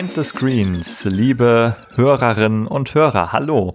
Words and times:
Behind 0.00 0.16
the 0.16 0.24
Screens, 0.24 1.04
liebe 1.04 1.76
Hörerinnen 1.94 2.66
und 2.66 2.94
Hörer, 2.94 3.32
hallo. 3.32 3.74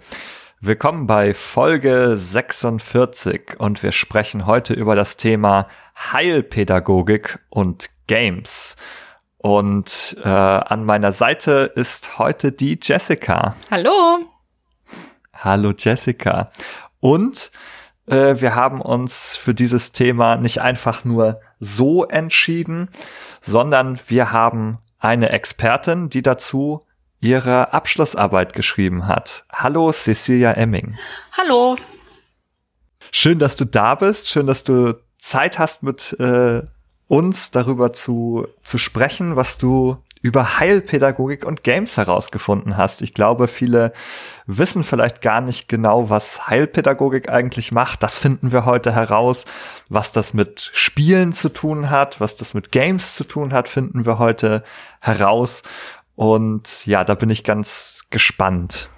Willkommen 0.59 1.05
bei 1.05 1.35
Folge 1.35 2.17
46 2.17 3.59
und 3.59 3.83
wir 3.83 3.91
sprechen 3.91 4.47
heute 4.47 4.73
über 4.73 4.95
das 4.95 5.17
Thema 5.17 5.67
Heilpädagogik 5.95 7.37
und 7.49 7.91
Games. 8.07 8.75
Und 9.37 10.17
äh, 10.23 10.27
an 10.27 10.83
meiner 10.83 11.13
Seite 11.13 11.71
ist 11.75 12.17
heute 12.17 12.51
die 12.51 12.79
Jessica. 12.81 13.55
Hallo. 13.69 14.17
Hallo 15.31 15.73
Jessica. 15.77 16.49
Und 17.01 17.51
äh, 18.07 18.41
wir 18.41 18.55
haben 18.55 18.81
uns 18.81 19.35
für 19.35 19.53
dieses 19.53 19.91
Thema 19.91 20.37
nicht 20.37 20.59
einfach 20.59 21.05
nur 21.05 21.39
so 21.59 22.03
entschieden, 22.03 22.89
sondern 23.43 23.99
wir 24.07 24.31
haben 24.31 24.79
eine 25.05 25.29
Expertin, 25.29 26.09
die 26.09 26.21
dazu 26.21 26.85
ihre 27.21 27.73
Abschlussarbeit 27.73 28.53
geschrieben 28.53 29.07
hat. 29.07 29.45
Hallo 29.51 29.91
Cecilia 29.91 30.51
Emming. 30.51 30.97
Hallo. 31.31 31.77
Schön, 33.11 33.39
dass 33.39 33.55
du 33.55 33.65
da 33.65 33.95
bist. 33.95 34.29
Schön, 34.29 34.47
dass 34.47 34.63
du 34.63 34.95
Zeit 35.17 35.57
hast, 35.59 35.83
mit 35.83 36.13
äh, 36.19 36.63
uns 37.07 37.51
darüber 37.51 37.93
zu, 37.93 38.47
zu 38.63 38.77
sprechen, 38.77 39.35
was 39.35 39.57
du 39.57 39.97
über 40.25 40.57
Heilpädagogik 40.59 41.45
und 41.45 41.63
Games 41.63 41.97
herausgefunden 41.97 42.77
hast. 42.77 43.03
Ich 43.03 43.13
glaube, 43.13 43.47
viele 43.47 43.93
wissen 44.47 44.83
vielleicht 44.83 45.21
gar 45.21 45.39
nicht 45.39 45.69
genau, 45.69 46.09
was 46.09 46.47
Heilpädagogik 46.47 47.29
eigentlich 47.29 47.71
macht. 47.71 48.01
Das 48.01 48.17
finden 48.17 48.51
wir 48.51 48.65
heute 48.65 48.91
heraus. 48.91 49.45
Was 49.87 50.13
das 50.13 50.33
mit 50.33 50.71
Spielen 50.73 51.31
zu 51.31 51.49
tun 51.49 51.91
hat, 51.91 52.19
was 52.19 52.37
das 52.37 52.55
mit 52.55 52.71
Games 52.71 53.13
zu 53.13 53.23
tun 53.23 53.53
hat, 53.53 53.69
finden 53.69 54.07
wir 54.07 54.17
heute 54.17 54.63
heraus. 55.05 55.63
Und 56.15 56.85
ja, 56.85 57.03
da 57.03 57.15
bin 57.15 57.29
ich 57.29 57.43
ganz 57.43 58.03
gespannt. 58.09 58.89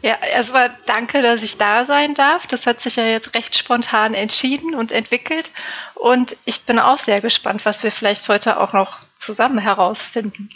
Ja, 0.00 0.16
erstmal 0.16 0.76
danke, 0.86 1.22
dass 1.22 1.42
ich 1.42 1.58
da 1.58 1.84
sein 1.84 2.14
darf. 2.14 2.46
Das 2.46 2.66
hat 2.66 2.80
sich 2.80 2.96
ja 2.96 3.04
jetzt 3.04 3.34
recht 3.34 3.56
spontan 3.56 4.14
entschieden 4.14 4.74
und 4.74 4.90
entwickelt. 4.90 5.52
Und 5.94 6.36
ich 6.44 6.62
bin 6.62 6.80
auch 6.80 6.98
sehr 6.98 7.20
gespannt, 7.20 7.64
was 7.64 7.84
wir 7.84 7.92
vielleicht 7.92 8.28
heute 8.28 8.58
auch 8.58 8.72
noch 8.72 8.98
zusammen 9.16 9.58
herausfinden. 9.58 10.50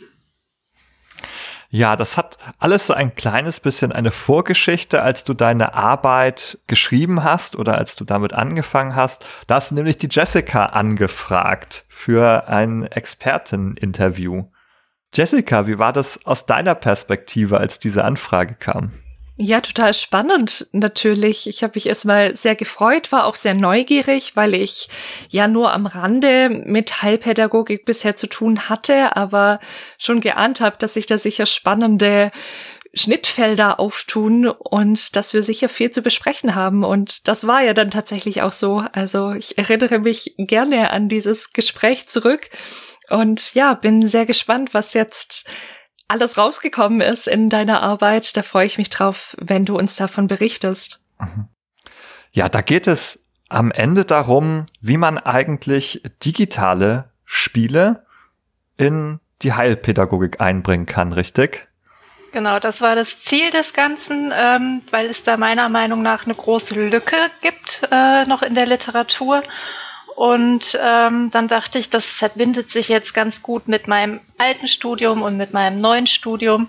Ja, 1.69 1.97
das 1.97 2.17
hat 2.17 2.39
alles 2.59 2.87
so 2.87 2.95
ein 2.95 3.15
kleines 3.15 3.61
bisschen 3.61 3.93
eine 3.93 4.13
Vorgeschichte, 4.13 5.03
als 5.03 5.25
du 5.25 5.35
deine 5.35 5.75
Arbeit 5.75 6.59
geschrieben 6.67 7.25
hast 7.25 7.57
oder 7.57 7.77
als 7.77 7.97
du 7.97 8.05
damit 8.05 8.33
angefangen 8.33 8.95
hast. 8.95 9.25
Da 9.47 9.57
hast 9.57 9.71
du 9.71 9.75
nämlich 9.75 9.99
die 9.99 10.09
Jessica 10.11 10.67
angefragt 10.67 11.85
für 11.89 12.49
ein 12.49 12.85
Experteninterview. 12.85 14.45
Jessica, 15.15 15.67
wie 15.67 15.79
war 15.79 15.93
das 15.93 16.25
aus 16.27 16.47
deiner 16.47 16.75
Perspektive, 16.75 17.59
als 17.59 17.79
diese 17.79 18.05
Anfrage 18.05 18.55
kam? 18.55 18.93
Ja, 19.39 19.61
total 19.61 19.93
spannend 19.93 20.67
natürlich. 20.73 21.47
Ich 21.47 21.63
habe 21.63 21.73
mich 21.75 21.87
erstmal 21.87 22.35
sehr 22.35 22.55
gefreut, 22.55 23.13
war 23.13 23.27
auch 23.27 23.35
sehr 23.35 23.53
neugierig, 23.53 24.35
weil 24.35 24.55
ich 24.55 24.89
ja 25.29 25.47
nur 25.47 25.75
am 25.75 25.85
Rande 25.85 26.49
mit 26.49 27.03
Heilpädagogik 27.03 27.85
bisher 27.85 28.17
zu 28.17 28.29
tun 28.29 28.71
hatte, 28.71 29.15
aber 29.15 29.61
schon 29.99 30.23
geahnt 30.23 30.61
habe, 30.63 30.77
dass 30.79 30.95
sich 30.95 31.05
da 31.05 31.19
sicher 31.19 31.45
spannende 31.45 32.31
Schnittfelder 32.95 33.79
auftun 33.79 34.47
und 34.49 35.17
dass 35.17 35.35
wir 35.35 35.43
sicher 35.43 35.69
viel 35.69 35.91
zu 35.91 36.01
besprechen 36.01 36.55
haben. 36.55 36.83
Und 36.83 37.29
das 37.29 37.47
war 37.47 37.63
ja 37.63 37.75
dann 37.75 37.91
tatsächlich 37.91 38.41
auch 38.41 38.53
so. 38.53 38.85
Also 38.93 39.33
ich 39.33 39.59
erinnere 39.59 39.99
mich 39.99 40.35
gerne 40.39 40.93
an 40.93 41.11
dieses 41.11 41.53
Gespräch 41.53 42.09
zurück 42.09 42.49
und 43.11 43.55
ja, 43.55 43.75
bin 43.75 44.07
sehr 44.07 44.25
gespannt, 44.25 44.73
was 44.73 44.95
jetzt 44.95 45.47
alles 46.09 46.39
rausgekommen 46.39 47.01
ist 47.01 47.27
in 47.27 47.49
deiner 47.51 47.83
Arbeit. 47.83 48.37
Da 48.37 48.43
freue 48.43 48.67
ich 48.67 48.79
mich 48.79 48.91
drauf, 48.91 49.37
wenn 49.41 49.65
du 49.65 49.77
uns 49.77 49.97
davon 49.97 50.27
berichtest. 50.27 51.03
Mhm. 51.19 51.49
Ja, 52.33 52.49
da 52.49 52.61
geht 52.61 52.87
es 52.87 53.25
am 53.49 53.71
Ende 53.71 54.05
darum, 54.05 54.67
wie 54.81 54.97
man 54.97 55.19
eigentlich 55.19 56.03
digitale 56.25 57.11
Spiele 57.25 58.05
in 58.77 59.21
die 59.43 59.53
Heilpädagogik 59.53 60.41
einbringen 60.41 60.87
kann, 60.87 61.13
richtig? 61.13 61.69
Genau, 62.33 62.59
das 62.59 62.83
war 62.83 62.95
das 62.95 63.21
Ziel 63.21 63.51
des 63.51 63.73
Ganzen, 63.73 64.33
ähm, 64.37 64.83
weil 64.91 65.07
es 65.07 65.23
da 65.23 65.37
meiner 65.37 65.69
Meinung 65.69 66.03
nach 66.03 66.25
eine 66.25 66.35
große 66.35 66.89
Lücke 66.89 67.17
gibt 67.41 67.89
äh, 67.91 68.27
noch 68.27 68.43
in 68.43 68.55
der 68.55 68.67
Literatur. 68.67 69.43
Und 70.17 70.79
ähm, 70.83 71.29
dann 71.31 71.47
dachte 71.47 71.79
ich, 71.79 71.91
das 71.91 72.07
verbindet 72.07 72.71
sich 72.71 72.89
jetzt 72.89 73.13
ganz 73.13 73.43
gut 73.43 73.69
mit 73.69 73.87
meinem 73.87 74.21
alten 74.39 74.67
Studium 74.67 75.21
und 75.21 75.37
mit 75.37 75.53
meinem 75.53 75.81
neuen 75.81 76.07
Studium, 76.07 76.69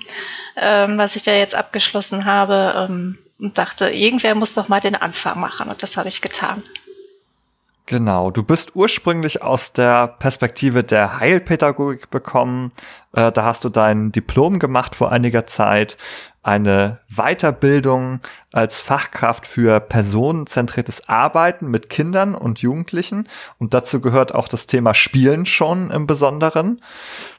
ähm, 0.58 0.98
was 0.98 1.16
ich 1.16 1.26
ja 1.26 1.34
jetzt 1.34 1.56
abgeschlossen 1.56 2.26
habe. 2.26 2.88
Ähm, 2.90 3.18
und 3.40 3.58
dachte, 3.58 3.90
irgendwer 3.90 4.36
muss 4.36 4.54
doch 4.56 4.68
mal 4.68 4.82
den 4.82 4.96
Anfang 4.96 5.40
machen. 5.40 5.70
Und 5.70 5.82
das 5.82 5.96
habe 5.96 6.10
ich 6.10 6.22
getan. 6.22 6.62
Genau, 7.86 8.32
du 8.32 8.44
bist 8.44 8.76
ursprünglich 8.76 9.42
aus 9.42 9.72
der 9.72 10.08
Perspektive 10.08 10.84
der 10.84 11.22
Heilpädagogik 11.22 12.10
bekommen. 12.10 12.74
Äh, 13.14 13.32
da 13.32 13.46
hast 13.46 13.64
du 13.64 13.70
dein 13.70 14.12
Diplom 14.12 14.60
gemacht 14.60 14.94
vor 14.94 15.10
einiger 15.10 15.48
Zeit 15.48 15.96
eine 16.48 17.00
Weiterbildung 17.10 18.22
als 18.54 18.80
Fachkraft 18.80 19.46
für 19.46 19.82
personenzentriertes 19.82 21.10
Arbeiten 21.10 21.68
mit 21.68 21.90
Kindern 21.90 22.36
und 22.36 22.60
Jugendlichen. 22.60 23.28
Und 23.60 23.74
dazu 23.74 24.00
gehört 24.00 24.34
auch 24.34 24.48
das 24.48 24.66
Thema 24.66 24.94
Spielen 24.94 25.46
schon 25.46 25.92
im 25.92 26.08
Besonderen. 26.08 26.82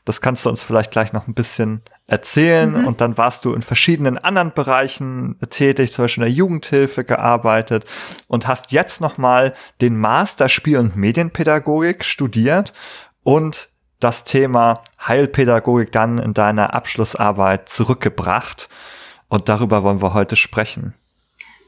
Das 0.04 0.20
kannst 0.20 0.44
du 0.44 0.50
uns 0.50 0.62
vielleicht 0.62 0.90
gleich 0.90 1.14
noch 1.14 1.26
ein 1.26 1.32
bisschen 1.32 1.80
erzählen. 2.06 2.82
Mhm. 2.82 2.86
Und 2.86 3.00
dann 3.00 3.16
warst 3.16 3.46
du 3.46 3.54
in 3.54 3.62
verschiedenen 3.62 4.18
anderen 4.18 4.52
Bereichen 4.52 5.38
tätig, 5.48 5.90
zum 5.90 6.04
Beispiel 6.04 6.24
in 6.24 6.28
der 6.28 6.36
Jugendhilfe 6.36 7.02
gearbeitet 7.02 7.86
und 8.26 8.46
hast 8.46 8.72
jetzt 8.72 9.00
nochmal 9.00 9.54
den 9.80 9.96
Master 9.96 10.50
Spiel- 10.50 10.78
und 10.78 10.96
Medienpädagogik 10.96 12.04
studiert 12.04 12.74
und 13.22 13.70
das 14.00 14.24
Thema 14.24 14.82
Heilpädagogik 15.06 15.92
dann 15.92 16.18
in 16.18 16.34
deiner 16.34 16.74
Abschlussarbeit 16.74 17.70
zurückgebracht. 17.70 18.68
Und 19.28 19.48
darüber 19.48 19.82
wollen 19.82 20.02
wir 20.02 20.14
heute 20.14 20.36
sprechen. 20.36 20.94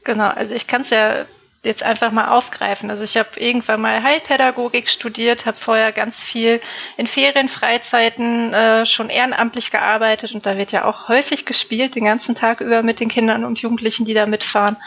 Genau, 0.03 0.29
also 0.29 0.55
ich 0.55 0.67
kann 0.67 0.81
es 0.81 0.89
ja 0.89 1.25
jetzt 1.63 1.83
einfach 1.83 2.11
mal 2.11 2.29
aufgreifen. 2.29 2.89
Also 2.89 3.03
ich 3.03 3.17
habe 3.17 3.39
irgendwann 3.39 3.81
mal 3.81 4.01
Heilpädagogik 4.01 4.89
studiert, 4.89 5.45
habe 5.45 5.57
vorher 5.57 5.91
ganz 5.91 6.23
viel 6.23 6.59
in 6.97 7.05
Ferien, 7.05 7.49
Freizeiten 7.49 8.51
äh, 8.53 8.85
schon 8.85 9.09
ehrenamtlich 9.09 9.69
gearbeitet 9.69 10.33
und 10.33 10.45
da 10.45 10.57
wird 10.57 10.71
ja 10.71 10.85
auch 10.85 11.07
häufig 11.07 11.45
gespielt, 11.45 11.95
den 11.95 12.05
ganzen 12.05 12.33
Tag 12.33 12.61
über 12.61 12.81
mit 12.81 12.99
den 12.99 13.09
Kindern 13.09 13.45
und 13.45 13.61
Jugendlichen, 13.61 14.05
die 14.05 14.15
da 14.15 14.25
mitfahren. 14.25 14.77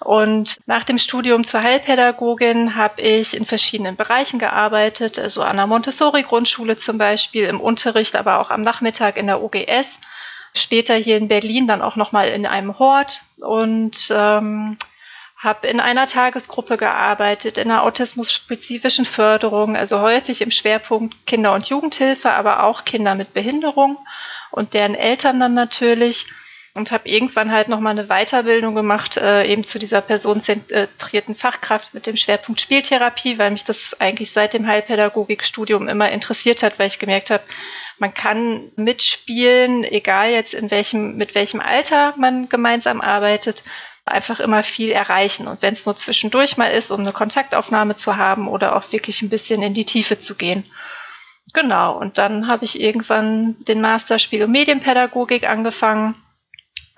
Und 0.00 0.58
nach 0.66 0.84
dem 0.84 0.98
Studium 0.98 1.44
zur 1.44 1.62
Heilpädagogin 1.62 2.76
habe 2.76 3.00
ich 3.00 3.34
in 3.34 3.46
verschiedenen 3.46 3.96
Bereichen 3.96 4.38
gearbeitet, 4.38 5.18
also 5.18 5.42
an 5.42 5.56
der 5.56 5.66
Montessori-Grundschule 5.66 6.76
zum 6.76 6.98
Beispiel, 6.98 7.44
im 7.44 7.60
Unterricht, 7.60 8.14
aber 8.14 8.38
auch 8.38 8.50
am 8.50 8.62
Nachmittag 8.62 9.16
in 9.16 9.26
der 9.26 9.42
OGS 9.42 9.98
später 10.58 10.94
hier 10.94 11.16
in 11.16 11.28
Berlin 11.28 11.66
dann 11.66 11.82
auch 11.82 11.96
nochmal 11.96 12.28
in 12.28 12.46
einem 12.46 12.78
Hort 12.78 13.22
und 13.40 14.08
ähm, 14.10 14.76
habe 15.36 15.68
in 15.68 15.80
einer 15.80 16.06
Tagesgruppe 16.06 16.76
gearbeitet, 16.76 17.58
in 17.58 17.70
einer 17.70 17.84
autismusspezifischen 17.84 19.04
Förderung, 19.04 19.76
also 19.76 20.00
häufig 20.00 20.42
im 20.42 20.50
Schwerpunkt 20.50 21.26
Kinder- 21.26 21.54
und 21.54 21.68
Jugendhilfe, 21.68 22.32
aber 22.32 22.64
auch 22.64 22.84
Kinder 22.84 23.14
mit 23.14 23.32
Behinderung 23.34 23.98
und 24.50 24.74
deren 24.74 24.96
Eltern 24.96 25.38
dann 25.38 25.54
natürlich 25.54 26.26
und 26.74 26.92
habe 26.92 27.08
irgendwann 27.08 27.52
halt 27.52 27.68
nochmal 27.68 27.92
eine 27.98 28.06
Weiterbildung 28.06 28.74
gemacht, 28.74 29.16
äh, 29.16 29.44
eben 29.46 29.64
zu 29.64 29.78
dieser 29.78 30.00
personenzentrierten 30.00 31.34
Fachkraft 31.34 31.94
mit 31.94 32.06
dem 32.06 32.16
Schwerpunkt 32.16 32.60
Spieltherapie, 32.60 33.38
weil 33.38 33.50
mich 33.50 33.64
das 33.64 34.00
eigentlich 34.00 34.30
seit 34.30 34.54
dem 34.54 34.66
Heilpädagogikstudium 34.66 35.88
immer 35.88 36.10
interessiert 36.10 36.62
hat, 36.62 36.78
weil 36.78 36.86
ich 36.86 36.98
gemerkt 36.98 37.30
habe, 37.30 37.42
man 37.98 38.14
kann 38.14 38.70
mitspielen, 38.76 39.84
egal 39.84 40.30
jetzt 40.30 40.54
in 40.54 40.70
welchem, 40.70 41.16
mit 41.16 41.34
welchem 41.34 41.60
Alter 41.60 42.14
man 42.16 42.48
gemeinsam 42.48 43.00
arbeitet, 43.00 43.62
einfach 44.04 44.40
immer 44.40 44.62
viel 44.62 44.90
erreichen. 44.90 45.48
Und 45.48 45.62
wenn 45.62 45.74
es 45.74 45.86
nur 45.86 45.96
zwischendurch 45.96 46.56
mal 46.56 46.68
ist, 46.68 46.90
um 46.90 47.00
eine 47.00 47.12
Kontaktaufnahme 47.12 47.96
zu 47.96 48.16
haben 48.16 48.48
oder 48.48 48.76
auch 48.76 48.92
wirklich 48.92 49.22
ein 49.22 49.28
bisschen 49.28 49.62
in 49.62 49.74
die 49.74 49.84
Tiefe 49.84 50.18
zu 50.18 50.34
gehen. 50.36 50.64
Genau, 51.54 51.96
und 51.96 52.18
dann 52.18 52.46
habe 52.46 52.64
ich 52.64 52.80
irgendwann 52.80 53.56
den 53.64 53.80
Master 53.80 54.18
Spiel- 54.18 54.44
und 54.44 54.52
Medienpädagogik 54.52 55.48
angefangen 55.48 56.14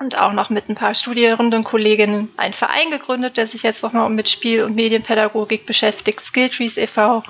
und 0.00 0.18
auch 0.18 0.32
noch 0.32 0.50
mit 0.50 0.68
ein 0.68 0.74
paar 0.74 0.94
studierenden 0.94 1.62
Kolleginnen 1.62 2.32
einen 2.36 2.54
Verein 2.54 2.90
gegründet, 2.90 3.36
der 3.36 3.46
sich 3.46 3.62
jetzt 3.62 3.82
nochmal 3.82 4.08
mit 4.10 4.28
Spiel- 4.28 4.64
und 4.64 4.74
Medienpädagogik 4.74 5.66
beschäftigt, 5.66 6.20
Skilltrees 6.20 6.78
e.V. 6.78 7.22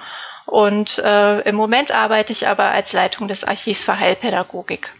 Und 0.50 0.98
äh, 0.98 1.40
im 1.48 1.54
Moment 1.54 1.92
arbeite 1.92 2.32
ich 2.32 2.48
aber 2.48 2.64
als 2.64 2.92
Leitung 2.92 3.28
des 3.28 3.44
Archivs 3.44 3.84
für 3.84 4.00
Heilpädagogik. 4.00 4.92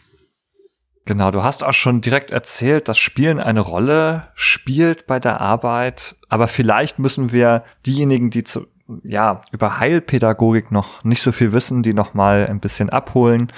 Genau, 1.06 1.32
du 1.32 1.42
hast 1.42 1.64
auch 1.64 1.72
schon 1.72 2.00
direkt 2.00 2.30
erzählt, 2.30 2.86
dass 2.86 2.98
Spielen 2.98 3.40
eine 3.40 3.60
Rolle 3.60 4.28
spielt 4.34 5.08
bei 5.08 5.18
der 5.18 5.40
Arbeit. 5.40 6.14
Aber 6.28 6.46
vielleicht 6.46 7.00
müssen 7.00 7.32
wir 7.32 7.64
diejenigen, 7.84 8.30
die 8.30 8.44
zu, 8.44 8.68
ja, 9.02 9.42
über 9.50 9.80
Heilpädagogik 9.80 10.70
noch 10.70 11.02
nicht 11.02 11.20
so 11.20 11.32
viel 11.32 11.52
wissen, 11.52 11.82
die 11.82 11.94
noch 11.94 12.14
mal 12.14 12.46
ein 12.48 12.60
bisschen 12.60 12.88
abholen. 12.88 13.52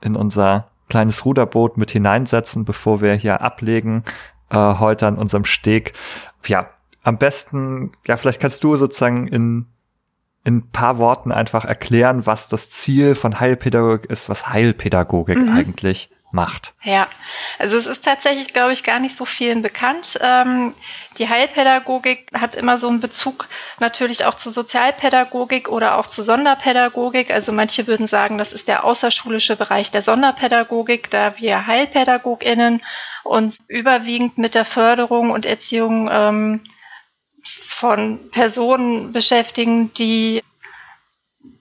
in 0.00 0.16
unser 0.16 0.68
kleines 0.88 1.24
Ruderboot 1.24 1.76
mit 1.76 1.90
hineinsetzen, 1.90 2.64
bevor 2.64 3.00
wir 3.00 3.14
hier 3.14 3.40
ablegen, 3.40 4.04
äh, 4.50 4.56
heute 4.56 5.06
an 5.06 5.16
unserem 5.16 5.44
Steg. 5.44 5.94
Ja, 6.46 6.68
am 7.02 7.18
besten, 7.18 7.92
ja, 8.06 8.16
vielleicht 8.16 8.40
kannst 8.40 8.64
du 8.64 8.76
sozusagen 8.76 9.28
in 9.28 9.66
in 10.44 10.58
ein 10.58 10.70
paar 10.70 10.98
Worten 10.98 11.32
einfach 11.32 11.64
erklären, 11.64 12.26
was 12.26 12.48
das 12.48 12.70
Ziel 12.70 13.14
von 13.14 13.40
Heilpädagogik 13.40 14.10
ist, 14.10 14.28
was 14.28 14.48
Heilpädagogik 14.48 15.38
mhm. 15.38 15.56
eigentlich 15.56 16.10
macht. 16.34 16.74
Ja, 16.82 17.06
also 17.58 17.78
es 17.78 17.86
ist 17.86 18.04
tatsächlich, 18.04 18.52
glaube 18.52 18.72
ich, 18.72 18.82
gar 18.82 18.98
nicht 18.98 19.16
so 19.16 19.24
vielen 19.24 19.62
bekannt. 19.62 20.18
Ähm, 20.20 20.74
die 21.16 21.28
Heilpädagogik 21.28 22.28
hat 22.38 22.56
immer 22.56 22.76
so 22.76 22.88
einen 22.88 23.00
Bezug 23.00 23.48
natürlich 23.78 24.24
auch 24.24 24.34
zu 24.34 24.50
Sozialpädagogik 24.50 25.68
oder 25.68 25.96
auch 25.96 26.08
zu 26.08 26.22
Sonderpädagogik. 26.22 27.30
Also 27.30 27.52
manche 27.52 27.86
würden 27.86 28.06
sagen, 28.06 28.36
das 28.36 28.52
ist 28.52 28.68
der 28.68 28.84
außerschulische 28.84 29.56
Bereich 29.56 29.92
der 29.92 30.02
Sonderpädagogik, 30.02 31.08
da 31.10 31.38
wir 31.38 31.66
HeilpädagogInnen 31.66 32.82
uns 33.22 33.60
überwiegend 33.68 34.36
mit 34.36 34.54
der 34.54 34.66
Förderung 34.66 35.30
und 35.30 35.46
Erziehung 35.46 36.10
ähm, 36.12 36.60
von 37.44 38.30
Personen 38.30 39.12
beschäftigen, 39.12 39.92
die 39.94 40.42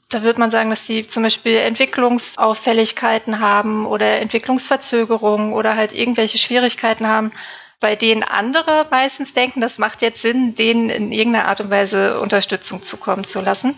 da 0.09 0.21
wird 0.21 0.37
man 0.37 0.51
sagen, 0.51 0.69
dass 0.69 0.85
die 0.85 1.07
zum 1.07 1.23
Beispiel 1.23 1.55
Entwicklungsauffälligkeiten 1.57 3.39
haben 3.39 3.85
oder 3.87 4.19
Entwicklungsverzögerungen 4.21 5.53
oder 5.53 5.75
halt 5.75 5.91
irgendwelche 5.91 6.37
Schwierigkeiten 6.37 7.07
haben, 7.07 7.31
bei 7.79 7.95
denen 7.95 8.23
andere 8.23 8.87
meistens 8.91 9.33
denken, 9.33 9.59
das 9.59 9.79
macht 9.79 10.01
jetzt 10.01 10.21
Sinn, 10.21 10.55
denen 10.55 10.89
in 10.89 11.11
irgendeiner 11.11 11.47
Art 11.47 11.61
und 11.61 11.69
Weise 11.69 12.19
Unterstützung 12.19 12.81
zukommen 12.83 13.23
zu 13.23 13.41
lassen. 13.41 13.75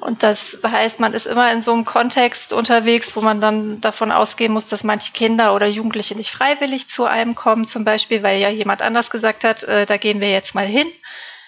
Und 0.00 0.22
das 0.22 0.58
heißt, 0.64 1.00
man 1.00 1.14
ist 1.14 1.26
immer 1.26 1.50
in 1.50 1.62
so 1.62 1.72
einem 1.72 1.86
Kontext 1.86 2.52
unterwegs, 2.52 3.16
wo 3.16 3.22
man 3.22 3.40
dann 3.40 3.80
davon 3.80 4.12
ausgehen 4.12 4.52
muss, 4.52 4.68
dass 4.68 4.84
manche 4.84 5.12
Kinder 5.12 5.54
oder 5.54 5.66
Jugendliche 5.66 6.14
nicht 6.14 6.30
freiwillig 6.30 6.88
zu 6.88 7.06
einem 7.06 7.34
kommen, 7.34 7.64
zum 7.64 7.84
Beispiel, 7.84 8.22
weil 8.22 8.38
ja 8.38 8.50
jemand 8.50 8.82
anders 8.82 9.10
gesagt 9.10 9.44
hat, 9.44 9.64
äh, 9.64 9.86
da 9.86 9.96
gehen 9.96 10.20
wir 10.20 10.30
jetzt 10.30 10.54
mal 10.54 10.66
hin. 10.66 10.86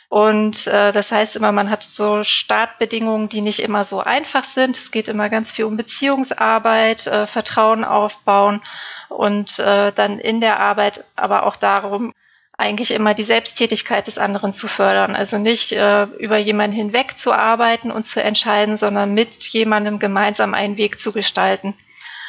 Und 0.09 0.67
äh, 0.67 0.91
das 0.91 1.13
heißt 1.13 1.37
immer, 1.37 1.53
man 1.53 1.71
hat 1.71 1.85
so 1.85 2.25
Startbedingungen, 2.25 3.29
die 3.29 3.43
nicht 3.43 3.61
immer 3.61 3.85
so 3.85 4.01
einfach 4.01 4.43
sind. 4.43 4.77
Es 4.77 4.91
geht 4.91 5.07
immer 5.07 5.29
ganz 5.29 5.53
viel 5.53 5.67
um 5.67 5.77
Beziehungsarbeit, 5.77 7.07
äh, 7.07 7.27
Vertrauen 7.29 7.85
aufbauen 7.85 8.63
und 9.09 9.59
äh, 9.61 9.93
dann 9.93 10.19
in 10.19 10.41
der 10.41 10.59
Arbeit 10.59 11.05
aber 11.15 11.45
auch 11.45 11.57
darum, 11.57 12.13
eigentlich 12.61 12.91
immer 12.91 13.15
die 13.15 13.23
Selbsttätigkeit 13.23 14.07
des 14.07 14.19
anderen 14.19 14.53
zu 14.53 14.69
fördern. 14.69 15.17
Also 15.17 15.39
nicht 15.39 15.73
äh, 15.73 16.05
über 16.19 16.37
jemanden 16.37 16.77
hinweg 16.77 17.17
zu 17.17 17.33
arbeiten 17.33 17.91
und 17.91 18.03
zu 18.05 18.23
entscheiden, 18.23 18.77
sondern 18.77 19.15
mit 19.15 19.43
jemandem 19.49 19.99
gemeinsam 19.99 20.53
einen 20.53 20.77
Weg 20.77 21.01
zu 21.01 21.12
gestalten. 21.12 21.75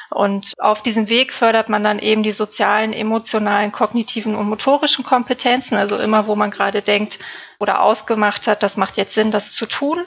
Und 0.10 0.54
auf 0.58 0.82
diesem 0.82 1.10
Weg 1.10 1.34
fördert 1.34 1.68
man 1.68 1.84
dann 1.84 2.00
eben 2.00 2.24
die 2.24 2.32
sozialen, 2.32 2.94
emotionalen, 2.94 3.74
kognitiven 3.74 4.36
und 4.36 4.48
motorischen 4.48 5.04
Kompetenzen. 5.04 5.78
Also 5.78 5.98
immer, 5.98 6.28
wo 6.28 6.36
man 6.36 6.50
gerade 6.50 6.82
denkt 6.82 7.20
oder 7.60 7.82
ausgemacht 7.82 8.48
hat, 8.48 8.64
das 8.64 8.78
macht 8.78 8.96
jetzt 8.96 9.14
Sinn, 9.14 9.32
das 9.32 9.52
zu 9.52 9.66
tun. 9.66 10.00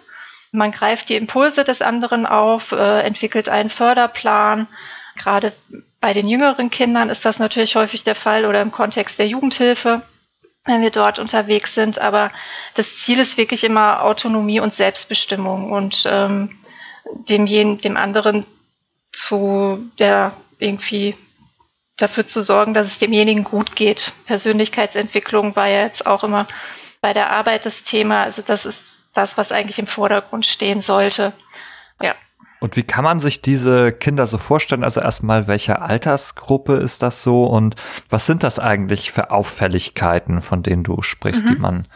Man 0.52 0.72
greift 0.72 1.10
die 1.10 1.16
Impulse 1.16 1.64
des 1.64 1.82
anderen 1.82 2.24
auf, 2.24 2.72
äh, 2.72 3.00
entwickelt 3.00 3.50
einen 3.50 3.68
Förderplan. 3.68 4.68
Gerade 5.16 5.52
bei 6.00 6.14
den 6.14 6.28
jüngeren 6.28 6.70
Kindern 6.70 7.10
ist 7.10 7.26
das 7.26 7.38
natürlich 7.38 7.76
häufig 7.76 8.04
der 8.04 8.14
Fall 8.14 8.46
oder 8.46 8.62
im 8.62 8.72
Kontext 8.72 9.18
der 9.18 9.28
Jugendhilfe, 9.28 10.02
wenn 10.64 10.82
wir 10.82 10.90
dort 10.90 11.18
unterwegs 11.18 11.74
sind. 11.74 11.98
Aber 11.98 12.30
das 12.74 12.96
Ziel 12.96 13.18
ist 13.18 13.36
wirklich 13.36 13.64
immer 13.64 14.02
Autonomie 14.02 14.60
und 14.60 14.72
Selbstbestimmung 14.74 15.70
und 15.70 16.04
ähm, 16.10 16.58
dem, 17.28 17.78
dem 17.78 17.96
anderen 17.96 18.46
zu, 19.12 19.90
ja, 19.98 20.32
irgendwie 20.58 21.16
dafür 21.96 22.26
zu 22.26 22.42
sorgen, 22.42 22.74
dass 22.74 22.86
es 22.86 22.98
demjenigen 22.98 23.44
gut 23.44 23.76
geht. 23.76 24.12
Persönlichkeitsentwicklung 24.26 25.54
war 25.54 25.68
ja 25.68 25.82
jetzt 25.82 26.06
auch 26.06 26.24
immer 26.24 26.46
bei 27.00 27.12
der 27.12 27.30
Arbeit 27.30 27.66
das 27.66 27.84
Thema. 27.84 28.22
Also 28.22 28.42
das 28.42 28.66
ist 28.66 29.10
das, 29.14 29.36
was 29.36 29.52
eigentlich 29.52 29.78
im 29.78 29.86
Vordergrund 29.86 30.46
stehen 30.46 30.80
sollte. 30.80 31.32
Und 32.64 32.76
wie 32.76 32.82
kann 32.82 33.04
man 33.04 33.20
sich 33.20 33.42
diese 33.42 33.92
Kinder 33.92 34.26
so 34.26 34.38
vorstellen? 34.38 34.84
Also 34.84 35.02
erstmal, 35.02 35.46
welche 35.46 35.82
Altersgruppe 35.82 36.72
ist 36.76 37.02
das 37.02 37.22
so 37.22 37.44
und 37.44 37.76
was 38.08 38.24
sind 38.24 38.42
das 38.42 38.58
eigentlich 38.58 39.12
für 39.12 39.30
Auffälligkeiten, 39.30 40.40
von 40.40 40.62
denen 40.62 40.82
du 40.82 41.02
sprichst, 41.02 41.44
mhm. 41.44 41.48
die 41.48 41.60
man 41.60 41.88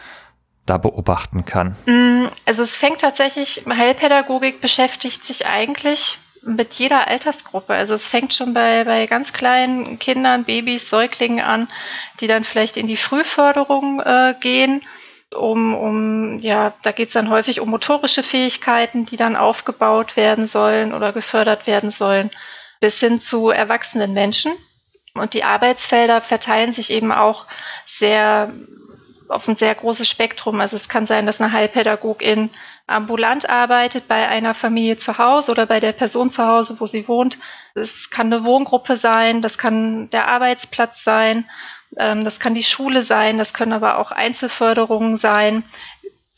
da 0.67 0.77
beobachten 0.77 1.47
kann? 1.47 1.75
Mm, 1.87 2.27
also 2.45 2.63
es 2.63 2.77
fängt 2.77 3.01
tatsächlich, 3.01 3.65
Heilpädagogik 3.67 4.61
beschäftigt 4.61 5.25
sich 5.25 5.47
eigentlich 5.47 6.19
mit 6.43 6.75
jeder 6.75 7.09
Altersgruppe. 7.09 7.73
Also 7.73 7.95
es 7.95 8.07
fängt 8.07 8.35
schon 8.35 8.53
bei, 8.53 8.85
bei 8.85 9.07
ganz 9.07 9.33
kleinen 9.33 9.99
Kindern, 9.99 10.45
Babys, 10.45 10.91
Säuglingen 10.91 11.43
an, 11.43 11.69
die 12.21 12.27
dann 12.27 12.45
vielleicht 12.45 12.77
in 12.77 12.89
die 12.89 12.99
Frühförderung 12.99 14.01
äh, 14.01 14.35
gehen. 14.39 14.83
Um, 15.35 15.75
um, 15.75 16.39
ja, 16.39 16.73
da 16.83 16.93
geht 16.93 17.09
es 17.09 17.15
dann 17.15 17.29
häufig 17.29 17.61
um 17.61 17.69
motorische 17.69 18.23
Fähigkeiten, 18.23 19.05
die 19.05 19.19
dann 19.19 19.37
aufgebaut 19.37 20.17
werden 20.17 20.47
sollen 20.47 20.95
oder 20.95 21.13
gefördert 21.13 21.67
werden 21.67 21.91
sollen, 21.91 22.31
bis 22.81 22.99
hin 22.99 23.21
zu 23.21 23.51
erwachsenen 23.51 24.15
Menschen. 24.15 24.53
Und 25.13 25.35
die 25.35 25.45
Arbeitsfelder 25.45 26.23
verteilen 26.23 26.73
sich 26.73 26.91
eben 26.91 27.13
auch 27.13 27.47
sehr 27.85 28.53
auf 29.29 29.47
ein 29.47 29.57
sehr 29.57 29.75
großes 29.75 30.09
Spektrum. 30.09 30.61
Also 30.61 30.77
es 30.77 30.89
kann 30.89 31.07
sein, 31.07 31.27
dass 31.27 31.41
eine 31.41 31.53
Heilpädagogin 31.53 32.51
ambulant 32.87 33.49
arbeitet 33.49 34.09
bei 34.09 34.27
einer 34.29 34.55
Familie 34.55 34.97
zu 34.97 35.19
Hause 35.19 35.53
oder 35.53 35.67
bei 35.67 35.81
der 35.81 35.93
Person 35.93 36.31
zu 36.31 36.47
Hause, 36.47 36.81
wo 36.81 36.87
sie 36.87 37.07
wohnt. 37.07 37.39
Es 37.75 38.11
kann 38.11 38.33
eine 38.33 38.45
Wohngruppe 38.45 38.97
sein, 38.97 39.43
das 39.43 39.59
kann 39.59 40.09
der 40.11 40.29
Arbeitsplatz 40.29 41.05
sein, 41.05 41.49
das 41.91 42.39
kann 42.41 42.55
die 42.55 42.65
Schule 42.65 43.03
sein, 43.03 43.39
das 43.39 43.55
können 43.55 43.73
aber 43.73 43.99
auch 43.99 44.13
Einzelförderungen 44.13 45.17
sein, 45.17 45.65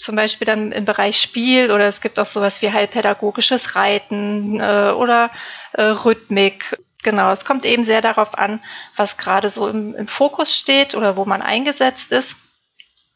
zum 0.00 0.16
Beispiel 0.16 0.46
dann 0.46 0.72
im 0.72 0.86
Bereich 0.86 1.20
Spiel 1.20 1.70
oder 1.70 1.84
es 1.84 2.00
gibt 2.00 2.18
auch 2.18 2.26
sowas 2.26 2.62
wie 2.62 2.72
heilpädagogisches 2.72 3.76
Reiten 3.76 4.58
äh, 4.58 4.92
oder 4.96 5.30
äh, 5.72 5.82
Rhythmik. 5.82 6.78
Genau, 7.02 7.30
es 7.30 7.44
kommt 7.44 7.66
eben 7.66 7.84
sehr 7.84 8.00
darauf 8.00 8.38
an, 8.38 8.62
was 8.96 9.18
gerade 9.18 9.50
so 9.50 9.68
im, 9.68 9.94
im 9.94 10.08
Fokus 10.08 10.56
steht 10.56 10.94
oder 10.94 11.16
wo 11.16 11.26
man 11.26 11.42
eingesetzt 11.42 12.12
ist 12.12 12.36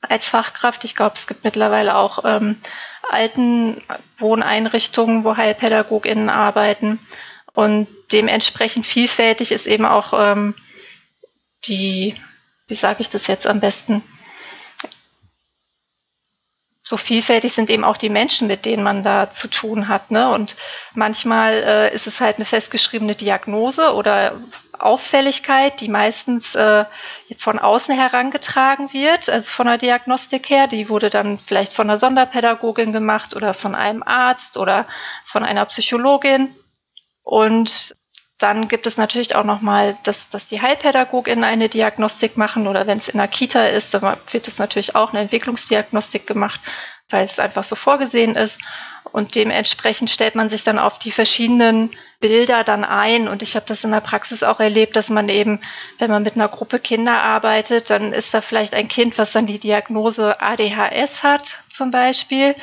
als 0.02 0.28
Fachkraft. 0.28 0.84
Ich 0.84 0.94
glaube, 0.94 1.14
es 1.16 1.26
gibt 1.26 1.44
mittlerweile 1.44 1.96
auch 1.96 2.24
ähm, 2.24 2.60
alten 3.10 3.82
Wohneinrichtungen, 4.18 5.24
wo 5.24 5.36
HeilpädagogInnen 5.36 6.28
arbeiten. 6.28 6.98
Und 7.54 7.86
dementsprechend 8.12 8.86
vielfältig 8.86 9.52
ist 9.52 9.66
eben 9.66 9.86
auch 9.86 10.12
ähm, 10.14 10.54
die, 11.66 12.14
wie 12.66 12.75
sage 12.75 13.00
ich 13.00 13.11
das 13.11 13.26
jetzt 13.26 13.47
am 13.47 13.61
besten, 13.61 14.02
so 16.87 16.99
vielfältig 16.99 17.50
sind 17.50 17.71
eben 17.71 17.83
auch 17.83 17.97
die 17.97 18.11
Menschen, 18.11 18.47
mit 18.47 18.66
denen 18.66 18.83
man 18.83 19.02
da 19.02 19.30
zu 19.30 19.49
tun 19.49 19.88
hat. 19.88 20.11
Ne? 20.11 20.30
Und 20.30 20.54
manchmal 20.92 21.54
äh, 21.54 21.94
ist 21.94 22.06
es 22.06 22.21
halt 22.21 22.37
eine 22.37 22.44
festgeschriebene 22.44 23.14
Diagnose 23.14 23.94
oder 23.94 24.38
Auffälligkeit, 24.78 25.80
die 25.80 25.88
meistens 25.88 26.54
äh, 26.54 26.85
von 27.38 27.59
außen 27.59 27.99
herangetragen 27.99 28.92
wird, 28.92 29.30
also 29.30 29.50
von 29.50 29.66
der 29.66 29.78
Diagnostik 29.78 30.50
her. 30.50 30.66
Die 30.66 30.90
wurde 30.90 31.09
dann 31.09 31.38
vielleicht 31.38 31.73
von 31.73 31.88
einer 31.88 31.97
Sonderpädagogin 31.97 32.92
gemacht 32.92 33.35
oder 33.35 33.54
von 33.54 33.75
einem 33.75 34.02
Arzt 34.02 34.59
oder 34.59 34.87
von 35.25 35.42
einer 35.42 35.64
Psychologin. 35.64 36.54
Und 37.23 37.97
dann 38.44 38.68
gibt 38.68 38.86
es 38.86 38.98
natürlich 38.98 39.34
auch 39.36 39.44
nochmal, 39.44 39.96
dass, 40.02 40.28
dass 40.28 40.48
die 40.48 40.60
Heilpädagoginnen 40.60 41.44
eine 41.44 41.70
Diagnostik 41.70 42.36
machen 42.36 42.66
oder 42.66 42.86
wenn 42.86 42.98
es 42.98 43.08
in 43.08 43.16
der 43.16 43.26
Kita 43.26 43.64
ist, 43.64 43.94
dann 43.94 44.18
wird 44.30 44.46
es 44.46 44.58
natürlich 44.58 44.94
auch 44.94 45.14
eine 45.14 45.22
Entwicklungsdiagnostik 45.22 46.26
gemacht, 46.26 46.60
weil 47.08 47.24
es 47.24 47.38
einfach 47.38 47.64
so 47.64 47.74
vorgesehen 47.74 48.36
ist. 48.36 48.60
Und 49.12 49.34
dementsprechend 49.34 50.10
stellt 50.10 50.34
man 50.34 50.50
sich 50.50 50.62
dann 50.62 50.78
auf 50.78 50.98
die 50.98 51.10
verschiedenen 51.10 51.90
Bilder 52.20 52.64
dann 52.64 52.84
ein. 52.84 53.28
Und 53.28 53.42
ich 53.42 53.56
habe 53.56 53.64
das 53.66 53.82
in 53.82 53.92
der 53.92 54.02
Praxis 54.02 54.42
auch 54.42 54.60
erlebt, 54.60 54.94
dass 54.94 55.08
man 55.08 55.30
eben, 55.30 55.62
wenn 55.98 56.10
man 56.10 56.22
mit 56.22 56.34
einer 56.34 56.48
Gruppe 56.48 56.80
Kinder 56.80 57.22
arbeitet, 57.22 57.88
dann 57.88 58.12
ist 58.12 58.34
da 58.34 58.42
vielleicht 58.42 58.74
ein 58.74 58.88
Kind, 58.88 59.16
was 59.16 59.32
dann 59.32 59.46
die 59.46 59.58
Diagnose 59.58 60.38
ADHS 60.42 61.22
hat 61.22 61.60
zum 61.70 61.90
Beispiel. 61.90 62.54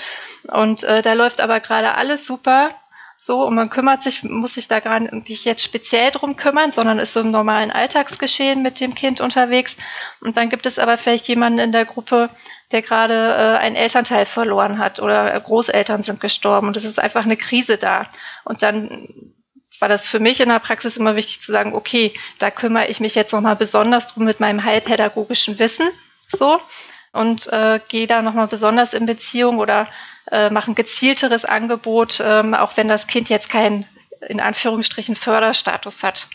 Und 0.43 0.83
äh, 0.83 1.01
da 1.01 1.13
läuft 1.13 1.41
aber 1.41 1.59
gerade 1.59 1.95
alles 1.95 2.23
super 2.23 2.75
so 3.23 3.43
und 3.45 3.53
man 3.53 3.69
kümmert 3.69 4.01
sich, 4.01 4.23
muss 4.23 4.55
sich 4.55 4.67
da 4.67 4.79
gar 4.79 4.99
nicht 4.99 5.45
jetzt 5.45 5.63
speziell 5.63 6.09
drum 6.09 6.35
kümmern, 6.35 6.71
sondern 6.71 6.97
ist 6.97 7.13
so 7.13 7.19
im 7.19 7.29
normalen 7.29 7.69
Alltagsgeschehen 7.69 8.63
mit 8.63 8.79
dem 8.79 8.95
Kind 8.95 9.21
unterwegs. 9.21 9.77
Und 10.21 10.37
dann 10.37 10.49
gibt 10.49 10.65
es 10.65 10.79
aber 10.79 10.97
vielleicht 10.97 11.27
jemanden 11.27 11.59
in 11.59 11.71
der 11.71 11.85
Gruppe, 11.85 12.31
der 12.71 12.81
gerade 12.81 13.13
äh, 13.13 13.57
einen 13.59 13.75
Elternteil 13.75 14.25
verloren 14.25 14.79
hat 14.79 14.99
oder 14.99 15.39
Großeltern 15.39 16.01
sind 16.01 16.19
gestorben 16.19 16.67
und 16.67 16.77
es 16.77 16.85
ist 16.85 16.99
einfach 16.99 17.25
eine 17.25 17.37
Krise 17.37 17.77
da. 17.77 18.07
Und 18.43 18.63
dann 18.63 19.33
war 19.79 19.87
das 19.87 20.07
für 20.07 20.19
mich 20.19 20.39
in 20.39 20.49
der 20.49 20.59
Praxis 20.59 20.97
immer 20.97 21.15
wichtig 21.15 21.41
zu 21.41 21.51
sagen, 21.51 21.75
okay, 21.75 22.13
da 22.39 22.49
kümmere 22.49 22.87
ich 22.87 22.99
mich 22.99 23.13
jetzt 23.13 23.33
nochmal 23.33 23.55
besonders 23.55 24.07
drum 24.07 24.25
mit 24.25 24.39
meinem 24.39 24.63
heilpädagogischen 24.63 25.59
Wissen, 25.59 25.87
so 26.27 26.59
und 27.13 27.47
äh, 27.53 27.79
gehe 27.87 28.07
da 28.07 28.21
nochmal 28.21 28.47
besonders 28.47 28.93
in 28.93 29.05
Beziehung 29.05 29.59
oder 29.59 29.87
äh, 30.31 30.49
machen 30.49 30.75
gezielteres 30.75 31.45
Angebot, 31.45 32.21
ähm, 32.25 32.53
auch 32.53 32.77
wenn 32.77 32.87
das 32.87 33.07
Kind 33.07 33.29
jetzt 33.29 33.49
kein 33.49 33.85
in 34.27 34.39
Anführungsstrichen 34.39 35.15
Förderstatus 35.15 36.03
hat. 36.03 36.27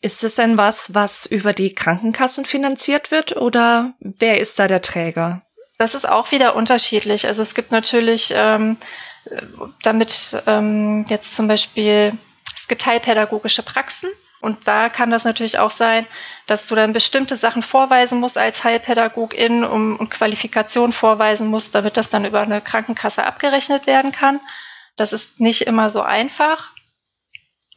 Ist 0.00 0.22
es 0.22 0.36
denn 0.36 0.56
was, 0.56 0.94
was 0.94 1.26
über 1.26 1.52
die 1.52 1.74
Krankenkassen 1.74 2.44
finanziert 2.44 3.10
wird 3.10 3.36
oder 3.36 3.94
wer 3.98 4.40
ist 4.40 4.58
da 4.58 4.68
der 4.68 4.82
Träger? 4.82 5.42
Das 5.78 5.94
ist 5.94 6.08
auch 6.08 6.30
wieder 6.30 6.54
unterschiedlich. 6.54 7.26
Also 7.26 7.42
es 7.42 7.54
gibt 7.54 7.72
natürlich 7.72 8.32
ähm, 8.34 8.76
damit 9.82 10.40
ähm, 10.46 11.04
jetzt 11.08 11.34
zum 11.34 11.48
Beispiel, 11.48 12.12
es 12.54 12.68
gibt 12.68 12.86
heilpädagogische 12.86 13.62
Praxen 13.62 14.10
und 14.40 14.68
da 14.68 14.88
kann 14.88 15.10
das 15.10 15.24
natürlich 15.24 15.58
auch 15.58 15.70
sein, 15.70 16.06
dass 16.46 16.68
du 16.68 16.74
dann 16.74 16.92
bestimmte 16.92 17.34
Sachen 17.34 17.62
vorweisen 17.62 18.20
musst 18.20 18.38
als 18.38 18.62
Heilpädagogin 18.62 19.64
um, 19.64 19.96
und 19.96 20.10
Qualifikation 20.10 20.92
vorweisen 20.92 21.48
musst, 21.48 21.74
damit 21.74 21.96
das 21.96 22.10
dann 22.10 22.24
über 22.24 22.40
eine 22.40 22.60
Krankenkasse 22.60 23.24
abgerechnet 23.24 23.86
werden 23.86 24.12
kann. 24.12 24.40
Das 24.96 25.12
ist 25.12 25.40
nicht 25.40 25.62
immer 25.62 25.90
so 25.90 26.02
einfach. 26.02 26.70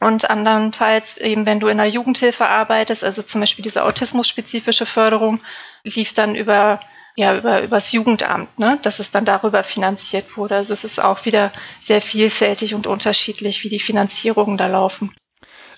Und 0.00 0.30
andernfalls 0.30 1.16
eben, 1.18 1.46
wenn 1.46 1.60
du 1.60 1.68
in 1.68 1.78
der 1.78 1.88
Jugendhilfe 1.88 2.46
arbeitest, 2.46 3.04
also 3.04 3.22
zum 3.22 3.40
Beispiel 3.40 3.62
diese 3.62 3.84
autismusspezifische 3.84 4.86
Förderung, 4.86 5.40
lief 5.84 6.12
dann 6.12 6.34
über 6.34 6.80
ja 7.14 7.36
über 7.36 7.62
übers 7.62 7.92
Jugendamt, 7.92 8.58
ne, 8.58 8.78
dass 8.82 8.98
es 8.98 9.10
dann 9.10 9.24
darüber 9.24 9.62
finanziert 9.62 10.36
wurde. 10.36 10.56
Also 10.56 10.72
es 10.72 10.84
ist 10.84 10.98
auch 10.98 11.24
wieder 11.24 11.52
sehr 11.78 12.00
vielfältig 12.00 12.74
und 12.74 12.86
unterschiedlich, 12.86 13.62
wie 13.64 13.68
die 13.68 13.78
Finanzierungen 13.78 14.56
da 14.56 14.66
laufen. 14.66 15.14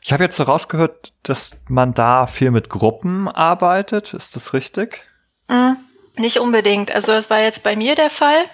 Ich 0.06 0.12
habe 0.12 0.22
jetzt 0.22 0.36
so 0.36 0.42
rausgehört, 0.42 1.14
dass 1.22 1.52
man 1.66 1.94
da 1.94 2.26
viel 2.26 2.50
mit 2.50 2.68
Gruppen 2.68 3.26
arbeitet. 3.26 4.12
Ist 4.12 4.36
das 4.36 4.52
richtig? 4.52 5.02
Mm, 5.48 5.72
nicht 6.16 6.40
unbedingt. 6.40 6.94
Also 6.94 7.12
es 7.12 7.30
war 7.30 7.40
jetzt 7.40 7.62
bei 7.62 7.74
mir 7.74 7.94
der 7.94 8.10
Fall, 8.10 8.44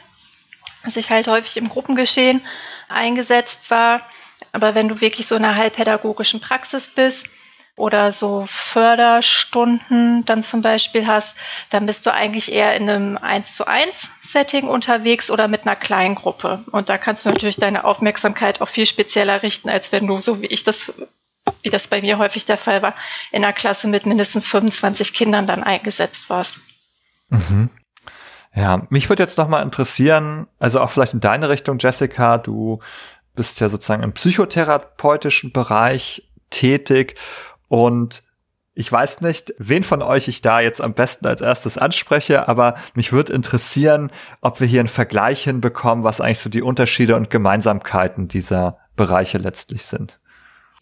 dass 0.85 0.95
ich 0.95 1.11
halt 1.11 1.27
häufig 1.27 1.57
im 1.57 1.69
Gruppengeschehen 1.69 2.41
eingesetzt 2.89 3.69
war. 3.69 4.03
Aber 4.53 4.77
wenn 4.77 4.87
du 4.87 5.01
wirklich 5.01 5.27
so 5.27 5.35
in 5.35 5.45
einer 5.45 5.57
halbpädagogischen 5.57 6.41
Praxis 6.41 6.87
bist 6.87 7.27
oder 7.75 8.13
so 8.13 8.45
Förderstunden 8.47 10.25
dann 10.27 10.45
zum 10.45 10.63
Beispiel 10.63 11.09
hast, 11.09 11.37
dann 11.71 11.85
bist 11.85 12.07
du 12.07 12.15
eigentlich 12.15 12.53
eher 12.53 12.77
in 12.77 12.89
einem 12.89 13.19
1 13.19 13.57
zu 13.57 13.67
1 13.67 14.09
Setting 14.21 14.69
unterwegs 14.69 15.33
oder 15.33 15.49
mit 15.49 15.63
einer 15.67 15.75
kleinen 15.75 16.15
Gruppe. 16.15 16.65
Und 16.71 16.89
da 16.89 16.97
kannst 16.97 17.27
du 17.27 17.31
natürlich 17.31 17.57
deine 17.57 17.83
Aufmerksamkeit 17.83 18.61
auch 18.61 18.69
viel 18.69 18.87
spezieller 18.87 19.43
richten, 19.43 19.69
als 19.69 19.91
wenn 19.91 20.07
du, 20.07 20.19
so 20.19 20.43
wie 20.43 20.47
ich 20.47 20.63
das, 20.63 20.93
wie 21.63 21.71
das 21.71 21.89
bei 21.89 22.01
mir 22.01 22.19
häufig 22.19 22.45
der 22.45 22.59
Fall 22.59 22.83
war, 22.83 22.95
in 23.33 23.45
einer 23.45 23.53
Klasse 23.53 23.89
mit 23.89 24.07
mindestens 24.07 24.49
25 24.49 25.13
Kindern 25.15 25.47
dann 25.47 25.63
eingesetzt 25.63 26.31
warst. 26.31 26.59
Mhm. 27.29 27.71
Ja, 28.55 28.87
mich 28.91 29.09
würde 29.09 29.23
jetzt 29.23 29.39
noch 29.39 29.49
mal 29.49 29.63
interessieren, 29.63 30.49
also 30.59 30.81
auch 30.81 30.91
vielleicht 30.91 31.15
in 31.15 31.21
deine 31.21 31.49
Richtung, 31.49 31.79
Jessica, 31.79 32.39
du 32.39 32.81
bist 33.35 33.61
ja 33.61 33.69
sozusagen 33.69 34.03
im 34.03 34.13
psychotherapeutischen 34.13 35.53
Bereich 35.53 36.29
tätig 36.51 37.15
und 37.69 38.23
ich 38.75 38.91
weiß 38.91 39.21
nicht, 39.21 39.53
wen 39.59 39.85
von 39.85 40.03
euch 40.03 40.29
ich 40.29 40.43
da 40.43 40.61
jetzt 40.61 40.81
am 40.81 40.95
besten 40.95 41.27
als 41.27 41.41
erstes 41.41 41.77
anspreche, 41.77 42.49
aber 42.49 42.75
mich 42.95 43.13
würde 43.13 43.33
interessieren, 43.33 44.11
ob 44.41 44.61
wir 44.61 44.67
hier 44.67 44.81
einen 44.81 44.89
Vergleich 44.89 45.45
hinbekommen, 45.45 46.05
was 46.05 46.21
eigentlich 46.21 46.39
so 46.39 46.51
die 46.51 46.63
Unterschiede 46.63 47.17
und 47.17 47.31
Gemeinsamkeiten 47.31 48.29
dieser 48.29 48.79
Bereiche 48.97 49.39
letztlich 49.39 49.85
sind. 49.85 50.20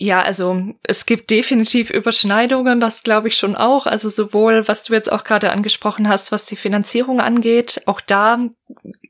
Ja, 0.00 0.22
also 0.22 0.62
es 0.84 1.06
gibt 1.06 1.28
definitiv 1.30 1.90
Überschneidungen, 1.90 2.78
das 2.78 3.02
glaube 3.02 3.26
ich 3.26 3.36
schon 3.36 3.56
auch. 3.56 3.86
Also 3.86 4.08
sowohl, 4.08 4.68
was 4.68 4.84
du 4.84 4.92
jetzt 4.92 5.10
auch 5.10 5.24
gerade 5.24 5.50
angesprochen 5.50 6.08
hast, 6.08 6.30
was 6.30 6.44
die 6.44 6.54
Finanzierung 6.54 7.20
angeht, 7.20 7.82
auch 7.86 8.00
da 8.00 8.48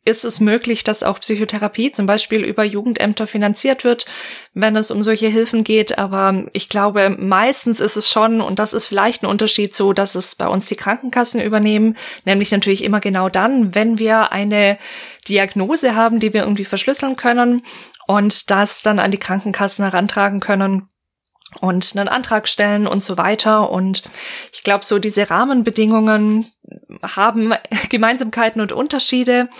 ist 0.06 0.24
es 0.24 0.40
möglich, 0.40 0.84
dass 0.84 1.02
auch 1.02 1.20
Psychotherapie 1.20 1.92
zum 1.92 2.06
Beispiel 2.06 2.42
über 2.42 2.64
Jugendämter 2.64 3.26
finanziert 3.26 3.84
wird, 3.84 4.06
wenn 4.54 4.76
es 4.76 4.90
um 4.90 5.02
solche 5.02 5.26
Hilfen 5.26 5.62
geht. 5.62 5.98
Aber 5.98 6.44
ich 6.54 6.70
glaube, 6.70 7.10
meistens 7.10 7.80
ist 7.80 7.98
es 7.98 8.10
schon, 8.10 8.40
und 8.40 8.58
das 8.58 8.72
ist 8.72 8.86
vielleicht 8.86 9.22
ein 9.22 9.26
Unterschied 9.26 9.76
so, 9.76 9.92
dass 9.92 10.14
es 10.14 10.36
bei 10.36 10.48
uns 10.48 10.66
die 10.68 10.76
Krankenkassen 10.76 11.42
übernehmen, 11.42 11.98
nämlich 12.24 12.50
natürlich 12.50 12.82
immer 12.82 13.00
genau 13.00 13.28
dann, 13.28 13.74
wenn 13.74 13.98
wir 13.98 14.32
eine 14.32 14.78
Diagnose 15.28 15.94
haben, 15.94 16.18
die 16.18 16.32
wir 16.32 16.44
irgendwie 16.44 16.64
verschlüsseln 16.64 17.16
können 17.16 17.62
und 18.08 18.50
das 18.50 18.80
dann 18.82 18.98
an 18.98 19.10
die 19.10 19.18
Krankenkassen 19.18 19.84
herantragen 19.84 20.40
können 20.40 20.88
und 21.60 21.94
einen 21.94 22.08
Antrag 22.08 22.48
stellen 22.48 22.86
und 22.86 23.04
so 23.04 23.18
weiter. 23.18 23.70
Und 23.70 24.02
ich 24.52 24.62
glaube, 24.62 24.84
so 24.84 24.98
diese 24.98 25.28
Rahmenbedingungen 25.28 26.50
haben 27.02 27.52
Gemeinsamkeiten 27.90 28.62
und 28.62 28.72
Unterschiede. 28.72 29.50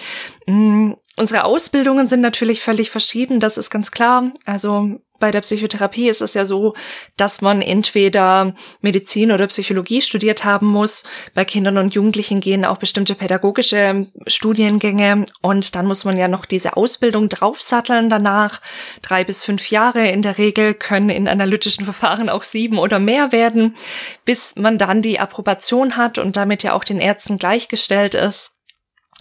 Mm, 0.47 0.93
unsere 1.17 1.45
Ausbildungen 1.45 2.09
sind 2.09 2.23
natürlich 2.23 2.63
völlig 2.63 2.91
verschieden, 2.91 3.39
das 3.39 3.59
ist 3.59 3.69
ganz 3.69 3.91
klar. 3.91 4.33
Also 4.47 4.99
bei 5.19 5.31
der 5.31 5.41
Psychotherapie 5.41 6.09
ist 6.09 6.21
es 6.21 6.35
ja 6.35 6.45
so, 6.45 6.75
dass 7.17 7.41
man 7.41 7.63
entweder 7.63 8.55
Medizin 8.81 9.33
oder 9.33 9.47
Psychologie 9.47 10.03
studiert 10.03 10.45
haben 10.45 10.67
muss. 10.67 11.05
Bei 11.35 11.45
Kindern 11.45 11.79
und 11.79 11.95
Jugendlichen 11.95 12.41
gehen 12.41 12.65
auch 12.65 12.77
bestimmte 12.77 13.15
pädagogische 13.15 14.07
Studiengänge 14.27 15.27
und 15.43 15.75
dann 15.75 15.87
muss 15.87 16.05
man 16.05 16.17
ja 16.17 16.29
noch 16.29 16.45
diese 16.45 16.77
Ausbildung 16.77 17.29
draufsatteln 17.29 18.11
danach. 18.11 18.61
Drei 19.03 19.25
bis 19.25 19.43
fünf 19.45 19.71
Jahre 19.71 20.09
in 20.09 20.23
der 20.23 20.39
Regel 20.39 20.75
können 20.75 21.11
in 21.11 21.29
analytischen 21.29 21.85
Verfahren 21.85 22.29
auch 22.29 22.43
sieben 22.43 22.79
oder 22.79 22.99
mehr 22.99 23.33
werden, 23.33 23.77
bis 24.25 24.57
man 24.57 24.79
dann 24.79 25.03
die 25.03 25.19
Approbation 25.19 25.97
hat 25.97 26.19
und 26.19 26.37
damit 26.37 26.63
ja 26.63 26.75
auch 26.75 26.85
den 26.85 27.01
Ärzten 27.01 27.37
gleichgestellt 27.37 28.15
ist 28.15 28.58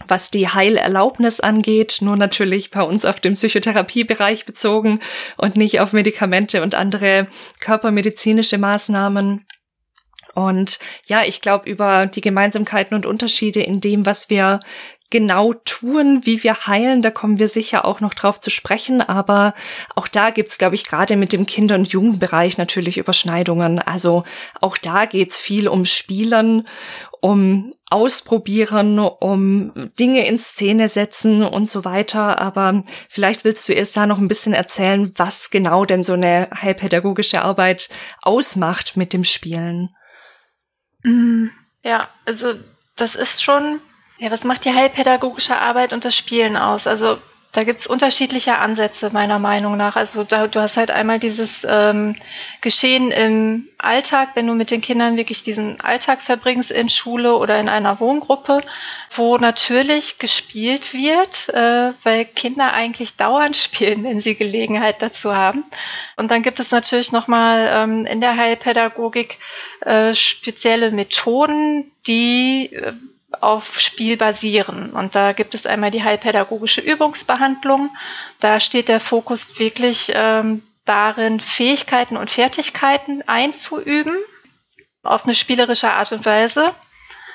was 0.07 0.29
die 0.29 0.47
Heilerlaubnis 0.47 1.39
angeht, 1.39 1.97
nur 2.01 2.15
natürlich 2.15 2.71
bei 2.71 2.83
uns 2.83 3.05
auf 3.05 3.19
dem 3.19 3.33
Psychotherapiebereich 3.33 4.45
bezogen 4.45 4.99
und 5.37 5.57
nicht 5.57 5.79
auf 5.79 5.93
Medikamente 5.93 6.61
und 6.61 6.75
andere 6.75 7.27
körpermedizinische 7.59 8.57
Maßnahmen. 8.57 9.45
Und 10.35 10.77
ja, 11.07 11.23
ich 11.23 11.41
glaube, 11.41 11.67
über 11.67 12.05
die 12.05 12.21
Gemeinsamkeiten 12.21 12.95
und 12.95 13.07
Unterschiede 13.07 13.61
in 13.61 13.81
dem, 13.81 14.05
was 14.05 14.29
wir 14.29 14.59
genau 15.09 15.53
tun, 15.53 16.25
wie 16.25 16.43
wir 16.43 16.67
heilen, 16.67 17.01
da 17.01 17.11
kommen 17.11 17.39
wir 17.39 17.47
sicher 17.47 17.85
auch 17.85 18.01
noch 18.01 18.13
drauf 18.13 18.39
zu 18.39 18.49
sprechen. 18.49 19.01
Aber 19.01 19.53
auch 19.95 20.07
da 20.07 20.29
gibt's, 20.31 20.57
glaube 20.57 20.75
ich, 20.75 20.85
gerade 20.85 21.15
mit 21.15 21.31
dem 21.31 21.45
Kinder- 21.45 21.75
und 21.75 21.87
Jugendbereich 21.87 22.57
natürlich 22.57 22.97
Überschneidungen. 22.97 23.79
Also 23.79 24.25
auch 24.59 24.77
da 24.77 25.05
geht's 25.05 25.39
viel 25.39 25.67
um 25.67 25.85
Spielen, 25.85 26.67
um 27.27 27.73
Ausprobieren, 27.89 28.99
um 28.99 29.91
Dinge 29.97 30.27
in 30.27 30.37
Szene 30.37 30.89
setzen 30.89 31.43
und 31.43 31.69
so 31.69 31.85
weiter. 31.85 32.39
Aber 32.39 32.83
vielleicht 33.07 33.45
willst 33.45 33.67
du 33.69 33.73
erst 33.73 33.95
da 33.95 34.05
noch 34.05 34.17
ein 34.17 34.27
bisschen 34.27 34.53
erzählen, 34.53 35.13
was 35.15 35.49
genau 35.49 35.85
denn 35.85 36.03
so 36.03 36.13
eine 36.13 36.49
heilpädagogische 36.53 37.41
Arbeit 37.41 37.89
ausmacht 38.21 38.97
mit 38.97 39.13
dem 39.13 39.23
Spielen. 39.23 39.89
Mm, 41.03 41.47
ja, 41.83 42.09
also 42.25 42.53
das 42.97 43.15
ist 43.15 43.41
schon 43.41 43.79
ja, 44.19 44.31
was 44.31 44.43
macht 44.43 44.65
die 44.65 44.73
heilpädagogische 44.73 45.57
Arbeit 45.57 45.93
und 45.93 46.03
das 46.03 46.15
Spielen 46.15 46.57
aus? 46.57 46.87
Also 46.87 47.17
da 47.57 47.63
gibt's 47.63 47.87
unterschiedliche 47.87 48.59
Ansätze 48.59 49.09
meiner 49.11 49.39
Meinung 49.39 49.77
nach. 49.77 49.95
Also 49.95 50.23
da, 50.23 50.45
du 50.45 50.61
hast 50.61 50.77
halt 50.77 50.91
einmal 50.91 51.17
dieses 51.17 51.65
ähm, 51.67 52.15
Geschehen 52.61 53.09
im 53.09 53.67
Alltag, 53.79 54.29
wenn 54.35 54.45
du 54.45 54.53
mit 54.53 54.69
den 54.69 54.81
Kindern 54.81 55.17
wirklich 55.17 55.41
diesen 55.41 55.81
Alltag 55.81 56.21
verbringst 56.21 56.69
in 56.69 56.87
Schule 56.87 57.35
oder 57.35 57.59
in 57.59 57.67
einer 57.67 57.99
Wohngruppe, 57.99 58.61
wo 59.09 59.39
natürlich 59.39 60.19
gespielt 60.19 60.93
wird, 60.93 61.49
äh, 61.49 61.93
weil 62.03 62.25
Kinder 62.25 62.73
eigentlich 62.73 63.15
dauernd 63.15 63.57
spielen, 63.57 64.03
wenn 64.03 64.19
sie 64.19 64.35
Gelegenheit 64.35 65.01
dazu 65.01 65.35
haben. 65.35 65.63
Und 66.15 66.29
dann 66.29 66.43
gibt 66.43 66.59
es 66.59 66.69
natürlich 66.69 67.11
nochmal 67.11 67.71
ähm, 67.73 68.05
in 68.05 68.21
der 68.21 68.37
Heilpädagogik 68.37 69.39
äh, 69.81 70.13
spezielle 70.13 70.91
Methoden, 70.91 71.91
die 72.05 72.71
äh, 72.71 72.93
auf 73.41 73.79
Spiel 73.79 74.17
basieren. 74.17 74.91
Und 74.91 75.15
da 75.15 75.33
gibt 75.33 75.53
es 75.53 75.65
einmal 75.65 75.91
die 75.91 76.03
heilpädagogische 76.03 76.81
Übungsbehandlung. 76.81 77.89
Da 78.39 78.59
steht 78.59 78.87
der 78.87 78.99
Fokus 78.99 79.59
wirklich 79.59 80.11
ähm, 80.15 80.63
darin, 80.85 81.39
Fähigkeiten 81.39 82.17
und 82.17 82.31
Fertigkeiten 82.31 83.23
einzuüben 83.27 84.15
auf 85.03 85.25
eine 85.25 85.35
spielerische 85.35 85.91
Art 85.91 86.11
und 86.11 86.25
Weise. 86.25 86.73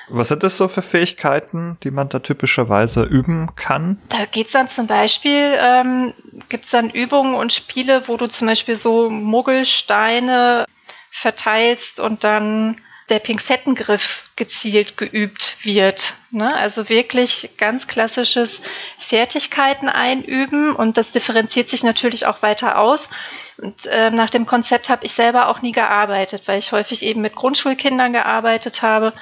Was 0.09 0.27
sind 0.27 0.43
das 0.43 0.57
so 0.57 0.67
für 0.67 0.81
Fähigkeiten, 0.81 1.77
die 1.83 1.91
man 1.91 2.09
da 2.09 2.19
typischerweise 2.19 3.03
üben 3.03 3.55
kann? 3.55 4.01
Da 4.09 4.25
geht's 4.25 4.51
dann 4.51 4.67
zum 4.67 4.85
Beispiel, 4.85 5.55
ähm, 5.57 6.13
gibt 6.49 6.65
es 6.65 6.71
dann 6.71 6.89
Übungen 6.89 7.35
und 7.35 7.53
Spiele, 7.53 8.07
wo 8.07 8.17
du 8.17 8.27
zum 8.27 8.47
Beispiel 8.47 8.75
so 8.75 9.09
Muggelsteine 9.09 10.65
verteilst 11.09 11.99
und 12.01 12.23
dann 12.23 12.81
der 13.09 13.19
Pinzettengriff 13.19 14.29
gezielt 14.35 14.97
geübt 14.97 15.57
wird. 15.63 16.13
Ne? 16.31 16.55
Also 16.55 16.89
wirklich 16.89 17.51
ganz 17.57 17.87
klassisches 17.87 18.61
Fertigkeiten 18.97 19.89
einüben 19.89 20.75
und 20.75 20.97
das 20.97 21.11
differenziert 21.11 21.69
sich 21.69 21.83
natürlich 21.83 22.25
auch 22.25 22.41
weiter 22.41 22.79
aus. 22.79 23.09
Und 23.57 23.85
äh, 23.87 24.09
nach 24.09 24.29
dem 24.29 24.45
Konzept 24.45 24.89
habe 24.89 25.05
ich 25.05 25.13
selber 25.13 25.49
auch 25.49 25.61
nie 25.61 25.73
gearbeitet, 25.73 26.43
weil 26.45 26.59
ich 26.59 26.71
häufig 26.71 27.03
eben 27.03 27.21
mit 27.21 27.35
Grundschulkindern 27.35 28.13
gearbeitet 28.13 28.81
habe 28.81 29.13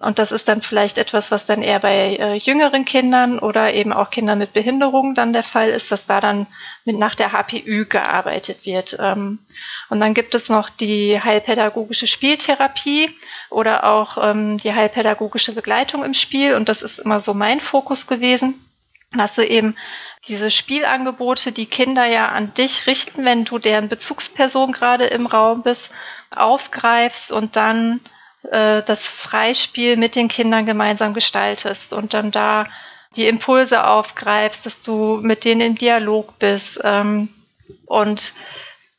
Und 0.00 0.18
das 0.20 0.30
ist 0.30 0.48
dann 0.48 0.62
vielleicht 0.62 0.96
etwas, 0.96 1.32
was 1.32 1.46
dann 1.46 1.62
eher 1.62 1.80
bei 1.80 2.16
äh, 2.16 2.34
jüngeren 2.34 2.84
Kindern 2.84 3.38
oder 3.38 3.74
eben 3.74 3.92
auch 3.92 4.10
Kindern 4.10 4.38
mit 4.38 4.52
Behinderungen 4.52 5.14
dann 5.14 5.32
der 5.32 5.42
Fall 5.42 5.70
ist, 5.70 5.90
dass 5.90 6.06
da 6.06 6.20
dann 6.20 6.46
mit 6.84 6.98
nach 6.98 7.16
der 7.16 7.32
HPÜ 7.32 7.86
gearbeitet 7.86 8.64
wird. 8.64 8.96
Ähm, 9.00 9.40
und 9.90 10.00
dann 10.00 10.14
gibt 10.14 10.34
es 10.34 10.48
noch 10.48 10.68
die 10.68 11.20
heilpädagogische 11.20 12.06
Spieltherapie 12.06 13.10
oder 13.50 13.84
auch 13.84 14.18
ähm, 14.20 14.58
die 14.58 14.74
heilpädagogische 14.74 15.52
Begleitung 15.52 16.04
im 16.04 16.14
Spiel. 16.14 16.54
Und 16.54 16.68
das 16.68 16.82
ist 16.82 16.98
immer 16.98 17.20
so 17.20 17.32
mein 17.32 17.60
Fokus 17.60 18.06
gewesen. 18.06 18.54
Hast 19.16 19.38
du 19.38 19.42
eben 19.42 19.74
diese 20.26 20.50
Spielangebote, 20.50 21.52
die 21.52 21.66
Kinder 21.66 22.04
ja 22.04 22.28
an 22.28 22.52
dich 22.54 22.86
richten, 22.86 23.24
wenn 23.24 23.44
du 23.44 23.58
deren 23.58 23.88
Bezugsperson 23.88 24.72
gerade 24.72 25.06
im 25.06 25.26
Raum 25.26 25.62
bist, 25.62 25.90
aufgreifst 26.30 27.32
und 27.32 27.56
dann 27.56 28.00
äh, 28.50 28.82
das 28.82 29.08
Freispiel 29.08 29.96
mit 29.96 30.14
den 30.14 30.28
Kindern 30.28 30.66
gemeinsam 30.66 31.14
gestaltest 31.14 31.94
und 31.94 32.12
dann 32.12 32.30
da 32.30 32.66
die 33.16 33.26
Impulse 33.26 33.86
aufgreifst, 33.86 34.66
dass 34.66 34.82
du 34.82 35.20
mit 35.22 35.46
denen 35.46 35.62
im 35.62 35.74
Dialog 35.76 36.38
bist 36.38 36.80
ähm, 36.84 37.30
und 37.86 38.34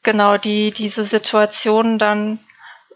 genau 0.10 0.38
die 0.38 0.72
diese 0.72 1.06
Situation 1.06 2.00
dann 2.00 2.39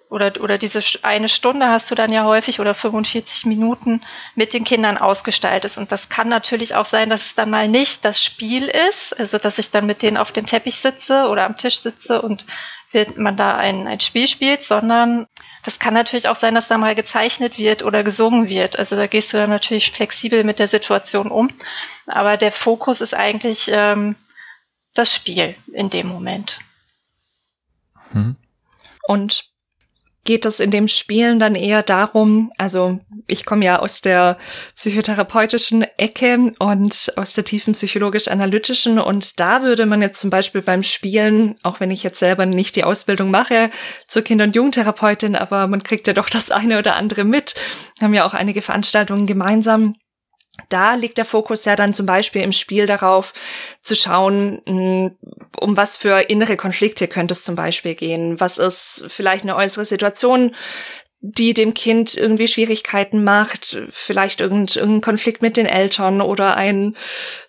oder, 0.09 0.31
oder 0.41 0.57
diese 0.57 0.79
eine 1.03 1.29
Stunde 1.29 1.67
hast 1.67 1.91
du 1.91 1.95
dann 1.95 2.11
ja 2.11 2.23
häufig 2.23 2.59
oder 2.59 2.73
45 2.73 3.45
Minuten 3.45 4.01
mit 4.33 4.53
den 4.53 4.63
Kindern 4.63 4.97
ausgestaltet. 4.97 5.77
Und 5.77 5.91
das 5.91 6.09
kann 6.09 6.27
natürlich 6.27 6.73
auch 6.73 6.85
sein, 6.85 7.11
dass 7.11 7.21
es 7.21 7.35
dann 7.35 7.51
mal 7.51 7.67
nicht 7.67 8.03
das 8.03 8.23
Spiel 8.23 8.67
ist, 8.67 9.19
also 9.19 9.37
dass 9.37 9.59
ich 9.59 9.69
dann 9.69 9.85
mit 9.85 10.01
denen 10.01 10.17
auf 10.17 10.31
dem 10.31 10.47
Teppich 10.47 10.77
sitze 10.77 11.27
oder 11.29 11.45
am 11.45 11.55
Tisch 11.55 11.79
sitze 11.81 12.21
und 12.21 12.45
man 13.15 13.37
da 13.37 13.57
ein, 13.57 13.87
ein 13.87 13.99
Spiel 13.99 14.27
spielt, 14.27 14.63
sondern 14.63 15.27
das 15.63 15.79
kann 15.79 15.93
natürlich 15.93 16.27
auch 16.27 16.35
sein, 16.35 16.55
dass 16.55 16.67
da 16.67 16.77
mal 16.77 16.95
gezeichnet 16.95 17.57
wird 17.57 17.83
oder 17.83 18.03
gesungen 18.03 18.49
wird. 18.49 18.77
Also 18.77 18.95
da 18.95 19.07
gehst 19.07 19.33
du 19.33 19.37
dann 19.37 19.49
natürlich 19.49 19.91
flexibel 19.91 20.43
mit 20.43 20.59
der 20.59 20.67
Situation 20.67 21.31
um. 21.31 21.49
Aber 22.05 22.37
der 22.37 22.51
Fokus 22.51 23.01
ist 23.01 23.15
eigentlich 23.15 23.69
ähm, 23.71 24.15
das 24.93 25.15
Spiel 25.15 25.55
in 25.71 25.89
dem 25.89 26.07
Moment. 26.07 26.59
Hm. 28.13 28.35
Und 29.07 29.53
geht 30.25 30.45
es 30.45 30.59
in 30.59 30.71
dem 30.71 30.87
Spielen 30.87 31.37
dann 31.37 31.55
eher 31.55 31.83
darum, 31.83 32.51
also 32.57 32.99
ich 33.27 33.45
komme 33.45 33.65
ja 33.65 33.79
aus 33.79 34.01
der 34.01 34.37
psychotherapeutischen 34.75 35.85
Ecke 35.97 36.53
und 36.59 37.11
aus 37.17 37.33
der 37.33 37.43
tiefen 37.43 37.73
psychologisch-analytischen 37.73 38.99
und 38.99 39.39
da 39.39 39.63
würde 39.63 39.85
man 39.85 40.01
jetzt 40.01 40.21
zum 40.21 40.29
Beispiel 40.29 40.61
beim 40.61 40.83
Spielen, 40.83 41.55
auch 41.63 41.81
wenn 41.81 41.91
ich 41.91 42.03
jetzt 42.03 42.19
selber 42.19 42.45
nicht 42.45 42.77
die 42.77 42.85
Ausbildung 42.85 43.31
mache 43.31 43.69
zur 44.07 44.21
Kinder- 44.21 44.45
und 44.45 44.55
Jugendtherapeutin, 44.55 45.35
aber 45.35 45.67
man 45.67 45.83
kriegt 45.83 46.07
ja 46.07 46.13
doch 46.13 46.29
das 46.29 46.51
eine 46.51 46.79
oder 46.79 46.95
andere 46.95 47.25
mit, 47.25 47.55
haben 48.01 48.13
ja 48.13 48.25
auch 48.25 48.33
einige 48.33 48.61
Veranstaltungen 48.61 49.27
gemeinsam 49.27 49.95
da 50.69 50.93
liegt 50.93 51.17
der 51.17 51.25
Fokus 51.25 51.65
ja 51.65 51.75
dann 51.75 51.93
zum 51.93 52.05
Beispiel 52.05 52.43
im 52.43 52.51
Spiel 52.51 52.85
darauf, 52.85 53.33
zu 53.81 53.95
schauen, 53.95 54.61
hm, 54.67 55.17
um 55.59 55.77
was 55.77 55.97
für 55.97 56.29
innere 56.29 56.57
Konflikte 56.57 57.07
könnte 57.07 57.33
es 57.33 57.43
zum 57.43 57.55
Beispiel 57.55 57.95
gehen. 57.95 58.39
Was 58.39 58.57
ist 58.57 59.05
vielleicht 59.07 59.43
eine 59.43 59.55
äußere 59.55 59.85
Situation, 59.85 60.55
die 61.25 61.53
dem 61.53 61.73
Kind 61.73 62.17
irgendwie 62.17 62.49
Schwierigkeiten 62.49 63.23
macht, 63.23 63.81
vielleicht 63.91 64.41
irgendein 64.41 64.99
Konflikt 64.99 65.41
mit 65.41 65.55
den 65.55 65.65
Eltern 65.65 66.19
oder 66.19 66.57
ein 66.57 66.97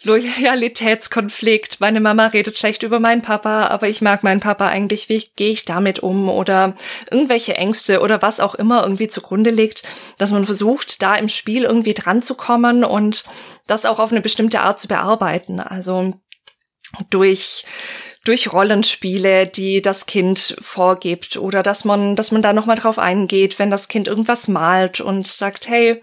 Loyalitätskonflikt. 0.05 1.81
Meine 1.81 1.99
Mama 1.99 2.29
redet 2.29 2.57
schlecht 2.57 2.85
über 2.85 3.01
meinen 3.01 3.23
Papa, 3.23 3.67
aber 3.67 3.89
ich 3.89 4.01
mag 4.01 4.23
meinen 4.23 4.39
Papa 4.39 4.69
eigentlich. 4.69 5.09
Wie 5.09 5.25
gehe 5.35 5.51
ich 5.51 5.65
damit 5.65 5.99
um? 5.99 6.29
Oder 6.29 6.77
irgendwelche 7.11 7.57
Ängste 7.57 8.01
oder 8.01 8.23
was 8.23 8.39
auch 8.39 8.55
immer 8.55 8.85
irgendwie 8.85 9.09
zugrunde 9.09 9.51
liegt, 9.51 9.83
dass 10.19 10.31
man 10.31 10.47
versucht, 10.47 11.03
da 11.03 11.17
im 11.17 11.29
Spiel 11.29 11.65
irgendwie 11.65 11.95
dran 11.95 12.23
zu 12.23 12.37
kommen 12.37 12.85
und 12.85 13.25
das 13.67 13.87
auch 13.87 13.99
auf 13.99 14.13
eine 14.13 14.21
bestimmte 14.21 14.61
Art 14.61 14.79
zu 14.79 14.87
bearbeiten. 14.87 15.59
Also 15.59 16.15
durch 17.11 17.65
durch 18.25 18.53
Rollenspiele, 18.53 19.47
die 19.47 19.83
das 19.83 20.07
Kind 20.07 20.57
vorgibt 20.61 21.37
oder 21.37 21.63
dass 21.63 21.85
man, 21.85 22.17
dass 22.17 22.33
man 22.33 22.41
da 22.41 22.55
nochmal 22.55 22.77
drauf 22.77 22.99
eingeht, 22.99 23.59
wenn 23.59 23.71
das 23.71 23.89
Kind 23.89 24.09
irgendwas 24.09 24.49
malt 24.49 25.03
und 25.03 25.27
sagt, 25.27 25.69
hey, 25.69 26.01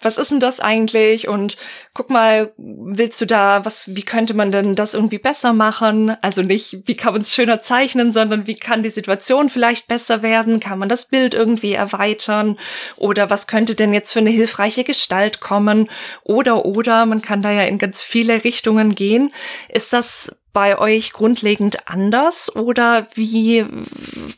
was 0.00 0.18
ist 0.18 0.30
denn 0.30 0.40
das 0.40 0.60
eigentlich? 0.60 1.26
Und 1.26 1.56
guck 1.94 2.10
mal, 2.10 2.52
willst 2.58 3.20
du 3.20 3.26
da, 3.26 3.64
was, 3.64 3.96
wie 3.96 4.02
könnte 4.02 4.34
man 4.34 4.52
denn 4.52 4.74
das 4.74 4.94
irgendwie 4.94 5.18
besser 5.18 5.52
machen? 5.52 6.16
Also 6.20 6.42
nicht, 6.42 6.80
wie 6.86 6.96
kann 6.96 7.14
man 7.14 7.22
es 7.22 7.34
schöner 7.34 7.62
zeichnen, 7.62 8.12
sondern 8.12 8.46
wie 8.46 8.56
kann 8.56 8.82
die 8.82 8.90
Situation 8.90 9.48
vielleicht 9.48 9.88
besser 9.88 10.22
werden? 10.22 10.60
Kann 10.60 10.78
man 10.78 10.88
das 10.90 11.06
Bild 11.06 11.34
irgendwie 11.34 11.72
erweitern? 11.72 12.58
Oder 12.96 13.30
was 13.30 13.46
könnte 13.46 13.74
denn 13.74 13.94
jetzt 13.94 14.12
für 14.12 14.18
eine 14.18 14.30
hilfreiche 14.30 14.84
Gestalt 14.84 15.40
kommen? 15.40 15.88
Oder, 16.22 16.66
oder, 16.66 17.06
man 17.06 17.22
kann 17.22 17.42
da 17.42 17.50
ja 17.50 17.62
in 17.62 17.78
ganz 17.78 18.02
viele 18.02 18.44
Richtungen 18.44 18.94
gehen. 18.94 19.32
Ist 19.68 19.92
das 19.94 20.36
bei 20.52 20.78
euch 20.78 21.12
grundlegend 21.12 21.86
anders 21.86 22.54
oder 22.54 23.08
wie, 23.14 23.66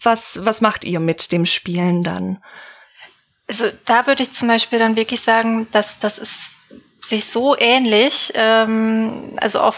was, 0.03 0.41
was 0.43 0.61
macht 0.61 0.85
ihr 0.85 0.99
mit 0.99 1.31
dem 1.31 1.47
Spielen 1.47 2.03
dann? 2.03 2.39
Also 3.49 3.65
da 3.87 4.07
würde 4.07 4.23
ich 4.23 4.33
zum 4.33 4.49
Beispiel 4.49 4.79
dann 4.79 4.97
wirklich 4.97 5.21
sagen, 5.21 5.67
dass 5.73 5.99
das 5.99 6.19
ist 6.19 6.59
sich 7.01 7.25
so 7.25 7.57
ähnlich, 7.57 8.33
ähm, 8.35 9.35
also 9.41 9.61
auch 9.61 9.75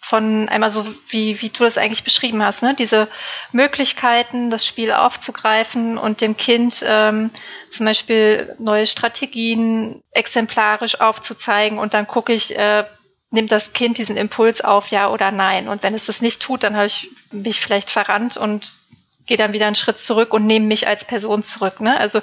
von 0.00 0.48
einmal 0.48 0.70
so, 0.70 0.86
wie, 1.08 1.42
wie 1.42 1.48
du 1.48 1.64
das 1.64 1.76
eigentlich 1.76 2.04
beschrieben 2.04 2.42
hast, 2.42 2.62
ne? 2.62 2.74
diese 2.78 3.08
Möglichkeiten, 3.50 4.48
das 4.48 4.64
Spiel 4.64 4.92
aufzugreifen 4.92 5.98
und 5.98 6.20
dem 6.20 6.36
Kind 6.36 6.84
ähm, 6.86 7.30
zum 7.68 7.84
Beispiel 7.84 8.54
neue 8.58 8.86
Strategien 8.86 10.02
exemplarisch 10.12 11.00
aufzuzeigen 11.00 11.78
und 11.78 11.94
dann 11.94 12.06
gucke 12.06 12.32
ich, 12.32 12.56
äh, 12.56 12.84
nimmt 13.30 13.50
das 13.50 13.72
Kind 13.72 13.98
diesen 13.98 14.16
Impuls 14.16 14.62
auf, 14.62 14.90
ja 14.90 15.10
oder 15.10 15.32
nein. 15.32 15.68
Und 15.68 15.82
wenn 15.82 15.94
es 15.94 16.06
das 16.06 16.22
nicht 16.22 16.40
tut, 16.40 16.62
dann 16.62 16.76
habe 16.76 16.86
ich 16.86 17.10
mich 17.32 17.60
vielleicht 17.60 17.90
verrannt 17.90 18.36
und 18.36 18.78
gehe 19.26 19.36
dann 19.36 19.52
wieder 19.52 19.66
einen 19.66 19.74
Schritt 19.74 19.98
zurück 19.98 20.32
und 20.32 20.46
nehme 20.46 20.66
mich 20.66 20.88
als 20.88 21.04
Person 21.04 21.42
zurück. 21.42 21.80
Ne? 21.80 21.98
Also 21.98 22.20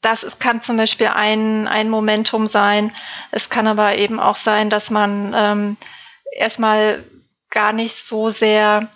das 0.00 0.22
ist, 0.22 0.40
kann 0.40 0.62
zum 0.62 0.76
Beispiel 0.76 1.08
ein, 1.08 1.66
ein 1.66 1.90
Momentum 1.90 2.46
sein. 2.46 2.94
Es 3.30 3.50
kann 3.50 3.66
aber 3.66 3.96
eben 3.96 4.20
auch 4.20 4.36
sein, 4.36 4.70
dass 4.70 4.90
man 4.90 5.34
ähm, 5.36 5.76
erstmal 6.32 7.04
gar 7.50 7.72
nicht 7.72 8.06
so 8.06 8.30
sehr 8.30 8.88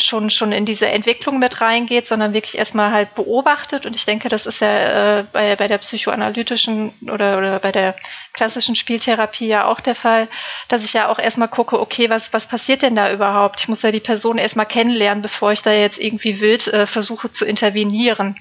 schon, 0.00 0.30
schon 0.30 0.52
in 0.52 0.64
diese 0.64 0.88
Entwicklung 0.88 1.38
mit 1.38 1.60
reingeht, 1.60 2.06
sondern 2.06 2.32
wirklich 2.32 2.58
erstmal 2.58 2.92
halt 2.92 3.14
beobachtet. 3.14 3.86
Und 3.86 3.94
ich 3.94 4.06
denke, 4.06 4.28
das 4.28 4.46
ist 4.46 4.60
ja 4.60 5.18
äh, 5.18 5.24
bei, 5.32 5.56
bei 5.56 5.68
der 5.68 5.78
psychoanalytischen 5.78 6.92
oder, 7.02 7.38
oder 7.38 7.58
bei 7.60 7.72
der 7.72 7.94
klassischen 8.32 8.74
Spieltherapie 8.74 9.46
ja 9.46 9.66
auch 9.66 9.80
der 9.80 9.94
Fall, 9.94 10.28
dass 10.68 10.84
ich 10.84 10.92
ja 10.92 11.08
auch 11.08 11.18
erstmal 11.18 11.48
gucke, 11.48 11.80
okay, 11.80 12.10
was, 12.10 12.32
was 12.32 12.46
passiert 12.46 12.82
denn 12.82 12.96
da 12.96 13.12
überhaupt? 13.12 13.60
Ich 13.60 13.68
muss 13.68 13.82
ja 13.82 13.92
die 13.92 14.00
Person 14.00 14.38
erstmal 14.38 14.66
kennenlernen, 14.66 15.22
bevor 15.22 15.52
ich 15.52 15.62
da 15.62 15.72
jetzt 15.72 16.00
irgendwie 16.00 16.40
wild 16.40 16.68
äh, 16.68 16.86
versuche 16.86 17.30
zu 17.30 17.44
intervenieren. 17.44 18.36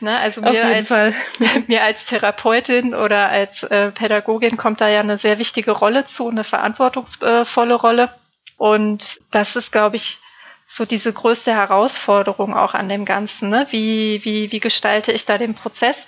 Ne? 0.00 0.18
Also 0.18 0.40
mir 0.40 0.64
als, 0.64 0.90
mir 1.66 1.82
als 1.82 2.06
Therapeutin 2.06 2.94
oder 2.94 3.28
als 3.28 3.62
äh, 3.64 3.90
Pädagogin 3.90 4.56
kommt 4.56 4.80
da 4.80 4.88
ja 4.88 5.00
eine 5.00 5.18
sehr 5.18 5.38
wichtige 5.38 5.72
Rolle 5.72 6.04
zu, 6.04 6.28
eine 6.28 6.44
verantwortungsvolle 6.44 7.74
Rolle. 7.74 8.10
Und 8.56 9.18
das 9.30 9.56
ist, 9.56 9.72
glaube 9.72 9.96
ich, 9.96 10.18
so 10.66 10.84
diese 10.84 11.12
größte 11.12 11.52
Herausforderung 11.52 12.56
auch 12.56 12.74
an 12.74 12.88
dem 12.88 13.04
Ganzen. 13.04 13.50
Ne? 13.50 13.66
Wie, 13.70 14.24
wie, 14.24 14.50
wie 14.52 14.60
gestalte 14.60 15.12
ich 15.12 15.26
da 15.26 15.38
den 15.38 15.54
Prozess? 15.54 16.06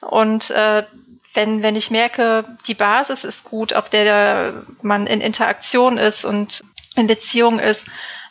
Und 0.00 0.50
äh, 0.50 0.84
wenn, 1.34 1.62
wenn 1.62 1.76
ich 1.76 1.90
merke, 1.90 2.44
die 2.66 2.74
Basis 2.74 3.24
ist 3.24 3.44
gut, 3.44 3.74
auf 3.74 3.90
der 3.90 4.64
man 4.82 5.06
in 5.06 5.20
Interaktion 5.20 5.98
ist 5.98 6.24
und 6.24 6.62
in 6.96 7.06
Beziehung 7.06 7.58
ist, 7.58 7.86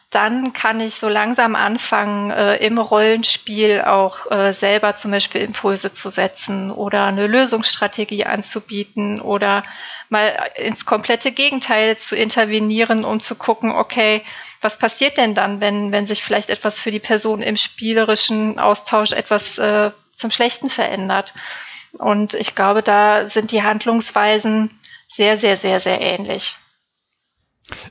dann 0.09 0.53
kann 0.53 0.79
ich 0.79 0.95
so 0.95 1.09
langsam 1.09 1.55
anfangen, 1.55 2.29
äh, 2.29 2.57
im 2.57 2.77
Rollenspiel 2.77 3.81
auch 3.81 4.29
äh, 4.29 4.53
selber 4.53 4.95
zum 4.95 5.09
Beispiel 5.09 5.41
Impulse 5.41 5.91
zu 5.91 6.09
setzen 6.09 6.69
oder 6.69 7.05
eine 7.05 7.25
Lösungsstrategie 7.25 8.25
anzubieten 8.25 9.19
oder 9.19 9.63
mal 10.09 10.31
ins 10.55 10.85
komplette 10.85 11.31
Gegenteil 11.31 11.97
zu 11.97 12.15
intervenieren, 12.15 13.03
um 13.05 13.21
zu 13.21 13.35
gucken, 13.35 13.71
okay, 13.71 14.21
was 14.63 14.77
passiert 14.77 15.17
denn 15.17 15.35
dann, 15.35 15.61
wenn, 15.61 15.91
wenn 15.91 16.07
sich 16.07 16.23
vielleicht 16.23 16.49
etwas 16.49 16.79
für 16.79 16.91
die 16.91 16.99
Person 16.99 17.41
im 17.41 17.57
spielerischen 17.57 18.59
Austausch 18.59 19.11
etwas 19.11 19.57
äh, 19.57 19.91
zum 20.11 20.31
Schlechten 20.31 20.69
verändert? 20.69 21.33
Und 21.93 22.33
ich 22.33 22.55
glaube, 22.55 22.81
da 22.81 23.27
sind 23.27 23.51
die 23.51 23.63
Handlungsweisen 23.63 24.79
sehr, 25.07 25.37
sehr, 25.37 25.57
sehr, 25.57 25.79
sehr 25.79 26.01
ähnlich. 26.01 26.55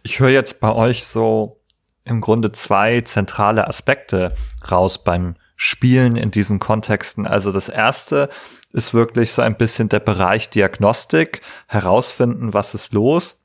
Ich 0.02 0.18
höre 0.18 0.30
jetzt 0.30 0.60
bei 0.60 0.72
euch 0.72 1.04
so 1.04 1.60
im 2.04 2.20
Grunde 2.20 2.52
zwei 2.52 3.00
zentrale 3.02 3.68
Aspekte 3.68 4.34
raus 4.70 5.04
beim 5.04 5.36
Spielen 5.56 6.16
in 6.16 6.30
diesen 6.30 6.58
Kontexten. 6.58 7.26
Also 7.26 7.52
das 7.52 7.68
erste 7.68 8.28
ist 8.72 8.92
wirklich 8.92 9.32
so 9.32 9.42
ein 9.42 9.56
bisschen 9.56 9.88
der 9.88 10.00
Bereich 10.00 10.50
Diagnostik, 10.50 11.42
herausfinden, 11.68 12.54
was 12.54 12.74
ist 12.74 12.92
los 12.92 13.41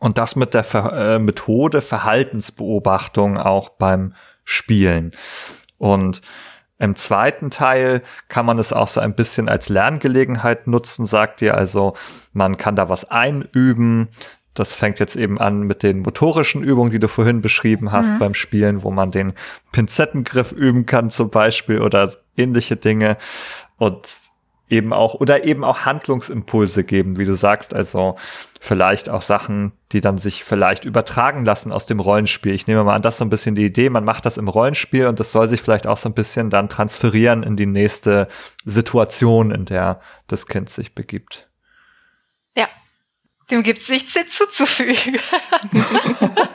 und 0.00 0.18
das 0.18 0.34
mit 0.34 0.54
der 0.54 0.64
Ver 0.64 0.92
äh, 0.92 1.18
Methode 1.20 1.80
Verhaltensbeobachtung 1.82 3.38
auch 3.38 3.68
beim 3.68 4.14
Spielen. 4.44 5.12
Und 5.78 6.20
Im 6.80 6.96
zweiten 6.96 7.50
Teil 7.50 8.00
kann 8.28 8.46
man 8.46 8.58
es 8.58 8.72
auch 8.72 8.88
so 8.88 9.00
ein 9.00 9.14
bisschen 9.14 9.50
als 9.50 9.68
Lerngelegenheit 9.68 10.66
nutzen, 10.66 11.04
sagt 11.04 11.42
ihr. 11.42 11.54
Also 11.54 11.94
man 12.32 12.56
kann 12.56 12.74
da 12.74 12.88
was 12.88 13.10
einüben. 13.10 14.08
Das 14.54 14.72
fängt 14.72 14.98
jetzt 14.98 15.14
eben 15.14 15.38
an 15.38 15.60
mit 15.64 15.82
den 15.82 16.00
motorischen 16.00 16.64
Übungen, 16.64 16.90
die 16.90 16.98
du 16.98 17.06
vorhin 17.06 17.42
beschrieben 17.42 17.92
hast 17.92 18.14
mhm. 18.14 18.18
beim 18.18 18.34
Spielen, 18.34 18.82
wo 18.82 18.90
man 18.90 19.10
den 19.10 19.34
Pinzettengriff 19.72 20.52
üben 20.52 20.86
kann 20.86 21.10
zum 21.10 21.28
Beispiel 21.28 21.82
oder 21.82 22.14
ähnliche 22.34 22.76
Dinge. 22.76 23.18
Und 23.76 24.08
eben 24.70 24.92
auch 24.92 25.14
oder 25.14 25.44
eben 25.44 25.64
auch 25.64 25.80
Handlungsimpulse 25.80 26.84
geben, 26.84 27.18
wie 27.18 27.24
du 27.24 27.34
sagst, 27.34 27.74
also 27.74 28.16
vielleicht 28.60 29.08
auch 29.08 29.22
Sachen, 29.22 29.72
die 29.92 30.00
dann 30.00 30.18
sich 30.18 30.44
vielleicht 30.44 30.84
übertragen 30.84 31.44
lassen 31.44 31.72
aus 31.72 31.86
dem 31.86 31.98
Rollenspiel. 31.98 32.52
Ich 32.52 32.66
nehme 32.66 32.84
mal 32.84 32.94
an, 32.94 33.02
das 33.02 33.14
ist 33.14 33.18
so 33.18 33.24
ein 33.24 33.30
bisschen 33.30 33.54
die 33.54 33.64
Idee, 33.64 33.90
man 33.90 34.04
macht 34.04 34.26
das 34.26 34.36
im 34.36 34.48
Rollenspiel 34.48 35.06
und 35.06 35.18
das 35.18 35.32
soll 35.32 35.48
sich 35.48 35.62
vielleicht 35.62 35.86
auch 35.86 35.96
so 35.96 36.08
ein 36.08 36.14
bisschen 36.14 36.50
dann 36.50 36.68
transferieren 36.68 37.42
in 37.42 37.56
die 37.56 37.66
nächste 37.66 38.28
Situation, 38.64 39.50
in 39.50 39.64
der 39.64 40.00
das 40.26 40.46
Kind 40.46 40.70
sich 40.70 40.94
begibt. 40.94 41.48
Ja, 42.56 42.68
dem 43.50 43.62
gibt's 43.62 43.88
nichts 43.88 44.12
hinzuzufügen. 44.12 45.18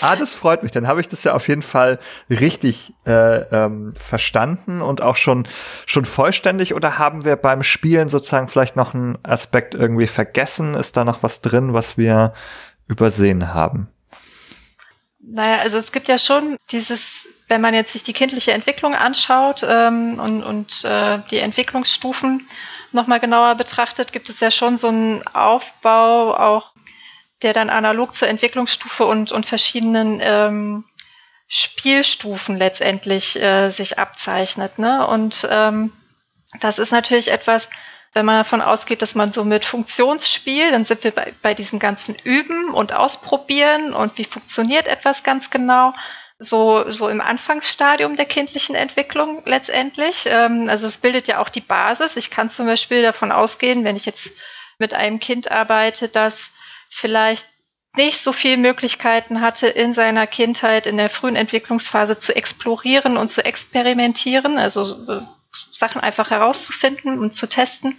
ah, 0.00 0.16
das 0.16 0.34
freut 0.34 0.62
mich. 0.62 0.72
Dann 0.72 0.86
habe 0.86 1.00
ich 1.00 1.08
das 1.08 1.24
ja 1.24 1.34
auf 1.34 1.48
jeden 1.48 1.62
Fall 1.62 1.98
richtig 2.30 2.92
äh, 3.06 3.40
ähm, 3.40 3.94
verstanden 3.98 4.82
und 4.82 5.02
auch 5.02 5.16
schon 5.16 5.46
schon 5.86 6.04
vollständig. 6.04 6.74
Oder 6.74 6.98
haben 6.98 7.24
wir 7.24 7.36
beim 7.36 7.62
Spielen 7.62 8.08
sozusagen 8.08 8.48
vielleicht 8.48 8.76
noch 8.76 8.94
einen 8.94 9.18
Aspekt 9.22 9.74
irgendwie 9.74 10.06
vergessen? 10.06 10.74
Ist 10.74 10.96
da 10.96 11.04
noch 11.04 11.22
was 11.22 11.40
drin, 11.40 11.72
was 11.72 11.96
wir 11.96 12.34
übersehen 12.88 13.54
haben? 13.54 13.88
Naja, 15.28 15.58
also 15.58 15.78
es 15.78 15.90
gibt 15.90 16.06
ja 16.06 16.18
schon 16.18 16.56
dieses, 16.70 17.30
wenn 17.48 17.60
man 17.60 17.74
jetzt 17.74 17.92
sich 17.92 18.04
die 18.04 18.12
kindliche 18.12 18.52
Entwicklung 18.52 18.94
anschaut 18.94 19.66
ähm, 19.68 20.20
und, 20.20 20.44
und 20.44 20.84
äh, 20.84 21.18
die 21.30 21.38
Entwicklungsstufen 21.38 22.46
nochmal 22.92 23.18
genauer 23.18 23.56
betrachtet, 23.56 24.12
gibt 24.12 24.28
es 24.28 24.38
ja 24.38 24.52
schon 24.52 24.76
so 24.76 24.86
einen 24.86 25.26
Aufbau 25.26 26.36
auch 26.36 26.75
der 27.46 27.54
dann 27.54 27.70
analog 27.70 28.12
zur 28.12 28.26
Entwicklungsstufe 28.26 29.06
und, 29.06 29.30
und 29.30 29.46
verschiedenen 29.46 30.18
ähm, 30.20 30.84
Spielstufen 31.46 32.56
letztendlich 32.56 33.40
äh, 33.40 33.70
sich 33.70 34.00
abzeichnet. 34.00 34.80
Ne? 34.80 35.06
Und 35.06 35.46
ähm, 35.48 35.92
das 36.58 36.80
ist 36.80 36.90
natürlich 36.90 37.30
etwas, 37.30 37.70
wenn 38.14 38.26
man 38.26 38.38
davon 38.38 38.62
ausgeht, 38.62 39.00
dass 39.00 39.14
man 39.14 39.30
so 39.30 39.44
mit 39.44 39.64
Funktionsspiel, 39.64 40.72
dann 40.72 40.84
sind 40.84 41.04
wir 41.04 41.12
bei, 41.12 41.34
bei 41.40 41.54
diesem 41.54 41.78
ganzen 41.78 42.16
Üben 42.24 42.74
und 42.74 42.92
Ausprobieren 42.92 43.94
und 43.94 44.18
wie 44.18 44.24
funktioniert 44.24 44.88
etwas 44.88 45.22
ganz 45.22 45.48
genau, 45.48 45.92
so, 46.40 46.90
so 46.90 47.08
im 47.08 47.20
Anfangsstadium 47.20 48.16
der 48.16 48.26
kindlichen 48.26 48.74
Entwicklung 48.74 49.40
letztendlich. 49.44 50.24
Ähm, 50.26 50.68
also 50.68 50.88
es 50.88 50.98
bildet 50.98 51.28
ja 51.28 51.38
auch 51.38 51.48
die 51.48 51.60
Basis. 51.60 52.16
Ich 52.16 52.30
kann 52.30 52.50
zum 52.50 52.66
Beispiel 52.66 53.02
davon 53.02 53.30
ausgehen, 53.30 53.84
wenn 53.84 53.94
ich 53.94 54.04
jetzt 54.04 54.32
mit 54.78 54.94
einem 54.94 55.20
Kind 55.20 55.52
arbeite, 55.52 56.08
dass 56.08 56.50
vielleicht 56.96 57.46
nicht 57.94 58.18
so 58.18 58.32
viele 58.32 58.56
Möglichkeiten 58.56 59.42
hatte, 59.42 59.66
in 59.66 59.92
seiner 59.92 60.26
Kindheit, 60.26 60.86
in 60.86 60.96
der 60.96 61.10
frühen 61.10 61.36
Entwicklungsphase 61.36 62.16
zu 62.16 62.34
explorieren 62.34 63.18
und 63.18 63.28
zu 63.28 63.44
experimentieren, 63.44 64.58
also 64.58 65.12
äh, 65.12 65.20
Sachen 65.72 66.00
einfach 66.00 66.30
herauszufinden 66.30 67.18
und 67.18 67.34
zu 67.34 67.48
testen, 67.48 67.98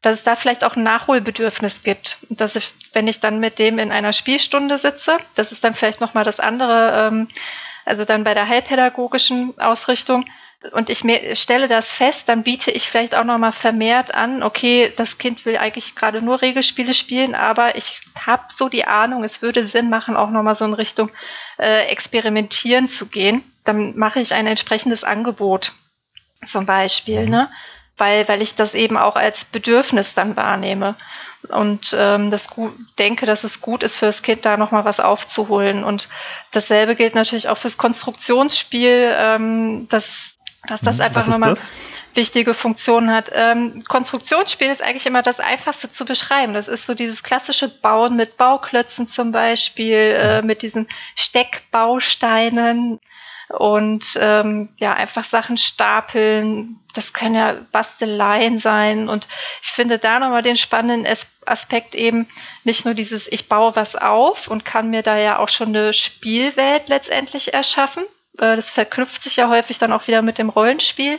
dass 0.00 0.18
es 0.18 0.24
da 0.24 0.34
vielleicht 0.34 0.64
auch 0.64 0.74
ein 0.74 0.82
Nachholbedürfnis 0.82 1.84
gibt. 1.84 2.18
Und 2.28 2.40
dass 2.40 2.56
ich, 2.56 2.72
wenn 2.92 3.06
ich 3.06 3.20
dann 3.20 3.38
mit 3.38 3.60
dem 3.60 3.78
in 3.78 3.92
einer 3.92 4.12
Spielstunde 4.12 4.76
sitze, 4.76 5.18
das 5.36 5.52
ist 5.52 5.62
dann 5.62 5.76
vielleicht 5.76 6.00
nochmal 6.00 6.24
das 6.24 6.40
andere, 6.40 7.08
ähm, 7.08 7.28
also 7.84 8.04
dann 8.04 8.24
bei 8.24 8.34
der 8.34 8.48
heilpädagogischen 8.48 9.58
Ausrichtung, 9.60 10.26
und 10.70 10.90
ich 10.90 11.00
stelle 11.38 11.66
das 11.66 11.92
fest, 11.92 12.28
dann 12.28 12.44
biete 12.44 12.70
ich 12.70 12.88
vielleicht 12.88 13.14
auch 13.14 13.24
nochmal 13.24 13.52
vermehrt 13.52 14.14
an, 14.14 14.42
okay, 14.42 14.92
das 14.96 15.18
Kind 15.18 15.44
will 15.44 15.56
eigentlich 15.56 15.94
gerade 15.96 16.22
nur 16.22 16.40
Regelspiele 16.40 16.94
spielen, 16.94 17.34
aber 17.34 17.76
ich 17.76 18.00
habe 18.24 18.44
so 18.52 18.68
die 18.68 18.84
Ahnung, 18.84 19.24
es 19.24 19.42
würde 19.42 19.64
Sinn 19.64 19.90
machen, 19.90 20.16
auch 20.16 20.30
nochmal 20.30 20.54
so 20.54 20.64
in 20.64 20.74
Richtung 20.74 21.10
äh, 21.58 21.86
Experimentieren 21.86 22.86
zu 22.86 23.06
gehen. 23.06 23.42
Dann 23.64 23.96
mache 23.96 24.20
ich 24.20 24.34
ein 24.34 24.46
entsprechendes 24.46 25.04
Angebot 25.04 25.72
zum 26.44 26.66
Beispiel, 26.66 27.22
mhm. 27.22 27.30
ne? 27.30 27.50
weil, 27.96 28.28
weil 28.28 28.42
ich 28.42 28.54
das 28.54 28.74
eben 28.74 28.96
auch 28.96 29.16
als 29.16 29.44
Bedürfnis 29.44 30.14
dann 30.14 30.36
wahrnehme 30.36 30.96
und 31.48 31.94
ähm, 31.98 32.30
das 32.30 32.48
gut, 32.48 32.72
denke, 32.98 33.26
dass 33.26 33.44
es 33.44 33.60
gut 33.60 33.82
ist 33.82 33.96
für 33.96 34.06
das 34.06 34.22
Kind, 34.22 34.44
da 34.44 34.56
nochmal 34.56 34.84
was 34.84 35.00
aufzuholen. 35.00 35.82
Und 35.82 36.08
dasselbe 36.52 36.94
gilt 36.94 37.14
natürlich 37.14 37.48
auch 37.48 37.58
fürs 37.58 37.78
Konstruktionsspiel, 37.78 39.12
ähm, 39.16 39.88
dass 39.88 40.38
dass 40.68 40.80
das 40.80 40.98
hm, 40.98 41.06
einfach 41.06 41.26
nochmal 41.26 41.56
wichtige 42.14 42.54
Funktionen 42.54 43.10
hat. 43.10 43.30
Ähm, 43.34 43.82
Konstruktionsspiel 43.88 44.68
ist 44.68 44.82
eigentlich 44.82 45.06
immer 45.06 45.22
das 45.22 45.40
Einfachste 45.40 45.90
zu 45.90 46.04
beschreiben. 46.04 46.54
Das 46.54 46.68
ist 46.68 46.86
so 46.86 46.94
dieses 46.94 47.22
klassische 47.22 47.68
Bauen 47.68 48.16
mit 48.16 48.36
Bauklötzen 48.36 49.08
zum 49.08 49.32
Beispiel, 49.32 50.16
äh, 50.16 50.42
mit 50.42 50.62
diesen 50.62 50.88
Steckbausteinen 51.16 53.00
und 53.48 54.18
ähm, 54.20 54.68
ja, 54.78 54.94
einfach 54.94 55.24
Sachen 55.24 55.56
stapeln. 55.56 56.78
Das 56.94 57.12
können 57.12 57.34
ja 57.34 57.56
Basteleien 57.72 58.58
sein. 58.58 59.08
Und 59.08 59.26
ich 59.62 59.68
finde 59.68 59.98
da 59.98 60.20
nochmal 60.20 60.42
den 60.42 60.56
spannenden 60.56 61.12
Aspekt 61.44 61.96
eben 61.96 62.28
nicht 62.62 62.84
nur 62.84 62.94
dieses, 62.94 63.26
ich 63.26 63.48
baue 63.48 63.74
was 63.74 63.96
auf 63.96 64.46
und 64.46 64.64
kann 64.64 64.90
mir 64.90 65.02
da 65.02 65.18
ja 65.18 65.38
auch 65.38 65.48
schon 65.48 65.68
eine 65.68 65.92
Spielwelt 65.92 66.88
letztendlich 66.88 67.52
erschaffen 67.52 68.04
äh, 68.38 68.56
das 68.56 68.70
verknüpft 68.70 69.22
sich 69.22 69.36
ja 69.36 69.48
häufig 69.48 69.78
dann 69.78 69.92
auch 69.92 70.06
wieder 70.06 70.22
mit 70.22 70.38
dem 70.38 70.48
Rollenspiel, 70.48 71.18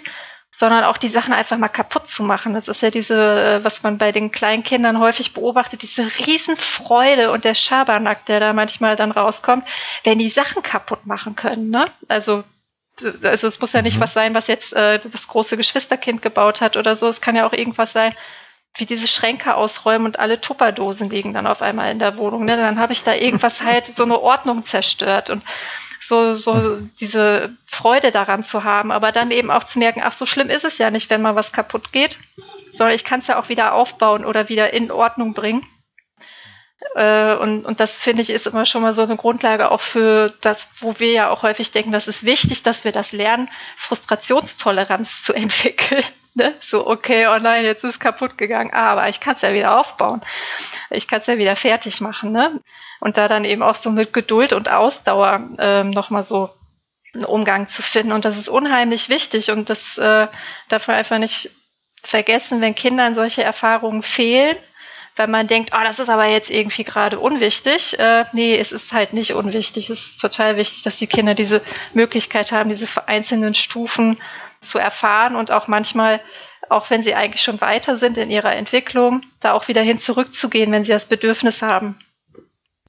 sondern 0.51 0.83
auch 0.83 0.97
die 0.97 1.07
Sachen 1.07 1.33
einfach 1.33 1.57
mal 1.57 1.67
kaputt 1.67 2.07
zu 2.07 2.23
machen. 2.23 2.53
Das 2.53 2.67
ist 2.67 2.81
ja 2.81 2.91
diese, 2.91 3.15
äh, 3.15 3.63
was 3.63 3.83
man 3.83 3.97
bei 3.97 4.11
den 4.11 4.31
kleinen 4.31 4.63
Kindern 4.63 4.99
häufig 4.99 5.33
beobachtet, 5.33 5.81
diese 5.81 6.03
Riesenfreude 6.03 7.31
und 7.31 7.43
der 7.43 7.55
Schabernack, 7.55 8.25
der 8.25 8.39
da 8.39 8.53
manchmal 8.53 8.95
dann 8.95 9.11
rauskommt, 9.11 9.67
wenn 10.03 10.19
die 10.19 10.29
Sachen 10.29 10.61
kaputt 10.61 11.05
machen 11.05 11.35
können. 11.35 11.69
Ne? 11.69 11.91
Also 12.07 12.43
also 13.23 13.47
es 13.47 13.59
muss 13.59 13.73
ja 13.73 13.81
nicht 13.81 13.97
mhm. 13.97 14.01
was 14.01 14.13
sein, 14.13 14.35
was 14.35 14.47
jetzt 14.47 14.73
äh, 14.73 14.99
das 14.99 15.27
große 15.27 15.57
Geschwisterkind 15.57 16.21
gebaut 16.21 16.61
hat 16.61 16.77
oder 16.77 16.95
so. 16.95 17.07
Es 17.07 17.21
kann 17.21 17.35
ja 17.35 17.45
auch 17.45 17.53
irgendwas 17.53 17.91
sein, 17.91 18.13
wie 18.75 18.85
diese 18.85 19.07
Schränke 19.07 19.55
ausräumen 19.55 20.05
und 20.05 20.19
alle 20.19 20.41
Tupperdosen 20.41 21.09
liegen 21.09 21.33
dann 21.33 21.47
auf 21.47 21.61
einmal 21.61 21.91
in 21.91 21.99
der 21.99 22.17
Wohnung. 22.17 22.45
Ne? 22.45 22.57
Dann 22.57 22.79
habe 22.79 22.93
ich 22.93 23.03
da 23.03 23.13
irgendwas 23.13 23.63
halt 23.63 23.87
so 23.87 24.03
eine 24.03 24.19
Ordnung 24.19 24.65
zerstört. 24.65 25.29
Und 25.29 25.43
so, 26.05 26.35
so 26.35 26.79
diese 26.99 27.55
Freude 27.65 28.11
daran 28.11 28.43
zu 28.43 28.63
haben, 28.63 28.91
aber 28.91 29.11
dann 29.11 29.31
eben 29.31 29.51
auch 29.51 29.63
zu 29.63 29.79
merken, 29.79 30.01
ach, 30.03 30.11
so 30.11 30.25
schlimm 30.25 30.49
ist 30.49 30.65
es 30.65 30.77
ja 30.77 30.91
nicht, 30.91 31.09
wenn 31.09 31.21
mal 31.21 31.35
was 31.35 31.53
kaputt 31.53 31.91
geht, 31.91 32.17
sondern 32.71 32.95
ich 32.95 33.03
kann 33.03 33.19
es 33.19 33.27
ja 33.27 33.39
auch 33.39 33.49
wieder 33.49 33.73
aufbauen 33.73 34.25
oder 34.25 34.49
wieder 34.49 34.73
in 34.73 34.91
Ordnung 34.91 35.33
bringen. 35.33 35.65
Äh, 36.95 37.35
und, 37.35 37.65
und 37.65 37.79
das 37.79 37.93
finde 37.99 38.21
ich 38.21 38.29
ist 38.29 38.47
immer 38.47 38.65
schon 38.65 38.81
mal 38.81 38.93
so 38.93 39.03
eine 39.03 39.15
Grundlage 39.15 39.71
auch 39.71 39.81
für 39.81 40.33
das, 40.41 40.67
wo 40.79 40.99
wir 40.99 41.11
ja 41.11 41.29
auch 41.29 41.43
häufig 41.43 41.71
denken, 41.71 41.91
das 41.91 42.07
ist 42.07 42.25
wichtig, 42.25 42.63
dass 42.63 42.83
wir 42.83 42.91
das 42.91 43.13
lernen, 43.13 43.49
Frustrationstoleranz 43.77 45.23
zu 45.23 45.33
entwickeln. 45.33 46.03
Ne? 46.35 46.53
So, 46.61 46.87
okay, 46.87 47.27
oh 47.27 47.37
nein, 47.39 47.63
jetzt 47.63 47.83
ist 47.83 47.91
es 47.91 47.99
kaputt 47.99 48.37
gegangen, 48.37 48.73
aber 48.73 49.07
ich 49.07 49.19
kann 49.19 49.35
es 49.35 49.41
ja 49.41 49.53
wieder 49.53 49.79
aufbauen. 49.79 50.21
Ich 50.89 51.07
kann 51.07 51.19
es 51.19 51.27
ja 51.27 51.37
wieder 51.37 51.55
fertig 51.55 52.01
machen. 52.01 52.31
Ne? 52.31 52.59
Und 53.03 53.17
da 53.17 53.27
dann 53.27 53.43
eben 53.43 53.61
auch 53.61 53.75
so 53.75 53.91
mit 53.91 54.13
Geduld 54.13 54.53
und 54.53 54.69
Ausdauer 54.69 55.41
ähm, 55.59 55.89
nochmal 55.89 56.23
so 56.23 56.49
einen 57.13 57.25
Umgang 57.25 57.67
zu 57.67 57.81
finden. 57.81 58.13
Und 58.13 58.23
das 58.23 58.37
ist 58.37 58.47
unheimlich 58.47 59.09
wichtig 59.09 59.51
und 59.51 59.69
das 59.69 59.97
äh, 59.97 60.27
darf 60.69 60.87
man 60.87 60.95
einfach 60.95 61.17
nicht 61.17 61.49
vergessen, 62.01 62.61
wenn 62.61 62.75
Kindern 62.75 63.13
solche 63.13 63.43
Erfahrungen 63.43 64.03
fehlen, 64.03 64.55
wenn 65.17 65.29
man 65.29 65.47
denkt, 65.47 65.71
oh, 65.75 65.83
das 65.83 65.99
ist 65.99 66.07
aber 66.07 66.27
jetzt 66.27 66.49
irgendwie 66.49 66.85
gerade 66.85 67.19
unwichtig. 67.19 67.99
Äh, 67.99 68.23
nee, 68.31 68.57
es 68.57 68.71
ist 68.71 68.93
halt 68.93 69.11
nicht 69.11 69.33
unwichtig. 69.33 69.89
Es 69.89 69.99
ist 69.99 70.21
total 70.21 70.55
wichtig, 70.55 70.83
dass 70.83 70.95
die 70.95 71.07
Kinder 71.07 71.35
diese 71.35 71.61
Möglichkeit 71.93 72.53
haben, 72.53 72.69
diese 72.69 72.87
einzelnen 73.09 73.53
Stufen 73.53 74.17
zu 74.61 74.79
erfahren 74.79 75.35
und 75.35 75.51
auch 75.51 75.67
manchmal, 75.67 76.21
auch 76.69 76.89
wenn 76.89 77.03
sie 77.03 77.15
eigentlich 77.15 77.43
schon 77.43 77.59
weiter 77.59 77.97
sind 77.97 78.17
in 78.17 78.31
ihrer 78.31 78.55
Entwicklung, 78.55 79.23
da 79.41 79.51
auch 79.51 79.67
wieder 79.67 79.81
hin 79.81 79.99
zurückzugehen, 79.99 80.71
wenn 80.71 80.85
sie 80.85 80.93
das 80.93 81.05
Bedürfnis 81.05 81.61
haben. 81.61 81.99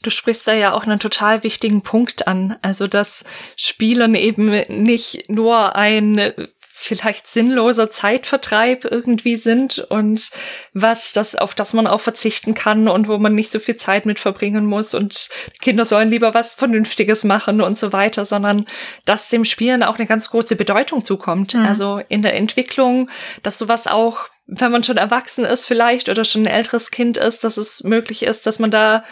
Du 0.05 0.11
sprichst 0.11 0.47
da 0.47 0.53
ja 0.53 0.73
auch 0.75 0.85
einen 0.85 0.99
total 0.99 1.43
wichtigen 1.43 1.83
Punkt 1.83 2.29
an. 2.29 2.57
Also, 2.62 2.87
dass 2.87 3.25
Spielen 3.57 4.14
eben 4.14 4.51
nicht 4.69 5.29
nur 5.31 5.75
ein 5.75 6.33
vielleicht 6.77 7.29
sinnloser 7.29 7.88
Zeitvertreib 7.88 8.85
irgendwie 8.85 9.37
sind 9.37 9.79
und 9.79 10.31
was 10.75 11.12
das, 11.12 11.37
auf 11.37 11.55
das 11.55 11.73
man 11.73 11.87
auch 11.87 12.01
verzichten 12.01 12.53
kann 12.53 12.88
und 12.88 13.09
wo 13.09 13.17
man 13.17 13.35
nicht 13.35 13.53
so 13.53 13.61
viel 13.61 13.77
Zeit 13.77 14.05
mit 14.05 14.19
verbringen 14.19 14.67
muss 14.67 14.93
und 14.93 15.29
Kinder 15.62 15.85
sollen 15.85 16.11
lieber 16.11 16.35
was 16.35 16.55
Vernünftiges 16.55 17.23
machen 17.25 17.62
und 17.62 17.79
so 17.79 17.93
weiter, 17.93 18.25
sondern 18.25 18.67
dass 19.05 19.29
dem 19.29 19.45
Spielen 19.45 19.85
auch 19.85 19.95
eine 19.95 20.07
ganz 20.07 20.31
große 20.31 20.57
Bedeutung 20.57 21.05
zukommt. 21.05 21.55
Mhm. 21.55 21.64
Also 21.64 22.01
in 22.09 22.23
der 22.23 22.35
Entwicklung, 22.35 23.09
dass 23.43 23.57
sowas 23.57 23.87
auch 23.87 24.29
wenn 24.47 24.73
man 24.73 24.85
schon 24.85 24.99
erwachsen 24.99 25.45
ist 25.45 25.64
vielleicht 25.64 26.11
oder 26.11 26.25
schon 26.25 26.43
ein 26.43 26.53
älteres 26.53 26.90
Kind 26.90 27.17
ist, 27.17 27.45
dass 27.45 27.57
es 27.57 27.83
möglich 27.83 28.25
ist, 28.25 28.47
dass 28.47 28.59
man 28.59 28.71
da 28.71 29.05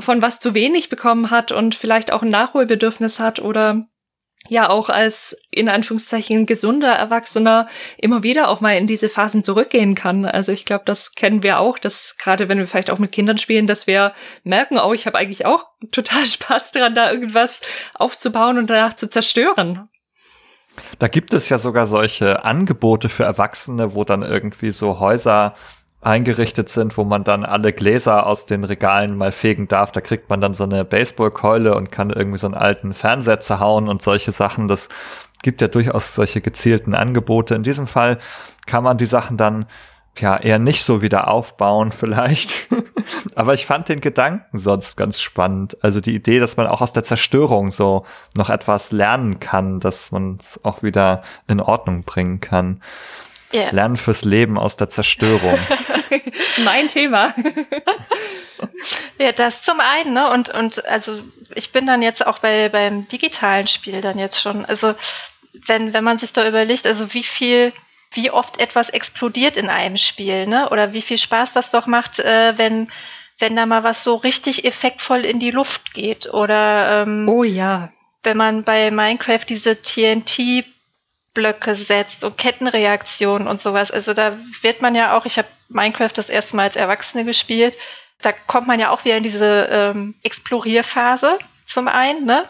von 0.00 0.22
was 0.22 0.40
zu 0.40 0.54
wenig 0.54 0.88
bekommen 0.88 1.30
hat 1.30 1.52
und 1.52 1.74
vielleicht 1.74 2.12
auch 2.12 2.22
ein 2.22 2.30
Nachholbedürfnis 2.30 3.20
hat 3.20 3.40
oder 3.40 3.86
ja 4.48 4.68
auch 4.70 4.88
als 4.88 5.36
in 5.50 5.68
Anführungszeichen 5.68 6.46
gesunder 6.46 6.92
Erwachsener 6.92 7.68
immer 7.98 8.22
wieder 8.22 8.48
auch 8.48 8.60
mal 8.60 8.76
in 8.76 8.86
diese 8.86 9.08
Phasen 9.08 9.44
zurückgehen 9.44 9.94
kann. 9.94 10.24
Also 10.24 10.52
ich 10.52 10.64
glaube, 10.64 10.84
das 10.86 11.14
kennen 11.14 11.42
wir 11.42 11.60
auch, 11.60 11.78
dass 11.78 12.16
gerade 12.16 12.48
wenn 12.48 12.58
wir 12.58 12.66
vielleicht 12.66 12.90
auch 12.90 12.98
mit 12.98 13.12
Kindern 13.12 13.38
spielen, 13.38 13.66
dass 13.66 13.86
wir 13.86 14.12
merken, 14.42 14.78
oh, 14.78 14.92
ich 14.92 15.06
habe 15.06 15.18
eigentlich 15.18 15.46
auch 15.46 15.66
total 15.92 16.24
Spaß 16.26 16.72
dran, 16.72 16.94
da 16.94 17.12
irgendwas 17.12 17.60
aufzubauen 17.94 18.58
und 18.58 18.70
danach 18.70 18.94
zu 18.94 19.08
zerstören. 19.08 19.88
Da 20.98 21.08
gibt 21.08 21.32
es 21.32 21.48
ja 21.48 21.58
sogar 21.58 21.86
solche 21.86 22.44
Angebote 22.44 23.08
für 23.08 23.24
Erwachsene, 23.24 23.94
wo 23.94 24.04
dann 24.04 24.22
irgendwie 24.22 24.70
so 24.70 24.98
Häuser 24.98 25.54
eingerichtet 26.02 26.70
sind, 26.70 26.96
wo 26.96 27.04
man 27.04 27.24
dann 27.24 27.44
alle 27.44 27.72
Gläser 27.72 28.26
aus 28.26 28.46
den 28.46 28.64
Regalen 28.64 29.16
mal 29.16 29.32
fegen 29.32 29.68
darf. 29.68 29.92
Da 29.92 30.00
kriegt 30.00 30.30
man 30.30 30.40
dann 30.40 30.54
so 30.54 30.64
eine 30.64 30.84
Baseballkeule 30.84 31.74
und 31.74 31.92
kann 31.92 32.10
irgendwie 32.10 32.38
so 32.38 32.46
einen 32.46 32.54
alten 32.54 32.94
Fernseher 32.94 33.40
zerhauen 33.40 33.88
und 33.88 34.02
solche 34.02 34.32
Sachen. 34.32 34.66
Das 34.66 34.88
gibt 35.42 35.60
ja 35.60 35.68
durchaus 35.68 36.14
solche 36.14 36.40
gezielten 36.40 36.94
Angebote. 36.94 37.54
In 37.54 37.62
diesem 37.62 37.86
Fall 37.86 38.18
kann 38.66 38.84
man 38.84 38.96
die 38.96 39.06
Sachen 39.06 39.36
dann 39.36 39.66
ja 40.18 40.36
eher 40.36 40.58
nicht 40.58 40.82
so 40.84 41.02
wieder 41.02 41.28
aufbauen 41.28 41.92
vielleicht. 41.96 42.68
Aber 43.34 43.54
ich 43.54 43.66
fand 43.66 43.88
den 43.88 44.00
Gedanken 44.00 44.56
sonst 44.56 44.96
ganz 44.96 45.20
spannend. 45.20 45.76
Also 45.82 46.00
die 46.00 46.14
Idee, 46.14 46.40
dass 46.40 46.56
man 46.56 46.66
auch 46.66 46.80
aus 46.80 46.92
der 46.92 47.04
Zerstörung 47.04 47.70
so 47.70 48.04
noch 48.34 48.48
etwas 48.48 48.92
lernen 48.92 49.38
kann, 49.38 49.80
dass 49.80 50.12
man 50.12 50.38
es 50.40 50.60
auch 50.64 50.82
wieder 50.82 51.22
in 51.46 51.60
Ordnung 51.60 52.04
bringen 52.04 52.40
kann. 52.40 52.80
Yeah. 53.52 53.70
Lernen 53.72 53.96
fürs 53.96 54.24
Leben 54.24 54.58
aus 54.58 54.76
der 54.76 54.88
Zerstörung. 54.90 55.58
mein 56.64 56.88
Thema. 56.88 57.34
ja, 59.18 59.32
das 59.32 59.62
zum 59.62 59.80
einen, 59.80 60.12
ne? 60.12 60.30
Und, 60.30 60.50
und 60.50 60.84
also 60.86 61.18
ich 61.54 61.72
bin 61.72 61.86
dann 61.86 62.02
jetzt 62.02 62.26
auch 62.26 62.38
bei, 62.38 62.68
beim 62.68 63.08
digitalen 63.08 63.66
Spiel 63.66 64.00
dann 64.00 64.18
jetzt 64.18 64.40
schon. 64.40 64.64
Also 64.64 64.94
wenn, 65.66 65.92
wenn 65.92 66.04
man 66.04 66.18
sich 66.18 66.32
da 66.32 66.46
überlegt, 66.46 66.86
also 66.86 67.12
wie 67.12 67.24
viel, 67.24 67.72
wie 68.12 68.30
oft 68.30 68.60
etwas 68.60 68.90
explodiert 68.90 69.56
in 69.56 69.68
einem 69.68 69.96
Spiel, 69.96 70.46
ne? 70.46 70.70
Oder 70.70 70.92
wie 70.92 71.02
viel 71.02 71.18
Spaß 71.18 71.52
das 71.52 71.70
doch 71.70 71.86
macht, 71.86 72.20
äh, 72.20 72.56
wenn, 72.56 72.90
wenn 73.38 73.56
da 73.56 73.66
mal 73.66 73.82
was 73.82 74.04
so 74.04 74.16
richtig 74.16 74.64
effektvoll 74.64 75.24
in 75.24 75.40
die 75.40 75.50
Luft 75.50 75.92
geht. 75.92 76.32
Oder 76.32 77.02
ähm, 77.02 77.28
Oh 77.28 77.42
ja. 77.42 77.92
Wenn 78.22 78.36
man 78.36 78.64
bei 78.64 78.90
Minecraft 78.90 79.44
diese 79.48 79.80
TNT 79.80 80.64
Blöcke 81.34 81.74
setzt 81.74 82.24
und 82.24 82.36
Kettenreaktionen 82.36 83.46
und 83.46 83.60
sowas. 83.60 83.90
Also 83.90 84.14
da 84.14 84.36
wird 84.62 84.82
man 84.82 84.94
ja 84.94 85.16
auch, 85.16 85.26
ich 85.26 85.38
habe 85.38 85.48
Minecraft 85.68 86.12
das 86.14 86.30
erste 86.30 86.56
Mal 86.56 86.64
als 86.64 86.76
Erwachsene 86.76 87.24
gespielt, 87.24 87.76
da 88.22 88.32
kommt 88.32 88.66
man 88.66 88.80
ja 88.80 88.90
auch 88.90 89.04
wieder 89.04 89.16
in 89.16 89.22
diese 89.22 89.68
ähm, 89.70 90.14
Explorierphase 90.22 91.38
zum 91.64 91.88
einen, 91.88 92.24
ne? 92.26 92.48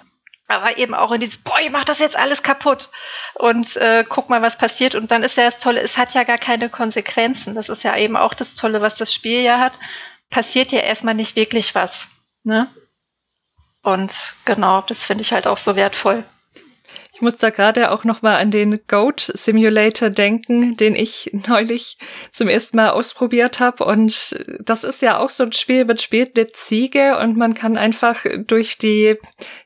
Aber 0.49 0.79
eben 0.79 0.95
auch 0.95 1.13
in 1.13 1.21
dieses, 1.21 1.39
boah, 1.39 1.61
ihr 1.61 1.71
macht 1.71 1.89
das 1.89 2.01
jetzt 2.01 2.17
alles 2.17 2.43
kaputt 2.43 2.91
und 3.35 3.77
äh, 3.77 4.05
guck 4.09 4.31
mal, 4.31 4.43
was 4.43 4.59
passiert. 4.59 4.97
Und 4.97 5.13
dann 5.13 5.23
ist 5.23 5.37
ja 5.37 5.45
das 5.45 5.61
Tolle, 5.61 5.81
es 5.81 5.97
hat 5.97 6.13
ja 6.15 6.25
gar 6.25 6.39
keine 6.39 6.69
Konsequenzen. 6.69 7.55
Das 7.55 7.69
ist 7.69 7.85
ja 7.85 7.97
eben 7.97 8.17
auch 8.17 8.35
das 8.35 8.57
Tolle, 8.57 8.81
was 8.81 8.97
das 8.97 9.15
Spiel 9.15 9.43
ja 9.43 9.61
hat. 9.61 9.79
Passiert 10.29 10.73
ja 10.73 10.81
erstmal 10.81 11.15
nicht 11.15 11.37
wirklich 11.37 11.77
was. 11.77 12.09
Ne? 12.43 12.67
Und 13.83 14.35
genau, 14.45 14.81
das 14.81 15.05
finde 15.05 15.23
ich 15.23 15.33
halt 15.33 15.47
auch 15.47 15.59
so 15.59 15.77
wertvoll. 15.77 16.25
Ich 17.21 17.23
muss 17.23 17.37
da 17.37 17.51
gerade 17.51 17.91
auch 17.91 18.05
noch 18.05 18.23
mal 18.23 18.37
an 18.37 18.51
den 18.51 18.81
Goat 18.89 19.31
Simulator 19.35 20.09
denken, 20.09 20.79
den 20.79 20.95
ich 20.95 21.31
neulich 21.49 21.99
zum 22.33 22.49
ersten 22.49 22.79
Mal 22.79 22.89
ausprobiert 22.89 23.61
habe. 23.61 23.85
Und 23.85 24.43
das 24.59 24.85
ist 24.85 25.03
ja 25.03 25.19
auch 25.19 25.29
so 25.29 25.43
ein 25.45 25.53
Spiel, 25.53 25.85
man 25.85 25.99
spielt 25.99 26.39
eine 26.39 26.51
Ziege 26.53 27.19
und 27.19 27.37
man 27.37 27.53
kann 27.53 27.77
einfach 27.77 28.25
durch 28.47 28.79
die 28.79 29.17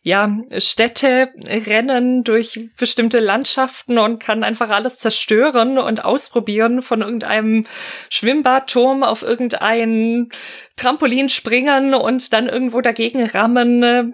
ja, 0.03 0.37
Städte 0.59 1.29
rennen, 1.49 2.25
durch 2.25 2.71
bestimmte 2.77 3.21
Landschaften 3.21 3.99
und 4.01 4.19
kann 4.19 4.43
einfach 4.43 4.71
alles 4.71 4.99
zerstören 4.99 5.79
und 5.79 6.05
ausprobieren 6.05 6.83
von 6.83 7.03
irgendeinem 7.03 7.67
Schwimmbadturm 8.11 9.05
auf 9.05 9.23
irgendeinen 9.23 10.33
Trampolin 10.76 11.28
springen 11.28 11.94
und 11.94 12.32
dann 12.32 12.48
irgendwo 12.48 12.80
dagegen 12.80 13.24
rammen, 13.24 13.82
äh, 13.84 14.04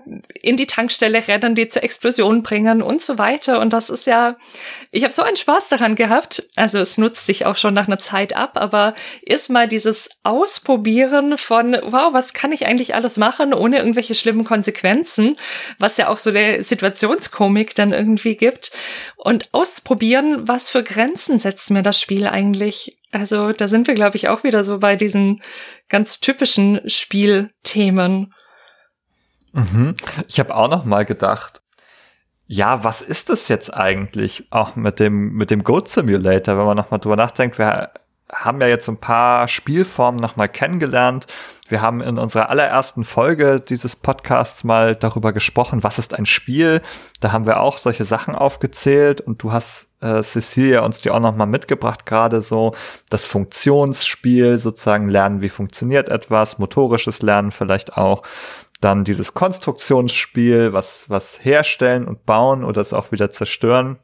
in 0.43 0.57
die 0.57 0.67
Tankstelle 0.67 1.27
rennen, 1.27 1.55
die 1.55 1.69
zur 1.69 1.83
Explosion 1.83 2.43
bringen 2.43 2.83
und 2.83 3.03
so 3.03 3.17
weiter. 3.17 3.61
Und 3.61 3.73
das 3.73 3.89
ist 3.89 4.07
ja, 4.07 4.37
ich 4.91 5.03
habe 5.05 5.15
so 5.15 5.23
einen 5.23 5.37
Spaß 5.37 5.69
daran 5.69 5.95
gehabt. 5.95 6.47
Also 6.57 6.79
es 6.79 6.99
nutzt 6.99 7.25
sich 7.25 7.47
auch 7.47 7.57
schon 7.57 7.73
nach 7.73 7.87
einer 7.87 7.99
Zeit 7.99 8.37
ab, 8.37 8.53
aber 8.55 8.95
erstmal 9.23 9.69
dieses 9.69 10.11
Ausprobieren 10.23 11.39
von, 11.39 11.73
wow, 11.83 12.13
was 12.13 12.35
kann 12.35 12.53
ich 12.53 12.67
eigentlich 12.67 12.95
alles 12.95 13.17
machen, 13.17 13.55
ohne 13.55 13.79
irgendwelche 13.79 14.15
schlimmen 14.15 14.45
Konsequenzen, 14.45 15.37
was 15.79 15.97
ja 15.97 16.09
auch 16.09 16.19
so 16.19 16.29
eine 16.29 16.63
Situationskomik 16.63 17.75
dann 17.75 17.95
irgendwie 17.95 18.37
gibt. 18.37 18.73
Und 19.17 19.49
ausprobieren, 19.53 20.47
was 20.47 20.71
für 20.71 20.83
Grenzen 20.83 21.39
setzt 21.39 21.71
mir 21.71 21.83
das 21.83 21.99
Spiel 21.99 22.27
eigentlich? 22.27 23.00
Also 23.13 23.53
da 23.53 23.69
sind 23.69 23.87
wir, 23.87 23.95
glaube 23.95 24.17
ich, 24.17 24.29
auch 24.29 24.45
wieder 24.45 24.63
so 24.65 24.79
bei 24.79 24.97
diesen 24.97 25.43
ganz 25.89 26.21
typischen 26.21 26.81
Spielthemen. 26.89 28.33
Mhm. 29.53 29.95
Ich 30.29 30.39
habe 30.39 30.55
auch 30.55 30.69
noch 30.69 30.85
mal 30.85 31.05
gedacht, 31.05 31.61
ja, 32.47 32.83
was 32.85 33.03
ist 33.03 33.29
das 33.29 33.49
jetzt 33.49 33.73
eigentlich 33.73 34.47
auch 34.51 34.77
mit 34.77 34.99
dem 34.99 35.33
mit 35.35 35.51
dem 35.51 35.63
Goat 35.63 35.89
Simulator, 35.89 36.59
wenn 36.59 36.67
man 36.67 36.77
noch 36.77 36.91
mal 36.91 36.99
drüber 36.99 37.17
nachdenkt? 37.17 37.59
Wir 37.59 37.93
haben 38.33 38.61
ja 38.61 38.69
jetzt 38.69 38.89
ein 38.89 38.99
paar 38.99 39.49
Spielformen 39.49 40.21
noch 40.21 40.37
mal 40.37 40.49
kennengelernt. 40.49 41.27
Wir 41.69 41.83
haben 41.83 42.01
in 42.01 42.19
unserer 42.19 42.51
allerersten 42.51 43.05
Folge 43.05 43.61
dieses 43.61 43.95
Podcasts 43.95 44.65
mal 44.65 44.97
darüber 44.97 45.33
gesprochen, 45.33 45.83
was 45.85 45.99
ist 45.99 46.15
ein 46.15 46.27
Spiel. 46.27 46.83
Da 47.21 47.31
haben 47.33 47.47
wir 47.47 47.61
auch 47.61 47.79
solche 47.79 48.05
Sachen 48.05 48.35
aufgezählt 48.35 49.21
und 49.21 49.43
du 49.43 49.53
hast 49.53 49.91
äh, 50.01 50.23
Cecilia 50.23 50.81
uns 50.81 51.01
die 51.01 51.11
auch 51.11 51.21
noch 51.21 51.37
mal 51.37 51.47
mitgebracht, 51.47 52.07
gerade 52.07 52.41
so 52.41 52.75
das 53.09 53.25
Funktionsspiel, 53.25 54.59
sozusagen 54.59 55.09
lernen, 55.09 55.43
wie 55.43 55.49
funktioniert 55.49 56.09
etwas, 56.09 56.59
motorisches 56.59 57.23
Lernen 57.23 57.53
vielleicht 57.53 57.97
auch. 57.97 58.23
Dann 58.81 59.05
dieses 59.05 59.35
Konstruktionsspiel, 59.35 60.73
was, 60.73 61.05
was 61.09 61.45
herstellen 61.45 62.09
und 62.09 62.27
bauen 62.27 62.65
oder 62.65 62.81
es 62.81 62.93
auch 62.93 63.13
wieder 63.13 63.31
zerstören 63.31 63.99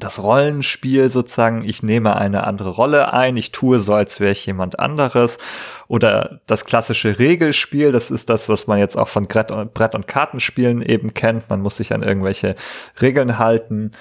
das 0.00 0.22
Rollenspiel 0.22 1.10
sozusagen, 1.10 1.64
ich 1.64 1.82
nehme 1.82 2.16
eine 2.16 2.44
andere 2.44 2.70
Rolle 2.70 3.12
ein, 3.12 3.36
ich 3.36 3.52
tue 3.52 3.78
so, 3.78 3.94
als 3.94 4.20
wäre 4.20 4.32
ich 4.32 4.46
jemand 4.46 4.78
anderes. 4.78 5.38
Oder 5.86 6.40
das 6.46 6.64
klassische 6.64 7.18
Regelspiel, 7.18 7.92
das 7.92 8.10
ist 8.10 8.30
das, 8.30 8.48
was 8.48 8.66
man 8.66 8.78
jetzt 8.78 8.96
auch 8.96 9.08
von 9.08 9.26
Brett- 9.26 9.50
und, 9.50 9.74
Brett 9.74 9.94
und 9.94 10.06
Kartenspielen 10.06 10.82
eben 10.82 11.12
kennt. 11.12 11.50
Man 11.50 11.60
muss 11.60 11.76
sich 11.76 11.92
an 11.92 12.02
irgendwelche 12.02 12.56
Regeln 13.00 13.38
halten 13.38 13.92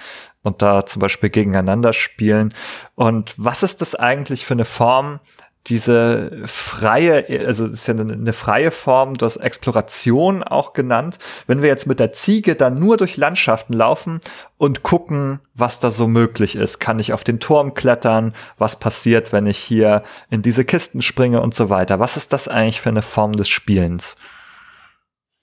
und 0.44 0.62
da 0.62 0.86
zum 0.86 1.02
Beispiel 1.02 1.30
gegeneinander 1.30 1.94
spielen. 1.94 2.54
Und 2.96 3.34
was 3.38 3.62
ist 3.62 3.82
das 3.82 3.94
eigentlich 3.94 4.46
für 4.46 4.54
eine 4.54 4.66
Form 4.66 5.20
diese 5.68 6.42
freie, 6.48 7.46
also 7.46 7.68
ist 7.68 7.88
ja 7.88 7.94
eine, 7.94 8.34
freie 8.34 8.72
Form, 8.72 9.16
das 9.18 9.38
Exploration 9.38 10.42
auch 10.42 10.74
genannt. 10.74 11.20
Wenn 11.46 11.62
wir 11.62 11.70
jetzt 11.70 11.86
mit 11.86 12.00
der 12.00 12.14
Ziege 12.14 12.56
dann 12.56 12.80
nur 12.80 12.98
durch 12.98 13.16
Landschaften 13.16 13.74
laufen 13.74 14.20
und 14.58 14.82
gucken, 14.82 15.40
was 15.54 15.80
da 15.80 15.92
so 15.92 16.08
möglich 16.08 16.56
ist, 16.56 16.80
kann 16.80 16.98
ich 16.98 17.14
auf 17.14 17.24
den 17.24 17.40
Turm 17.40 17.76
klettern, 17.76 18.34
was 18.58 18.80
passiert, 18.80 19.32
wenn 19.32 19.46
ich 19.46 19.60
hier 19.60 20.04
in 20.32 20.42
diese 20.42 20.66
Kisten 20.66 21.04
springe 21.04 21.42
und 21.42 21.54
so 21.54 21.70
weiter. 21.70 22.00
Was 22.00 22.18
ist 22.18 22.34
das 22.34 22.48
eigentlich 22.48 22.82
für 22.82 22.90
eine 22.90 23.04
Form 23.04 23.34
des 23.34 23.48
Spielens? 23.48 24.18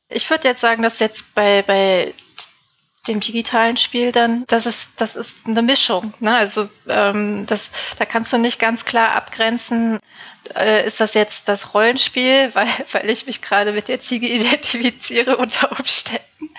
Ich 0.09 0.28
würde 0.31 0.48
jetzt 0.48 0.61
sagen, 0.61 0.83
dass 0.83 0.98
jetzt 0.98 1.35
bei, 1.35 1.62
bei 1.62 2.12
dem 3.09 3.21
digitalen 3.21 3.77
Spiel 3.77 4.12
dann, 4.12 4.44
das 4.47 4.66
ist, 4.66 4.92
das 4.99 5.16
ist 5.16 5.47
eine 5.47 5.62
Mischung. 5.62 6.14
Ne? 6.21 6.37
Also 6.37 6.68
ähm, 6.88 7.47
das, 7.47 7.71
da 7.99 8.05
kannst 8.05 8.33
du 8.33 8.38
nicht 8.38 8.59
ganz 8.59 8.85
klar 8.85 9.12
abgrenzen, 9.12 9.99
äh, 10.55 10.87
ist 10.87 11.01
das 11.01 11.14
jetzt 11.14 11.49
das 11.49 11.75
Rollenspiel, 11.75 12.51
weil, 12.55 12.68
weil 12.92 13.11
ich 13.11 13.27
mich 13.27 13.42
gerade 13.42 13.73
mit 13.73 13.88
der 13.88 14.01
Ziege 14.01 14.29
identifiziere 14.29 15.37
unter 15.37 15.73
Umständen. 15.79 16.51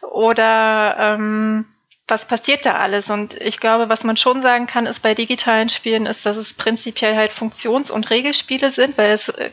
Oder 0.00 0.96
ähm, 0.98 1.66
was 2.06 2.26
passiert 2.26 2.64
da 2.64 2.76
alles? 2.76 3.10
Und 3.10 3.34
ich 3.34 3.60
glaube, 3.60 3.88
was 3.88 4.04
man 4.04 4.16
schon 4.16 4.40
sagen 4.40 4.66
kann, 4.66 4.86
ist 4.86 5.00
bei 5.00 5.14
digitalen 5.14 5.68
Spielen, 5.68 6.06
ist, 6.06 6.24
dass 6.24 6.36
es 6.36 6.54
prinzipiell 6.54 7.16
halt 7.16 7.32
Funktions- 7.32 7.90
und 7.90 8.10
Regelspiele 8.10 8.70
sind, 8.70 8.96
weil 8.96 9.10
es 9.10 9.28
äh, 9.28 9.50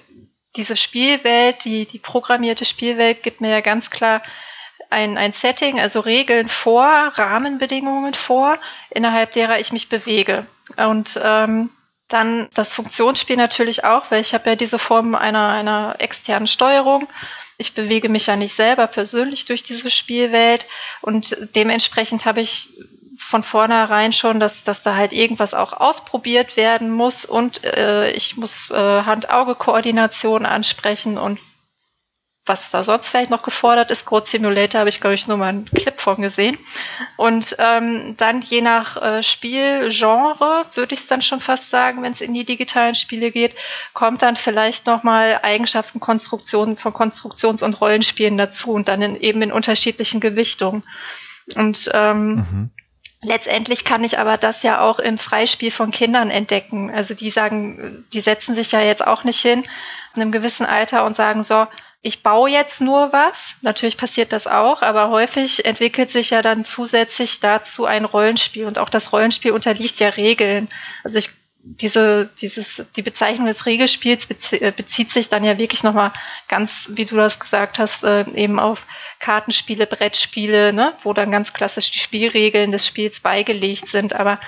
diese 0.55 0.77
Spielwelt, 0.77 1.65
die, 1.65 1.85
die 1.85 1.99
programmierte 1.99 2.65
Spielwelt 2.65 3.23
gibt 3.23 3.41
mir 3.41 3.49
ja 3.49 3.61
ganz 3.61 3.91
klar 3.91 4.21
ein, 4.95 5.17
ein 5.17 5.33
Setting, 5.33 5.79
also 5.79 5.99
Regeln 5.99 6.47
vor, 6.47 6.85
Rahmenbedingungen 6.85 8.13
vor, 8.13 8.57
innerhalb 8.89 9.33
derer 9.33 9.59
ich 9.59 9.73
mich 9.73 9.89
bewege. 9.89 10.47
Und 10.77 11.19
ähm, 11.21 11.69
dann 12.07 12.47
das 12.53 12.73
Funktionsspiel 12.73 13.35
natürlich 13.35 13.83
auch, 13.83 14.09
weil 14.09 14.21
ich 14.21 14.33
habe 14.33 14.51
ja 14.51 14.55
diese 14.55 14.79
Form 14.79 15.13
einer, 15.13 15.49
einer 15.49 15.95
externen 15.99 16.47
Steuerung. 16.47 17.09
Ich 17.57 17.73
bewege 17.73 18.07
mich 18.07 18.27
ja 18.27 18.37
nicht 18.37 18.55
selber 18.55 18.87
persönlich 18.87 19.45
durch 19.45 19.63
diese 19.63 19.91
Spielwelt 19.91 20.65
und 21.01 21.37
dementsprechend 21.55 22.25
habe 22.25 22.41
ich 22.41 22.69
von 23.17 23.43
vornherein 23.43 24.13
schon, 24.13 24.39
dass, 24.39 24.63
dass 24.63 24.83
da 24.83 24.95
halt 24.95 25.13
irgendwas 25.13 25.53
auch 25.53 25.73
ausprobiert 25.73 26.57
werden 26.57 26.89
muss 26.89 27.25
und 27.25 27.63
äh, 27.63 28.11
ich 28.11 28.37
muss 28.37 28.69
äh, 28.71 28.75
Hand-Auge-Koordination 28.75 30.45
ansprechen 30.45 31.17
und 31.17 31.39
was 32.45 32.69
da 32.69 32.83
sonst 32.83 33.09
vielleicht 33.09 33.31
noch 33.31 33.41
gefordert 33.41 33.89
ist. 33.89 34.05
Code 34.05 34.27
Simulator 34.27 34.79
habe 34.79 34.89
ich, 34.89 35.01
glaube 35.01 35.15
ich, 35.15 35.27
nur 35.27 35.37
mal 35.37 35.49
einen 35.49 35.65
Clip 35.65 35.99
von 35.99 36.21
gesehen. 36.21 36.57
Und 37.17 37.55
ähm, 37.57 38.15
dann 38.17 38.41
je 38.41 38.61
nach 38.61 39.01
äh, 39.01 39.23
Spielgenre, 39.23 40.65
würde 40.73 40.93
ich 40.93 40.99
es 40.99 41.07
dann 41.07 41.23
schon 41.23 41.41
fast 41.41 41.71
sagen, 41.71 42.03
wenn 42.03 42.11
es 42.11 42.21
in 42.21 42.33
die 42.33 42.45
digitalen 42.45 42.93
Spiele 42.93 43.31
geht, 43.31 43.55
kommt 43.93 44.21
dann 44.21 44.35
vielleicht 44.35 44.85
nochmal 44.85 45.39
Eigenschaften 45.41 45.99
Konstruktionen 45.99 46.77
von 46.77 46.93
Konstruktions- 46.93 47.63
und 47.63 47.81
Rollenspielen 47.81 48.37
dazu 48.37 48.71
und 48.71 48.87
dann 48.87 49.01
in, 49.01 49.15
eben 49.15 49.41
in 49.41 49.51
unterschiedlichen 49.51 50.19
Gewichtungen. 50.19 50.83
Und 51.55 51.89
ähm, 51.93 52.35
mhm. 52.35 52.69
Letztendlich 53.27 53.85
kann 53.85 54.03
ich 54.03 54.19
aber 54.19 54.37
das 54.37 54.61
ja 54.61 54.81
auch 54.81 54.99
im 54.99 55.17
Freispiel 55.17 55.71
von 55.71 55.89
Kindern 55.89 56.29
entdecken. 56.29 56.91
Also 56.93 57.15
die 57.15 57.31
sagen, 57.31 58.05
die 58.13 58.21
setzen 58.21 58.53
sich 58.53 58.71
ja 58.71 58.81
jetzt 58.81 59.05
auch 59.05 59.23
nicht 59.23 59.39
hin 59.39 59.63
in 60.15 60.21
einem 60.21 60.31
gewissen 60.31 60.65
Alter 60.65 61.05
und 61.05 61.15
sagen 61.15 61.41
so, 61.41 61.65
ich 62.05 62.21
baue 62.21 62.51
jetzt 62.51 62.81
nur 62.81 63.11
was. 63.13 63.55
Natürlich 63.63 63.97
passiert 63.97 64.31
das 64.31 64.45
auch, 64.45 64.83
aber 64.83 65.09
häufig 65.09 65.65
entwickelt 65.65 66.11
sich 66.11 66.29
ja 66.29 66.43
dann 66.43 66.63
zusätzlich 66.63 67.39
dazu 67.39 67.85
ein 67.85 68.05
Rollenspiel 68.05 68.65
und 68.65 68.77
auch 68.77 68.89
das 68.89 69.11
Rollenspiel 69.11 69.51
unterliegt 69.51 69.97
ja 69.97 70.09
Regeln. 70.09 70.69
Also 71.03 71.17
ich 71.17 71.31
diese, 71.63 72.29
dieses, 72.39 72.91
die 72.95 73.01
Bezeichnung 73.01 73.47
des 73.47 73.65
Regelspiels 73.65 74.29
äh, 74.53 74.71
bezieht 74.71 75.11
sich 75.11 75.29
dann 75.29 75.43
ja 75.43 75.57
wirklich 75.57 75.81
nochmal 75.81 76.13
ganz, 76.47 76.91
wie 76.93 77.05
du 77.05 77.15
das 77.15 77.39
gesagt 77.39 77.79
hast, 77.79 78.03
äh, 78.03 78.23
eben 78.35 78.59
auf 78.59 78.85
Kartenspiele, 79.19 79.87
Brettspiele, 79.87 80.73
ne, 80.73 80.93
wo 81.01 81.11
dann 81.11 81.31
ganz 81.31 81.53
klassisch 81.53 81.89
die 81.89 81.97
Spielregeln 81.97 82.71
des 82.71 82.85
Spiels 82.85 83.19
beigelegt 83.19 83.87
sind. 83.87 84.13
Aber 84.13 84.39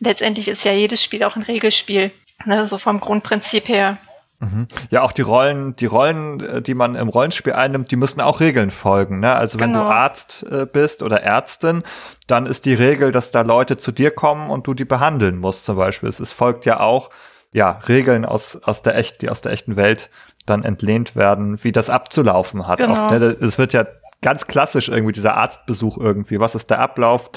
letztendlich 0.00 0.48
ist 0.48 0.64
ja 0.64 0.72
jedes 0.72 1.00
Spiel 1.00 1.22
auch 1.22 1.36
ein 1.36 1.42
Regelspiel, 1.42 2.10
ne, 2.44 2.66
so 2.66 2.78
vom 2.78 2.98
Grundprinzip 2.98 3.68
her. 3.68 3.98
Mhm. 4.44 4.68
Ja, 4.90 5.02
auch 5.02 5.12
die 5.12 5.22
Rollen, 5.22 5.76
die 5.76 5.86
Rollen, 5.86 6.40
äh, 6.40 6.62
die 6.62 6.74
man 6.74 6.94
im 6.94 7.08
Rollenspiel 7.08 7.52
einnimmt, 7.52 7.90
die 7.90 7.96
müssen 7.96 8.20
auch 8.20 8.40
Regeln 8.40 8.70
folgen. 8.70 9.20
Ne? 9.20 9.34
Also 9.34 9.60
wenn 9.60 9.72
genau. 9.72 9.84
du 9.84 9.90
Arzt 9.90 10.44
äh, 10.50 10.66
bist 10.66 11.02
oder 11.02 11.22
Ärztin, 11.22 11.82
dann 12.26 12.46
ist 12.46 12.64
die 12.66 12.74
Regel, 12.74 13.12
dass 13.12 13.30
da 13.30 13.42
Leute 13.42 13.76
zu 13.76 13.92
dir 13.92 14.10
kommen 14.10 14.50
und 14.50 14.66
du 14.66 14.74
die 14.74 14.84
behandeln 14.84 15.38
musst, 15.38 15.64
zum 15.64 15.76
Beispiel. 15.76 16.08
Es, 16.08 16.20
es 16.20 16.32
folgt 16.32 16.66
ja 16.66 16.80
auch 16.80 17.10
ja 17.52 17.78
Regeln 17.88 18.24
aus 18.24 18.60
aus 18.62 18.82
der 18.82 18.96
echt, 18.96 19.22
die 19.22 19.30
aus 19.30 19.40
der 19.40 19.52
echten 19.52 19.76
Welt 19.76 20.10
dann 20.46 20.64
entlehnt 20.64 21.16
werden, 21.16 21.62
wie 21.62 21.72
das 21.72 21.88
abzulaufen 21.88 22.66
hat. 22.66 22.78
Genau. 22.78 23.06
Auch, 23.06 23.10
ne? 23.10 23.36
Es 23.40 23.58
wird 23.58 23.72
ja 23.72 23.86
ganz 24.20 24.46
klassisch 24.46 24.88
irgendwie 24.88 25.12
dieser 25.12 25.36
Arztbesuch 25.36 25.98
irgendwie. 25.98 26.40
Was 26.40 26.54
ist 26.54 26.70
der 26.70 26.80
Ablauf? 26.80 27.30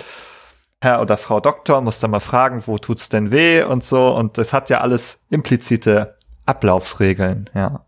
Herr 0.80 1.02
oder 1.02 1.18
Frau 1.18 1.40
Doktor 1.40 1.82
muss 1.82 2.00
da 2.00 2.08
mal 2.08 2.20
fragen, 2.20 2.64
wo 2.68 2.78
tut's 2.78 3.10
denn 3.10 3.32
weh 3.32 3.64
und 3.64 3.84
so. 3.84 4.10
Und 4.10 4.38
das 4.38 4.54
hat 4.54 4.70
ja 4.70 4.82
alles 4.82 5.26
implizite 5.30 6.17
Ablaufsregeln, 6.48 7.50
ja. 7.54 7.86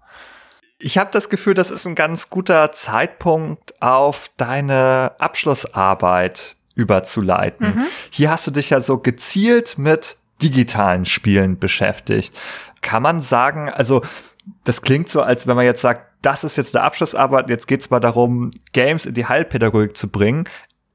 Ich 0.78 0.98
habe 0.98 1.10
das 1.12 1.30
Gefühl, 1.30 1.56
das 1.56 1.72
ist 1.72 1.86
ein 1.86 1.95
ganz 1.95 2.30
guter 2.30 2.72
Zeitpunkt, 2.72 3.82
auf 3.82 4.32
deine 4.38 5.12
Abschlussarbeit 5.19 6.56
überzuleiten. 6.74 7.76
Mhm. 7.76 7.86
Hier 8.10 8.32
hast 8.32 8.48
du 8.48 8.52
dich 8.52 8.69
ja 8.69 8.80
so 8.80 9.00
gezielt 9.00 9.78
mit 9.78 10.15
digitalen 10.41 11.06
Spielen 11.06 11.60
beschäftigt. 11.60 12.34
Kann 12.82 13.04
man 13.04 13.22
sagen, 13.22 13.69
also 13.69 14.02
das 14.63 14.82
klingt 14.82 15.10
so, 15.10 15.22
als 15.22 15.48
wenn 15.48 15.58
man 15.58 15.65
jetzt 15.65 15.82
sagt, 15.82 16.06
das 16.22 16.43
ist 16.43 16.58
jetzt 16.58 16.74
der 16.74 16.84
Abschlussarbeit, 16.84 17.50
jetzt 17.50 17.67
geht's 17.67 17.89
mal 17.89 18.00
darum, 18.00 18.52
Games 18.72 19.06
in 19.06 19.13
die 19.13 19.26
Heilpädagogik 19.26 19.95
zu 19.95 20.10
bringen. 20.10 20.45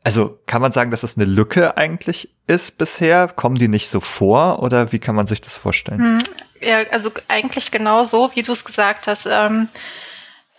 Also 0.02 0.38
kann 0.46 0.60
man 0.60 0.72
sagen, 0.72 0.90
dass 0.90 1.00
das 1.00 1.16
eine 1.16 1.24
Lücke 1.24 1.76
eigentlich 1.78 2.34
ist 2.46 2.76
bisher? 2.76 3.28
Kommen 3.28 3.56
die 3.56 3.68
nicht 3.68 3.88
so 3.88 4.00
vor 4.00 4.62
oder 4.62 4.92
wie 4.92 4.98
kann 4.98 5.14
man 5.14 5.26
sich 5.26 5.40
das 5.40 5.56
vorstellen? 5.56 5.98
Hm, 5.98 6.18
ja, 6.64 6.84
also 6.90 7.10
eigentlich 7.28 7.70
genau 7.70 8.04
so, 8.04 8.30
wie 8.34 8.42
du 8.42 8.52
es 8.52 8.64
gesagt 8.64 9.06
hast. 9.06 9.26
Ähm, 9.26 9.68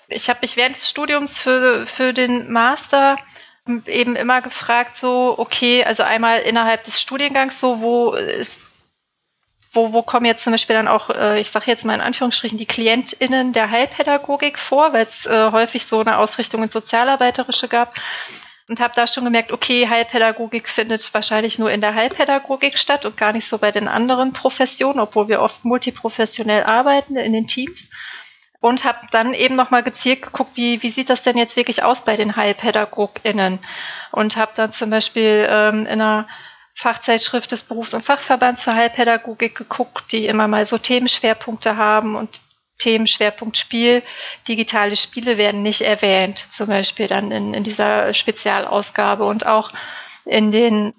ich 0.08 0.30
habe 0.30 0.40
mich 0.42 0.56
während 0.58 0.76
des 0.76 0.90
Studiums 0.90 1.40
für, 1.40 1.86
für 1.88 2.14
den 2.14 2.52
Master 2.52 3.18
eben 3.88 4.16
immer 4.16 4.42
gefragt, 4.42 4.96
so, 4.96 5.36
okay, 5.38 5.84
also 5.84 6.04
einmal 6.04 6.42
innerhalb 6.42 6.84
des 6.84 7.02
Studiengangs, 7.02 7.60
so, 7.60 7.82
wo 7.82 8.12
ist, 8.12 8.72
wo, 9.72 9.92
wo 9.92 10.04
kommen 10.04 10.26
jetzt 10.26 10.44
zum 10.44 10.54
Beispiel 10.54 10.76
dann 10.76 10.88
auch, 10.88 11.10
äh, 11.10 11.40
ich 11.42 11.50
sage 11.50 11.66
jetzt 11.68 11.84
mal 11.84 11.96
in 11.96 12.02
Anführungsstrichen, 12.02 12.58
die 12.58 12.68
KlientInnen 12.68 13.54
der 13.54 13.72
Heilpädagogik 13.72 14.60
vor, 14.60 14.94
weil 14.94 15.06
es 15.06 15.26
äh, 15.26 15.52
häufig 15.52 15.86
so 15.86 16.00
eine 16.00 16.18
Ausrichtung 16.18 16.62
ins 16.64 16.74
Sozialarbeiterische 16.74 17.68
gab 17.68 17.96
und 18.68 18.80
habe 18.80 18.94
da 18.96 19.06
schon 19.06 19.26
gemerkt, 19.26 19.52
okay, 19.52 19.88
Heilpädagogik 19.88 20.68
findet 20.68 21.14
wahrscheinlich 21.14 21.60
nur 21.60 21.72
in 21.72 21.82
der 21.82 21.94
Heilpädagogik 21.94 22.78
statt 22.78 23.06
und 23.06 23.18
gar 23.18 23.32
nicht 23.32 23.48
so 23.48 23.60
bei 23.60 23.72
den 23.72 23.88
anderen 23.88 24.34
Professionen, 24.34 25.00
obwohl 25.00 25.28
wir 25.28 25.42
oft 25.42 25.66
multiprofessionell 25.66 26.64
arbeiten 26.64 27.16
in 27.16 27.34
den 27.34 27.48
Teams. 27.48 27.90
Und 28.62 28.84
habe 28.84 28.98
dann 29.12 29.36
eben 29.36 29.56
nochmal 29.56 29.84
gezielt 29.84 30.24
geguckt, 30.24 30.52
wie, 30.56 30.82
wie 30.82 30.90
sieht 30.90 31.12
das 31.12 31.22
denn 31.22 31.38
jetzt 31.38 31.56
wirklich 31.56 31.84
aus 31.84 32.04
bei 32.04 32.18
den 32.18 32.36
HeilpädagogInnen? 32.36 33.60
Und 34.12 34.38
habe 34.38 34.54
dann 34.56 34.72
zum 34.72 34.90
Beispiel 34.90 35.48
ähm, 35.48 35.82
in 35.82 36.02
einer 36.02 36.28
Fachzeitschrift 36.74 37.52
des 37.52 37.62
Berufs- 37.62 37.94
und 37.94 38.04
Fachverbands 38.04 38.64
für 38.64 38.74
Heilpädagogik 38.74 39.54
geguckt, 39.56 40.12
die 40.12 40.26
immer 40.26 40.48
mal 40.48 40.66
so 40.66 40.80
Themenschwerpunkte 40.80 41.78
haben 41.78 42.16
und 42.16 42.42
Themenschwerpunkt 42.78 43.58
Spiel. 43.58 44.04
Digitale 44.48 44.96
Spiele 44.96 45.38
werden 45.38 45.62
nicht 45.62 45.82
erwähnt, 45.82 46.38
zum 46.38 46.68
Beispiel 46.68 47.08
dann 47.08 47.32
in, 47.32 47.54
in 47.54 47.64
dieser 47.64 48.14
Spezialausgabe 48.14 49.26
und 49.26 49.46
auch 49.46 49.72
in 50.26 50.52
den 50.52 50.94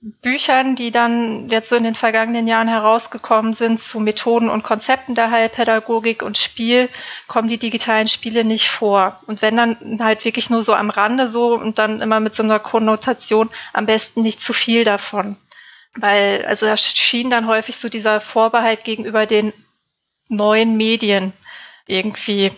Büchern, 0.00 0.76
die 0.76 0.92
dann 0.92 1.48
jetzt 1.48 1.68
so 1.68 1.74
in 1.74 1.82
den 1.82 1.96
vergangenen 1.96 2.46
Jahren 2.46 2.68
herausgekommen 2.68 3.52
sind 3.52 3.80
zu 3.80 3.98
Methoden 3.98 4.48
und 4.48 4.62
Konzepten 4.62 5.16
der 5.16 5.32
Heilpädagogik 5.32 6.22
und 6.22 6.38
Spiel, 6.38 6.88
kommen 7.26 7.48
die 7.48 7.58
digitalen 7.58 8.06
Spiele 8.06 8.44
nicht 8.44 8.68
vor. 8.68 9.20
Und 9.26 9.42
wenn 9.42 9.56
dann 9.56 9.98
halt 10.00 10.24
wirklich 10.24 10.50
nur 10.50 10.62
so 10.62 10.74
am 10.74 10.90
Rande 10.90 11.28
so 11.28 11.54
und 11.54 11.80
dann 11.80 12.00
immer 12.00 12.20
mit 12.20 12.36
so 12.36 12.44
einer 12.44 12.60
Konnotation 12.60 13.50
am 13.72 13.86
besten 13.86 14.22
nicht 14.22 14.40
zu 14.40 14.52
viel 14.52 14.84
davon. 14.84 15.36
Weil, 15.96 16.44
also 16.46 16.66
da 16.66 16.76
schien 16.76 17.28
dann 17.28 17.48
häufig 17.48 17.76
so 17.76 17.88
dieser 17.88 18.20
Vorbehalt 18.20 18.84
gegenüber 18.84 19.26
den 19.26 19.52
neuen 20.28 20.76
Medien 20.76 21.32
irgendwie 21.86 22.52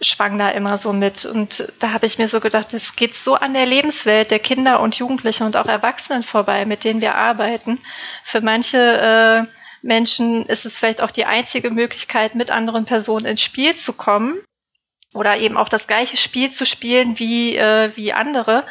schwang 0.00 0.38
da 0.38 0.50
immer 0.50 0.78
so 0.78 0.92
mit. 0.92 1.24
Und 1.24 1.72
da 1.80 1.92
habe 1.92 2.06
ich 2.06 2.18
mir 2.18 2.28
so 2.28 2.40
gedacht, 2.40 2.72
es 2.72 2.96
geht 2.96 3.14
so 3.14 3.34
an 3.34 3.54
der 3.54 3.66
Lebenswelt 3.66 4.30
der 4.30 4.38
Kinder 4.38 4.80
und 4.80 4.96
Jugendlichen 4.96 5.44
und 5.44 5.56
auch 5.56 5.66
Erwachsenen 5.66 6.22
vorbei, 6.22 6.64
mit 6.64 6.84
denen 6.84 7.00
wir 7.00 7.14
arbeiten. 7.14 7.80
Für 8.24 8.40
manche 8.40 8.78
äh, 8.78 9.56
Menschen 9.82 10.46
ist 10.46 10.64
es 10.64 10.78
vielleicht 10.78 11.02
auch 11.02 11.10
die 11.10 11.24
einzige 11.24 11.70
Möglichkeit, 11.70 12.34
mit 12.34 12.50
anderen 12.50 12.84
Personen 12.84 13.26
ins 13.26 13.42
Spiel 13.42 13.74
zu 13.74 13.92
kommen 13.92 14.38
oder 15.14 15.36
eben 15.38 15.56
auch 15.56 15.68
das 15.68 15.86
gleiche 15.86 16.16
Spiel 16.16 16.50
zu 16.50 16.64
spielen 16.64 17.18
wie, 17.18 17.56
äh, 17.56 17.90
wie 17.96 18.12
andere. 18.12 18.64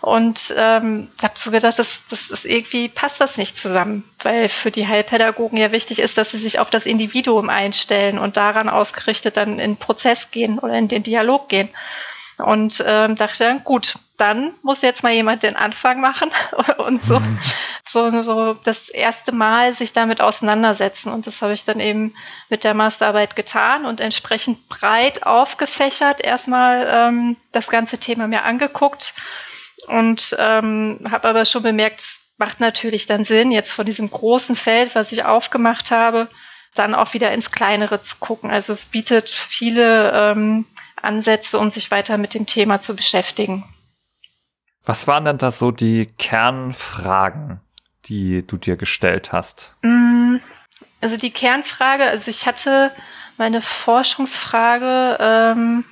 Und 0.00 0.54
ähm, 0.58 1.08
habe 1.22 1.34
so 1.36 1.50
gedacht, 1.50 1.78
das, 1.78 2.02
das 2.10 2.28
ist 2.28 2.44
irgendwie 2.44 2.88
passt 2.90 3.22
das 3.22 3.38
nicht 3.38 3.56
zusammen, 3.56 4.04
weil 4.22 4.50
für 4.50 4.70
die 4.70 4.86
Heilpädagogen 4.86 5.56
ja 5.56 5.72
wichtig 5.72 5.98
ist, 5.98 6.18
dass 6.18 6.32
sie 6.32 6.38
sich 6.38 6.58
auf 6.58 6.68
das 6.68 6.84
Individuum 6.84 7.48
einstellen 7.48 8.18
und 8.18 8.36
daran 8.36 8.68
ausgerichtet 8.68 9.38
dann 9.38 9.58
in 9.58 9.78
Prozess 9.78 10.30
gehen 10.30 10.58
oder 10.58 10.74
in 10.74 10.88
den 10.88 11.04
Dialog 11.04 11.48
gehen. 11.48 11.70
Und 12.38 12.82
ähm, 12.86 13.14
dachte 13.14 13.44
dann, 13.44 13.62
gut, 13.62 13.94
dann 14.16 14.54
muss 14.62 14.82
jetzt 14.82 15.02
mal 15.02 15.12
jemand 15.12 15.42
den 15.42 15.56
Anfang 15.56 16.00
machen 16.00 16.30
und 16.78 17.02
so, 17.02 17.20
mhm. 17.20 17.38
so, 17.84 18.22
so 18.22 18.54
das 18.54 18.88
erste 18.88 19.32
Mal 19.32 19.72
sich 19.72 19.92
damit 19.92 20.20
auseinandersetzen. 20.20 21.12
Und 21.12 21.26
das 21.26 21.42
habe 21.42 21.52
ich 21.52 21.64
dann 21.64 21.80
eben 21.80 22.14
mit 22.48 22.64
der 22.64 22.74
Masterarbeit 22.74 23.36
getan 23.36 23.84
und 23.84 24.00
entsprechend 24.00 24.68
breit 24.68 25.26
aufgefächert 25.26 26.20
erstmal 26.20 26.86
ähm, 26.90 27.36
das 27.52 27.68
ganze 27.68 27.98
Thema 27.98 28.26
mir 28.26 28.44
angeguckt 28.44 29.14
und 29.86 30.36
ähm, 30.38 31.06
habe 31.10 31.28
aber 31.28 31.44
schon 31.44 31.62
bemerkt, 31.62 32.00
es 32.00 32.20
macht 32.36 32.60
natürlich 32.60 33.06
dann 33.06 33.24
Sinn, 33.24 33.52
jetzt 33.52 33.72
von 33.72 33.86
diesem 33.86 34.10
großen 34.10 34.56
Feld, 34.56 34.94
was 34.94 35.12
ich 35.12 35.24
aufgemacht 35.24 35.90
habe, 35.90 36.28
dann 36.74 36.94
auch 36.94 37.14
wieder 37.14 37.32
ins 37.32 37.52
Kleinere 37.52 38.00
zu 38.00 38.16
gucken. 38.18 38.50
Also 38.50 38.72
es 38.72 38.86
bietet 38.86 39.30
viele 39.30 40.12
ähm, 40.12 40.66
Ansätze, 41.04 41.58
um 41.58 41.70
sich 41.70 41.90
weiter 41.90 42.18
mit 42.18 42.34
dem 42.34 42.46
Thema 42.46 42.80
zu 42.80 42.96
beschäftigen. 42.96 43.64
Was 44.84 45.06
waren 45.06 45.24
denn 45.24 45.38
da 45.38 45.50
so 45.50 45.70
die 45.70 46.06
Kernfragen, 46.18 47.60
die 48.06 48.46
du 48.46 48.56
dir 48.56 48.76
gestellt 48.76 49.32
hast? 49.32 49.74
Mm, 49.82 50.36
also 51.00 51.16
die 51.16 51.30
Kernfrage, 51.30 52.04
also 52.04 52.30
ich 52.30 52.46
hatte 52.46 52.90
meine 53.36 53.60
Forschungsfrage 53.62 55.16
ähm, 55.20 55.84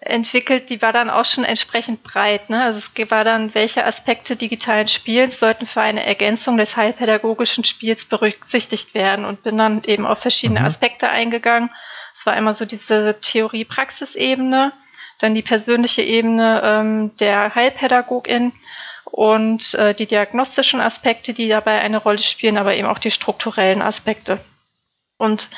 entwickelt, 0.00 0.70
die 0.70 0.80
war 0.80 0.92
dann 0.92 1.10
auch 1.10 1.24
schon 1.24 1.44
entsprechend 1.44 2.02
breit. 2.02 2.50
Ne? 2.50 2.62
Also 2.62 2.78
es 2.78 3.10
war 3.10 3.24
dann, 3.24 3.54
welche 3.54 3.84
Aspekte 3.84 4.36
digitalen 4.36 4.88
Spiels 4.88 5.38
sollten 5.38 5.66
für 5.66 5.80
eine 5.80 6.04
Ergänzung 6.04 6.56
des 6.56 6.76
heilpädagogischen 6.76 7.64
Spiels 7.64 8.06
berücksichtigt 8.06 8.94
werden 8.94 9.24
und 9.24 9.42
bin 9.42 9.58
dann 9.58 9.82
eben 9.84 10.06
auf 10.06 10.20
verschiedene 10.20 10.60
mhm. 10.60 10.66
Aspekte 10.66 11.08
eingegangen. 11.10 11.70
Es 12.18 12.26
war 12.26 12.36
immer 12.36 12.52
so 12.52 12.64
diese 12.64 13.20
Theorie-Praxis-Ebene, 13.20 14.72
dann 15.20 15.36
die 15.36 15.42
persönliche 15.42 16.02
Ebene 16.02 16.60
ähm, 16.64 17.16
der 17.18 17.54
Heilpädagogin 17.54 18.52
und 19.04 19.74
äh, 19.74 19.94
die 19.94 20.06
diagnostischen 20.06 20.80
Aspekte, 20.80 21.32
die 21.32 21.48
dabei 21.48 21.78
eine 21.78 21.98
Rolle 21.98 22.18
spielen, 22.18 22.58
aber 22.58 22.74
eben 22.74 22.88
auch 22.88 22.98
die 22.98 23.12
strukturellen 23.12 23.82
Aspekte. 23.82 24.40
Und 25.16 25.48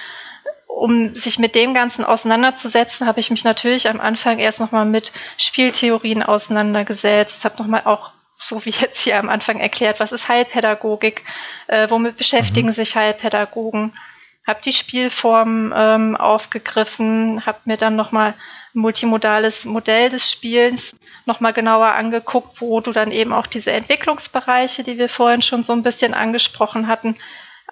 um 0.66 1.16
sich 1.16 1.38
mit 1.38 1.54
dem 1.54 1.72
Ganzen 1.72 2.04
auseinanderzusetzen, 2.04 3.06
habe 3.06 3.20
ich 3.20 3.30
mich 3.30 3.42
natürlich 3.42 3.88
am 3.88 3.98
Anfang 3.98 4.38
erst 4.38 4.60
nochmal 4.60 4.84
mit 4.84 5.12
Spieltheorien 5.38 6.22
auseinandergesetzt, 6.22 7.46
habe 7.46 7.56
nochmal 7.56 7.82
auch 7.86 8.12
so 8.36 8.62
wie 8.66 8.70
jetzt 8.70 9.00
hier 9.00 9.18
am 9.18 9.30
Anfang 9.30 9.60
erklärt, 9.60 9.98
was 9.98 10.12
ist 10.12 10.28
Heilpädagogik, 10.28 11.24
äh, 11.68 11.88
womit 11.88 12.18
beschäftigen 12.18 12.68
mhm. 12.68 12.72
sich 12.72 12.96
Heilpädagogen, 12.96 13.94
habe 14.46 14.60
die 14.64 14.72
Spielform 14.72 15.72
ähm, 15.76 16.16
aufgegriffen, 16.16 17.44
habe 17.46 17.58
mir 17.64 17.76
dann 17.76 17.96
nochmal 17.96 18.34
multimodales 18.72 19.64
Modell 19.64 20.10
des 20.10 20.30
Spielens 20.30 20.94
nochmal 21.26 21.52
genauer 21.52 21.88
angeguckt, 21.88 22.60
wo 22.60 22.80
du 22.80 22.92
dann 22.92 23.10
eben 23.10 23.32
auch 23.32 23.46
diese 23.46 23.72
Entwicklungsbereiche, 23.72 24.84
die 24.84 24.98
wir 24.98 25.08
vorhin 25.08 25.42
schon 25.42 25.62
so 25.62 25.72
ein 25.72 25.82
bisschen 25.82 26.14
angesprochen 26.14 26.86
hatten, 26.86 27.16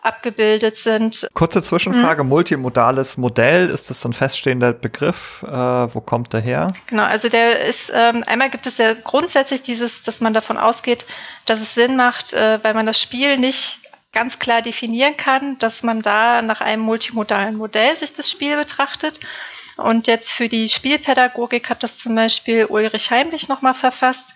abgebildet 0.02 0.76
sind. 0.76 1.28
Kurze 1.34 1.62
Zwischenfrage, 1.62 2.20
hm. 2.20 2.28
multimodales 2.28 3.16
Modell, 3.16 3.68
ist 3.68 3.90
das 3.90 4.00
so 4.00 4.08
ein 4.08 4.12
feststehender 4.12 4.72
Begriff? 4.72 5.42
Äh, 5.42 5.50
wo 5.50 6.00
kommt 6.00 6.32
der 6.32 6.40
her? 6.40 6.68
Genau, 6.86 7.02
also 7.02 7.28
der 7.28 7.66
ist, 7.66 7.92
ähm, 7.94 8.24
einmal 8.26 8.50
gibt 8.50 8.66
es 8.66 8.78
ja 8.78 8.94
grundsätzlich 8.94 9.62
dieses, 9.62 10.02
dass 10.04 10.20
man 10.20 10.34
davon 10.34 10.56
ausgeht, 10.56 11.06
dass 11.46 11.60
es 11.60 11.74
Sinn 11.74 11.96
macht, 11.96 12.32
äh, 12.32 12.62
weil 12.62 12.74
man 12.74 12.86
das 12.86 13.00
Spiel 13.00 13.38
nicht 13.38 13.80
ganz 14.12 14.38
klar 14.38 14.62
definieren 14.62 15.16
kann, 15.16 15.58
dass 15.58 15.82
man 15.82 16.02
da 16.02 16.42
nach 16.42 16.60
einem 16.60 16.82
multimodalen 16.82 17.56
Modell 17.56 17.94
sich 17.96 18.14
das 18.14 18.30
Spiel 18.30 18.56
betrachtet. 18.56 19.20
Und 19.76 20.06
jetzt 20.06 20.32
für 20.32 20.48
die 20.48 20.68
Spielpädagogik 20.68 21.70
hat 21.70 21.82
das 21.82 21.98
zum 21.98 22.14
Beispiel 22.14 22.66
Ulrich 22.66 23.10
Heimlich 23.10 23.48
nochmal 23.48 23.74
verfasst 23.74 24.34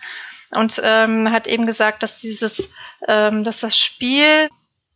und 0.51 0.79
ähm, 0.83 1.31
hat 1.31 1.47
eben 1.47 1.65
gesagt, 1.65 2.03
dass 2.03 2.19
dieses, 2.21 2.69
ähm, 3.07 3.43
dass 3.43 3.59
das 3.59 3.77
Spiel 3.77 4.49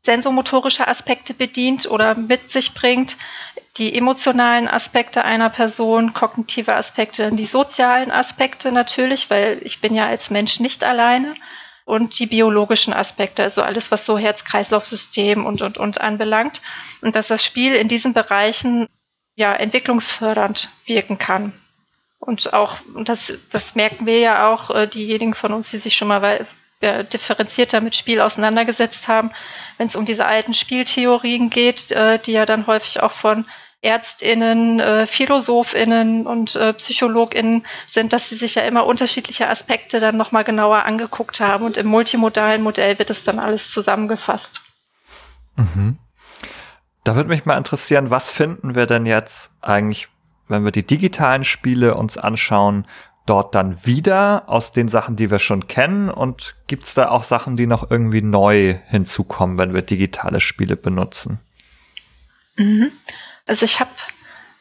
sensomotorische 0.04 0.88
Aspekte 0.88 1.34
bedient 1.34 1.90
oder 1.90 2.16
mit 2.16 2.50
sich 2.52 2.74
bringt, 2.74 3.18
die 3.78 3.96
emotionalen 3.96 4.68
Aspekte 4.68 5.26
einer 5.26 5.50
Person, 5.50 6.14
kognitive 6.14 6.74
Aspekte, 6.74 7.30
die 7.32 7.46
sozialen 7.46 8.12
Aspekte 8.12 8.72
natürlich, 8.72 9.30
weil 9.30 9.60
ich 9.64 9.82
bin 9.82 9.94
ja 9.94 10.08
als 10.08 10.30
Mensch 10.30 10.60
nicht 10.62 10.84
alleine 10.84 11.36
und 11.88 12.20
die 12.20 12.26
biologischen 12.26 12.92
Aspekte, 12.92 13.44
also 13.44 13.62
alles, 13.64 13.92
was 13.92 14.06
so 14.06 14.18
Herz-Kreislauf-System 14.18 15.46
und, 15.46 15.62
und, 15.62 15.78
und 15.78 16.02
anbelangt. 16.02 16.62
Und 17.02 17.16
dass 17.16 17.28
das 17.28 17.46
Spiel 17.46 17.76
in 17.76 17.88
diesen 17.88 18.14
Bereichen 18.14 18.88
ja 19.36 19.54
entwicklungsfördernd 19.54 20.68
wirken 20.86 21.18
kann. 21.18 21.54
Und 22.20 22.52
auch, 22.52 22.76
das, 23.06 23.40
das 23.52 23.76
merken 23.76 24.06
wir 24.06 24.20
ja 24.20 24.50
auch, 24.50 24.70
äh, 24.70 24.88
diejenigen 24.88 25.34
von 25.34 25.54
uns, 25.54 25.72
die 25.72 25.80
sich 25.80 25.96
schon 25.96 26.10
mal 26.10 26.46
äh, 26.82 27.06
differenzierter 27.06 27.80
mit 27.80 27.96
Spiel 27.96 28.20
auseinandergesetzt 28.20 29.08
haben, 29.08 29.32
wenn 29.78 29.88
es 29.88 29.96
um 29.96 30.04
diese 30.04 30.26
alten 30.26 30.54
Spieltheorien 30.54 31.50
geht, 31.50 31.92
äh, 31.94 32.20
die 32.20 32.34
ja 32.34 32.46
dann 32.46 32.68
häufig 32.68 33.02
auch 33.02 33.14
von 33.14 33.46
Ärztinnen, 33.82 34.80
äh, 34.80 35.06
Philosophinnen 35.06 36.26
und 36.26 36.56
äh, 36.56 36.74
Psychologinnen 36.74 37.66
sind, 37.86 38.12
dass 38.12 38.30
sie 38.30 38.36
sich 38.36 38.56
ja 38.56 38.64
immer 38.64 38.86
unterschiedliche 38.86 39.50
Aspekte 39.50 40.00
dann 40.00 40.18
nochmal 40.18 40.44
genauer 40.44 40.86
angeguckt 40.86 41.40
haben 41.40 41.66
und 41.66 41.78
im 41.78 41.86
multimodalen 41.86 42.64
Modell 42.64 42.98
wird 42.98 43.10
es 43.12 43.24
dann 43.24 43.38
alles 43.40 43.70
zusammengefasst. 43.70 44.62
Mhm. 45.58 45.98
Da 47.04 47.16
würde 47.16 47.30
mich 47.30 47.46
mal 47.46 47.58
interessieren, 47.58 48.10
was 48.10 48.30
finden 48.30 48.76
wir 48.76 48.88
denn 48.88 49.06
jetzt 49.06 49.52
eigentlich, 49.62 50.08
wenn 50.48 50.66
wir 50.66 50.72
die 50.72 50.86
digitalen 50.86 51.46
Spiele 51.46 51.96
uns 51.96 52.18
anschauen, 52.18 52.88
dort 53.28 53.56
dann 53.56 53.86
wieder 53.86 54.44
aus 54.48 54.72
den 54.72 54.90
Sachen, 54.90 55.16
die 55.16 55.30
wir 55.30 55.40
schon 55.40 55.68
kennen? 55.68 56.10
Und 56.10 56.56
gibt's 56.68 56.96
da 56.96 57.10
auch 57.10 57.24
Sachen, 57.24 57.58
die 57.58 57.68
noch 57.68 57.92
irgendwie 57.92 58.22
neu 58.22 58.78
hinzukommen, 58.88 59.58
wenn 59.58 59.74
wir 59.74 59.84
digitale 59.84 60.42
Spiele 60.42 60.76
benutzen? 60.76 61.40
Mhm. 62.56 62.92
Also 63.48 63.66
ich 63.66 63.80
habe 63.80 63.92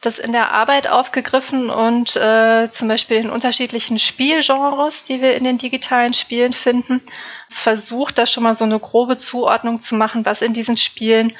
das 0.01 0.19
in 0.19 0.31
der 0.31 0.51
Arbeit 0.51 0.87
aufgegriffen 0.87 1.69
und 1.69 2.15
äh, 2.15 2.69
zum 2.71 2.87
Beispiel 2.87 3.17
in 3.17 3.29
unterschiedlichen 3.29 3.99
Spielgenres, 3.99 5.03
die 5.03 5.21
wir 5.21 5.35
in 5.35 5.43
den 5.43 5.57
digitalen 5.57 6.13
Spielen 6.13 6.53
finden, 6.53 7.01
versucht, 7.49 8.17
da 8.17 8.25
schon 8.25 8.43
mal 8.43 8.55
so 8.55 8.63
eine 8.63 8.79
grobe 8.79 9.17
Zuordnung 9.17 9.81
zu 9.81 9.95
machen, 9.95 10.25
was 10.25 10.41
in 10.41 10.53
diesen 10.53 10.77
Spielen 10.77 11.35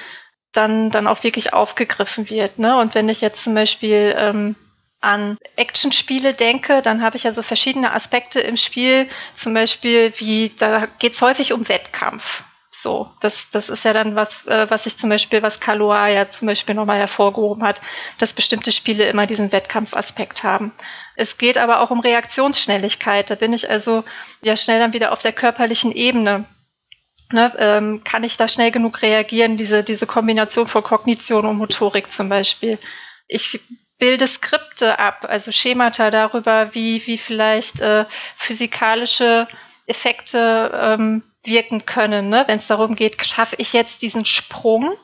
dann, 0.53 0.89
dann 0.89 1.07
auch 1.07 1.23
wirklich 1.23 1.53
aufgegriffen 1.53 2.29
wird. 2.29 2.57
Ne? 2.57 2.77
Und 2.77 2.95
wenn 2.95 3.09
ich 3.09 3.21
jetzt 3.21 3.43
zum 3.43 3.53
Beispiel 3.53 4.15
ähm, 4.17 4.55
an 5.01 5.37
Actionspiele 5.55 6.33
denke, 6.33 6.81
dann 6.81 7.03
habe 7.03 7.17
ich 7.17 7.23
ja 7.23 7.31
so 7.31 7.43
verschiedene 7.43 7.93
Aspekte 7.93 8.39
im 8.39 8.57
Spiel, 8.57 9.07
zum 9.35 9.53
Beispiel 9.53 10.11
wie, 10.17 10.51
da 10.57 10.87
geht 10.99 11.13
es 11.13 11.21
häufig 11.21 11.53
um 11.53 11.69
Wettkampf. 11.69 12.43
So, 12.69 13.09
das, 13.21 13.49
das 13.49 13.69
ist 13.69 13.85
ja 13.85 13.93
dann 13.93 14.15
was, 14.15 14.45
äh, 14.47 14.69
was 14.69 14.85
ich 14.85 14.97
zum 14.97 15.09
Beispiel, 15.09 15.41
was 15.41 15.59
Kaloa 15.59 16.09
ja 16.09 16.29
zum 16.29 16.47
Beispiel 16.47 16.75
nochmal 16.75 16.97
hervorgehoben 16.97 17.63
hat, 17.63 17.81
dass 18.19 18.33
bestimmte 18.33 18.71
Spiele 18.71 19.07
immer 19.07 19.25
diesen 19.25 19.51
Wettkampfaspekt 19.51 20.43
haben. 20.43 20.73
Es 21.15 21.37
geht 21.37 21.57
aber 21.57 21.79
auch 21.79 21.91
um 21.91 22.01
Reaktionsschnelligkeit. 22.01 23.29
Da 23.29 23.35
bin 23.35 23.53
ich 23.53 23.69
also 23.69 24.03
ja 24.41 24.55
schnell 24.57 24.79
dann 24.79 24.93
wieder 24.93 25.11
auf 25.11 25.19
der 25.19 25.33
körperlichen 25.33 25.91
Ebene. 25.91 26.45
Ne, 27.31 27.53
ähm, 27.57 28.03
kann 28.05 28.23
ich 28.23 28.37
da 28.37 28.47
schnell 28.47 28.71
genug 28.71 29.01
reagieren? 29.01 29.57
Diese, 29.57 29.83
diese 29.83 30.05
Kombination 30.05 30.67
von 30.67 30.83
Kognition 30.83 31.45
und 31.45 31.57
Motorik 31.57 32.11
zum 32.11 32.29
Beispiel. 32.29 32.77
Ich 33.27 33.59
bilde 33.97 34.27
Skripte 34.27 34.99
ab, 34.99 35.25
also 35.27 35.51
Schemata 35.51 36.11
darüber, 36.11 36.73
wie, 36.73 37.05
wie 37.05 37.17
vielleicht 37.17 37.81
äh, 37.81 38.05
physikalische 38.35 39.47
Effekte 39.87 40.71
ähm, 40.73 41.23
wirken 41.43 41.85
können. 41.85 42.29
Ne? 42.29 42.43
Wenn 42.47 42.57
es 42.57 42.67
darum 42.67 42.95
geht, 42.95 43.23
schaffe 43.25 43.55
ich 43.59 43.73
jetzt 43.73 44.01
diesen 44.01 44.25
Sprung 44.25 44.95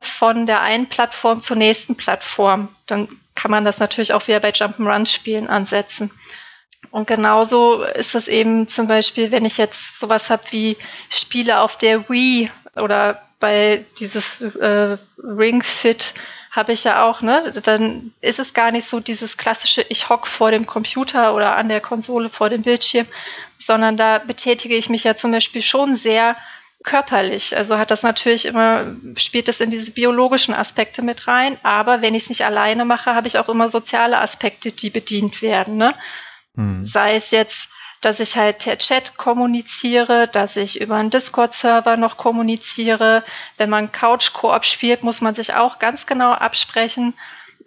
von 0.00 0.46
der 0.46 0.60
einen 0.60 0.88
Plattform 0.88 1.40
zur 1.40 1.56
nächsten 1.56 1.94
Plattform, 1.96 2.74
dann 2.86 3.08
kann 3.34 3.50
man 3.50 3.64
das 3.64 3.78
natürlich 3.78 4.12
auch 4.12 4.26
wieder 4.26 4.40
bei 4.40 4.50
Jump'n'Run-Spielen 4.50 5.48
ansetzen. 5.48 6.10
Und 6.90 7.06
genauso 7.06 7.82
ist 7.82 8.14
das 8.14 8.28
eben 8.28 8.66
zum 8.66 8.88
Beispiel, 8.88 9.30
wenn 9.30 9.44
ich 9.44 9.58
jetzt 9.58 10.00
sowas 10.00 10.30
habe 10.30 10.42
wie 10.50 10.76
Spiele 11.10 11.60
auf 11.60 11.76
der 11.76 12.08
Wii 12.08 12.50
oder 12.76 13.22
bei 13.38 13.84
dieses 13.98 14.42
äh, 14.42 14.96
Ring 15.18 15.62
Fit 15.62 16.14
habe 16.50 16.72
ich 16.72 16.82
ja 16.82 17.04
auch, 17.04 17.22
ne? 17.22 17.52
Dann 17.62 18.12
ist 18.20 18.40
es 18.40 18.54
gar 18.54 18.72
nicht 18.72 18.84
so 18.84 18.98
dieses 18.98 19.36
klassische, 19.36 19.86
ich 19.88 20.08
hock 20.08 20.26
vor 20.26 20.50
dem 20.50 20.66
Computer 20.66 21.34
oder 21.34 21.54
an 21.54 21.68
der 21.68 21.80
Konsole 21.80 22.28
vor 22.28 22.50
dem 22.50 22.62
Bildschirm, 22.62 23.06
sondern 23.60 23.96
da 23.96 24.18
betätige 24.18 24.74
ich 24.74 24.88
mich 24.88 25.04
ja 25.04 25.16
zum 25.16 25.32
Beispiel 25.32 25.62
schon 25.62 25.94
sehr 25.94 26.36
körperlich. 26.82 27.56
Also 27.56 27.78
hat 27.78 27.90
das 27.90 28.02
natürlich 28.02 28.46
immer, 28.46 28.96
spielt 29.16 29.48
es 29.48 29.60
in 29.60 29.70
diese 29.70 29.90
biologischen 29.90 30.54
Aspekte 30.54 31.02
mit 31.02 31.28
rein. 31.28 31.58
Aber 31.62 32.00
wenn 32.00 32.14
ich 32.14 32.24
es 32.24 32.28
nicht 32.30 32.44
alleine 32.44 32.84
mache, 32.84 33.14
habe 33.14 33.28
ich 33.28 33.38
auch 33.38 33.48
immer 33.48 33.68
soziale 33.68 34.18
Aspekte, 34.18 34.72
die 34.72 34.90
bedient 34.90 35.42
werden. 35.42 35.76
Ne? 35.76 35.94
Hm. 36.56 36.82
Sei 36.82 37.16
es 37.16 37.30
jetzt 37.30 37.68
dass 38.00 38.20
ich 38.20 38.36
halt 38.36 38.58
per 38.58 38.78
Chat 38.78 39.16
kommuniziere, 39.16 40.26
dass 40.26 40.56
ich 40.56 40.80
über 40.80 40.96
einen 40.96 41.10
Discord-Server 41.10 41.96
noch 41.96 42.16
kommuniziere. 42.16 43.22
Wenn 43.58 43.68
man 43.68 43.92
Couch-Koop 43.92 44.64
spielt, 44.64 45.02
muss 45.02 45.20
man 45.20 45.34
sich 45.34 45.54
auch 45.54 45.78
ganz 45.78 46.06
genau 46.06 46.32
absprechen, 46.32 47.14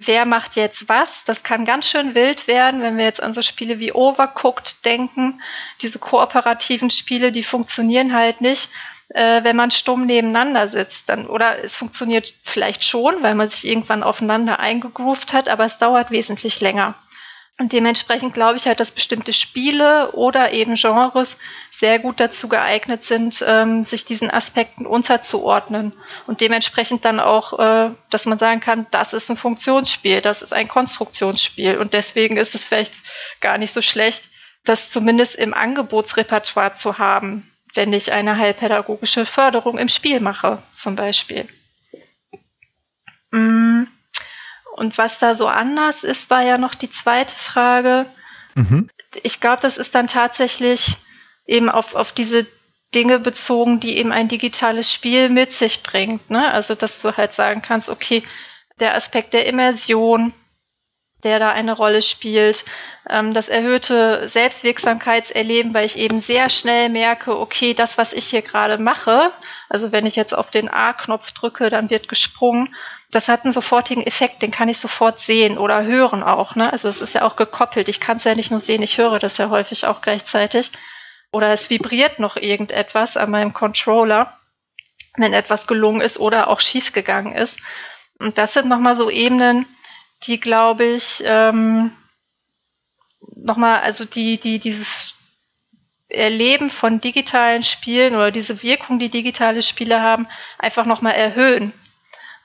wer 0.06 0.26
macht 0.26 0.56
jetzt 0.56 0.90
was. 0.90 1.26
Das 1.26 1.44
kann 1.44 1.66
ganz 1.66 1.90
schön 1.90 2.16
wild 2.16 2.48
werden, 2.48 2.82
wenn 2.82 2.98
wir 2.98 3.06
jetzt 3.06 3.22
an 3.22 3.34
so 3.34 3.42
Spiele 3.42 3.80
wie 3.80 3.94
Overcooked 3.94 4.86
denken. 4.86 5.42
Diese 5.82 6.00
kooperativen 6.00 6.90
Spiele, 6.90 7.32
die 7.32 7.44
funktionieren 7.44 8.14
halt 8.14 8.42
nicht, 8.42 8.70
äh, 9.10 9.44
wenn 9.44 9.56
man 9.56 9.72
stumm 9.72 10.06
nebeneinander 10.06 10.68
sitzt. 10.68 11.10
Dann, 11.10 11.28
oder 11.28 11.64
es 11.64 11.78
funktioniert 11.78 12.34
vielleicht 12.42 12.84
schon, 12.84 13.22
weil 13.22 13.36
man 13.36 13.48
sich 13.48 13.68
irgendwann 13.68 14.04
aufeinander 14.04 14.60
eingegroovt 14.60 15.34
hat, 15.34 15.50
aber 15.50 15.66
es 15.66 15.78
dauert 15.78 16.12
wesentlich 16.12 16.62
länger. 16.62 16.96
Und 17.60 17.72
dementsprechend 17.72 18.34
glaube 18.34 18.58
ich 18.58 18.66
halt, 18.66 18.80
dass 18.80 18.92
bestimmte 18.92 19.32
Spiele 19.32 20.14
oder 20.14 20.54
eben 20.54 20.74
Genres 20.74 21.38
sehr 21.70 22.00
gut 22.00 22.20
dazu 22.20 22.50
geeignet 22.50 23.04
sind, 23.04 23.46
ähm, 23.48 23.84
sich 23.84 24.06
diesen 24.06 24.32
Aspekten 24.32 24.88
unterzuordnen. 24.88 25.94
Und 26.26 26.42
dementsprechend 26.42 27.06
dann 27.06 27.20
auch, 27.20 27.60
äh, 27.60 27.92
dass 28.10 28.26
man 28.26 28.40
sagen 28.40 28.60
kann, 28.60 28.88
das 28.90 29.14
ist 29.14 29.30
ein 29.30 29.38
Funktionsspiel, 29.38 30.22
das 30.22 30.42
ist 30.42 30.52
ein 30.52 30.68
Konstruktionsspiel. 30.68 31.78
Und 31.78 31.94
deswegen 31.94 32.38
ist 32.38 32.56
es 32.56 32.66
vielleicht 32.66 32.96
gar 33.40 33.60
nicht 33.60 33.72
so 33.72 33.84
schlecht, 33.84 34.24
das 34.66 34.90
zumindest 34.90 35.36
im 35.36 35.54
Angebotsrepertoire 35.54 36.74
zu 36.74 36.98
haben, 36.98 37.52
wenn 37.76 37.94
ich 37.94 38.14
eine 38.14 38.38
heilpädagogische 38.38 39.28
Förderung 39.28 39.78
im 39.78 39.90
Spiel 39.90 40.22
mache, 40.22 40.64
zum 40.72 40.96
Beispiel. 40.96 41.48
Mm. 43.30 43.84
Und 44.76 44.98
was 44.98 45.20
da 45.20 45.36
so 45.36 45.48
anders 45.48 46.04
ist, 46.04 46.30
war 46.30 46.42
ja 46.42 46.58
noch 46.58 46.74
die 46.74 46.90
zweite 46.90 47.34
Frage. 47.34 48.06
Mhm. 48.56 48.90
Ich 49.22 49.40
glaube, 49.40 49.62
das 49.62 49.78
ist 49.78 49.94
dann 49.94 50.08
tatsächlich 50.08 50.98
eben 51.46 51.70
auf, 51.70 51.94
auf 51.96 52.12
diese 52.12 52.48
Dinge 52.96 53.20
bezogen, 53.20 53.80
die 53.80 53.98
eben 53.98 54.12
ein 54.12 54.28
digitales 54.28 54.92
Spiel 54.92 55.30
mit 55.30 55.54
sich 55.54 55.84
bringt. 55.84 56.30
Ne? 56.30 56.52
Also, 56.52 56.76
dass 56.76 57.02
du 57.02 57.16
halt 57.16 57.34
sagen 57.34 57.62
kannst, 57.62 57.90
okay, 57.90 58.24
der 58.80 58.96
Aspekt 58.96 59.34
der 59.34 59.46
Immersion, 59.46 60.34
der 61.24 61.40
da 61.40 61.52
eine 61.52 61.74
Rolle 61.74 62.02
spielt, 62.02 62.66
ähm, 63.10 63.34
das 63.34 63.50
erhöhte 63.50 64.28
Selbstwirksamkeitserleben, 64.28 65.74
weil 65.74 65.86
ich 65.86 65.98
eben 65.98 66.20
sehr 66.20 66.50
schnell 66.50 66.90
merke, 66.90 67.38
okay, 67.40 67.74
das, 67.74 67.98
was 67.98 68.14
ich 68.14 68.26
hier 68.26 68.42
gerade 68.42 68.78
mache, 68.78 69.32
also 69.70 69.92
wenn 69.92 70.06
ich 70.06 70.16
jetzt 70.16 70.36
auf 70.36 70.52
den 70.52 70.70
A-Knopf 70.70 71.32
drücke, 71.32 71.70
dann 71.70 71.90
wird 71.90 72.10
gesprungen, 72.10 72.76
das 73.14 73.28
hat 73.28 73.44
einen 73.44 73.54
sofortigen 73.54 74.04
Effekt, 74.04 74.42
den 74.42 74.52
kann 74.52 74.70
ich 74.70 74.78
sofort 74.78 75.20
sehen 75.20 75.58
oder 75.58 75.84
hören 75.84 76.24
auch. 76.24 76.56
Ne? 76.56 76.72
Also 76.72 76.90
es 76.90 77.02
ist 77.02 77.14
ja 77.14 77.24
auch 77.24 77.36
gekoppelt. 77.36 77.90
Ich 77.90 78.00
kann 78.00 78.18
es 78.18 78.24
ja 78.24 78.36
nicht 78.36 78.52
nur 78.52 78.60
sehen, 78.60 78.82
ich 78.82 78.98
höre 78.98 79.20
das 79.20 79.38
ja 79.38 79.50
häufig 79.50 79.86
auch 79.86 80.02
gleichzeitig. 80.02 80.72
Oder 81.32 81.52
es 81.54 81.70
vibriert 81.70 82.20
noch 82.20 82.36
irgendetwas 82.38 83.18
an 83.18 83.32
meinem 83.32 83.54
Controller, 83.54 84.38
wenn 85.18 85.34
etwas 85.34 85.68
gelungen 85.68 86.02
ist 86.02 86.20
oder 86.20 86.48
auch 86.48 86.60
schiefgegangen 86.60 87.34
ist. 87.34 87.60
Und 88.20 88.38
das 88.38 88.54
sind 88.54 88.68
nochmal 88.68 88.96
so 88.96 89.10
Ebenen, 89.10 89.66
die, 90.24 90.40
glaube 90.40 90.86
ich, 90.86 91.24
ähm, 91.26 91.92
nochmal, 93.36 93.82
also 93.82 94.06
die, 94.06 94.38
die 94.38 94.60
dieses 94.60 95.16
Erleben 96.08 96.70
von 96.70 97.02
digitalen 97.02 97.64
Spielen 97.64 98.16
oder 98.16 98.32
diese 98.32 98.62
Wirkung, 98.62 99.00
die 99.00 99.10
digitale 99.10 99.62
Spiele 99.62 100.02
haben, 100.02 100.28
einfach 100.60 100.86
nochmal 100.86 101.14
erhöhen. 101.14 101.74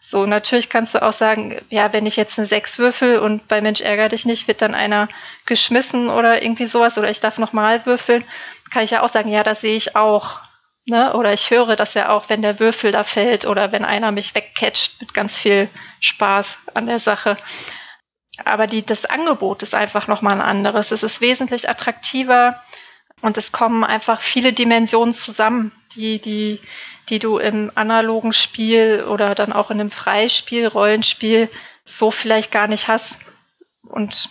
So, 0.01 0.27
natürlich 0.27 0.69
kannst 0.69 0.95
du 0.95 1.03
auch 1.03 1.13
sagen, 1.13 1.61
ja, 1.71 1.93
wenn 1.93 2.07
ich 2.07 2.17
jetzt 2.17 2.39
eine 2.39 2.47
Sechs 2.47 2.79
würfel 2.79 3.19
und 3.19 3.49
bei 3.49 3.61
Mensch 3.61 3.81
ärger 3.81 4.09
dich 4.09 4.27
nicht, 4.27 4.47
wird 4.47 4.63
dann 4.63 4.75
einer 4.75 5.09
geschmissen 5.45 6.09
oder 6.09 6.43
irgendwie 6.43 6.67
sowas 6.67 6.99
oder 6.99 7.11
ich 7.11 7.21
darf 7.21 7.39
nochmal 7.39 7.85
würfeln, 7.85 8.25
kann 8.71 8.85
ich 8.85 8.93
ja 8.93 9.03
auch 9.03 9.09
sagen, 9.09 9.31
ja, 9.31 9.43
das 9.43 9.61
sehe 9.61 9.77
ich 9.77 9.97
auch. 9.97 10.39
Ne? 10.87 11.15
Oder 11.15 11.33
ich 11.33 11.51
höre 11.51 11.77
das 11.77 11.95
ja 11.95 12.11
auch, 12.11 12.29
wenn 12.29 12.43
der 12.43 12.61
Würfel 12.61 12.93
da 12.93 13.05
fällt 13.05 13.45
oder 13.45 13.73
wenn 13.73 13.85
einer 13.85 14.13
mich 14.13 14.35
wegcatcht 14.35 15.01
mit 15.01 15.15
ganz 15.15 15.37
viel 15.37 15.69
Spaß 16.01 16.59
an 16.75 16.87
der 16.87 17.01
Sache. 17.01 17.37
Aber 18.45 18.67
die, 18.67 18.87
das 18.87 19.05
Angebot 19.05 19.63
ist 19.63 19.75
einfach 19.75 20.07
nochmal 20.07 20.35
ein 20.35 20.41
anderes. 20.41 20.93
Es 20.93 21.03
ist 21.03 21.21
wesentlich 21.21 21.69
attraktiver 21.69 22.63
und 23.21 23.37
es 23.37 23.53
kommen 23.53 23.85
einfach 23.85 24.21
viele 24.21 24.53
Dimensionen 24.53 25.13
zusammen, 25.13 25.73
die, 25.95 26.21
die, 26.21 26.61
die 27.11 27.19
du 27.19 27.39
im 27.39 27.73
analogen 27.75 28.33
Spiel 28.33 29.05
oder 29.09 29.35
dann 29.35 29.53
auch 29.53 29.71
in 29.71 29.81
einem 29.81 29.91
Freispiel, 29.91 30.67
Rollenspiel 30.67 31.49
so 31.85 32.11
vielleicht 32.11 32.51
gar 32.51 32.69
nicht 32.69 32.89
hast. 32.89 33.21
Und 33.83 34.29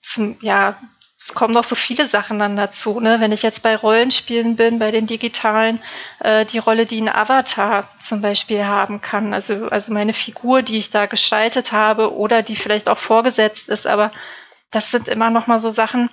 zum, 0.00 0.36
ja, 0.40 0.78
es 1.22 1.34
kommen 1.34 1.54
noch 1.54 1.64
so 1.64 1.76
viele 1.76 2.06
Sachen 2.06 2.40
dann 2.40 2.56
dazu. 2.56 2.98
Ne? 2.98 3.20
Wenn 3.20 3.30
ich 3.30 3.42
jetzt 3.42 3.62
bei 3.62 3.76
Rollenspielen 3.76 4.56
bin, 4.56 4.80
bei 4.80 4.90
den 4.90 5.06
digitalen, 5.06 5.80
äh, 6.18 6.44
die 6.44 6.58
Rolle, 6.58 6.84
die 6.84 7.00
ein 7.00 7.08
Avatar 7.08 7.88
zum 8.00 8.22
Beispiel 8.22 8.64
haben 8.64 9.00
kann, 9.00 9.32
also, 9.32 9.68
also 9.68 9.92
meine 9.92 10.14
Figur, 10.14 10.62
die 10.62 10.78
ich 10.78 10.90
da 10.90 11.06
gestaltet 11.06 11.70
habe 11.70 12.16
oder 12.16 12.42
die 12.42 12.56
vielleicht 12.56 12.88
auch 12.88 12.98
vorgesetzt 12.98 13.68
ist, 13.68 13.86
aber 13.86 14.10
das 14.72 14.90
sind 14.90 15.06
immer 15.06 15.30
noch 15.30 15.46
mal 15.46 15.60
so 15.60 15.70
Sachen, 15.70 16.10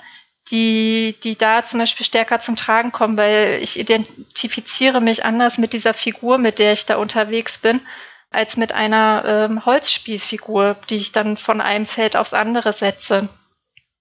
die, 0.52 1.16
die 1.24 1.38
da 1.38 1.64
zum 1.64 1.80
Beispiel 1.80 2.06
stärker 2.06 2.39
zum 2.39 2.56
Tragen 2.56 2.91
kommen, 2.91 3.18
weil 3.18 3.60
ich 3.62 3.80
identifiziere 3.80 5.02
mich 5.02 5.24
anders 5.26 5.58
mit 5.58 5.74
dieser 5.74 5.93
Figur, 5.93 6.38
mit 6.38 6.60
der 6.60 6.74
ich 6.74 6.86
da 6.86 6.97
unterwegs 6.97 7.60
bin, 7.60 7.82
als 8.32 8.58
mit 8.58 8.74
einer 8.74 9.24
ähm, 9.26 9.66
Holzspielfigur, 9.66 10.76
die 10.89 10.97
ich 10.97 11.12
dann 11.12 11.38
von 11.38 11.62
einem 11.62 11.86
Feld 11.86 12.16
aufs 12.16 12.34
andere 12.34 12.74
setze. 12.74 13.30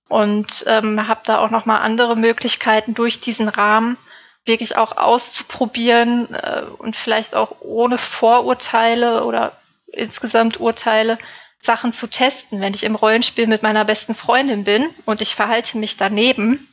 Und 0.08 0.64
ähm, 0.66 1.06
habe 1.06 1.20
da 1.24 1.38
auch 1.38 1.50
nochmal 1.50 1.82
andere 1.82 2.16
Möglichkeiten 2.16 2.94
durch 2.94 3.20
diesen 3.20 3.48
Rahmen 3.48 3.98
wirklich 4.46 4.76
auch 4.76 4.96
auszuprobieren 4.96 6.34
äh, 6.34 6.62
und 6.78 6.96
vielleicht 6.96 7.34
auch 7.34 7.56
ohne 7.60 7.98
Vorurteile 7.98 9.24
oder 9.24 9.52
insgesamt 9.86 10.60
Urteile 10.60 11.18
Sachen 11.60 11.92
zu 11.92 12.08
testen. 12.08 12.60
Wenn 12.60 12.74
ich 12.74 12.84
im 12.84 12.94
Rollenspiel 12.94 13.46
mit 13.46 13.62
meiner 13.62 13.84
besten 13.84 14.14
Freundin 14.14 14.64
bin 14.64 14.88
und 15.04 15.20
ich 15.20 15.34
verhalte 15.34 15.78
mich 15.78 15.96
daneben, 15.96 16.68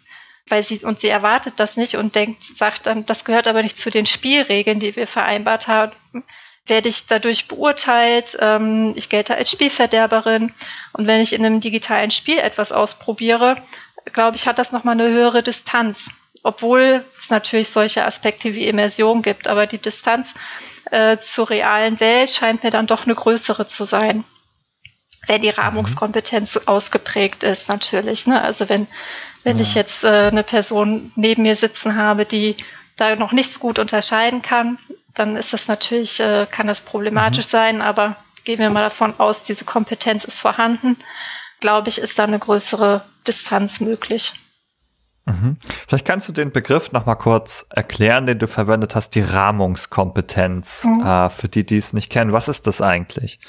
weil 0.48 0.64
sie 0.64 0.80
und 0.80 1.00
sie 1.00 1.10
erwartet 1.10 1.56
das 1.58 1.76
nicht 1.76 1.96
und 1.96 2.16
denkt, 2.16 2.44
sagt 2.44 2.86
dann, 2.86 3.06
das 3.06 3.26
gehört 3.26 3.48
aber 3.48 3.64
nicht 3.64 3.80
zu 3.80 3.90
den 3.90 4.06
Spielregeln, 4.06 4.80
die 4.80 4.96
wir 4.96 5.08
vereinbart 5.08 5.68
haben, 5.68 5.94
werde 6.68 6.90
ich 6.90 7.08
dadurch 7.08 7.48
beurteilt. 7.48 8.38
Ähm, 8.40 8.94
ich 8.96 9.10
gelte 9.10 9.36
als 9.36 9.52
Spielverderberin. 9.52 10.54
Und 10.94 11.08
wenn 11.08 11.22
ich 11.22 11.34
in 11.34 11.46
einem 11.46 11.62
digitalen 11.62 12.12
Spiel 12.12 12.38
etwas 12.38 12.72
ausprobiere, 12.72 13.58
glaube 14.14 14.38
ich, 14.38 14.48
hat 14.48 14.60
das 14.60 14.72
nochmal 14.72 15.00
eine 15.00 15.10
höhere 15.10 15.42
Distanz. 15.42 16.12
Obwohl 16.44 17.04
es 17.18 17.32
natürlich 17.32 17.70
solche 17.70 18.06
Aspekte 18.06 18.54
wie 18.54 18.68
Immersion 18.68 19.24
gibt, 19.24 19.48
aber 19.48 19.66
die 19.66 19.80
Distanz 19.80 20.36
äh, 20.92 21.18
zur 21.18 21.50
realen 21.50 22.00
Welt 22.00 22.32
scheint 22.32 22.64
mir 22.64 22.70
dann 22.70 22.86
doch 22.86 23.06
eine 23.06 23.16
größere 23.16 23.66
zu 23.66 23.84
sein 23.84 24.24
wenn 25.28 25.42
die 25.42 25.50
Rahmungskompetenz 25.50 26.58
ausgeprägt 26.66 27.44
ist, 27.44 27.70
natürlich. 27.70 28.28
Ne? 28.28 28.42
Also 28.42 28.70
wenn, 28.70 28.88
wenn 29.44 29.58
ja. 29.58 29.62
ich 29.64 29.76
jetzt 29.76 30.04
äh, 30.04 30.30
eine 30.32 30.44
Person 30.44 31.12
neben 31.16 31.44
mir 31.44 31.56
sitzen 31.56 31.96
habe, 31.96 32.26
die 32.26 32.58
da 32.96 33.16
noch 33.16 33.32
nicht 33.32 33.52
so 33.52 33.60
gut 33.60 33.80
unterscheiden 33.80 34.42
kann, 34.42 34.78
dann 35.14 35.36
ist 35.36 35.54
das 35.54 35.68
natürlich, 35.68 36.20
äh, 36.20 36.48
kann 36.50 36.68
das 36.68 36.82
problematisch 36.82 37.48
mhm. 37.48 37.50
sein, 37.50 37.82
aber 37.82 38.18
gehen 38.44 38.60
wir 38.60 38.70
mal 38.70 38.82
davon 38.82 39.14
aus, 39.18 39.44
diese 39.44 39.66
Kompetenz 39.66 40.24
ist 40.24 40.40
vorhanden, 40.40 40.98
glaube 41.60 41.90
ich, 41.90 41.98
ist 41.98 42.20
da 42.20 42.26
eine 42.26 42.40
größere 42.40 43.04
Distanz 43.28 43.80
möglich. 43.80 44.34
Mhm. 45.26 45.58
Vielleicht 45.88 46.06
kannst 46.06 46.30
du 46.30 46.34
den 46.34 46.52
Begriff 46.52 46.92
noch 46.92 47.08
mal 47.08 47.16
kurz 47.16 47.66
erklären, 47.70 48.28
den 48.28 48.38
du 48.38 48.48
verwendet 48.48 48.94
hast, 48.94 49.16
die 49.16 49.22
Rahmungskompetenz, 49.22 50.84
mhm. 50.84 51.02
äh, 51.02 51.30
für 51.32 51.50
die, 51.50 51.66
die 51.66 51.78
es 51.78 51.94
nicht 51.94 52.12
kennen. 52.12 52.32
Was 52.32 52.48
ist 52.48 52.68
das 52.68 52.82
eigentlich? 52.82 53.40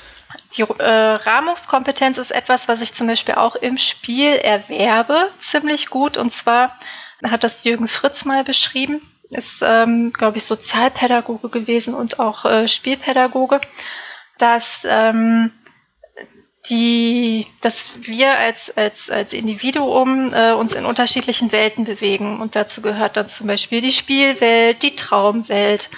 Die 0.56 0.62
äh, 0.62 0.84
Rahmungskompetenz 0.84 2.18
ist 2.18 2.30
etwas, 2.30 2.68
was 2.68 2.80
ich 2.80 2.94
zum 2.94 3.06
Beispiel 3.06 3.34
auch 3.34 3.56
im 3.56 3.78
Spiel 3.78 4.32
erwerbe, 4.32 5.30
ziemlich 5.38 5.90
gut. 5.90 6.16
Und 6.16 6.30
zwar 6.30 6.78
hat 7.22 7.44
das 7.44 7.64
Jürgen 7.64 7.88
Fritz 7.88 8.24
mal 8.24 8.44
beschrieben. 8.44 9.00
Ist, 9.30 9.62
ähm, 9.62 10.12
glaube 10.12 10.36
ich, 10.36 10.44
Sozialpädagoge 10.44 11.48
gewesen 11.48 11.94
und 11.94 12.20
auch 12.20 12.44
äh, 12.44 12.68
Spielpädagoge, 12.68 13.60
dass 14.38 14.86
ähm, 14.88 15.50
die, 16.68 17.46
dass 17.60 17.90
wir 18.02 18.38
als, 18.38 18.76
als, 18.76 19.10
als 19.10 19.32
Individuum 19.32 20.32
äh, 20.32 20.52
uns 20.52 20.74
in 20.74 20.86
unterschiedlichen 20.86 21.52
Welten 21.52 21.84
bewegen. 21.84 22.40
Und 22.40 22.56
dazu 22.56 22.82
gehört 22.82 23.16
dann 23.16 23.28
zum 23.28 23.46
Beispiel 23.46 23.80
die 23.80 23.92
Spielwelt, 23.92 24.82
die 24.82 24.96
Traumwelt, 24.96 25.90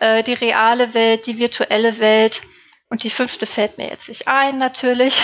äh, 0.00 0.22
die 0.22 0.34
reale 0.34 0.94
Welt, 0.94 1.26
die 1.26 1.38
virtuelle 1.38 1.98
Welt. 1.98 2.42
Und 2.92 3.04
die 3.04 3.10
fünfte 3.10 3.46
fällt 3.46 3.78
mir 3.78 3.88
jetzt 3.88 4.10
nicht 4.10 4.28
ein, 4.28 4.58
natürlich. 4.58 5.22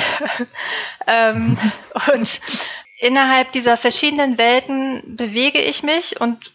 ähm, 1.06 1.58
und 2.14 2.40
innerhalb 2.98 3.52
dieser 3.52 3.76
verschiedenen 3.76 4.38
Welten 4.38 5.02
bewege 5.18 5.60
ich 5.60 5.82
mich 5.82 6.18
und 6.18 6.50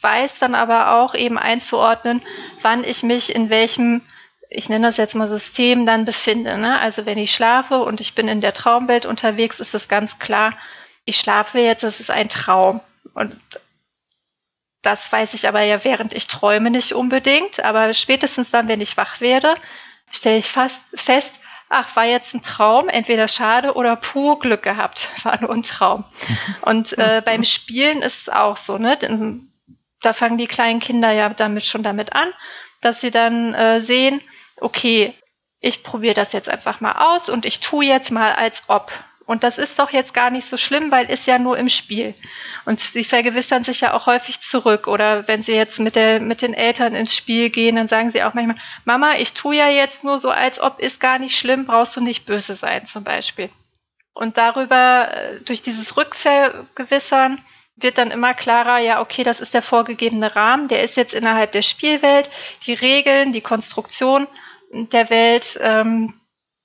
weiß 0.00 0.38
dann 0.38 0.54
aber 0.54 0.92
auch 0.92 1.16
eben 1.16 1.38
einzuordnen, 1.38 2.22
wann 2.62 2.84
ich 2.84 3.02
mich 3.02 3.34
in 3.34 3.50
welchem, 3.50 4.02
ich 4.48 4.68
nenne 4.68 4.86
das 4.86 4.96
jetzt 4.96 5.16
mal 5.16 5.26
System, 5.26 5.86
dann 5.86 6.04
befinde. 6.04 6.56
Ne? 6.56 6.78
Also 6.78 7.04
wenn 7.04 7.18
ich 7.18 7.32
schlafe 7.32 7.80
und 7.80 8.00
ich 8.00 8.14
bin 8.14 8.28
in 8.28 8.40
der 8.40 8.54
Traumwelt 8.54 9.06
unterwegs, 9.06 9.58
ist 9.58 9.74
es 9.74 9.88
ganz 9.88 10.20
klar, 10.20 10.56
ich 11.04 11.18
schlafe 11.18 11.58
jetzt, 11.58 11.82
das 11.82 11.98
ist 11.98 12.12
ein 12.12 12.28
Traum. 12.28 12.80
Und 13.14 13.36
das 14.82 15.10
weiß 15.10 15.34
ich 15.34 15.48
aber 15.48 15.62
ja, 15.62 15.82
während 15.82 16.14
ich 16.14 16.28
träume, 16.28 16.70
nicht 16.70 16.92
unbedingt. 16.92 17.64
Aber 17.64 17.92
spätestens 17.92 18.52
dann, 18.52 18.68
wenn 18.68 18.80
ich 18.80 18.96
wach 18.96 19.20
werde, 19.20 19.56
stelle 20.14 20.38
ich 20.38 20.46
fast 20.46 20.84
fest, 20.94 21.34
ach, 21.68 21.96
war 21.96 22.04
jetzt 22.04 22.34
ein 22.34 22.42
Traum, 22.42 22.88
entweder 22.88 23.28
schade 23.28 23.74
oder 23.74 23.96
pur 23.96 24.38
Glück 24.38 24.62
gehabt, 24.62 25.08
war 25.24 25.40
nur 25.40 25.50
ein 25.50 25.62
Traum. 25.62 26.04
Und 26.62 26.96
äh, 26.98 27.22
beim 27.24 27.44
Spielen 27.44 28.02
ist 28.02 28.22
es 28.22 28.28
auch 28.28 28.56
so, 28.56 28.78
ne? 28.78 28.98
Da 30.00 30.12
fangen 30.12 30.38
die 30.38 30.46
kleinen 30.46 30.80
Kinder 30.80 31.10
ja 31.12 31.30
damit 31.30 31.64
schon 31.64 31.82
damit 31.82 32.12
an, 32.12 32.28
dass 32.80 33.00
sie 33.00 33.10
dann 33.10 33.54
äh, 33.54 33.80
sehen, 33.80 34.20
okay, 34.60 35.14
ich 35.60 35.82
probiere 35.82 36.14
das 36.14 36.32
jetzt 36.32 36.50
einfach 36.50 36.82
mal 36.82 37.14
aus 37.14 37.30
und 37.30 37.46
ich 37.46 37.60
tue 37.60 37.86
jetzt 37.86 38.10
mal 38.10 38.34
als 38.34 38.64
ob. 38.68 38.92
Und 39.26 39.42
das 39.42 39.56
ist 39.58 39.78
doch 39.78 39.90
jetzt 39.90 40.12
gar 40.12 40.30
nicht 40.30 40.46
so 40.46 40.56
schlimm, 40.56 40.90
weil 40.90 41.08
ist 41.08 41.26
ja 41.26 41.38
nur 41.38 41.56
im 41.56 41.68
Spiel. 41.68 42.14
Und 42.66 42.80
sie 42.80 43.04
vergewissern 43.04 43.64
sich 43.64 43.80
ja 43.80 43.94
auch 43.94 44.06
häufig 44.06 44.40
zurück. 44.40 44.86
Oder 44.86 45.26
wenn 45.28 45.42
sie 45.42 45.54
jetzt 45.54 45.80
mit, 45.80 45.96
der, 45.96 46.20
mit 46.20 46.42
den 46.42 46.52
Eltern 46.52 46.94
ins 46.94 47.16
Spiel 47.16 47.48
gehen, 47.48 47.76
dann 47.76 47.88
sagen 47.88 48.10
sie 48.10 48.22
auch 48.22 48.34
manchmal, 48.34 48.58
Mama, 48.84 49.14
ich 49.18 49.32
tue 49.32 49.56
ja 49.56 49.68
jetzt 49.68 50.04
nur 50.04 50.18
so, 50.18 50.30
als 50.30 50.60
ob 50.60 50.78
ist 50.78 51.00
gar 51.00 51.18
nicht 51.18 51.38
schlimm, 51.38 51.66
brauchst 51.66 51.96
du 51.96 52.00
nicht 52.02 52.26
böse 52.26 52.54
sein 52.54 52.84
zum 52.86 53.04
Beispiel. 53.04 53.48
Und 54.12 54.36
darüber, 54.36 55.08
äh, 55.14 55.40
durch 55.40 55.62
dieses 55.62 55.96
Rückvergewissern, 55.96 57.42
wird 57.76 57.98
dann 57.98 58.10
immer 58.10 58.34
klarer, 58.34 58.78
ja, 58.78 59.00
okay, 59.00 59.24
das 59.24 59.40
ist 59.40 59.54
der 59.54 59.62
vorgegebene 59.62 60.36
Rahmen, 60.36 60.68
der 60.68 60.84
ist 60.84 60.96
jetzt 60.96 61.14
innerhalb 61.14 61.52
der 61.52 61.62
Spielwelt, 61.62 62.30
die 62.66 62.74
Regeln, 62.74 63.32
die 63.32 63.40
Konstruktion 63.40 64.28
der 64.70 65.10
Welt, 65.10 65.58
ähm, 65.60 66.14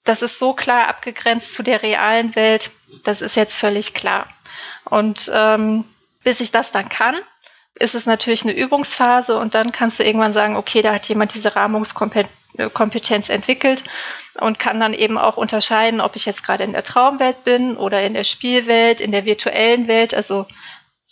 das 0.04 0.22
ist 0.22 0.40
so 0.40 0.54
klar 0.54 0.88
abgegrenzt 0.88 1.54
zu 1.54 1.64
der 1.64 1.84
realen 1.84 2.36
Welt, 2.36 2.72
das 3.04 3.22
ist 3.22 3.36
jetzt 3.36 3.58
völlig 3.58 3.94
klar. 3.94 4.28
Und 4.86 5.32
ähm, 5.34 5.86
bis 6.24 6.40
ich 6.40 6.52
das 6.52 6.72
dann 6.72 6.90
kann, 6.90 7.16
ist 7.76 7.96
es 7.96 8.06
natürlich 8.06 8.44
eine 8.44 8.54
Übungsphase 8.54 9.38
und 9.38 9.56
dann 9.56 9.72
kannst 9.72 10.00
du 10.00 10.04
irgendwann 10.04 10.34
sagen, 10.34 10.56
okay, 10.58 10.82
da 10.82 10.94
hat 10.94 11.08
jemand 11.08 11.34
diese 11.34 11.56
Rahmungskompetenz 11.56 13.30
entwickelt 13.30 13.84
und 14.40 14.60
kann 14.60 14.80
dann 14.80 14.94
eben 14.94 15.18
auch 15.18 15.38
unterscheiden, 15.38 16.02
ob 16.02 16.16
ich 16.16 16.26
jetzt 16.26 16.44
gerade 16.44 16.64
in 16.64 16.74
der 16.74 16.84
Traumwelt 16.84 17.44
bin 17.44 17.78
oder 17.78 18.02
in 18.04 18.14
der 18.14 18.26
Spielwelt, 18.26 19.00
in 19.00 19.12
der 19.12 19.26
virtuellen 19.26 19.88
Welt. 19.88 20.14
Also 20.14 20.46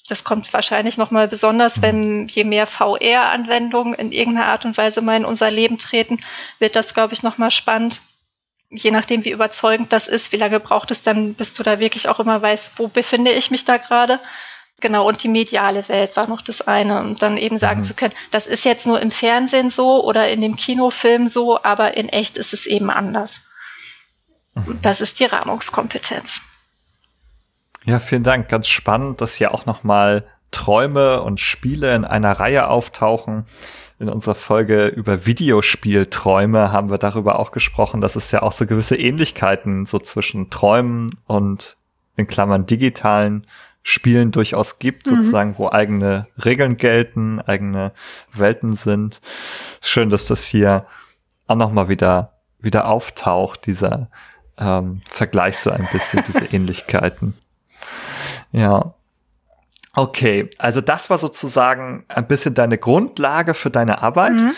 das 0.09 0.23
kommt 0.23 0.51
wahrscheinlich 0.53 0.97
nochmal 0.97 1.27
besonders, 1.27 1.81
wenn 1.81 2.27
je 2.27 2.43
mehr 2.43 2.67
VR-Anwendungen 2.67 3.93
in 3.93 4.11
irgendeiner 4.11 4.47
Art 4.47 4.65
und 4.65 4.77
Weise 4.77 5.01
mal 5.01 5.17
in 5.17 5.25
unser 5.25 5.51
Leben 5.51 5.77
treten, 5.77 6.19
wird 6.59 6.75
das, 6.75 6.93
glaube 6.93 7.13
ich, 7.13 7.23
nochmal 7.23 7.51
spannend. 7.51 8.01
Je 8.70 8.91
nachdem, 8.91 9.24
wie 9.26 9.32
überzeugend 9.32 9.93
das 9.93 10.07
ist, 10.07 10.32
wie 10.32 10.38
lange 10.38 10.59
braucht 10.59 10.91
es 10.91 11.03
dann, 11.03 11.34
bis 11.34 11.53
du 11.53 11.63
da 11.63 11.80
wirklich 11.80 12.09
auch 12.09 12.20
immer 12.20 12.41
weißt, 12.41 12.80
wo 12.80 12.88
befinde 12.88 13.32
ich 13.32 13.51
mich 13.51 13.65
da 13.65 13.78
gerade. 13.78 14.20
Genau, 14.80 15.07
und 15.07 15.24
die 15.24 15.28
mediale 15.28 15.88
Welt 15.89 16.15
war 16.18 16.28
noch 16.28 16.41
das 16.41 16.68
eine. 16.68 16.99
Und 16.99 17.22
dann 17.22 17.38
eben 17.38 17.57
sagen 17.57 17.80
mhm. 17.80 17.84
zu 17.84 17.95
können, 17.95 18.13
das 18.30 18.45
ist 18.45 18.63
jetzt 18.63 18.86
nur 18.86 19.01
im 19.01 19.09
Fernsehen 19.09 19.72
so 19.72 20.03
oder 20.03 20.30
in 20.30 20.41
dem 20.41 20.55
Kinofilm 20.55 21.28
so, 21.28 21.63
aber 21.63 21.97
in 21.97 22.09
echt 22.09 22.38
ist 22.38 22.53
es 22.53 22.68
eben 22.68 22.91
anders. 22.91 23.47
Mhm. 24.53 24.78
Das 24.82 25.01
ist 25.01 25.20
die 25.20 25.26
Rahmungskompetenz. 25.26 26.41
Ja, 27.86 27.99
vielen 27.99 28.24
Dank. 28.24 28.49
Ganz 28.49 28.68
spannend, 28.68 29.22
dass 29.22 29.36
hier 29.36 29.53
auch 29.53 29.65
nochmal 29.65 30.28
Träume 30.51 31.22
und 31.24 31.39
Spiele 31.39 31.95
in 31.95 32.05
einer 32.05 32.34
Reihe 32.34 32.68
auftauchen. 32.68 33.45
In 33.99 34.09
unserer 34.09 34.35
Folge 34.35 34.87
über 34.87 35.25
Videospielträume 35.25 36.71
haben 36.71 36.91
wir 36.91 36.99
darüber 36.99 37.39
auch 37.39 37.51
gesprochen, 37.51 37.99
dass 37.99 38.15
es 38.15 38.31
ja 38.31 38.43
auch 38.43 38.51
so 38.51 38.67
gewisse 38.67 38.95
Ähnlichkeiten 38.95 39.87
so 39.87 39.97
zwischen 39.97 40.51
Träumen 40.51 41.09
und 41.25 41.77
in 42.15 42.27
Klammern 42.27 42.67
digitalen 42.67 43.47
Spielen 43.81 44.31
durchaus 44.31 44.79
gibt, 44.79 45.07
mhm. 45.07 45.15
sozusagen, 45.15 45.55
wo 45.57 45.69
eigene 45.69 46.27
Regeln 46.43 46.77
gelten, 46.77 47.39
eigene 47.39 47.93
Welten 48.33 48.75
sind. 48.75 49.21
Schön, 49.81 50.09
dass 50.09 50.27
das 50.27 50.45
hier 50.45 50.85
auch 51.47 51.55
nochmal 51.55 51.89
wieder, 51.89 52.33
wieder 52.59 52.87
auftaucht, 52.89 53.65
dieser 53.65 54.09
ähm, 54.57 55.01
Vergleich 55.09 55.57
so 55.57 55.71
ein 55.71 55.87
bisschen, 55.91 56.23
diese 56.27 56.45
Ähnlichkeiten. 56.51 57.35
Ja. 58.51 58.93
Okay, 59.97 60.47
also 60.59 60.79
das 60.79 61.09
war 61.09 61.17
sozusagen 61.17 62.05
ein 62.07 62.27
bisschen 62.27 62.53
deine 62.53 62.77
Grundlage 62.77 63.55
für 63.55 63.71
deine 63.71 64.03
Arbeit. 64.03 64.33
Mhm. 64.33 64.53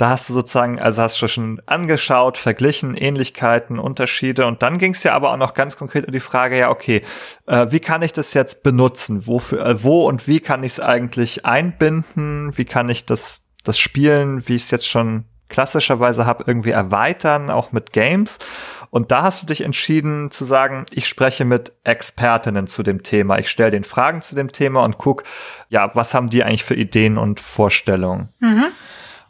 Da 0.00 0.10
hast 0.10 0.28
du 0.28 0.32
sozusagen, 0.32 0.80
also 0.80 1.00
hast 1.02 1.22
du 1.22 1.28
schon 1.28 1.62
angeschaut, 1.66 2.38
verglichen, 2.38 2.96
Ähnlichkeiten, 2.96 3.78
Unterschiede 3.78 4.46
und 4.46 4.62
dann 4.62 4.78
ging 4.78 4.94
es 4.94 5.04
ja 5.04 5.12
aber 5.12 5.30
auch 5.30 5.36
noch 5.36 5.54
ganz 5.54 5.76
konkret 5.76 6.06
um 6.06 6.12
die 6.12 6.18
Frage, 6.18 6.58
ja, 6.58 6.70
okay, 6.70 7.02
äh, 7.46 7.68
wie 7.70 7.78
kann 7.78 8.02
ich 8.02 8.12
das 8.12 8.34
jetzt 8.34 8.64
benutzen? 8.64 9.28
Wofür, 9.28 9.64
äh, 9.64 9.84
wo 9.84 10.08
und 10.08 10.26
wie 10.26 10.40
kann 10.40 10.64
ich 10.64 10.72
es 10.72 10.80
eigentlich 10.80 11.46
einbinden? 11.46 12.56
Wie 12.56 12.64
kann 12.64 12.88
ich 12.88 13.06
das, 13.06 13.44
das 13.62 13.78
Spielen, 13.78 14.48
wie 14.48 14.56
ich 14.56 14.62
es 14.62 14.70
jetzt 14.72 14.88
schon 14.88 15.24
klassischerweise 15.50 16.24
habe, 16.24 16.44
irgendwie 16.46 16.70
erweitern, 16.70 17.50
auch 17.50 17.72
mit 17.72 17.92
Games? 17.92 18.38
Und 18.90 19.12
da 19.12 19.22
hast 19.22 19.42
du 19.42 19.46
dich 19.46 19.60
entschieden 19.60 20.30
zu 20.30 20.44
sagen, 20.44 20.84
ich 20.90 21.06
spreche 21.06 21.44
mit 21.44 21.72
Expertinnen 21.84 22.66
zu 22.66 22.82
dem 22.82 23.02
Thema. 23.02 23.38
Ich 23.38 23.48
stelle 23.48 23.70
den 23.70 23.84
Fragen 23.84 24.22
zu 24.22 24.34
dem 24.34 24.50
Thema 24.50 24.82
und 24.82 24.98
guck, 24.98 25.22
ja, 25.68 25.94
was 25.94 26.12
haben 26.12 26.30
die 26.30 26.42
eigentlich 26.42 26.64
für 26.64 26.74
Ideen 26.74 27.16
und 27.16 27.38
Vorstellungen? 27.40 28.30
Mhm. 28.40 28.66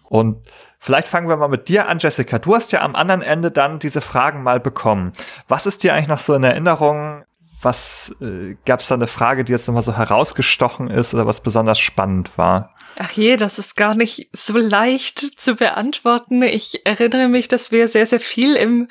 Und 0.04 0.38
vielleicht 0.78 1.08
fangen 1.08 1.28
wir 1.28 1.36
mal 1.36 1.48
mit 1.48 1.68
dir 1.68 1.88
an, 1.88 1.98
Jessica. 1.98 2.38
Du 2.38 2.54
hast 2.54 2.72
ja 2.72 2.82
am 2.82 2.96
anderen 2.96 3.22
Ende 3.22 3.50
dann 3.50 3.78
diese 3.78 4.00
Fragen 4.00 4.42
mal 4.42 4.60
bekommen. 4.60 5.12
Was 5.46 5.66
ist 5.66 5.82
dir 5.82 5.94
eigentlich 5.94 6.08
noch 6.08 6.18
so 6.18 6.34
in 6.34 6.42
Erinnerung? 6.42 7.24
Was 7.60 8.14
äh, 8.22 8.56
gab 8.64 8.80
es 8.80 8.88
da 8.88 8.94
eine 8.94 9.06
Frage, 9.06 9.44
die 9.44 9.52
jetzt 9.52 9.68
nochmal 9.68 9.82
so 9.82 9.94
herausgestochen 9.94 10.88
ist 10.88 11.12
oder 11.12 11.26
was 11.26 11.42
besonders 11.42 11.78
spannend 11.78 12.38
war? 12.38 12.74
Ach 12.98 13.12
je, 13.12 13.36
das 13.36 13.58
ist 13.58 13.76
gar 13.76 13.94
nicht 13.94 14.28
so 14.32 14.58
leicht 14.58 15.18
zu 15.18 15.54
beantworten. 15.54 16.42
Ich 16.42 16.84
erinnere 16.84 17.28
mich, 17.28 17.48
dass 17.48 17.72
wir 17.72 17.88
sehr, 17.88 18.06
sehr 18.06 18.20
viel 18.20 18.56
im, 18.56 18.88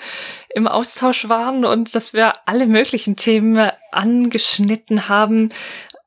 im 0.49 0.67
Austausch 0.67 1.29
waren 1.29 1.63
und 1.63 1.93
dass 1.93 2.13
wir 2.13 2.33
alle 2.47 2.65
möglichen 2.65 3.15
Themen 3.15 3.69
angeschnitten 3.91 5.09
haben. 5.09 5.49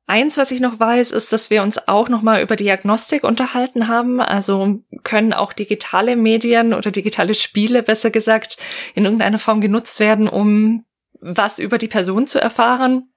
Eins, 0.07 0.37
was 0.37 0.51
ich 0.51 0.61
noch 0.61 0.81
weiß, 0.81 1.13
ist, 1.13 1.33
dass 1.33 1.49
wir 1.49 1.63
uns 1.63 1.89
auch 1.89 2.09
noch 2.09 2.23
mal 2.23 2.43
über 2.43 2.57
Diagnostik 2.57 3.23
unterhalten 3.23 3.87
haben. 3.87 4.21
Also 4.21 4.81
können 5.05 5.33
auch 5.33 5.53
digitale 5.53 6.17
Medien 6.17 6.75
oder 6.75 6.91
digitale 6.91 7.35
Spiele, 7.35 7.83
besser 7.83 8.11
gesagt, 8.11 8.57
in 8.95 9.05
irgendeiner 9.05 9.39
Form 9.39 9.61
genutzt 9.61 10.01
werden, 10.01 10.29
um 10.29 10.85
was 11.21 11.61
über 11.61 11.79
die 11.79 11.89
Person 11.89 12.27
zu 12.27 12.41
erfahren. 12.41 13.13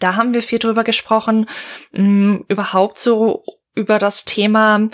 Da 0.00 0.16
haben 0.16 0.34
wir 0.34 0.42
viel 0.42 0.58
drüber 0.58 0.84
gesprochen. 0.84 1.46
Hm, 1.92 2.44
überhaupt 2.48 2.98
so 2.98 3.44
über 3.74 3.98
das 3.98 4.24
Thema, 4.24 4.88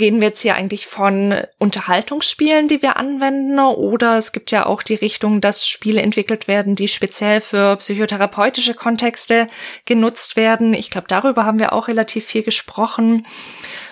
reden 0.00 0.20
wir 0.20 0.28
jetzt 0.28 0.40
hier 0.40 0.56
eigentlich 0.56 0.86
von 0.86 1.34
Unterhaltungsspielen, 1.58 2.68
die 2.68 2.82
wir 2.82 2.96
anwenden, 2.96 3.58
oder 3.58 4.16
es 4.16 4.32
gibt 4.32 4.50
ja 4.50 4.66
auch 4.66 4.82
die 4.82 4.94
Richtung, 4.94 5.40
dass 5.40 5.66
Spiele 5.66 6.02
entwickelt 6.02 6.48
werden, 6.48 6.74
die 6.74 6.88
speziell 6.88 7.40
für 7.40 7.76
psychotherapeutische 7.76 8.74
Kontexte 8.74 9.48
genutzt 9.84 10.36
werden. 10.36 10.74
Ich 10.74 10.90
glaube, 10.90 11.06
darüber 11.08 11.44
haben 11.44 11.58
wir 11.58 11.72
auch 11.72 11.88
relativ 11.88 12.26
viel 12.26 12.42
gesprochen 12.42 13.26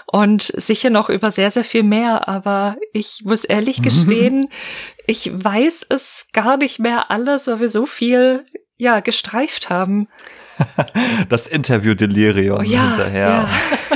und 0.06 0.42
sicher 0.42 0.90
noch 0.90 1.08
über 1.08 1.30
sehr, 1.30 1.50
sehr 1.50 1.64
viel 1.64 1.82
mehr, 1.82 2.28
aber 2.28 2.76
ich 2.92 3.22
muss 3.24 3.44
ehrlich 3.44 3.82
gestehen, 3.82 4.48
ich 5.06 5.30
weiß 5.32 5.86
es 5.88 6.26
gar 6.32 6.56
nicht 6.56 6.78
mehr 6.78 7.10
alles, 7.10 7.46
weil 7.46 7.60
wir 7.60 7.68
so 7.68 7.86
viel, 7.86 8.46
ja, 8.76 9.00
gestreift 9.00 9.70
haben. 9.70 10.08
das 11.28 11.46
Interview-Delirium 11.46 12.58
oh, 12.58 12.62
ja, 12.62 12.88
hinterher. 12.88 13.28
Ja. 13.28 13.48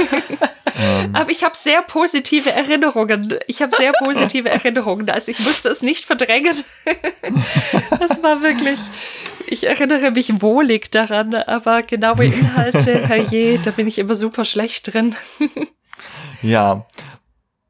Ähm. 0.79 1.11
Aber 1.14 1.31
ich 1.31 1.43
habe 1.45 1.57
sehr 1.57 1.83
positive 1.83 2.51
Erinnerungen. 2.51 3.39
Ich 3.47 3.61
habe 3.62 3.74
sehr 3.76 3.93
positive 3.93 4.49
Erinnerungen. 4.51 5.11
Also 5.11 5.31
ich 5.31 5.41
musste 5.41 5.68
es 5.68 5.83
nicht 5.83 6.05
verdrängen. 6.05 6.57
das 7.99 8.22
war 8.22 8.43
wirklich. 8.43 8.79
Ich 9.51 9.66
erinnere 9.66 10.11
mich 10.11 10.43
wohlig 10.43 10.91
daran, 10.91 11.35
aber 11.35 11.83
genaue 11.83 12.26
Inhalte, 12.26 12.99
herrje, 13.09 13.59
da 13.59 13.70
bin 13.70 13.87
ich 13.87 13.99
immer 13.99 14.14
super 14.14 14.45
schlecht 14.45 14.93
drin. 14.93 15.16
ja, 16.43 16.87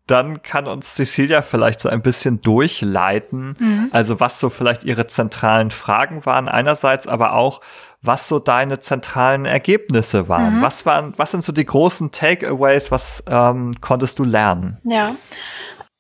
dann 0.08 0.42
kann 0.42 0.66
uns 0.66 0.94
Cecilia 0.94 1.42
vielleicht 1.42 1.80
so 1.80 1.88
ein 1.88 2.02
bisschen 2.02 2.42
durchleiten. 2.42 3.56
Mhm. 3.58 3.88
Also 3.92 4.18
was 4.18 4.40
so 4.40 4.50
vielleicht 4.50 4.82
ihre 4.82 5.06
zentralen 5.06 5.70
Fragen 5.70 6.26
waren 6.26 6.48
einerseits, 6.48 7.06
aber 7.06 7.34
auch 7.34 7.60
was 8.00 8.28
so 8.28 8.38
deine 8.38 8.80
zentralen 8.80 9.44
Ergebnisse 9.44 10.28
waren. 10.28 10.58
Mhm. 10.58 10.62
Was 10.62 10.86
waren, 10.86 11.14
was 11.16 11.32
sind 11.32 11.42
so 11.42 11.52
die 11.52 11.64
großen 11.64 12.12
Takeaways? 12.12 12.90
Was 12.90 13.24
ähm, 13.28 13.74
konntest 13.80 14.18
du 14.18 14.24
lernen? 14.24 14.78
Ja. 14.84 15.16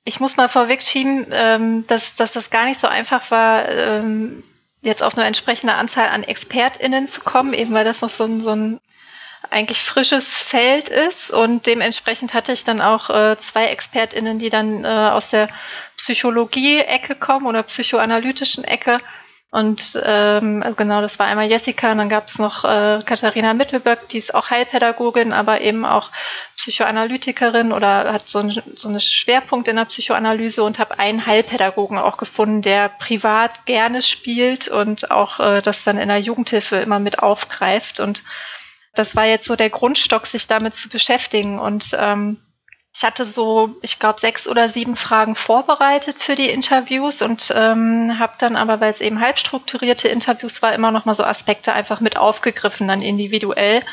Ich 0.04 0.20
muss 0.20 0.36
mal 0.36 0.48
vorwegschieben, 0.48 1.26
ähm, 1.30 1.86
dass, 1.86 2.14
dass 2.14 2.32
das 2.32 2.50
gar 2.50 2.64
nicht 2.64 2.80
so 2.80 2.86
einfach 2.86 3.30
war, 3.30 3.68
ähm, 3.68 4.42
jetzt 4.80 5.02
auf 5.02 5.16
eine 5.16 5.26
entsprechende 5.26 5.74
Anzahl 5.74 6.08
an 6.08 6.22
ExpertInnen 6.22 7.06
zu 7.08 7.20
kommen, 7.20 7.52
eben 7.52 7.74
weil 7.74 7.84
das 7.84 8.00
noch 8.00 8.10
so 8.10 8.24
ein, 8.24 8.40
so 8.40 8.50
ein 8.50 8.80
eigentlich 9.50 9.80
frisches 9.82 10.36
Feld 10.36 10.88
ist 10.88 11.30
und 11.30 11.66
dementsprechend 11.66 12.34
hatte 12.34 12.52
ich 12.52 12.64
dann 12.64 12.80
auch 12.80 13.10
äh, 13.10 13.36
zwei 13.38 13.66
ExpertInnen, 13.66 14.38
die 14.38 14.50
dann 14.50 14.84
äh, 14.84 14.88
aus 14.88 15.30
der 15.30 15.48
Psychologie-Ecke 15.96 17.14
kommen 17.16 17.46
oder 17.46 17.62
psychoanalytischen 17.62 18.64
Ecke 18.64 18.98
und 19.50 19.98
ähm, 20.04 20.62
also 20.62 20.76
genau, 20.76 21.00
das 21.00 21.18
war 21.18 21.26
einmal 21.26 21.50
Jessica 21.50 21.92
und 21.92 21.98
dann 21.98 22.10
gab 22.10 22.28
es 22.28 22.38
noch 22.38 22.64
äh, 22.64 22.98
Katharina 23.02 23.54
Mittelböck, 23.54 24.06
die 24.10 24.18
ist 24.18 24.34
auch 24.34 24.50
Heilpädagogin, 24.50 25.32
aber 25.32 25.62
eben 25.62 25.86
auch 25.86 26.10
Psychoanalytikerin 26.56 27.72
oder 27.72 28.12
hat 28.12 28.28
so, 28.28 28.40
ein, 28.40 28.62
so 28.76 28.90
einen 28.90 29.00
Schwerpunkt 29.00 29.66
in 29.66 29.76
der 29.76 29.86
Psychoanalyse 29.86 30.62
und 30.62 30.78
habe 30.78 30.98
einen 30.98 31.24
Heilpädagogen 31.24 31.96
auch 31.96 32.18
gefunden, 32.18 32.60
der 32.60 32.90
privat 32.90 33.64
gerne 33.64 34.02
spielt 34.02 34.68
und 34.68 35.10
auch 35.10 35.40
äh, 35.40 35.62
das 35.62 35.82
dann 35.82 35.96
in 35.96 36.08
der 36.08 36.20
Jugendhilfe 36.20 36.76
immer 36.76 36.98
mit 36.98 37.20
aufgreift. 37.22 38.00
Und 38.00 38.24
das 38.94 39.16
war 39.16 39.24
jetzt 39.24 39.46
so 39.46 39.56
der 39.56 39.70
Grundstock, 39.70 40.26
sich 40.26 40.46
damit 40.46 40.76
zu 40.76 40.90
beschäftigen. 40.90 41.58
Und 41.58 41.96
ähm, 41.98 42.36
ich 42.98 43.04
hatte 43.04 43.24
so, 43.24 43.76
ich 43.80 44.00
glaube, 44.00 44.18
sechs 44.18 44.48
oder 44.48 44.68
sieben 44.68 44.96
Fragen 44.96 45.36
vorbereitet 45.36 46.16
für 46.18 46.34
die 46.34 46.50
Interviews 46.50 47.22
und 47.22 47.52
ähm, 47.54 48.18
habe 48.18 48.32
dann 48.38 48.56
aber, 48.56 48.80
weil 48.80 48.90
es 48.90 49.00
eben 49.00 49.20
halb 49.20 49.38
strukturierte 49.38 50.08
Interviews 50.08 50.62
war, 50.62 50.74
immer 50.74 50.90
noch 50.90 51.04
mal 51.04 51.14
so 51.14 51.22
Aspekte 51.22 51.72
einfach 51.72 52.00
mit 52.00 52.16
aufgegriffen, 52.16 52.88
dann 52.88 53.00
individuell, 53.00 53.84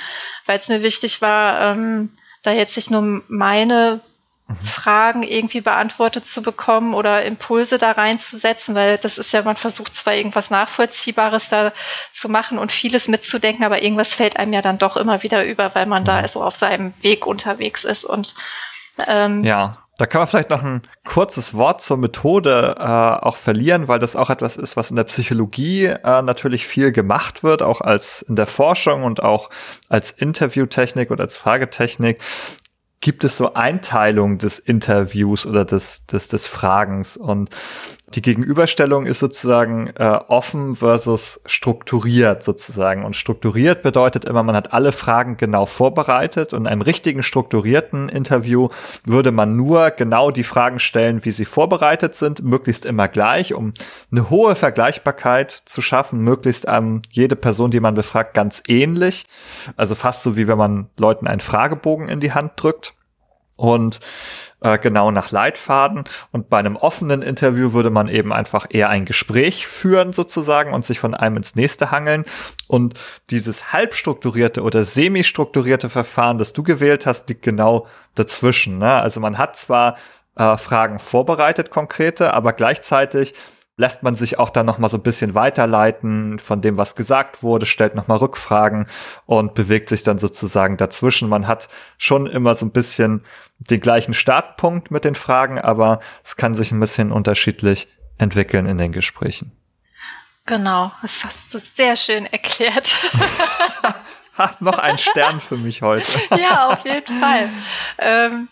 weil 0.47 0.57
es 0.57 0.69
mir 0.69 0.81
wichtig 0.81 1.21
war, 1.21 1.73
ähm, 1.73 2.17
da 2.41 2.51
jetzt 2.51 2.77
nicht 2.77 2.89
nur 2.89 3.21
meine 3.27 4.01
mhm. 4.47 4.55
Fragen 4.55 5.21
irgendwie 5.21 5.61
beantwortet 5.61 6.25
zu 6.25 6.41
bekommen 6.41 6.95
oder 6.95 7.23
Impulse 7.25 7.77
da 7.77 7.91
reinzusetzen, 7.91 8.73
weil 8.73 8.97
das 8.97 9.19
ist 9.19 9.31
ja, 9.33 9.43
man 9.43 9.55
versucht 9.55 9.95
zwar 9.95 10.15
irgendwas 10.15 10.49
Nachvollziehbares 10.49 11.49
da 11.49 11.73
zu 12.11 12.27
machen 12.27 12.57
und 12.57 12.71
vieles 12.71 13.07
mitzudenken, 13.07 13.65
aber 13.65 13.83
irgendwas 13.83 14.15
fällt 14.15 14.37
einem 14.37 14.53
ja 14.53 14.63
dann 14.63 14.79
doch 14.79 14.97
immer 14.97 15.21
wieder 15.21 15.45
über, 15.45 15.75
weil 15.75 15.85
man 15.85 16.05
da 16.05 16.23
mhm. 16.23 16.27
so 16.27 16.43
auf 16.43 16.55
seinem 16.55 16.95
Weg 17.03 17.27
unterwegs 17.27 17.83
ist 17.83 18.03
und 18.03 18.33
ähm, 19.07 19.43
ja, 19.43 19.77
da 19.97 20.05
kann 20.05 20.19
man 20.19 20.27
vielleicht 20.27 20.49
noch 20.49 20.63
ein 20.63 20.81
kurzes 21.05 21.53
Wort 21.53 21.81
zur 21.81 21.97
Methode 21.97 22.75
äh, 22.77 22.83
auch 22.83 23.37
verlieren, 23.37 23.87
weil 23.87 23.99
das 23.99 24.15
auch 24.15 24.29
etwas 24.29 24.57
ist, 24.57 24.75
was 24.75 24.89
in 24.89 24.97
der 24.97 25.05
Psychologie 25.05 25.85
äh, 25.85 26.21
natürlich 26.21 26.67
viel 26.67 26.91
gemacht 26.91 27.43
wird, 27.43 27.61
auch 27.61 27.79
als 27.79 28.21
in 28.21 28.35
der 28.35 28.47
Forschung 28.47 29.03
und 29.03 29.23
auch 29.23 29.49
als 29.87 30.11
Interviewtechnik 30.11 31.11
oder 31.11 31.23
als 31.23 31.37
Fragetechnik. 31.37 32.19
Gibt 32.99 33.23
es 33.23 33.37
so 33.37 33.53
Einteilung 33.53 34.37
des 34.37 34.59
Interviews 34.59 35.45
oder 35.45 35.63
des, 35.63 36.07
des, 36.07 36.27
des 36.27 36.45
Fragens? 36.45 37.15
Und 37.15 37.49
die 38.13 38.21
Gegenüberstellung 38.21 39.07
ist 39.07 39.19
sozusagen 39.19 39.87
äh, 39.97 40.19
offen 40.27 40.75
versus 40.75 41.41
strukturiert 41.45 42.43
sozusagen. 42.43 43.03
Und 43.03 43.15
strukturiert 43.15 43.81
bedeutet 43.81 44.25
immer, 44.25 44.43
man 44.43 44.55
hat 44.55 44.73
alle 44.73 44.91
Fragen 44.91 45.37
genau 45.37 45.65
vorbereitet 45.65 46.53
und 46.53 46.61
in 46.61 46.67
einem 46.67 46.81
richtigen 46.81 47.23
strukturierten 47.23 48.09
Interview 48.09 48.69
würde 49.05 49.31
man 49.31 49.55
nur 49.55 49.89
genau 49.89 50.29
die 50.29 50.43
Fragen 50.43 50.79
stellen, 50.79 51.25
wie 51.25 51.31
sie 51.31 51.45
vorbereitet 51.45 52.15
sind, 52.15 52.43
möglichst 52.43 52.85
immer 52.85 53.07
gleich, 53.07 53.55
um 53.55 53.73
eine 54.11 54.29
hohe 54.29 54.55
Vergleichbarkeit 54.55 55.51
zu 55.51 55.81
schaffen, 55.81 56.19
möglichst 56.19 56.65
ähm, 56.67 57.01
jede 57.09 57.35
Person, 57.35 57.71
die 57.71 57.79
man 57.79 57.95
befragt, 57.95 58.35
ganz 58.35 58.61
ähnlich. 58.67 59.25
Also 59.77 59.95
fast 59.95 60.21
so 60.21 60.37
wie 60.37 60.47
wenn 60.47 60.59
man 60.59 60.89
Leuten 60.97 61.25
einen 61.25 61.41
Fragebogen 61.41 62.07
in 62.07 62.19
die 62.19 62.33
Hand 62.33 62.51
drückt. 62.55 62.93
Und 63.55 63.99
äh, 64.61 64.79
genau 64.79 65.11
nach 65.11 65.31
Leitfaden. 65.31 66.03
Und 66.31 66.49
bei 66.49 66.57
einem 66.57 66.75
offenen 66.75 67.21
Interview 67.21 67.73
würde 67.73 67.89
man 67.89 68.07
eben 68.07 68.33
einfach 68.33 68.65
eher 68.69 68.89
ein 68.89 69.05
Gespräch 69.05 69.67
führen 69.67 70.11
sozusagen 70.11 70.73
und 70.73 70.83
sich 70.83 70.99
von 70.99 71.13
einem 71.13 71.37
ins 71.37 71.55
nächste 71.55 71.91
hangeln. 71.91 72.25
Und 72.67 72.95
dieses 73.29 73.73
halbstrukturierte 73.73 74.63
oder 74.63 74.83
semi-strukturierte 74.83 75.89
Verfahren, 75.89 76.37
das 76.37 76.53
du 76.53 76.63
gewählt 76.63 77.05
hast, 77.05 77.29
liegt 77.29 77.43
genau 77.43 77.87
dazwischen. 78.15 78.79
Ne? 78.79 78.91
Also 78.91 79.19
man 79.19 79.37
hat 79.37 79.55
zwar 79.55 79.97
äh, 80.35 80.57
Fragen 80.57 80.99
vorbereitet, 80.99 81.69
konkrete, 81.69 82.33
aber 82.33 82.53
gleichzeitig 82.53 83.35
lässt 83.78 84.03
man 84.03 84.15
sich 84.15 84.39
auch 84.39 84.49
dann 84.49 84.65
noch 84.65 84.78
mal 84.78 84.89
so 84.89 84.97
ein 84.97 85.03
bisschen 85.03 85.36
weiterleiten 85.36 86.39
von 86.39 86.61
dem, 86.61 86.78
was 86.78 86.95
gesagt 86.95 87.43
wurde, 87.43 87.65
stellt 87.65 87.95
noch 87.95 88.07
mal 88.07 88.17
Rückfragen 88.17 88.86
und 89.26 89.53
bewegt 89.53 89.89
sich 89.89 90.03
dann 90.03 90.17
sozusagen 90.17 90.78
dazwischen. 90.78 91.28
Man 91.28 91.47
hat 91.47 91.67
schon 91.97 92.26
immer 92.26 92.55
so 92.55 92.65
ein 92.65 92.71
bisschen 92.71 93.26
den 93.59 93.82
gleichen 93.82 94.13
Startpunkt 94.13 94.91
mit 94.91 95.03
den 95.03 95.15
Fragen, 95.15 95.59
aber 95.59 95.99
es 96.23 96.38
kann 96.38 96.55
sich 96.55 96.71
ein 96.71 96.80
bisschen 96.80 97.11
unterschiedlich 97.11 97.88
entwickeln 98.17 98.65
in 98.65 98.78
den 98.78 98.93
Gesprächen. 98.93 99.51
Genau, 100.45 100.91
das 101.01 101.26
hast 101.26 101.53
du 101.53 101.59
sehr 101.59 101.95
schön 101.95 102.28
erklärt. 102.28 102.95
Hat 104.34 104.61
noch 104.61 104.78
ein 104.78 104.97
Stern 104.97 105.41
für 105.41 105.57
mich 105.57 105.82
heute. 105.82 106.11
ja, 106.38 106.69
auf 106.69 106.86
jeden 106.86 107.19
Fall. 107.19 107.49
Ähm, 107.97 108.47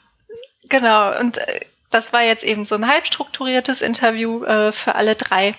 genau, 0.70 1.20
und 1.20 1.38
äh, 1.38 1.66
das 1.94 2.12
war 2.14 2.24
jetzt 2.24 2.44
eben 2.44 2.66
so 2.66 2.76
ein 2.76 2.88
halb 2.88 3.06
strukturiertes 3.06 3.82
Interview 3.82 4.44
äh, 4.44 4.72
für 4.72 4.96
alle 4.96 5.16
drei. 5.16 5.56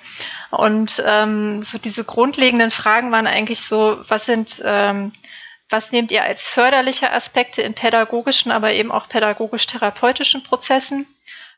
Und 0.50 1.02
ähm, 1.06 1.62
so 1.62 1.78
diese 1.78 2.04
grundlegenden 2.04 2.70
Fragen 2.70 3.12
waren 3.12 3.26
eigentlich 3.26 3.60
so, 3.60 3.98
was 4.08 4.26
sind, 4.26 4.62
ähm, 4.64 5.12
was 5.68 5.92
nehmt 5.92 6.10
ihr 6.12 6.24
als 6.24 6.48
förderliche 6.48 7.12
Aspekte 7.12 7.62
in 7.62 7.74
pädagogischen, 7.74 8.52
aber 8.52 8.72
eben 8.72 8.92
auch 8.92 9.08
pädagogisch-therapeutischen 9.08 10.42
Prozessen 10.42 11.06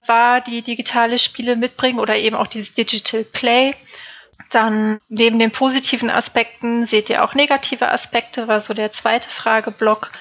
wahr, 0.06 0.40
die 0.40 0.62
digitale 0.62 1.18
Spiele 1.18 1.56
mitbringen 1.56 1.98
oder 1.98 2.16
eben 2.16 2.36
auch 2.36 2.46
dieses 2.46 2.74
Digital 2.74 3.24
Play? 3.24 3.74
Dann 4.50 5.00
neben 5.08 5.38
den 5.38 5.50
positiven 5.50 6.10
Aspekten 6.10 6.86
seht 6.86 7.10
ihr 7.10 7.24
auch 7.24 7.34
negative 7.34 7.90
Aspekte, 7.90 8.46
war 8.46 8.60
so 8.60 8.74
der 8.74 8.92
zweite 8.92 9.28
Frageblock. 9.28 10.12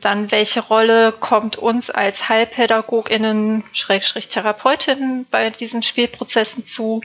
Dann, 0.00 0.30
welche 0.30 0.60
Rolle 0.60 1.12
kommt 1.12 1.56
uns 1.56 1.90
als 1.90 2.28
HeilpädagogInnen, 2.28 3.64
Schrägstrich 3.72 4.28
Therapeutinnen 4.28 5.26
bei 5.30 5.50
diesen 5.50 5.82
Spielprozessen 5.82 6.64
zu? 6.64 7.00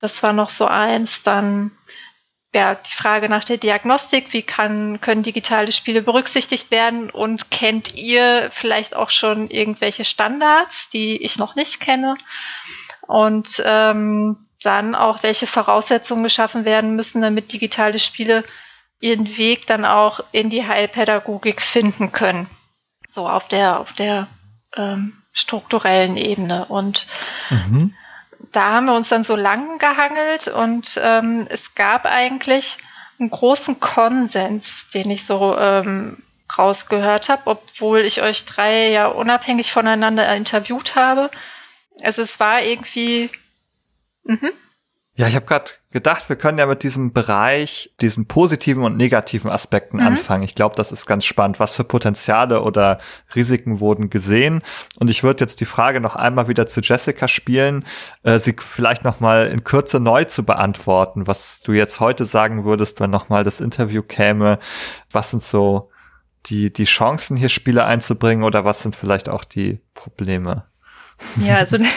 Das 0.00 0.22
war 0.22 0.32
noch 0.32 0.50
so 0.50 0.66
eins. 0.66 1.22
Dann, 1.22 1.72
ja, 2.54 2.74
die 2.74 2.94
Frage 2.94 3.28
nach 3.28 3.44
der 3.44 3.58
Diagnostik. 3.58 4.32
Wie 4.32 4.42
kann, 4.42 5.00
können 5.00 5.22
digitale 5.22 5.72
Spiele 5.72 6.02
berücksichtigt 6.02 6.70
werden? 6.70 7.10
Und 7.10 7.50
kennt 7.50 7.94
ihr 7.94 8.48
vielleicht 8.50 8.96
auch 8.96 9.10
schon 9.10 9.50
irgendwelche 9.50 10.04
Standards, 10.04 10.88
die 10.88 11.22
ich 11.22 11.38
noch 11.38 11.56
nicht 11.56 11.80
kenne? 11.80 12.16
Und 13.06 13.62
ähm, 13.66 14.46
dann 14.62 14.94
auch, 14.94 15.22
welche 15.22 15.46
Voraussetzungen 15.46 16.22
geschaffen 16.22 16.64
werden 16.64 16.94
müssen, 16.94 17.22
damit 17.22 17.52
digitale 17.52 17.98
Spiele 17.98 18.44
ihren 19.00 19.36
Weg 19.36 19.66
dann 19.66 19.84
auch 19.84 20.20
in 20.30 20.50
die 20.50 20.66
Heilpädagogik 20.66 21.62
finden 21.62 22.12
können. 22.12 22.48
So 23.08 23.28
auf 23.28 23.48
der, 23.48 23.80
auf 23.80 23.92
der 23.94 24.28
ähm, 24.76 25.20
strukturellen 25.32 26.16
Ebene. 26.16 26.66
Und 26.66 27.06
mhm. 27.48 27.94
da 28.52 28.72
haben 28.72 28.86
wir 28.86 28.94
uns 28.94 29.08
dann 29.08 29.24
so 29.24 29.36
lang 29.36 29.78
gehangelt 29.78 30.48
und 30.48 31.00
ähm, 31.02 31.46
es 31.50 31.74
gab 31.74 32.06
eigentlich 32.06 32.78
einen 33.18 33.30
großen 33.30 33.80
Konsens, 33.80 34.90
den 34.90 35.10
ich 35.10 35.26
so 35.26 35.56
ähm, 35.58 36.22
rausgehört 36.56 37.28
habe, 37.28 37.42
obwohl 37.46 38.00
ich 38.00 38.22
euch 38.22 38.44
drei 38.44 38.90
ja 38.90 39.06
unabhängig 39.06 39.72
voneinander 39.72 40.34
interviewt 40.34 40.96
habe. 40.96 41.30
Also 42.02 42.22
es 42.22 42.40
war 42.40 42.62
irgendwie. 42.62 43.30
Mhm. 44.24 44.52
Ja, 45.14 45.28
ich 45.28 45.34
habe 45.34 45.46
gerade 45.46 45.70
gedacht, 45.92 46.28
wir 46.28 46.36
können 46.36 46.58
ja 46.58 46.66
mit 46.66 46.84
diesem 46.84 47.12
Bereich, 47.12 47.92
diesen 48.00 48.26
positiven 48.26 48.84
und 48.84 48.96
negativen 48.96 49.50
Aspekten 49.50 49.96
mhm. 49.96 50.06
anfangen. 50.06 50.44
Ich 50.44 50.54
glaube, 50.54 50.76
das 50.76 50.92
ist 50.92 51.06
ganz 51.06 51.24
spannend. 51.24 51.58
Was 51.58 51.72
für 51.72 51.82
Potenziale 51.82 52.62
oder 52.62 53.00
Risiken 53.34 53.80
wurden 53.80 54.08
gesehen? 54.08 54.62
Und 54.98 55.10
ich 55.10 55.24
würde 55.24 55.44
jetzt 55.44 55.60
die 55.60 55.66
Frage 55.66 56.00
noch 56.00 56.14
einmal 56.14 56.46
wieder 56.46 56.68
zu 56.68 56.80
Jessica 56.80 57.26
spielen, 57.26 57.84
äh, 58.22 58.38
sie 58.38 58.54
vielleicht 58.58 59.02
noch 59.04 59.18
mal 59.18 59.48
in 59.48 59.64
Kürze 59.64 59.98
neu 59.98 60.24
zu 60.24 60.44
beantworten, 60.44 61.26
was 61.26 61.60
du 61.60 61.72
jetzt 61.72 61.98
heute 61.98 62.24
sagen 62.24 62.64
würdest, 62.64 63.00
wenn 63.00 63.10
noch 63.10 63.28
mal 63.28 63.42
das 63.42 63.60
Interview 63.60 64.02
käme. 64.02 64.60
Was 65.10 65.30
sind 65.30 65.42
so 65.42 65.90
die, 66.46 66.72
die 66.72 66.84
Chancen, 66.84 67.36
hier 67.36 67.48
Spiele 67.48 67.84
einzubringen 67.84 68.44
oder 68.44 68.64
was 68.64 68.82
sind 68.82 68.94
vielleicht 68.94 69.28
auch 69.28 69.44
die 69.44 69.80
Probleme? 69.94 70.66
Ja, 71.36 71.56
also 71.56 71.76
eine 71.76 71.88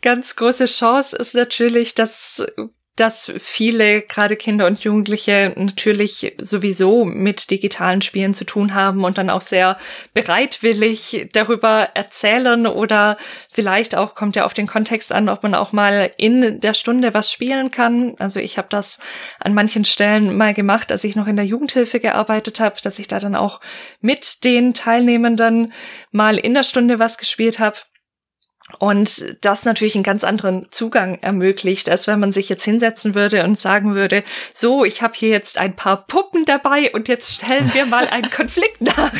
ganz 0.00 0.36
große 0.36 0.64
Chance 0.64 1.16
ist 1.16 1.34
natürlich, 1.34 1.94
dass 1.94 2.44
dass 2.96 3.32
viele, 3.38 4.02
gerade 4.02 4.36
Kinder 4.36 4.66
und 4.66 4.80
Jugendliche, 4.80 5.54
natürlich 5.56 6.34
sowieso 6.38 7.04
mit 7.04 7.50
digitalen 7.50 8.02
Spielen 8.02 8.34
zu 8.34 8.44
tun 8.44 8.74
haben 8.74 9.04
und 9.04 9.16
dann 9.16 9.30
auch 9.30 9.40
sehr 9.40 9.78
bereitwillig 10.12 11.28
darüber 11.32 11.88
erzählen 11.94 12.66
oder 12.66 13.16
vielleicht 13.50 13.94
auch, 13.94 14.14
kommt 14.14 14.36
ja 14.36 14.44
auf 14.44 14.54
den 14.54 14.66
Kontext 14.66 15.12
an, 15.12 15.28
ob 15.28 15.42
man 15.42 15.54
auch 15.54 15.72
mal 15.72 16.10
in 16.18 16.60
der 16.60 16.74
Stunde 16.74 17.14
was 17.14 17.32
spielen 17.32 17.70
kann. 17.70 18.14
Also 18.18 18.38
ich 18.38 18.58
habe 18.58 18.68
das 18.70 18.98
an 19.38 19.54
manchen 19.54 19.84
Stellen 19.84 20.36
mal 20.36 20.52
gemacht, 20.52 20.92
als 20.92 21.04
ich 21.04 21.16
noch 21.16 21.26
in 21.26 21.36
der 21.36 21.46
Jugendhilfe 21.46 22.00
gearbeitet 22.00 22.60
habe, 22.60 22.76
dass 22.82 22.98
ich 22.98 23.08
da 23.08 23.18
dann 23.18 23.34
auch 23.34 23.60
mit 24.00 24.44
den 24.44 24.74
Teilnehmenden 24.74 25.72
mal 26.10 26.36
in 26.36 26.54
der 26.54 26.64
Stunde 26.64 26.98
was 26.98 27.16
gespielt 27.16 27.58
habe. 27.60 27.78
Und 28.78 29.36
das 29.40 29.64
natürlich 29.64 29.94
einen 29.94 30.04
ganz 30.04 30.24
anderen 30.24 30.66
Zugang 30.70 31.18
ermöglicht, 31.20 31.88
als 31.88 32.06
wenn 32.06 32.20
man 32.20 32.32
sich 32.32 32.48
jetzt 32.48 32.64
hinsetzen 32.64 33.14
würde 33.14 33.44
und 33.44 33.58
sagen 33.58 33.94
würde, 33.94 34.24
so, 34.52 34.84
ich 34.84 35.02
habe 35.02 35.14
hier 35.14 35.30
jetzt 35.30 35.58
ein 35.58 35.76
paar 35.76 36.06
Puppen 36.06 36.44
dabei 36.44 36.92
und 36.92 37.08
jetzt 37.08 37.34
stellen 37.34 37.72
wir 37.74 37.86
mal 37.86 38.06
einen 38.08 38.30
Konflikt 38.30 38.80
nach. 38.80 39.12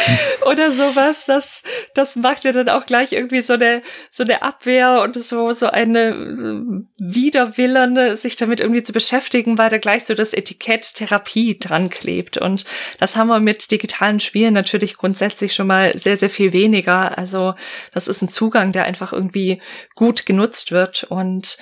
Oder 0.46 0.72
sowas. 0.72 1.26
Das, 1.26 1.62
das 1.94 2.16
macht 2.16 2.44
ja 2.44 2.52
dann 2.52 2.68
auch 2.68 2.86
gleich 2.86 3.12
irgendwie 3.12 3.42
so 3.42 3.54
eine, 3.54 3.82
so 4.10 4.24
eine 4.24 4.42
Abwehr 4.42 5.02
und 5.02 5.16
so, 5.16 5.52
so 5.52 5.66
eine 5.66 6.08
äh, 6.08 6.62
Widerwillen, 6.98 8.16
sich 8.16 8.36
damit 8.36 8.60
irgendwie 8.60 8.82
zu 8.82 8.92
beschäftigen, 8.92 9.58
weil 9.58 9.70
da 9.70 9.78
gleich 9.78 10.04
so 10.04 10.14
das 10.14 10.34
Etikett 10.34 10.94
Therapie 10.94 11.58
dran 11.58 11.90
klebt. 11.90 12.38
Und 12.38 12.64
das 12.98 13.16
haben 13.16 13.28
wir 13.28 13.40
mit 13.40 13.70
digitalen 13.70 14.20
Spielen 14.20 14.54
natürlich 14.54 14.96
grundsätzlich 14.96 15.54
schon 15.54 15.66
mal 15.66 15.96
sehr, 15.96 16.16
sehr 16.16 16.30
viel 16.30 16.52
weniger. 16.52 17.16
Also 17.18 17.54
das 17.92 18.08
ist 18.08 18.22
ein 18.22 18.28
Zugang, 18.28 18.72
der 18.72 18.84
einfach 18.84 19.12
irgendwie 19.12 19.60
gut 19.94 20.26
genutzt 20.26 20.72
wird. 20.72 21.04
Und 21.04 21.58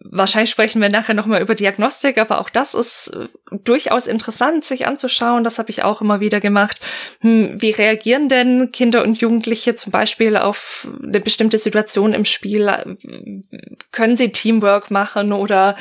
wahrscheinlich 0.00 0.50
sprechen 0.50 0.80
wir 0.80 0.88
nachher 0.88 1.14
nochmal 1.14 1.42
über 1.42 1.54
Diagnostik, 1.54 2.18
aber 2.18 2.40
auch 2.40 2.50
das 2.50 2.74
ist 2.74 3.08
äh, 3.08 3.28
durchaus 3.64 4.06
interessant, 4.06 4.64
sich 4.64 4.86
anzuschauen. 4.86 5.44
Das 5.44 5.58
habe 5.58 5.70
ich 5.70 5.84
auch 5.84 6.00
immer 6.00 6.20
wieder 6.20 6.40
gemacht. 6.40 6.78
Hm, 7.20 7.60
wie 7.60 7.70
reagieren 7.70 8.28
denn 8.28 8.72
Kinder 8.72 9.02
und 9.02 9.20
Jugendliche 9.20 9.74
zum 9.74 9.92
Beispiel 9.92 10.36
auf 10.36 10.88
eine 11.02 11.20
bestimmte 11.20 11.58
Situation 11.58 12.12
im 12.12 12.24
Spiel? 12.24 12.96
Können 13.92 14.16
sie 14.16 14.32
Teamwork 14.32 14.90
machen 14.90 15.32
oder 15.32 15.76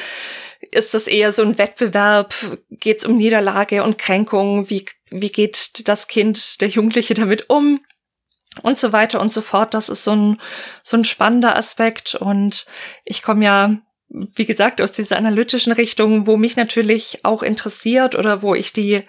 ist 0.71 0.93
das 0.93 1.07
eher 1.07 1.31
so 1.31 1.43
ein 1.43 1.57
Wettbewerb? 1.57 2.33
Geht 2.69 2.99
es 2.99 3.05
um 3.05 3.17
Niederlage 3.17 3.83
und 3.83 3.97
Kränkung? 3.97 4.69
Wie, 4.69 4.85
wie 5.09 5.29
geht 5.29 5.87
das 5.87 6.07
Kind, 6.07 6.61
der 6.61 6.69
Jugendliche 6.69 7.13
damit 7.13 7.49
um? 7.49 7.81
und 8.63 8.79
so 8.79 8.91
weiter 8.91 9.21
und 9.21 9.31
so 9.31 9.41
fort. 9.41 9.73
Das 9.73 9.89
ist 9.89 10.03
so 10.03 10.15
ein, 10.15 10.41
so 10.83 10.97
ein 10.97 11.05
spannender 11.05 11.55
Aspekt. 11.55 12.15
Und 12.15 12.65
ich 13.05 13.21
komme 13.21 13.45
ja, 13.45 13.77
wie 14.09 14.45
gesagt, 14.45 14.81
aus 14.81 14.91
dieser 14.91 15.17
analytischen 15.17 15.71
Richtung, 15.71 16.25
wo 16.25 16.35
mich 16.35 16.55
natürlich 16.55 17.19
auch 17.23 17.43
interessiert 17.43 18.15
oder 18.15 18.41
wo 18.41 18.55
ich 18.55 18.73
die 18.73 19.03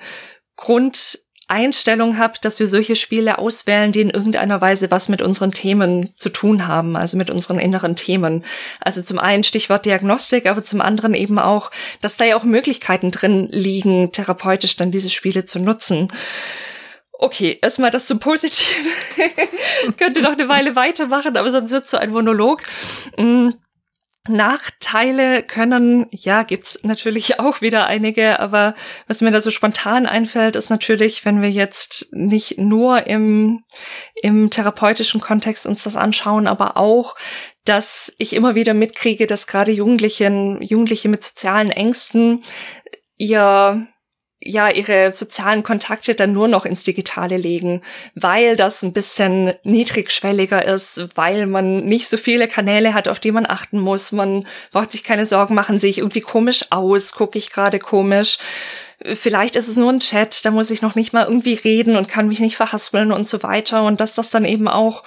Grundeinstellung 0.57 2.19
habe, 2.19 2.35
dass 2.43 2.61
wir 2.61 2.69
solche 2.69 2.97
Spiele 2.97 3.39
auswählen, 3.39 3.93
die 3.93 4.03
in 4.03 4.11
irgendeiner 4.11 4.61
Weise 4.61 4.91
was 4.91 5.09
mit 5.09 5.23
unseren 5.23 5.53
Themen 5.53 6.11
zu 6.17 6.29
tun 6.29 6.67
haben, 6.67 6.97
also 6.97 7.17
mit 7.17 7.31
unseren 7.31 7.59
inneren 7.59 7.97
Themen. 7.97 8.45
Also 8.79 9.01
zum 9.01 9.19
einen 9.19 9.43
Stichwort 9.43 9.87
Diagnostik, 9.87 10.45
aber 10.47 10.63
zum 10.65 10.83
anderen 10.83 11.15
eben 11.15 11.39
auch, 11.39 11.71
dass 12.03 12.17
da 12.17 12.27
ja 12.27 12.37
auch 12.37 12.45
Möglichkeiten 12.45 13.11
drin 13.11 13.49
liegen, 13.51 14.13
therapeutisch 14.13 14.77
dann 14.77 14.93
diese 14.93 15.11
Spiele 15.11 15.47
zu 15.47 15.61
nutzen. 15.61 16.09
Okay, 17.13 17.59
erstmal 17.63 17.91
das 17.91 18.07
zum 18.07 18.21
Positiven. 18.21 18.87
Könnte 19.99 20.21
noch 20.21 20.33
eine 20.33 20.49
Weile 20.49 20.77
weitermachen, 20.77 21.37
aber 21.39 21.51
sonst 21.51 21.71
wird 21.71 21.89
so 21.89 21.97
ein 21.97 22.11
Monolog. 22.11 22.63
Mm. 23.17 23.51
Nachteile 24.31 25.43
können, 25.43 26.07
ja, 26.11 26.43
gibt's 26.43 26.81
natürlich 26.83 27.39
auch 27.41 27.61
wieder 27.61 27.87
einige, 27.87 28.41
aber 28.41 28.75
was 29.07 29.21
mir 29.21 29.31
da 29.31 29.41
so 29.41 29.51
spontan 29.51 30.07
einfällt, 30.07 30.57
ist 30.57 30.71
natürlich, 30.71 31.25
wenn 31.25 31.43
wir 31.43 31.51
jetzt 31.51 32.09
nicht 32.13 32.59
nur 32.59 33.07
im, 33.07 33.65
im 34.23 34.51
therapeutischen 34.51 35.21
Kontext 35.21 35.67
uns 35.67 35.83
das 35.83 35.97
anschauen, 35.97 36.47
aber 36.47 36.77
auch, 36.77 37.17
dass 37.65 38.13
ich 38.19 38.35
immer 38.35 38.55
wieder 38.55 38.75
mitkriege, 38.75 39.27
dass 39.27 39.47
gerade 39.47 39.73
Jugendlichen, 39.73 40.63
Jugendliche 40.63 41.09
mit 41.09 41.23
sozialen 41.23 41.71
Ängsten 41.71 42.45
ihr 43.17 43.87
ja 44.43 44.71
ihre 44.71 45.13
sozialen 45.13 45.63
Kontakte 45.63 46.15
dann 46.15 46.33
nur 46.33 46.49
noch 46.49 46.65
ins 46.65 46.85
Digitale 46.85 47.37
legen, 47.37 47.83
weil 48.15 48.57
das 48.57 48.83
ein 48.83 48.93
bisschen 48.93 49.53
niedrigschwelliger 49.65 50.65
ist, 50.65 51.09
weil 51.15 51.47
man 51.47 51.77
nicht 51.77 52.09
so 52.09 52.17
viele 52.17 52.49
Kanäle 52.49 52.95
hat, 52.95 53.09
auf 53.09 53.21
die 53.21 53.33
man 53.33 53.47
achten 53.47 53.79
muss. 53.79 54.13
Man 54.13 54.47
braucht 54.73 54.93
sich 54.93 55.05
keine 55.05 55.27
Sorgen 55.27 55.55
machen, 55.55 55.79
sehe 55.79 55.91
ich 55.91 55.99
irgendwie 55.99 56.23
komisch 56.23 56.67
aus, 56.71 57.13
gucke 57.13 57.39
ich 57.39 57.53
gerade 57.53 57.79
komisch. 57.79 58.39
Vielleicht 59.03 59.57
ist 59.57 59.69
es 59.69 59.79
nur 59.79 59.91
ein 59.91 60.01
Chat, 60.01 60.45
da 60.45 60.51
muss 60.51 60.71
ich 60.71 60.83
noch 60.83 60.95
nicht 60.95 61.15
mal 61.15 61.25
irgendwie 61.25 61.55
reden 61.55 61.97
und 61.97 62.07
kann 62.07 62.29
mich 62.29 62.39
nicht 62.39 62.57
verhaspeln 62.57 63.13
und 63.13 63.27
so 63.27 63.43
weiter. 63.43 63.85
Und 63.85 64.01
dass 64.01 64.13
das 64.13 64.29
dann 64.29 64.45
eben 64.45 64.69
auch 64.69 65.05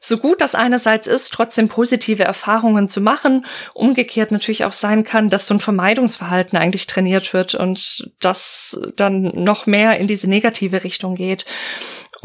so 0.00 0.18
gut 0.18 0.40
das 0.40 0.56
einerseits 0.56 1.06
ist, 1.06 1.32
trotzdem 1.32 1.68
positive 1.68 2.24
Erfahrungen 2.24 2.88
zu 2.88 3.00
machen, 3.00 3.46
umgekehrt 3.72 4.32
natürlich 4.32 4.64
auch 4.64 4.72
sein 4.72 5.04
kann, 5.04 5.28
dass 5.28 5.46
so 5.46 5.54
ein 5.54 5.60
Vermeidungsverhalten 5.60 6.58
eigentlich 6.58 6.88
trainiert 6.88 7.32
wird 7.32 7.54
und 7.54 8.10
das 8.20 8.80
dann 8.96 9.30
noch 9.34 9.66
mehr 9.66 9.98
in 10.00 10.08
diese 10.08 10.28
negative 10.28 10.82
Richtung 10.82 11.14
geht. 11.14 11.44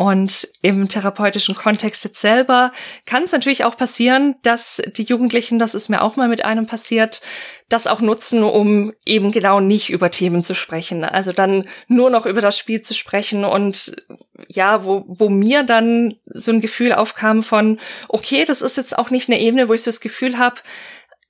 Und 0.02 0.48
im 0.64 0.88
therapeutischen 0.88 1.54
Kontext 1.54 2.04
jetzt 2.04 2.22
selber 2.22 2.72
kann 3.06 3.22
es 3.22 3.34
natürlich 3.34 3.66
auch 3.66 3.78
passieren, 3.78 4.34
dass 4.42 4.82
die 4.98 5.04
Jugendlichen, 5.04 5.60
das 5.60 5.76
ist 5.76 5.90
mir 5.90 6.02
auch 6.02 6.16
mal 6.16 6.28
mit 6.28 6.44
einem 6.44 6.66
passiert, 6.66 7.22
das 7.70 7.86
auch 7.86 8.02
nutzen, 8.02 8.42
um 8.42 8.92
eben 9.06 9.32
genau 9.32 9.60
nicht 9.60 9.92
über 9.92 10.10
Themen 10.10 10.44
zu 10.44 10.56
sprechen. 10.56 11.04
Also 11.04 11.34
dann 11.34 11.68
nur 11.88 12.10
noch 12.10 12.26
über 12.26 12.42
das 12.42 12.58
Spiel 12.58 12.82
zu 12.82 12.96
sprechen 12.96 13.46
und 13.46 13.96
ja, 14.48 14.86
wo, 14.86 15.06
wo 15.08 15.30
mir 15.30 15.62
dann 15.62 16.16
so 16.26 16.52
ein 16.52 16.62
Gefühl 16.62 16.94
aufkam 16.94 17.44
von, 17.44 17.80
okay, 18.10 18.44
das 18.44 18.64
ist 18.64 18.78
jetzt 18.78 18.98
auch 18.98 19.12
nicht 19.12 19.30
eine 19.30 19.40
Ebene, 19.40 19.70
wo 19.70 19.74
ich 19.74 19.84
so 19.84 19.92
das 19.92 20.02
Gefühl 20.02 20.40
habe, 20.40 20.62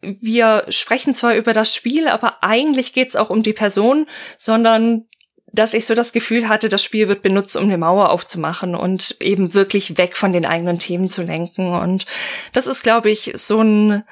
wir 0.01 0.63
sprechen 0.69 1.13
zwar 1.13 1.35
über 1.35 1.51
das 1.51 1.75
Spiel, 1.75 2.07
aber 2.07 2.41
eigentlich 2.41 2.93
geht's 2.93 3.17
auch 3.17 3.29
um 3.29 3.43
die 3.43 3.51
Person, 3.51 4.07
sondern 4.37 5.07
dass 5.53 5.73
ich 5.73 5.85
so 5.85 5.95
das 5.95 6.13
Gefühl 6.13 6.47
hatte, 6.47 6.69
das 6.69 6.83
Spiel 6.83 7.07
wird 7.07 7.21
benutzt, 7.21 7.57
um 7.57 7.63
eine 7.63 7.77
Mauer 7.77 8.09
aufzumachen 8.09 8.75
und 8.75 9.17
eben 9.19 9.53
wirklich 9.53 9.97
weg 9.97 10.15
von 10.15 10.33
den 10.33 10.45
eigenen 10.45 10.79
Themen 10.79 11.09
zu 11.09 11.23
lenken. 11.23 11.75
Und 11.75 12.05
das 12.53 12.67
ist, 12.67 12.83
glaube 12.83 13.09
ich, 13.11 13.33
so 13.35 13.61
ein, 13.61 14.03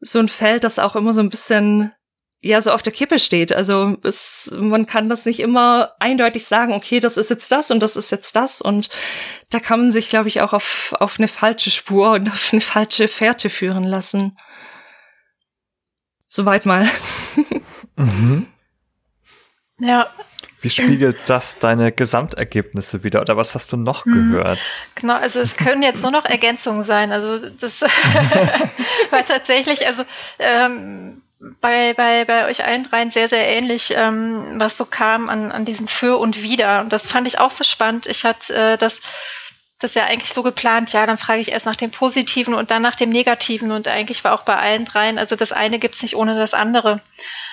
so 0.00 0.18
ein 0.18 0.28
Feld, 0.28 0.64
das 0.64 0.78
auch 0.78 0.96
immer 0.96 1.12
so 1.12 1.20
ein 1.20 1.30
bisschen 1.30 1.92
ja 2.40 2.60
so 2.60 2.70
auf 2.70 2.82
der 2.82 2.92
Kippe 2.92 3.18
steht. 3.18 3.52
Also 3.52 3.96
es, 4.02 4.50
man 4.56 4.86
kann 4.86 5.08
das 5.08 5.26
nicht 5.26 5.40
immer 5.40 5.92
eindeutig 5.98 6.44
sagen, 6.44 6.72
okay, 6.72 7.00
das 7.00 7.16
ist 7.16 7.30
jetzt 7.30 7.50
das 7.50 7.70
und 7.70 7.80
das 7.82 7.96
ist 7.96 8.12
jetzt 8.12 8.36
das. 8.36 8.60
Und 8.60 8.90
da 9.50 9.60
kann 9.60 9.80
man 9.80 9.92
sich, 9.92 10.08
glaube 10.08 10.28
ich, 10.28 10.40
auch 10.40 10.52
auf, 10.52 10.94
auf 11.00 11.18
eine 11.18 11.28
falsche 11.28 11.70
Spur 11.70 12.12
und 12.12 12.28
auf 12.30 12.52
eine 12.52 12.60
falsche 12.60 13.08
Fährte 13.08 13.50
führen 13.50 13.84
lassen. 13.84 14.38
Soweit 16.28 16.66
mal. 16.66 16.88
mhm. 17.96 18.46
Ja, 19.80 20.12
wie 20.60 20.70
spiegelt 20.70 21.18
das 21.26 21.58
deine 21.58 21.92
Gesamtergebnisse 21.92 23.04
wieder 23.04 23.20
oder 23.20 23.36
was 23.36 23.54
hast 23.54 23.72
du 23.72 23.76
noch 23.76 24.04
hm. 24.04 24.32
gehört? 24.32 24.58
Genau, 24.96 25.14
also 25.14 25.40
es 25.40 25.56
können 25.56 25.82
jetzt 25.82 26.02
nur 26.02 26.10
noch 26.10 26.24
Ergänzungen 26.24 26.82
sein. 26.82 27.12
Also 27.12 27.38
das 27.60 27.82
war 29.10 29.24
tatsächlich, 29.24 29.86
also 29.86 30.02
ähm, 30.38 31.22
bei, 31.60 31.94
bei, 31.94 32.24
bei 32.24 32.46
euch 32.46 32.64
allen 32.64 32.82
dreien 32.82 33.10
sehr, 33.10 33.28
sehr 33.28 33.46
ähnlich, 33.46 33.94
ähm, 33.96 34.54
was 34.56 34.76
so 34.76 34.84
kam 34.84 35.28
an, 35.28 35.52
an 35.52 35.64
diesem 35.64 35.86
Für 35.86 36.18
und 36.18 36.42
Wider. 36.42 36.80
Und 36.80 36.92
das 36.92 37.06
fand 37.06 37.28
ich 37.28 37.38
auch 37.38 37.52
so 37.52 37.62
spannend. 37.62 38.06
Ich 38.06 38.24
hatte 38.24 38.54
äh, 38.54 38.76
das 38.76 39.00
das 39.80 39.94
ja 39.94 40.06
eigentlich 40.06 40.32
so 40.34 40.42
geplant, 40.42 40.92
ja, 40.92 41.06
dann 41.06 41.18
frage 41.18 41.40
ich 41.40 41.52
erst 41.52 41.66
nach 41.66 41.76
dem 41.76 41.92
Positiven 41.92 42.54
und 42.54 42.72
dann 42.72 42.82
nach 42.82 42.96
dem 42.96 43.10
Negativen. 43.10 43.70
Und 43.70 43.86
eigentlich 43.86 44.24
war 44.24 44.34
auch 44.34 44.42
bei 44.42 44.56
allen 44.56 44.84
dreien, 44.84 45.18
also 45.18 45.36
das 45.36 45.52
eine 45.52 45.78
gibt's 45.78 46.02
nicht 46.02 46.16
ohne 46.16 46.36
das 46.36 46.52
andere. 46.52 47.00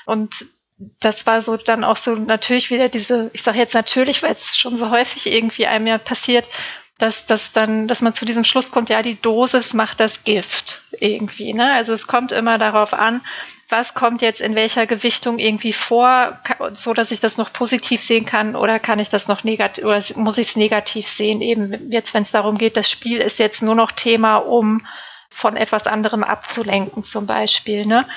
Und 0.05 0.45
das 0.77 1.25
war 1.25 1.41
so 1.41 1.57
dann 1.57 1.83
auch 1.83 1.97
so 1.97 2.15
natürlich 2.15 2.69
wieder 2.69 2.89
diese, 2.89 3.29
ich 3.33 3.43
sage 3.43 3.59
jetzt 3.59 3.73
natürlich, 3.73 4.23
weil 4.23 4.33
es 4.33 4.57
schon 4.57 4.75
so 4.75 4.89
häufig 4.89 5.31
irgendwie 5.31 5.67
einem 5.67 5.87
ja 5.87 5.97
passiert, 5.97 6.49
dass 6.97 7.25
das 7.25 7.51
dann, 7.51 7.87
dass 7.87 8.01
man 8.01 8.13
zu 8.13 8.25
diesem 8.25 8.45
Schluss 8.45 8.71
kommt, 8.71 8.89
ja, 8.89 9.01
die 9.01 9.21
Dosis 9.21 9.73
macht 9.73 9.99
das 9.99 10.23
Gift 10.23 10.81
irgendwie. 10.99 11.53
Ne? 11.53 11.73
Also 11.73 11.91
es 11.93 12.07
kommt 12.07 12.31
immer 12.31 12.57
darauf 12.57 12.93
an, 12.93 13.21
was 13.67 13.93
kommt 13.93 14.21
jetzt 14.21 14.39
in 14.39 14.55
welcher 14.55 14.85
Gewichtung 14.85 15.39
irgendwie 15.39 15.73
vor, 15.73 16.39
so 16.73 16.93
dass 16.93 17.11
ich 17.11 17.19
das 17.19 17.37
noch 17.37 17.51
positiv 17.51 18.01
sehen 18.01 18.25
kann 18.25 18.55
oder 18.55 18.79
kann 18.79 18.99
ich 18.99 19.09
das 19.09 19.27
noch 19.27 19.43
negativ 19.43 19.83
oder 19.83 20.01
muss 20.15 20.37
ich 20.37 20.49
es 20.49 20.55
negativ 20.55 21.07
sehen? 21.07 21.41
Eben 21.41 21.91
jetzt, 21.91 22.13
wenn 22.13 22.23
es 22.23 22.31
darum 22.31 22.57
geht, 22.57 22.77
das 22.77 22.89
Spiel 22.89 23.19
ist 23.19 23.39
jetzt 23.39 23.61
nur 23.61 23.75
noch 23.75 23.91
Thema, 23.91 24.37
um 24.37 24.85
von 25.29 25.57
etwas 25.57 25.87
anderem 25.87 26.23
abzulenken, 26.23 27.03
zum 27.03 27.25
Beispiel. 27.25 27.85
Ne? 27.85 28.07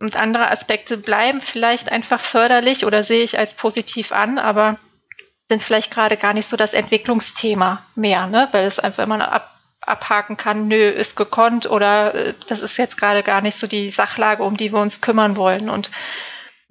Und 0.00 0.16
andere 0.16 0.50
Aspekte 0.50 0.96
bleiben 0.96 1.40
vielleicht 1.42 1.92
einfach 1.92 2.20
förderlich 2.20 2.86
oder 2.86 3.04
sehe 3.04 3.22
ich 3.22 3.38
als 3.38 3.54
positiv 3.54 4.12
an, 4.12 4.38
aber 4.38 4.78
sind 5.50 5.62
vielleicht 5.62 5.90
gerade 5.90 6.16
gar 6.16 6.32
nicht 6.32 6.48
so 6.48 6.56
das 6.56 6.74
Entwicklungsthema 6.74 7.82
mehr, 7.94 8.26
ne? 8.26 8.48
weil 8.52 8.64
es 8.64 8.78
einfach 8.78 9.02
immer 9.04 9.30
ab, 9.30 9.58
abhaken 9.82 10.36
kann, 10.36 10.68
nö, 10.68 10.88
ist 10.88 11.16
gekonnt 11.16 11.68
oder 11.68 12.14
äh, 12.14 12.34
das 12.46 12.62
ist 12.62 12.76
jetzt 12.78 12.98
gerade 12.98 13.22
gar 13.22 13.42
nicht 13.42 13.58
so 13.58 13.66
die 13.66 13.90
Sachlage, 13.90 14.42
um 14.42 14.56
die 14.56 14.72
wir 14.72 14.80
uns 14.80 15.00
kümmern 15.00 15.36
wollen. 15.36 15.68
Und 15.68 15.90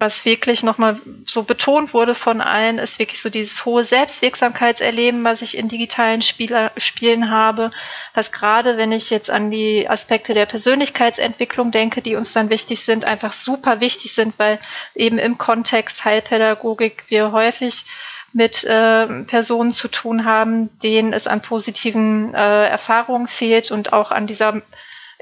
was 0.00 0.24
wirklich 0.24 0.62
nochmal 0.62 0.98
so 1.26 1.42
betont 1.42 1.92
wurde 1.92 2.14
von 2.14 2.40
allen, 2.40 2.78
ist 2.78 2.98
wirklich 2.98 3.20
so 3.20 3.28
dieses 3.28 3.66
hohe 3.66 3.84
Selbstwirksamkeitserleben, 3.84 5.24
was 5.24 5.42
ich 5.42 5.58
in 5.58 5.68
digitalen 5.68 6.22
Spieler, 6.22 6.72
Spielen 6.78 7.30
habe. 7.30 7.70
Was 8.14 8.32
gerade, 8.32 8.78
wenn 8.78 8.92
ich 8.92 9.10
jetzt 9.10 9.28
an 9.28 9.50
die 9.50 9.86
Aspekte 9.88 10.32
der 10.32 10.46
Persönlichkeitsentwicklung 10.46 11.70
denke, 11.70 12.00
die 12.00 12.16
uns 12.16 12.32
dann 12.32 12.48
wichtig 12.48 12.80
sind, 12.80 13.04
einfach 13.04 13.34
super 13.34 13.80
wichtig 13.80 14.14
sind, 14.14 14.38
weil 14.38 14.58
eben 14.94 15.18
im 15.18 15.36
Kontext 15.36 16.02
Heilpädagogik 16.06 17.04
wir 17.08 17.32
häufig 17.32 17.84
mit 18.32 18.64
äh, 18.64 19.24
Personen 19.24 19.72
zu 19.72 19.88
tun 19.88 20.24
haben, 20.24 20.70
denen 20.78 21.12
es 21.12 21.26
an 21.26 21.42
positiven 21.42 22.32
äh, 22.32 22.68
Erfahrungen 22.68 23.28
fehlt 23.28 23.70
und 23.70 23.92
auch 23.92 24.12
an 24.12 24.26
dieser 24.26 24.62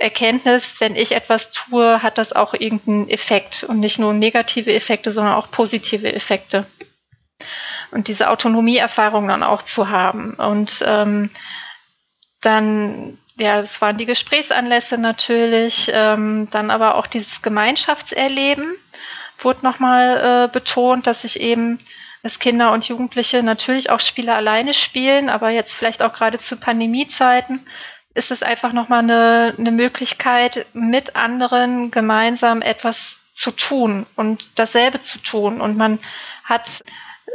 Erkenntnis, 0.01 0.81
wenn 0.81 0.95
ich 0.95 1.13
etwas 1.13 1.51
tue, 1.51 2.03
hat 2.03 2.19
das 2.19 2.33
auch 2.33 2.55
irgendeinen 2.55 3.09
Effekt 3.09 3.65
und 3.65 3.81
nicht 3.81 3.99
nur 3.99 4.13
negative 4.13 4.73
Effekte, 4.73 5.11
sondern 5.11 5.35
auch 5.35 5.51
positive 5.51 6.13
Effekte. 6.13 6.67
Und 7.91 8.09
diese 8.09 8.31
Autonomieerfahrung 8.31 9.29
dann 9.29 9.43
auch 9.43 9.63
zu 9.63 9.89
haben. 9.89 10.35
Und 10.35 10.85
ähm, 10.87 11.31
dann, 12.41 13.19
ja, 13.37 13.61
es 13.61 13.81
waren 13.81 13.97
die 13.97 14.07
Gesprächsanlässe 14.07 14.99
natürlich, 14.99 15.91
ähm, 15.93 16.49
dann 16.51 16.71
aber 16.71 16.95
auch 16.95 17.07
dieses 17.07 17.43
Gemeinschaftserleben 17.43 18.75
wurde 19.39 19.61
nochmal 19.63 20.47
äh, 20.47 20.53
betont, 20.53 21.07
dass 21.07 21.25
ich 21.25 21.41
eben 21.41 21.79
dass 22.23 22.41
Kinder 22.41 22.73
und 22.73 22.89
Jugendliche 22.89 23.45
natürlich 23.45 23.91
auch 23.91 24.01
Spiele 24.01 24.35
alleine 24.35 24.75
spielen, 24.75 25.29
aber 25.29 25.51
jetzt 25.51 25.77
vielleicht 25.77 26.03
auch 26.03 26.13
gerade 26.13 26.39
zu 26.39 26.57
Pandemiezeiten 26.57 27.65
ist 28.19 28.31
es 28.33 28.43
einfach 28.43 28.73
nochmal 28.73 28.99
eine, 28.99 29.55
eine 29.57 29.71
Möglichkeit, 29.71 30.67
mit 30.75 31.17
anderen 31.17 31.91
gemeinsam 31.91 32.61
etwas 32.61 33.33
zu 33.33 33.53
tun 33.53 34.07
und 34.17 34.59
dasselbe 34.59 35.01
zu 35.01 35.19
tun. 35.21 35.61
Und 35.61 35.77
man 35.77 36.01
hat 36.45 36.83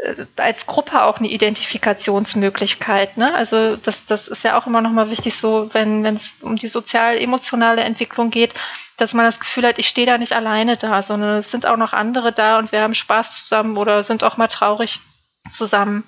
äh, 0.03 0.25
als 0.35 0.67
Gruppe 0.67 1.03
auch 1.03 1.19
eine 1.19 1.29
Identifikationsmöglichkeit. 1.29 3.15
Ne? 3.15 3.33
Also 3.33 3.77
das, 3.77 4.05
das 4.05 4.27
ist 4.27 4.43
ja 4.43 4.57
auch 4.57 4.67
immer 4.67 4.81
nochmal 4.81 5.09
wichtig, 5.09 5.37
so 5.37 5.69
wenn 5.73 6.05
es 6.05 6.35
um 6.41 6.57
die 6.57 6.67
sozial-emotionale 6.67 7.81
Entwicklung 7.83 8.29
geht, 8.29 8.53
dass 8.97 9.13
man 9.13 9.25
das 9.25 9.39
Gefühl 9.39 9.65
hat, 9.65 9.79
ich 9.79 9.87
stehe 9.87 10.05
da 10.05 10.17
nicht 10.17 10.33
alleine 10.33 10.75
da, 10.75 11.01
sondern 11.01 11.37
es 11.37 11.49
sind 11.49 11.65
auch 11.65 11.77
noch 11.77 11.93
andere 11.93 12.33
da 12.33 12.59
und 12.59 12.73
wir 12.73 12.81
haben 12.81 12.93
Spaß 12.93 13.43
zusammen 13.43 13.77
oder 13.77 14.03
sind 14.03 14.25
auch 14.25 14.35
mal 14.35 14.49
traurig 14.49 14.99
zusammen. 15.49 16.03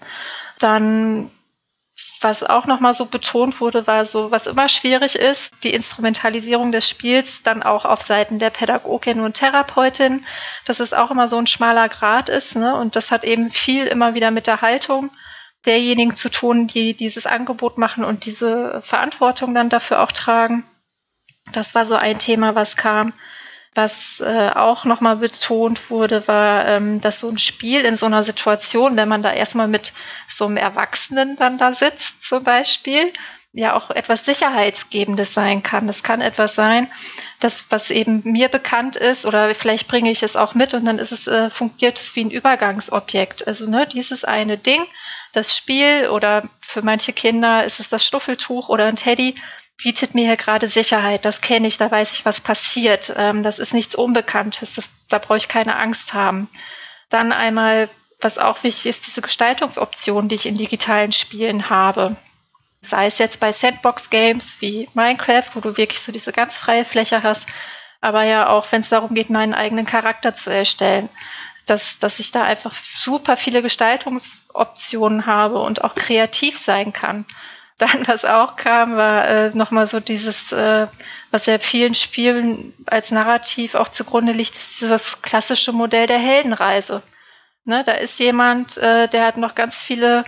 Dann 0.60 1.32
was 2.26 2.44
auch 2.44 2.66
nochmal 2.66 2.96
so 2.96 3.06
betont 3.06 3.62
wurde, 3.62 3.86
war 3.86 4.04
so, 4.08 4.32
was 4.32 4.48
immer 4.48 4.68
schwierig 4.68 5.16
ist, 5.16 5.54
die 5.64 5.72
Instrumentalisierung 5.76 6.72
des 6.72 6.90
Spiels 6.90 7.44
dann 7.44 7.62
auch 7.62 7.86
auf 7.86 8.02
Seiten 8.02 8.40
der 8.40 8.50
Pädagogin 8.50 9.20
und 9.20 9.36
Therapeutin, 9.36 10.26
dass 10.66 10.80
es 10.80 10.92
auch 10.92 11.12
immer 11.12 11.28
so 11.28 11.38
ein 11.38 11.46
schmaler 11.46 11.88
Grad 11.88 12.30
ist. 12.30 12.56
Ne? 12.56 12.76
Und 12.76 12.96
das 12.96 13.12
hat 13.12 13.26
eben 13.26 13.52
viel 13.52 13.86
immer 13.86 14.16
wieder 14.16 14.32
mit 14.32 14.48
der 14.48 14.62
Haltung 14.62 15.12
derjenigen 15.68 16.16
zu 16.16 16.32
tun, 16.32 16.66
die 16.66 16.96
dieses 16.96 17.28
Angebot 17.28 17.78
machen 17.78 18.04
und 18.04 18.26
diese 18.26 18.82
Verantwortung 18.82 19.54
dann 19.54 19.70
dafür 19.70 20.02
auch 20.02 20.12
tragen. 20.12 20.64
Das 21.52 21.76
war 21.76 21.86
so 21.86 21.96
ein 21.96 22.18
Thema, 22.18 22.56
was 22.56 22.76
kam. 22.76 23.14
Was 23.76 24.22
äh, 24.22 24.52
auch 24.56 24.86
nochmal 24.86 25.18
betont 25.18 25.90
wurde, 25.90 26.28
war, 26.28 26.66
ähm, 26.68 27.02
dass 27.02 27.20
so 27.20 27.30
ein 27.30 27.38
Spiel 27.38 27.82
in 27.82 27.98
so 27.98 28.06
einer 28.06 28.24
Situation, 28.24 28.96
wenn 28.96 29.10
man 29.10 29.22
da 29.22 29.34
erstmal 29.34 29.68
mit 29.68 29.92
so 30.30 30.46
einem 30.46 30.58
Erwachsenen 30.58 31.36
dann 31.36 31.58
da 31.58 31.74
sitzt 31.74 32.24
zum 32.24 32.44
Beispiel, 32.44 33.12
ja 33.56 33.76
auch 33.76 33.90
etwas 33.90 34.26
Sicherheitsgebendes 34.26 35.34
sein 35.34 35.64
kann. 35.64 35.88
Das 35.88 36.04
kann 36.04 36.22
etwas 36.22 36.56
sein, 36.56 36.90
das, 37.40 37.66
was 37.70 37.90
eben 37.90 38.22
mir 38.24 38.50
bekannt 38.50 38.96
ist, 38.96 39.26
oder 39.26 39.54
vielleicht 39.56 39.88
bringe 39.88 40.12
ich 40.12 40.24
es 40.24 40.36
auch 40.36 40.56
mit 40.56 40.74
und 40.74 40.86
dann 40.86 41.00
ist 41.00 41.12
es, 41.12 41.28
äh, 41.28 41.50
fungiert 41.50 42.00
es 42.00 42.16
wie 42.16 42.26
ein 42.26 42.32
Übergangsobjekt. 42.32 43.48
Also 43.48 43.70
ne, 43.70 43.88
dieses 43.88 44.26
eine 44.26 44.58
Ding, 44.58 44.86
das 45.32 45.56
Spiel 45.56 46.10
oder 46.10 46.50
für 46.60 46.82
manche 46.82 47.14
Kinder 47.14 47.64
ist 47.66 47.80
es 47.80 47.90
das 47.90 48.06
Stuffeltuch 48.06 48.70
oder 48.70 48.86
ein 48.86 48.96
Teddy, 48.96 49.36
bietet 49.78 50.16
mir 50.16 50.26
hier 50.26 50.38
gerade 50.38 50.68
Sicherheit. 50.68 51.26
Das 51.26 51.42
kenne 51.42 51.68
ich, 51.68 51.78
da 51.78 51.90
weiß 51.92 52.14
ich, 52.14 52.26
was 52.26 52.42
passiert. 52.42 53.14
Ähm, 53.18 53.44
das 53.44 53.60
ist 53.60 53.74
nichts 53.74 53.96
Unbekanntes, 53.96 54.76
das, 54.76 54.90
da 55.10 55.18
brauche 55.18 55.38
ich 55.38 55.48
keine 55.48 55.76
Angst 55.78 56.14
haben. 56.14 56.50
Dann 57.10 57.32
einmal, 57.32 57.90
was 58.22 58.38
auch 58.38 58.64
wichtig 58.64 58.88
ist, 58.88 59.08
diese 59.08 59.22
Gestaltungsoptionen, 59.22 60.30
die 60.30 60.36
ich 60.36 60.46
in 60.46 60.58
digitalen 60.58 61.12
Spielen 61.12 61.70
habe. 61.70 62.16
Sei 62.80 63.08
es 63.08 63.18
jetzt 63.18 63.40
bei 63.40 63.52
Sandbox-Games 63.52 64.58
wie 64.62 64.90
Minecraft, 64.94 65.50
wo 65.54 65.60
du 65.60 65.78
wirklich 65.78 66.00
so 66.00 66.12
diese 66.12 66.32
ganz 66.32 66.58
freie 66.58 66.86
Fläche 66.86 67.24
hast, 67.24 67.48
aber 68.02 68.24
ja 68.24 68.50
auch, 68.50 68.72
wenn 68.72 68.82
es 68.82 68.90
darum 68.90 69.16
geht, 69.16 69.30
meinen 69.30 69.54
eigenen 69.54 69.86
Charakter 69.86 70.36
zu 70.36 70.52
erstellen. 70.52 71.10
Dass, 71.66 71.98
dass 71.98 72.20
ich 72.20 72.30
da 72.30 72.44
einfach 72.44 72.76
super 72.76 73.36
viele 73.36 73.64
Gestaltungsoptionen 73.64 75.26
habe 75.26 75.60
und 75.60 75.84
auch 75.84 75.96
kreativ 75.96 76.60
sein 76.60 76.94
kann. 76.94 77.26
Dann, 77.78 78.08
was 78.08 78.24
auch 78.24 78.56
kam, 78.56 78.96
war 78.96 79.28
äh, 79.28 79.50
nochmal 79.54 79.86
so 79.88 80.00
dieses, 80.00 80.54
äh, 80.54 80.88
was 81.32 81.46
ja 81.46 81.60
vielen 81.60 81.94
Spielen 81.94 82.74
als 82.86 83.12
Narrativ 83.12 83.76
auch 83.76 83.90
zugrunde 83.90 84.32
liegt, 84.32 84.56
ist 84.56 84.82
dieses 84.82 85.22
klassische 85.22 85.74
Modell 85.74 86.08
der 86.08 86.20
Heldenreise. 86.20 87.04
Ne, 87.66 87.84
da 87.84 87.94
ist 87.94 88.20
jemand, 88.20 88.78
äh, 88.78 89.10
der 89.10 89.26
hat 89.26 89.38
noch 89.38 89.56
ganz 89.56 89.82
viele 89.82 90.24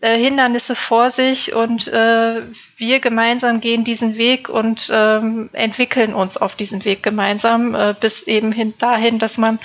äh, 0.00 0.16
Hindernisse 0.16 0.74
vor 0.74 1.10
sich 1.10 1.54
und 1.54 1.88
äh, 1.88 2.42
wir 2.76 3.00
gemeinsam 3.00 3.60
gehen 3.60 3.84
diesen 3.84 4.16
Weg 4.16 4.48
und 4.48 4.90
ähm, 4.92 5.50
entwickeln 5.52 6.14
uns 6.14 6.36
auf 6.36 6.54
diesem 6.54 6.84
Weg 6.84 7.02
gemeinsam, 7.02 7.74
äh, 7.74 7.94
bis 8.00 8.22
eben 8.22 8.52
hin 8.52 8.74
dahin, 8.78 9.18
dass 9.18 9.38
man 9.38 9.58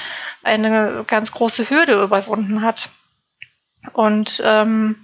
eine 0.43 1.03
ganz 1.07 1.31
große 1.31 1.69
Hürde 1.69 2.01
überwunden 2.01 2.61
hat. 2.61 2.89
Und 3.93 4.41
ähm, 4.45 5.02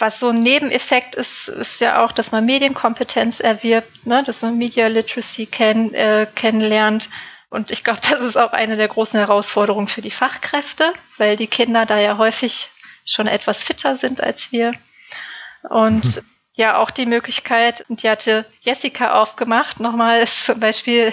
was 0.00 0.18
so 0.18 0.30
ein 0.30 0.40
Nebeneffekt 0.40 1.14
ist, 1.14 1.48
ist 1.48 1.80
ja 1.80 2.04
auch, 2.04 2.12
dass 2.12 2.32
man 2.32 2.46
Medienkompetenz 2.46 3.40
erwirbt, 3.40 4.06
ne? 4.06 4.22
dass 4.24 4.42
man 4.42 4.56
Media 4.56 4.86
Literacy 4.86 5.46
kenn, 5.46 5.94
äh, 5.94 6.26
kennenlernt. 6.34 7.10
Und 7.50 7.70
ich 7.70 7.84
glaube, 7.84 8.00
das 8.10 8.20
ist 8.20 8.36
auch 8.36 8.52
eine 8.52 8.76
der 8.76 8.88
großen 8.88 9.18
Herausforderungen 9.18 9.88
für 9.88 10.02
die 10.02 10.10
Fachkräfte, 10.10 10.92
weil 11.18 11.36
die 11.36 11.46
Kinder 11.46 11.86
da 11.86 11.98
ja 11.98 12.18
häufig 12.18 12.68
schon 13.04 13.26
etwas 13.26 13.62
fitter 13.62 13.96
sind 13.96 14.22
als 14.22 14.52
wir. 14.52 14.72
Und 15.68 16.04
hm. 16.04 16.22
ja, 16.54 16.78
auch 16.78 16.90
die 16.90 17.06
Möglichkeit, 17.06 17.84
die 17.88 18.08
hatte 18.08 18.46
Jessica 18.60 19.20
aufgemacht, 19.20 19.80
nochmal 19.80 20.20
ist 20.20 20.44
zum 20.46 20.60
Beispiel 20.60 21.12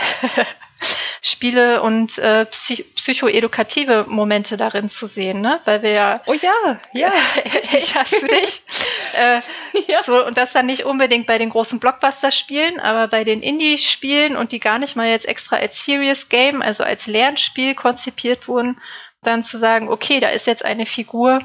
Spiele 1.22 1.82
und 1.82 2.18
äh, 2.20 2.46
psych 2.46 2.86
psychoedukative 2.96 4.06
Momente 4.08 4.58
darin 4.58 4.90
zu 4.90 5.08
sehen, 5.08 5.42
ne? 5.42 5.60
Weil 5.66 5.82
wir 5.82 5.92
ja. 5.92 6.22
Oh 6.26 6.34
ja, 6.34 6.80
ja. 6.94 7.12
Hast 7.96 8.22
du 8.22 8.28
dich? 8.28 8.64
äh, 9.18 9.42
ja. 9.88 10.04
So, 10.04 10.26
und 10.26 10.38
das 10.38 10.54
dann 10.54 10.66
nicht 10.66 10.86
unbedingt 10.86 11.28
bei 11.28 11.38
den 11.38 11.50
großen 11.50 11.80
Blockbuster-Spielen, 11.80 12.80
aber 12.80 13.08
bei 13.08 13.24
den 13.24 13.42
Indie-Spielen 13.42 14.36
und 14.36 14.52
die 14.52 14.60
gar 14.60 14.80
nicht 14.80 14.96
mal 14.96 15.10
jetzt 15.10 15.28
extra 15.28 15.58
als 15.58 15.84
Serious 15.84 16.30
Game, 16.30 16.62
also 16.62 16.84
als 16.84 17.08
Lernspiel 17.08 17.76
konzipiert 17.76 18.48
wurden, 18.48 18.80
dann 19.22 19.44
zu 19.44 19.58
sagen, 19.58 19.90
okay, 19.90 20.20
da 20.20 20.30
ist 20.30 20.48
jetzt 20.48 20.64
eine 20.64 20.86
Figur, 20.86 21.40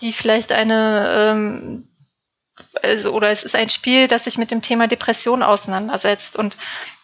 die 0.00 0.12
vielleicht 0.12 0.52
eine 0.52 1.32
ähm, 1.32 1.88
also, 2.82 3.12
oder 3.12 3.30
es 3.30 3.44
ist 3.44 3.54
ein 3.54 3.68
Spiel, 3.68 4.08
das 4.08 4.24
sich 4.24 4.38
mit 4.38 4.50
dem 4.50 4.62
Thema 4.62 4.86
Depression 4.86 5.42
auseinandersetzt. 5.42 6.36
Und 6.36 6.56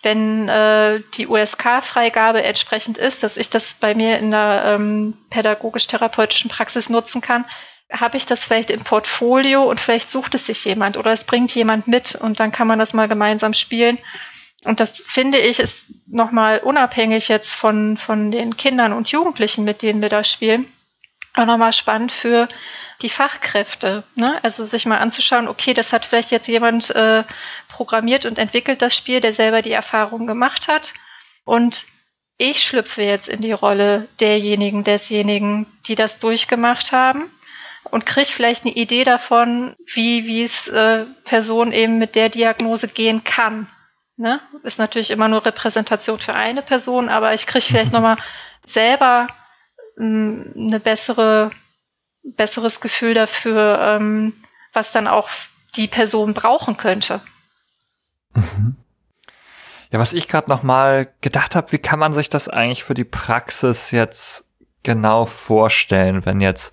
wenn 0.03 0.49
äh, 0.49 1.01
die 1.15 1.27
USK-Freigabe 1.27 2.43
entsprechend 2.43 2.99
ist, 2.99 3.23
dass 3.23 3.37
ich 3.37 3.51
das 3.51 3.75
bei 3.75 3.95
mir 3.95 4.19
in 4.19 4.31
der 4.31 4.65
ähm, 4.67 5.15
pädagogisch-therapeutischen 5.31 6.51
Praxis 6.51 6.89
nutzen 6.89 7.21
kann, 7.21 7.45
habe 7.91 8.17
ich 8.17 8.27
das 8.27 8.45
vielleicht 8.45 8.71
im 8.71 8.85
Portfolio 8.85 9.65
und 9.65 9.81
vielleicht 9.81 10.09
sucht 10.11 10.35
es 10.35 10.47
sich 10.47 10.65
jemand 10.65 10.97
oder 10.97 11.13
es 11.13 11.25
bringt 11.25 11.55
jemand 11.55 11.89
mit 11.89 12.15
und 12.15 12.41
dann 12.41 12.51
kann 12.51 12.67
man 12.67 12.79
das 12.79 12.95
mal 12.95 13.09
gemeinsam 13.09 13.53
spielen. 13.53 13.99
Und 14.65 14.81
das 14.81 15.03
finde 15.05 15.39
ich 15.39 15.59
ist 15.59 15.89
nochmal 16.07 16.61
unabhängig 16.61 17.29
jetzt 17.29 17.53
von, 17.53 17.97
von 17.97 18.31
den 18.31 18.57
Kindern 18.57 18.93
und 18.93 19.11
Jugendlichen, 19.11 19.65
mit 19.65 19.83
denen 19.83 20.01
wir 20.01 20.09
da 20.09 20.25
spielen, 20.25 20.73
auch 21.35 21.47
nochmal 21.47 21.73
spannend 21.73 22.13
für 22.13 22.49
die 23.01 23.09
Fachkräfte. 23.09 24.05
Ne? 24.17 24.39
Also 24.43 24.65
sich 24.65 24.87
mal 24.87 24.99
anzuschauen, 24.99 25.49
okay, 25.49 25.75
das 25.75 25.93
hat 25.93 26.05
vielleicht 26.05 26.31
jetzt 26.31 26.49
jemand 26.49 26.91
äh, 26.91 27.25
programmiert 27.69 28.27
und 28.27 28.39
entwickelt 28.39 28.83
das 28.83 28.97
Spiel, 28.97 29.21
der 29.21 29.33
selber 29.33 29.63
die 29.63 29.73
Erfahrung 29.73 30.27
gemacht 30.27 30.69
hat. 30.69 30.93
Und 31.45 31.87
ich 32.39 32.63
schlüpfe 32.63 33.03
jetzt 33.03 33.29
in 33.29 33.41
die 33.41 33.53
Rolle 33.53 34.09
derjenigen, 34.21 34.85
desjenigen, 34.85 35.67
die 35.87 35.95
das 35.95 36.21
durchgemacht 36.21 36.93
haben 36.93 37.31
und 37.91 38.07
kriege 38.07 38.31
vielleicht 38.31 38.65
eine 38.65 38.75
Idee 38.75 39.05
davon, 39.05 39.75
wie 39.87 40.27
wie 40.27 40.43
es 40.43 40.69
äh, 40.69 41.05
Person 41.25 41.73
eben 41.73 41.99
mit 41.99 42.15
der 42.15 42.29
Diagnose 42.29 42.89
gehen 42.89 43.25
kann. 43.25 43.69
Ne? 44.17 44.41
Ist 44.63 44.79
natürlich 44.79 45.11
immer 45.11 45.29
nur 45.29 45.45
Repräsentation 45.45 46.19
für 46.19 46.35
eine 46.35 46.63
Person, 46.63 47.09
aber 47.09 47.35
ich 47.35 47.47
kriege 47.47 47.65
vielleicht 47.65 47.93
nochmal 47.93 48.17
selber 48.65 49.29
eine 50.03 50.81
bessere 50.81 51.51
besseres 52.23 52.81
Gefühl 52.81 53.15
dafür, 53.15 53.79
ähm, 53.81 54.33
was 54.73 54.93
dann 54.93 55.09
auch 55.09 55.29
die 55.77 55.89
Person 55.89 56.35
brauchen 56.35 56.77
könnte. 56.77 57.21
Mhm. 58.35 58.77
Ja, 59.91 59.99
was 59.99 60.13
ich 60.13 60.29
gerade 60.29 60.49
noch 60.49 60.63
mal 60.63 61.13
gedacht 61.21 61.55
habe, 61.55 61.73
wie 61.73 61.79
kann 61.79 61.99
man 61.99 62.15
sich 62.15 62.31
das 62.31 62.49
eigentlich 62.49 62.85
für 62.85 62.95
die 62.95 63.05
Praxis 63.05 63.91
jetzt 63.91 64.49
genau 64.83 65.27
vorstellen, 65.27 66.25
wenn 66.25 66.41
jetzt 66.41 66.73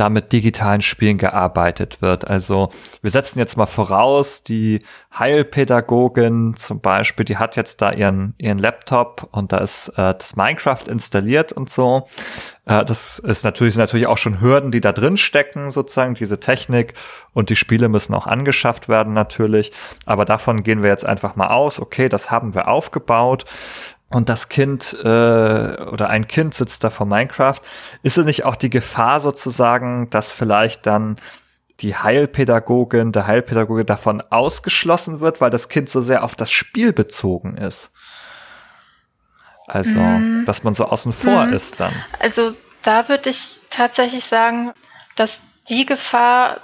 da 0.00 0.08
mit 0.08 0.32
digitalen 0.32 0.80
Spielen 0.80 1.18
gearbeitet 1.18 2.00
wird. 2.00 2.26
Also 2.26 2.70
wir 3.02 3.10
setzen 3.10 3.38
jetzt 3.38 3.56
mal 3.56 3.66
voraus, 3.66 4.42
die 4.42 4.80
Heilpädagogin 5.16 6.54
zum 6.56 6.80
Beispiel, 6.80 7.24
die 7.24 7.36
hat 7.36 7.56
jetzt 7.56 7.82
da 7.82 7.92
ihren, 7.92 8.34
ihren 8.38 8.58
Laptop 8.58 9.28
und 9.32 9.52
da 9.52 9.58
ist 9.58 9.88
äh, 9.90 10.14
das 10.14 10.36
Minecraft 10.36 10.86
installiert 10.88 11.52
und 11.52 11.70
so. 11.70 12.06
Äh, 12.66 12.84
das 12.84 13.18
ist 13.18 13.44
natürlich, 13.44 13.74
sind 13.74 13.82
natürlich 13.82 14.06
auch 14.06 14.18
schon 14.18 14.40
Hürden, 14.40 14.70
die 14.70 14.80
da 14.80 14.92
drin 14.92 15.16
stecken, 15.16 15.70
sozusagen, 15.70 16.14
diese 16.14 16.38
Technik 16.40 16.94
und 17.32 17.50
die 17.50 17.56
Spiele 17.56 17.88
müssen 17.88 18.14
auch 18.14 18.26
angeschafft 18.26 18.88
werden 18.88 19.12
natürlich. 19.14 19.72
Aber 20.06 20.24
davon 20.24 20.62
gehen 20.62 20.82
wir 20.82 20.90
jetzt 20.90 21.06
einfach 21.06 21.34
mal 21.36 21.48
aus. 21.48 21.80
Okay, 21.80 22.08
das 22.08 22.30
haben 22.30 22.54
wir 22.54 22.68
aufgebaut 22.68 23.44
und 24.10 24.28
das 24.28 24.48
Kind 24.48 24.96
äh, 25.02 25.06
oder 25.06 26.08
ein 26.08 26.26
Kind 26.28 26.54
sitzt 26.54 26.82
da 26.82 26.90
vor 26.90 27.06
Minecraft, 27.06 27.60
ist 28.02 28.16
es 28.16 28.24
nicht 28.24 28.44
auch 28.44 28.56
die 28.56 28.70
Gefahr 28.70 29.20
sozusagen, 29.20 30.08
dass 30.10 30.30
vielleicht 30.30 30.86
dann 30.86 31.16
die 31.80 31.94
Heilpädagogin, 31.94 33.12
der 33.12 33.26
Heilpädagoge 33.26 33.84
davon 33.84 34.22
ausgeschlossen 34.30 35.20
wird, 35.20 35.40
weil 35.40 35.50
das 35.50 35.68
Kind 35.68 35.90
so 35.90 36.00
sehr 36.00 36.24
auf 36.24 36.34
das 36.34 36.50
Spiel 36.50 36.92
bezogen 36.92 37.56
ist? 37.56 37.90
Also, 39.66 40.00
mm. 40.00 40.44
dass 40.46 40.64
man 40.64 40.74
so 40.74 40.86
außen 40.86 41.12
vor 41.12 41.44
mm. 41.44 41.52
ist 41.52 41.78
dann. 41.78 41.92
Also, 42.18 42.54
da 42.82 43.08
würde 43.08 43.30
ich 43.30 43.60
tatsächlich 43.70 44.24
sagen, 44.24 44.72
dass 45.14 45.42
die 45.68 45.84
Gefahr 45.84 46.60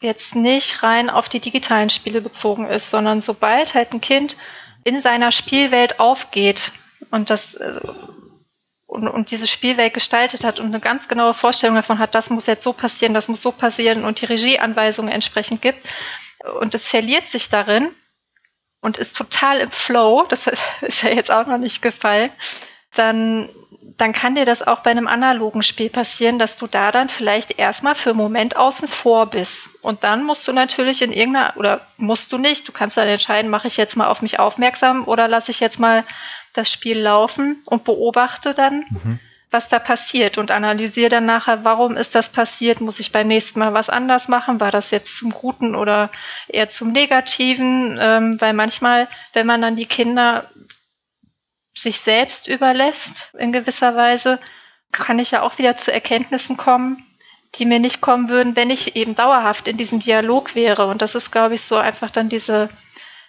jetzt 0.00 0.34
nicht 0.34 0.82
rein 0.82 1.08
auf 1.08 1.28
die 1.28 1.40
digitalen 1.40 1.88
Spiele 1.88 2.20
bezogen 2.20 2.66
ist, 2.66 2.90
sondern 2.90 3.20
sobald 3.20 3.74
halt 3.74 3.92
ein 3.92 4.00
Kind 4.00 4.36
in 4.84 5.00
seiner 5.00 5.32
Spielwelt 5.32 5.98
aufgeht 5.98 6.72
und 7.10 7.30
das 7.30 7.54
äh, 7.54 7.80
und, 8.94 9.08
und 9.08 9.32
diese 9.32 9.48
Spielwelt 9.48 9.92
gestaltet 9.92 10.44
hat 10.44 10.60
und 10.60 10.66
eine 10.66 10.78
ganz 10.78 11.08
genaue 11.08 11.34
Vorstellung 11.34 11.74
davon 11.74 11.98
hat, 11.98 12.14
das 12.14 12.30
muss 12.30 12.46
jetzt 12.46 12.62
so 12.62 12.72
passieren, 12.72 13.12
das 13.12 13.26
muss 13.26 13.42
so 13.42 13.50
passieren 13.50 14.04
und 14.04 14.20
die 14.20 14.26
Regieanweisungen 14.26 15.12
entsprechend 15.12 15.62
gibt. 15.62 15.84
Und 16.60 16.76
es 16.76 16.86
verliert 16.86 17.26
sich 17.26 17.48
darin 17.48 17.90
und 18.82 18.98
ist 18.98 19.16
total 19.16 19.58
im 19.58 19.70
Flow, 19.72 20.26
das 20.28 20.46
ist 20.82 21.02
ja 21.02 21.10
jetzt 21.10 21.32
auch 21.32 21.46
noch 21.46 21.58
nicht 21.58 21.82
gefallen, 21.82 22.30
dann 22.92 23.50
dann 23.96 24.12
kann 24.12 24.34
dir 24.34 24.44
das 24.44 24.66
auch 24.66 24.80
bei 24.80 24.90
einem 24.90 25.06
analogen 25.06 25.62
Spiel 25.62 25.90
passieren, 25.90 26.38
dass 26.38 26.56
du 26.56 26.66
da 26.66 26.90
dann 26.90 27.08
vielleicht 27.08 27.58
erstmal 27.58 27.94
für 27.94 28.10
einen 28.10 28.18
Moment 28.18 28.56
außen 28.56 28.88
vor 28.88 29.26
bist. 29.26 29.68
Und 29.82 30.04
dann 30.04 30.24
musst 30.24 30.48
du 30.48 30.52
natürlich 30.52 31.02
in 31.02 31.12
irgendeiner, 31.12 31.54
oder 31.56 31.80
musst 31.96 32.32
du 32.32 32.38
nicht, 32.38 32.66
du 32.66 32.72
kannst 32.72 32.96
dann 32.96 33.08
entscheiden, 33.08 33.50
mache 33.50 33.68
ich 33.68 33.76
jetzt 33.76 33.96
mal 33.96 34.08
auf 34.08 34.22
mich 34.22 34.38
aufmerksam 34.38 35.04
oder 35.04 35.28
lasse 35.28 35.50
ich 35.50 35.60
jetzt 35.60 35.78
mal 35.78 36.04
das 36.54 36.70
Spiel 36.70 36.98
laufen 36.98 37.62
und 37.66 37.84
beobachte 37.84 38.54
dann, 38.54 38.84
mhm. 38.90 39.20
was 39.50 39.68
da 39.68 39.78
passiert 39.78 40.38
und 40.38 40.50
analysiere 40.50 41.10
dann 41.10 41.26
nachher, 41.26 41.64
warum 41.64 41.96
ist 41.96 42.14
das 42.14 42.30
passiert, 42.30 42.80
muss 42.80 43.00
ich 43.00 43.12
beim 43.12 43.28
nächsten 43.28 43.58
Mal 43.58 43.74
was 43.74 43.90
anders 43.90 44.28
machen, 44.28 44.60
war 44.60 44.70
das 44.70 44.90
jetzt 44.90 45.16
zum 45.16 45.30
Guten 45.30 45.74
oder 45.74 46.10
eher 46.48 46.70
zum 46.70 46.90
Negativen, 46.90 47.98
ähm, 48.00 48.40
weil 48.40 48.54
manchmal, 48.54 49.08
wenn 49.34 49.46
man 49.46 49.62
dann 49.62 49.76
die 49.76 49.86
Kinder 49.86 50.50
sich 51.74 52.00
selbst 52.00 52.48
überlässt 52.48 53.34
in 53.38 53.52
gewisser 53.52 53.96
Weise, 53.96 54.38
kann 54.92 55.18
ich 55.18 55.32
ja 55.32 55.42
auch 55.42 55.58
wieder 55.58 55.76
zu 55.76 55.92
Erkenntnissen 55.92 56.56
kommen, 56.56 57.04
die 57.56 57.66
mir 57.66 57.80
nicht 57.80 58.00
kommen 58.00 58.28
würden, 58.28 58.56
wenn 58.56 58.70
ich 58.70 58.96
eben 58.96 59.14
dauerhaft 59.14 59.68
in 59.68 59.76
diesem 59.76 60.00
Dialog 60.00 60.54
wäre. 60.54 60.86
Und 60.86 61.02
das 61.02 61.14
ist, 61.14 61.30
glaube 61.30 61.54
ich, 61.54 61.62
so 61.62 61.76
einfach 61.76 62.10
dann 62.10 62.28
diese 62.28 62.68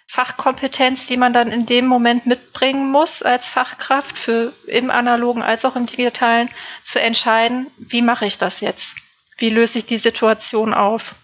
Fachkompetenz, 0.06 1.06
die 1.06 1.16
man 1.16 1.32
dann 1.32 1.50
in 1.50 1.66
dem 1.66 1.86
Moment 1.86 2.26
mitbringen 2.26 2.90
muss 2.90 3.22
als 3.22 3.46
Fachkraft 3.46 4.16
für 4.16 4.52
im 4.66 4.90
analogen 4.90 5.42
als 5.42 5.64
auch 5.64 5.74
im 5.74 5.86
digitalen 5.86 6.48
zu 6.82 7.00
entscheiden, 7.00 7.66
wie 7.76 8.02
mache 8.02 8.26
ich 8.26 8.38
das 8.38 8.60
jetzt? 8.60 8.96
Wie 9.36 9.50
löse 9.50 9.78
ich 9.78 9.86
die 9.86 9.98
Situation 9.98 10.72
auf? 10.72 11.16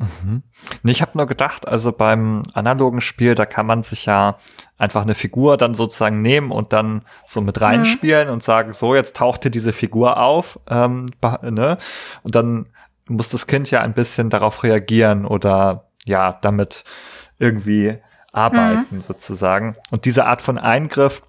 Mhm. 0.00 0.42
Ich 0.84 1.02
habe 1.02 1.12
nur 1.16 1.26
gedacht, 1.26 1.68
also 1.68 1.92
beim 1.92 2.42
analogen 2.54 3.00
Spiel, 3.00 3.34
da 3.34 3.44
kann 3.46 3.66
man 3.66 3.82
sich 3.82 4.06
ja 4.06 4.38
einfach 4.78 5.02
eine 5.02 5.14
Figur 5.14 5.56
dann 5.56 5.74
sozusagen 5.74 6.22
nehmen 6.22 6.50
und 6.50 6.72
dann 6.72 7.02
so 7.26 7.40
mit 7.40 7.60
reinspielen 7.60 8.28
mhm. 8.28 8.34
und 8.34 8.42
sagen, 8.42 8.72
so, 8.72 8.94
jetzt 8.94 9.16
taucht 9.16 9.42
hier 9.42 9.50
diese 9.50 9.72
Figur 9.72 10.16
auf, 10.20 10.58
ähm, 10.68 11.06
ne? 11.42 11.76
Und 12.22 12.34
dann 12.34 12.66
muss 13.08 13.28
das 13.28 13.46
Kind 13.46 13.70
ja 13.70 13.82
ein 13.82 13.92
bisschen 13.92 14.30
darauf 14.30 14.62
reagieren 14.62 15.26
oder 15.26 15.88
ja, 16.06 16.38
damit 16.40 16.84
irgendwie 17.38 17.98
arbeiten 18.32 18.96
mhm. 18.96 19.00
sozusagen. 19.00 19.76
Und 19.90 20.04
diese 20.04 20.24
Art 20.24 20.40
von 20.40 20.56
Eingriff, 20.56 21.22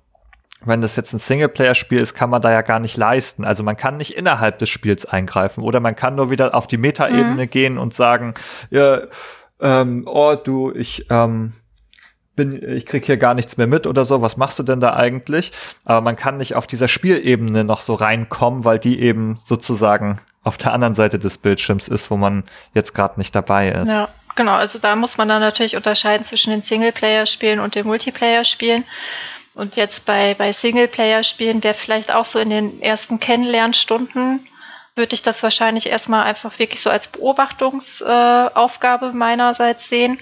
wenn 0.63 0.81
das 0.81 0.95
jetzt 0.95 1.13
ein 1.13 1.19
Singleplayer-Spiel 1.19 1.99
ist, 1.99 2.13
kann 2.13 2.29
man 2.29 2.41
da 2.41 2.51
ja 2.51 2.61
gar 2.61 2.79
nicht 2.79 2.97
leisten. 2.97 3.43
Also 3.43 3.63
man 3.63 3.77
kann 3.77 3.97
nicht 3.97 4.15
innerhalb 4.17 4.59
des 4.59 4.69
Spiels 4.69 5.05
eingreifen 5.05 5.63
oder 5.63 5.79
man 5.79 5.95
kann 5.95 6.15
nur 6.15 6.29
wieder 6.29 6.53
auf 6.53 6.67
die 6.67 6.77
Metaebene 6.77 7.43
mhm. 7.43 7.49
gehen 7.49 7.77
und 7.77 7.93
sagen, 7.93 8.33
ja, 8.69 9.01
ähm, 9.59 10.03
oh 10.07 10.35
du, 10.35 10.71
ich 10.71 11.07
ähm, 11.09 11.53
bin, 12.35 12.61
ich 12.67 12.85
krieg 12.85 13.05
hier 13.05 13.17
gar 13.17 13.33
nichts 13.33 13.57
mehr 13.57 13.67
mit 13.67 13.87
oder 13.87 14.05
so, 14.05 14.21
was 14.21 14.37
machst 14.37 14.59
du 14.59 14.63
denn 14.63 14.79
da 14.79 14.95
eigentlich? 14.95 15.51
Aber 15.85 16.01
man 16.01 16.15
kann 16.15 16.37
nicht 16.37 16.55
auf 16.55 16.67
dieser 16.67 16.87
Spielebene 16.87 17.63
noch 17.63 17.81
so 17.81 17.93
reinkommen, 17.95 18.63
weil 18.63 18.79
die 18.79 19.01
eben 19.01 19.37
sozusagen 19.43 20.19
auf 20.43 20.57
der 20.57 20.73
anderen 20.73 20.93
Seite 20.93 21.19
des 21.19 21.37
Bildschirms 21.37 21.87
ist, 21.87 22.09
wo 22.09 22.17
man 22.17 22.43
jetzt 22.73 22.93
gerade 22.93 23.19
nicht 23.19 23.35
dabei 23.35 23.69
ist. 23.69 23.89
Ja, 23.89 24.09
genau. 24.35 24.53
Also 24.53 24.79
da 24.79 24.95
muss 24.95 25.17
man 25.17 25.27
dann 25.27 25.41
natürlich 25.41 25.75
unterscheiden 25.75 26.25
zwischen 26.25 26.51
den 26.51 26.61
Singleplayer-Spielen 26.61 27.59
und 27.59 27.75
den 27.75 27.85
Multiplayer-Spielen. 27.85 28.85
Und 29.53 29.75
jetzt 29.75 30.05
bei, 30.05 30.33
bei 30.33 30.53
Singleplayer-Spielen 30.53 31.63
wäre 31.63 31.73
vielleicht 31.73 32.13
auch 32.13 32.25
so 32.25 32.39
in 32.39 32.49
den 32.49 32.81
ersten 32.81 33.19
Kennenlernstunden 33.19 34.47
würde 34.95 35.15
ich 35.15 35.21
das 35.21 35.43
wahrscheinlich 35.43 35.87
erstmal 35.87 36.25
einfach 36.25 36.57
wirklich 36.59 36.81
so 36.81 36.89
als 36.89 37.07
Beobachtungsaufgabe 37.07 39.07
äh, 39.07 39.13
meinerseits 39.13 39.89
sehen 39.89 40.19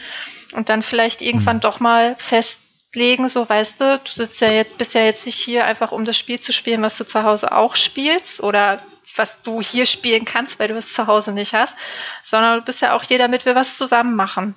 und 0.53 0.69
dann 0.69 0.84
vielleicht 0.84 1.21
irgendwann 1.21 1.57
mhm. 1.57 1.61
doch 1.61 1.80
mal 1.80 2.15
festlegen, 2.19 3.30
so 3.30 3.49
weißt 3.49 3.82
du, 3.82 3.99
du 4.03 4.11
sitzt 4.11 4.41
ja 4.41 4.51
jetzt, 4.51 4.77
bist 4.77 4.93
ja 4.93 5.01
jetzt 5.01 5.25
nicht 5.25 5.38
hier 5.38 5.65
einfach 5.65 5.91
um 5.91 6.05
das 6.05 6.17
Spiel 6.17 6.39
zu 6.39 6.53
spielen, 6.53 6.82
was 6.82 6.97
du 6.97 7.03
zu 7.03 7.23
Hause 7.23 7.51
auch 7.51 7.75
spielst 7.75 8.41
oder 8.41 8.82
was 9.15 9.41
du 9.41 9.61
hier 9.61 9.88
spielen 9.88 10.23
kannst, 10.23 10.59
weil 10.59 10.67
du 10.67 10.77
es 10.77 10.93
zu 10.93 11.07
Hause 11.07 11.32
nicht 11.32 11.53
hast, 11.53 11.75
sondern 12.23 12.59
du 12.59 12.65
bist 12.65 12.82
ja 12.82 12.93
auch 12.93 13.03
hier, 13.03 13.17
damit 13.17 13.45
wir 13.45 13.55
was 13.55 13.75
zusammen 13.75 14.15
machen. 14.15 14.55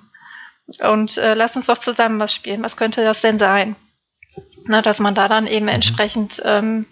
Und 0.79 1.17
äh, 1.17 1.33
lass 1.33 1.57
uns 1.57 1.65
doch 1.65 1.77
zusammen 1.77 2.19
was 2.19 2.33
spielen. 2.33 2.63
Was 2.63 2.77
könnte 2.77 3.03
das 3.03 3.19
denn 3.19 3.39
sein? 3.39 3.75
Na, 4.65 4.81
dass 4.81 4.99
man 4.99 5.15
da 5.15 5.27
dann 5.27 5.47
eben 5.47 5.65
mhm. 5.65 5.73
entsprechend 5.73 6.41
ähm, 6.45 6.85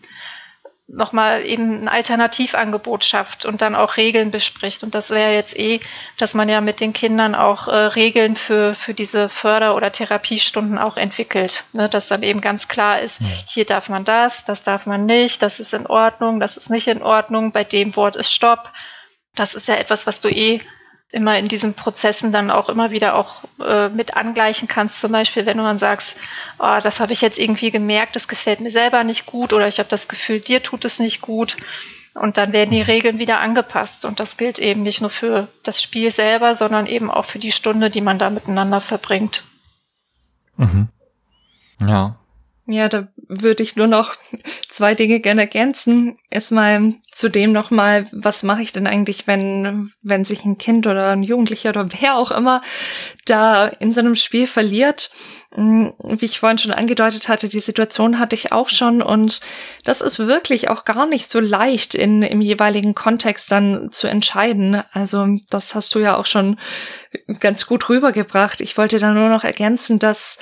nochmal 0.93 1.45
eben 1.45 1.84
ein 1.84 1.88
Alternativangebot 1.88 3.05
schafft 3.05 3.45
und 3.45 3.61
dann 3.61 3.76
auch 3.76 3.97
Regeln 3.97 4.32
bespricht. 4.32 4.84
Und 4.84 4.93
das 4.93 5.09
wäre 5.09 5.34
jetzt 5.34 5.57
eh, 5.57 5.80
dass 6.17 6.34
man 6.34 6.49
ja 6.49 6.61
mit 6.61 6.80
den 6.80 6.93
Kindern 6.93 7.34
auch 7.34 7.67
äh, 7.67 7.76
Regeln 7.76 8.36
für, 8.36 8.76
für 8.76 8.93
diese 8.93 9.30
Förder- 9.30 9.76
oder 9.76 9.91
Therapiestunden 9.91 10.78
auch 10.78 10.97
entwickelt. 10.97 11.63
Ne? 11.74 11.88
Dass 11.88 12.07
dann 12.07 12.24
eben 12.24 12.41
ganz 12.41 12.67
klar 12.67 12.99
ist, 12.99 13.22
hier 13.47 13.65
darf 13.65 13.89
man 13.89 14.03
das, 14.03 14.45
das 14.45 14.63
darf 14.63 14.86
man 14.86 15.05
nicht, 15.05 15.41
das 15.41 15.59
ist 15.59 15.74
in 15.74 15.88
Ordnung, 15.88 16.39
das 16.39 16.57
ist 16.57 16.69
nicht 16.69 16.88
in 16.88 17.01
Ordnung, 17.01 17.51
bei 17.51 17.63
dem 17.63 17.95
Wort 17.95 18.15
ist 18.15 18.34
Stopp. 18.34 18.72
Das 19.36 19.55
ist 19.55 19.67
ja 19.67 19.76
etwas, 19.76 20.07
was 20.07 20.19
du 20.19 20.30
eh 20.30 20.61
immer 21.12 21.38
in 21.38 21.47
diesen 21.47 21.74
Prozessen 21.74 22.32
dann 22.32 22.51
auch 22.51 22.70
immer 22.70 22.91
wieder 22.91 23.16
auch 23.16 23.43
äh, 23.59 23.89
mit 23.89 24.16
angleichen 24.16 24.68
kannst. 24.68 25.01
Zum 25.01 25.12
Beispiel, 25.12 25.45
wenn 25.45 25.57
du 25.57 25.64
dann 25.64 25.78
sagst, 25.78 26.18
oh, 26.59 26.80
das 26.82 26.99
habe 26.99 27.14
ich 27.14 27.22
jetzt 27.22 27.38
irgendwie 27.38 27.70
gemerkt, 27.70 28.16
das 28.16 28.28
gefällt 28.28 28.62
mir 28.62 28.72
selber 28.72 29.03
nicht 29.03 29.26
gut 29.26 29.51
oder 29.53 29.68
ich 29.68 29.80
habe 29.80 29.89
das 29.89 30.07
Gefühl, 30.07 30.39
dir 30.39 30.64
tut 30.64 30.86
es 30.86 30.99
nicht 30.99 31.22
gut. 31.22 31.57
Und 32.14 32.38
dann 32.38 32.51
werden 32.51 32.72
die 32.72 32.82
Regeln 32.82 33.20
wieder 33.20 33.39
angepasst. 33.39 34.03
Und 34.03 34.20
das 34.20 34.36
gilt 34.36 34.59
eben 34.59 34.84
nicht 34.84 34.99
nur 34.99 35.09
für 35.09 35.47
das 35.64 35.82
Spiel 35.82 36.12
selber, 36.12 36.55
sondern 36.55 36.86
eben 36.86 37.09
auch 37.09 37.26
für 37.26 37.39
die 37.39 37.53
Stunde, 37.53 37.89
die 37.89 38.01
man 38.01 38.20
da 38.20 38.30
miteinander 38.30 38.82
verbringt. 38.82 39.43
Mhm. 40.57 40.89
Ja. 41.80 42.18
Ja, 42.68 42.89
da 42.89 43.07
würde 43.28 43.64
ich 43.64 43.76
nur 43.76 43.88
noch 43.88 44.16
zwei 44.70 44.93
Dinge 44.93 45.20
gerne 45.20 45.41
ergänzen. 45.41 46.18
Erstmal 46.30 46.95
zu 47.12 47.30
dem 47.30 47.51
nochmal, 47.51 48.07
was 48.12 48.43
mache 48.43 48.62
ich 48.62 48.72
denn 48.72 48.88
eigentlich, 48.88 49.28
wenn, 49.28 49.91
wenn 50.01 50.26
sich 50.26 50.45
ein 50.45 50.57
Kind 50.57 50.88
oder 50.88 51.12
ein 51.12 51.24
Jugendlicher 51.24 51.70
oder 51.70 51.88
wer 51.99 52.16
auch 52.16 52.32
immer 52.32 52.62
da 53.26 53.68
in 53.68 53.93
so 53.93 53.99
einem 53.99 54.16
Spiel 54.16 54.47
verliert? 54.47 55.12
Hm, 55.53 55.93
wie 56.01 56.26
ich 56.26 56.39
vorhin 56.39 56.59
schon 56.59 56.72
angedeutet 56.72 57.28
hatte, 57.28 57.49
die 57.49 57.59
Situation 57.59 58.20
hatte 58.20 58.36
ich 58.36 58.53
auch 58.53 58.70
schon 58.70 59.01
und 59.01 59.41
das 59.84 59.99
ist 59.99 60.18
wirklich 60.20 60.70
auch 60.70 60.86
gar 60.86 61.05
nicht 61.05 61.30
so 61.30 61.41
leicht 61.41 61.93
in, 61.93 62.22
im 62.22 62.39
jeweiligen 62.39 62.95
Kontext 62.95 63.51
dann 63.51 63.91
zu 63.91 64.07
entscheiden. 64.07 64.82
Also 64.93 65.28
das 65.49 65.76
hast 65.76 65.93
du 65.93 65.99
ja 65.99 66.16
auch 66.16 66.26
schon 66.26 66.57
ganz 67.41 67.66
gut 67.66 67.89
rübergebracht. 67.89 68.62
Ich 68.62 68.78
wollte 68.78 68.97
da 68.97 69.12
nur 69.12 69.28
noch 69.28 69.43
ergänzen, 69.43 69.99
dass 69.99 70.38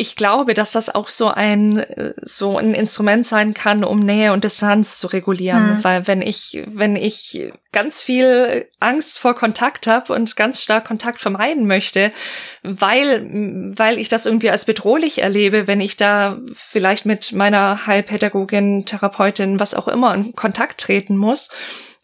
ich 0.00 0.16
glaube, 0.16 0.54
dass 0.54 0.72
das 0.72 0.88
auch 0.88 1.10
so 1.10 1.28
ein 1.28 1.84
so 2.22 2.56
ein 2.56 2.72
Instrument 2.72 3.26
sein 3.26 3.52
kann, 3.52 3.84
um 3.84 4.00
Nähe 4.00 4.32
und 4.32 4.44
Distanz 4.44 4.98
zu 4.98 5.08
regulieren, 5.08 5.76
hm. 5.76 5.84
weil 5.84 6.06
wenn 6.06 6.22
ich 6.22 6.62
wenn 6.66 6.96
ich 6.96 7.52
ganz 7.70 8.00
viel 8.00 8.66
Angst 8.80 9.18
vor 9.18 9.34
Kontakt 9.34 9.86
habe 9.86 10.14
und 10.14 10.36
ganz 10.36 10.62
stark 10.62 10.86
Kontakt 10.86 11.20
vermeiden 11.20 11.66
möchte, 11.66 12.12
weil 12.62 13.26
weil 13.76 13.98
ich 13.98 14.08
das 14.08 14.24
irgendwie 14.24 14.48
als 14.48 14.64
bedrohlich 14.64 15.20
erlebe, 15.20 15.66
wenn 15.66 15.82
ich 15.82 15.98
da 15.98 16.38
vielleicht 16.54 17.04
mit 17.04 17.32
meiner 17.32 17.86
Heilpädagogin, 17.86 18.86
Therapeutin, 18.86 19.60
was 19.60 19.74
auch 19.74 19.86
immer 19.86 20.14
in 20.14 20.34
Kontakt 20.34 20.80
treten 20.80 21.18
muss, 21.18 21.50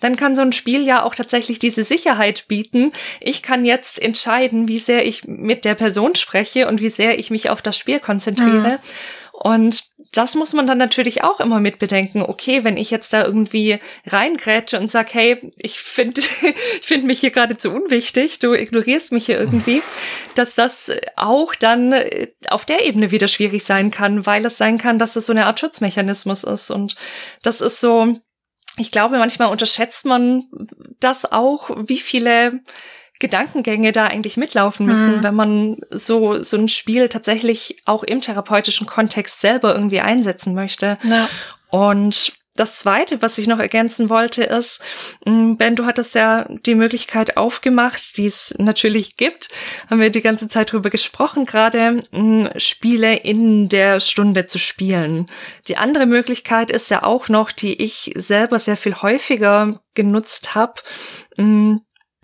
dann 0.00 0.16
kann 0.16 0.36
so 0.36 0.42
ein 0.42 0.52
Spiel 0.52 0.84
ja 0.84 1.02
auch 1.02 1.14
tatsächlich 1.14 1.58
diese 1.58 1.84
Sicherheit 1.84 2.48
bieten. 2.48 2.92
Ich 3.20 3.42
kann 3.42 3.64
jetzt 3.64 4.00
entscheiden, 4.00 4.68
wie 4.68 4.78
sehr 4.78 5.06
ich 5.06 5.24
mit 5.26 5.64
der 5.64 5.74
Person 5.74 6.14
spreche 6.14 6.68
und 6.68 6.80
wie 6.80 6.90
sehr 6.90 7.18
ich 7.18 7.30
mich 7.30 7.50
auf 7.50 7.62
das 7.62 7.78
Spiel 7.78 8.00
konzentriere. 8.00 8.72
Mhm. 8.72 8.78
Und 9.32 9.84
das 10.12 10.34
muss 10.34 10.54
man 10.54 10.66
dann 10.66 10.78
natürlich 10.78 11.22
auch 11.22 11.40
immer 11.40 11.60
mit 11.60 11.78
bedenken. 11.78 12.22
Okay, 12.22 12.64
wenn 12.64 12.78
ich 12.78 12.90
jetzt 12.90 13.12
da 13.12 13.24
irgendwie 13.24 13.78
reingrätsche 14.06 14.80
und 14.80 14.90
sag, 14.90 15.12
hey, 15.12 15.52
ich 15.58 15.78
finde 15.78 16.20
ich 16.80 16.86
finde 16.86 17.06
mich 17.06 17.20
hier 17.20 17.30
gerade 17.30 17.56
zu 17.56 17.70
unwichtig, 17.70 18.38
du 18.38 18.54
ignorierst 18.54 19.12
mich 19.12 19.26
hier 19.26 19.38
irgendwie, 19.38 19.82
dass 20.34 20.54
das 20.54 20.90
auch 21.16 21.54
dann 21.54 21.94
auf 22.48 22.64
der 22.64 22.86
Ebene 22.86 23.10
wieder 23.10 23.28
schwierig 23.28 23.64
sein 23.64 23.90
kann, 23.90 24.24
weil 24.24 24.44
es 24.46 24.56
sein 24.56 24.78
kann, 24.78 24.98
dass 24.98 25.16
es 25.16 25.26
so 25.26 25.32
eine 25.32 25.46
Art 25.46 25.60
Schutzmechanismus 25.60 26.44
ist. 26.44 26.70
Und 26.70 26.96
das 27.42 27.60
ist 27.60 27.80
so, 27.80 28.16
ich 28.78 28.90
glaube, 28.90 29.18
manchmal 29.18 29.50
unterschätzt 29.50 30.04
man 30.04 30.44
das 31.00 31.30
auch, 31.30 31.70
wie 31.88 31.98
viele 31.98 32.60
Gedankengänge 33.18 33.92
da 33.92 34.06
eigentlich 34.06 34.36
mitlaufen 34.36 34.86
müssen, 34.86 35.18
mhm. 35.18 35.22
wenn 35.22 35.34
man 35.34 35.76
so, 35.90 36.42
so 36.42 36.58
ein 36.58 36.68
Spiel 36.68 37.08
tatsächlich 37.08 37.82
auch 37.86 38.02
im 38.02 38.20
therapeutischen 38.20 38.86
Kontext 38.86 39.40
selber 39.40 39.74
irgendwie 39.74 40.00
einsetzen 40.00 40.54
möchte. 40.54 40.98
Ja. 41.02 41.28
Und 41.70 42.32
das 42.56 42.78
zweite, 42.78 43.22
was 43.22 43.38
ich 43.38 43.46
noch 43.46 43.58
ergänzen 43.58 44.08
wollte, 44.08 44.44
ist, 44.44 44.82
mm, 45.24 45.54
Ben, 45.56 45.76
du 45.76 45.86
hattest 45.86 46.14
ja 46.14 46.46
die 46.48 46.74
Möglichkeit 46.74 47.36
aufgemacht, 47.36 48.16
die 48.16 48.26
es 48.26 48.54
natürlich 48.58 49.16
gibt, 49.16 49.48
haben 49.88 50.00
wir 50.00 50.10
die 50.10 50.22
ganze 50.22 50.48
Zeit 50.48 50.72
drüber 50.72 50.90
gesprochen, 50.90 51.44
gerade 51.46 52.04
mm, 52.10 52.46
Spiele 52.56 53.16
in 53.16 53.68
der 53.68 54.00
Stunde 54.00 54.46
zu 54.46 54.58
spielen. 54.58 55.26
Die 55.68 55.76
andere 55.76 56.06
Möglichkeit 56.06 56.70
ist 56.70 56.90
ja 56.90 57.02
auch 57.02 57.28
noch, 57.28 57.52
die 57.52 57.82
ich 57.82 58.12
selber 58.16 58.58
sehr 58.58 58.76
viel 58.76 58.94
häufiger 58.94 59.80
genutzt 59.94 60.54
habe, 60.54 60.74
mm, 61.36 61.76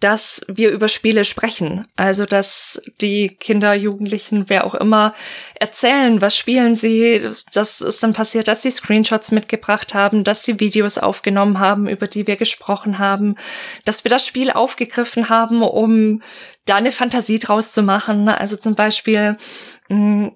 dass 0.03 0.43
wir 0.49 0.70
über 0.70 0.89
Spiele 0.89 1.24
sprechen. 1.24 1.87
Also, 1.95 2.27
dass 2.27 2.83
die 3.01 3.29
Kinder, 3.29 3.73
Jugendlichen, 3.74 4.47
wer 4.49 4.66
auch 4.66 4.74
immer 4.74 5.15
erzählen, 5.55 6.20
was 6.20 6.37
spielen 6.37 6.74
sie. 6.74 7.29
Das 7.53 7.81
ist 7.81 8.03
dann 8.03 8.12
passiert, 8.12 8.49
dass 8.49 8.62
sie 8.62 8.70
Screenshots 8.73 9.31
mitgebracht 9.31 9.95
haben, 9.95 10.24
dass 10.24 10.45
sie 10.45 10.59
Videos 10.59 10.99
aufgenommen 10.99 11.61
haben, 11.61 11.89
über 11.89 12.09
die 12.09 12.27
wir 12.27 12.37
gesprochen 12.37 12.99
haben, 12.99 13.37
dass 13.85 14.03
wir 14.03 14.11
das 14.11 14.27
Spiel 14.27 14.51
aufgegriffen 14.51 15.29
haben, 15.29 15.62
um 15.62 16.20
da 16.65 16.77
eine 16.77 16.93
Fantasie 16.93 17.39
draus 17.39 17.73
zu 17.73 17.85
machen. 17.85 18.29
Also 18.29 18.57
zum 18.57 18.74
Beispiel 18.74 19.37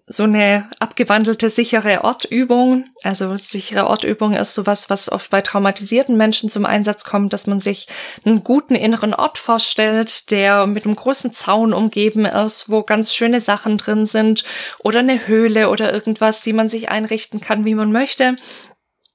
so 0.06 0.24
eine 0.24 0.68
abgewandelte 0.80 1.48
sichere 1.48 2.04
Ortübung. 2.04 2.84
Also 3.02 3.36
sichere 3.36 3.86
Ortübung 3.86 4.34
ist 4.34 4.54
sowas, 4.54 4.90
was 4.90 5.10
oft 5.10 5.30
bei 5.30 5.40
traumatisierten 5.40 6.16
Menschen 6.16 6.50
zum 6.50 6.66
Einsatz 6.66 7.04
kommt, 7.04 7.32
dass 7.32 7.46
man 7.46 7.60
sich 7.60 7.86
einen 8.24 8.44
guten 8.44 8.74
inneren 8.74 9.14
Ort 9.14 9.38
vorstellt, 9.38 10.30
der 10.30 10.66
mit 10.66 10.84
einem 10.84 10.96
großen 10.96 11.32
Zaun 11.32 11.72
umgeben 11.72 12.26
ist, 12.26 12.68
wo 12.68 12.82
ganz 12.82 13.14
schöne 13.14 13.40
Sachen 13.40 13.78
drin 13.78 14.04
sind 14.04 14.44
oder 14.82 14.98
eine 14.98 15.26
Höhle 15.26 15.70
oder 15.70 15.92
irgendwas, 15.92 16.42
die 16.42 16.52
man 16.52 16.68
sich 16.68 16.90
einrichten 16.90 17.40
kann, 17.40 17.64
wie 17.64 17.74
man 17.74 17.92
möchte 17.92 18.36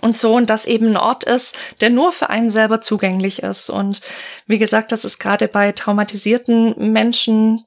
und 0.01 0.17
so 0.17 0.35
und 0.35 0.49
das 0.49 0.65
eben 0.65 0.87
ein 0.87 0.97
Ort 0.97 1.23
ist, 1.23 1.55
der 1.79 1.91
nur 1.91 2.11
für 2.11 2.29
einen 2.29 2.49
selber 2.49 2.81
zugänglich 2.81 3.43
ist. 3.43 3.69
Und 3.69 4.01
wie 4.47 4.57
gesagt, 4.57 4.91
das 4.91 5.05
ist 5.05 5.19
gerade 5.19 5.47
bei 5.47 5.71
traumatisierten 5.71 6.91
Menschen 6.91 7.63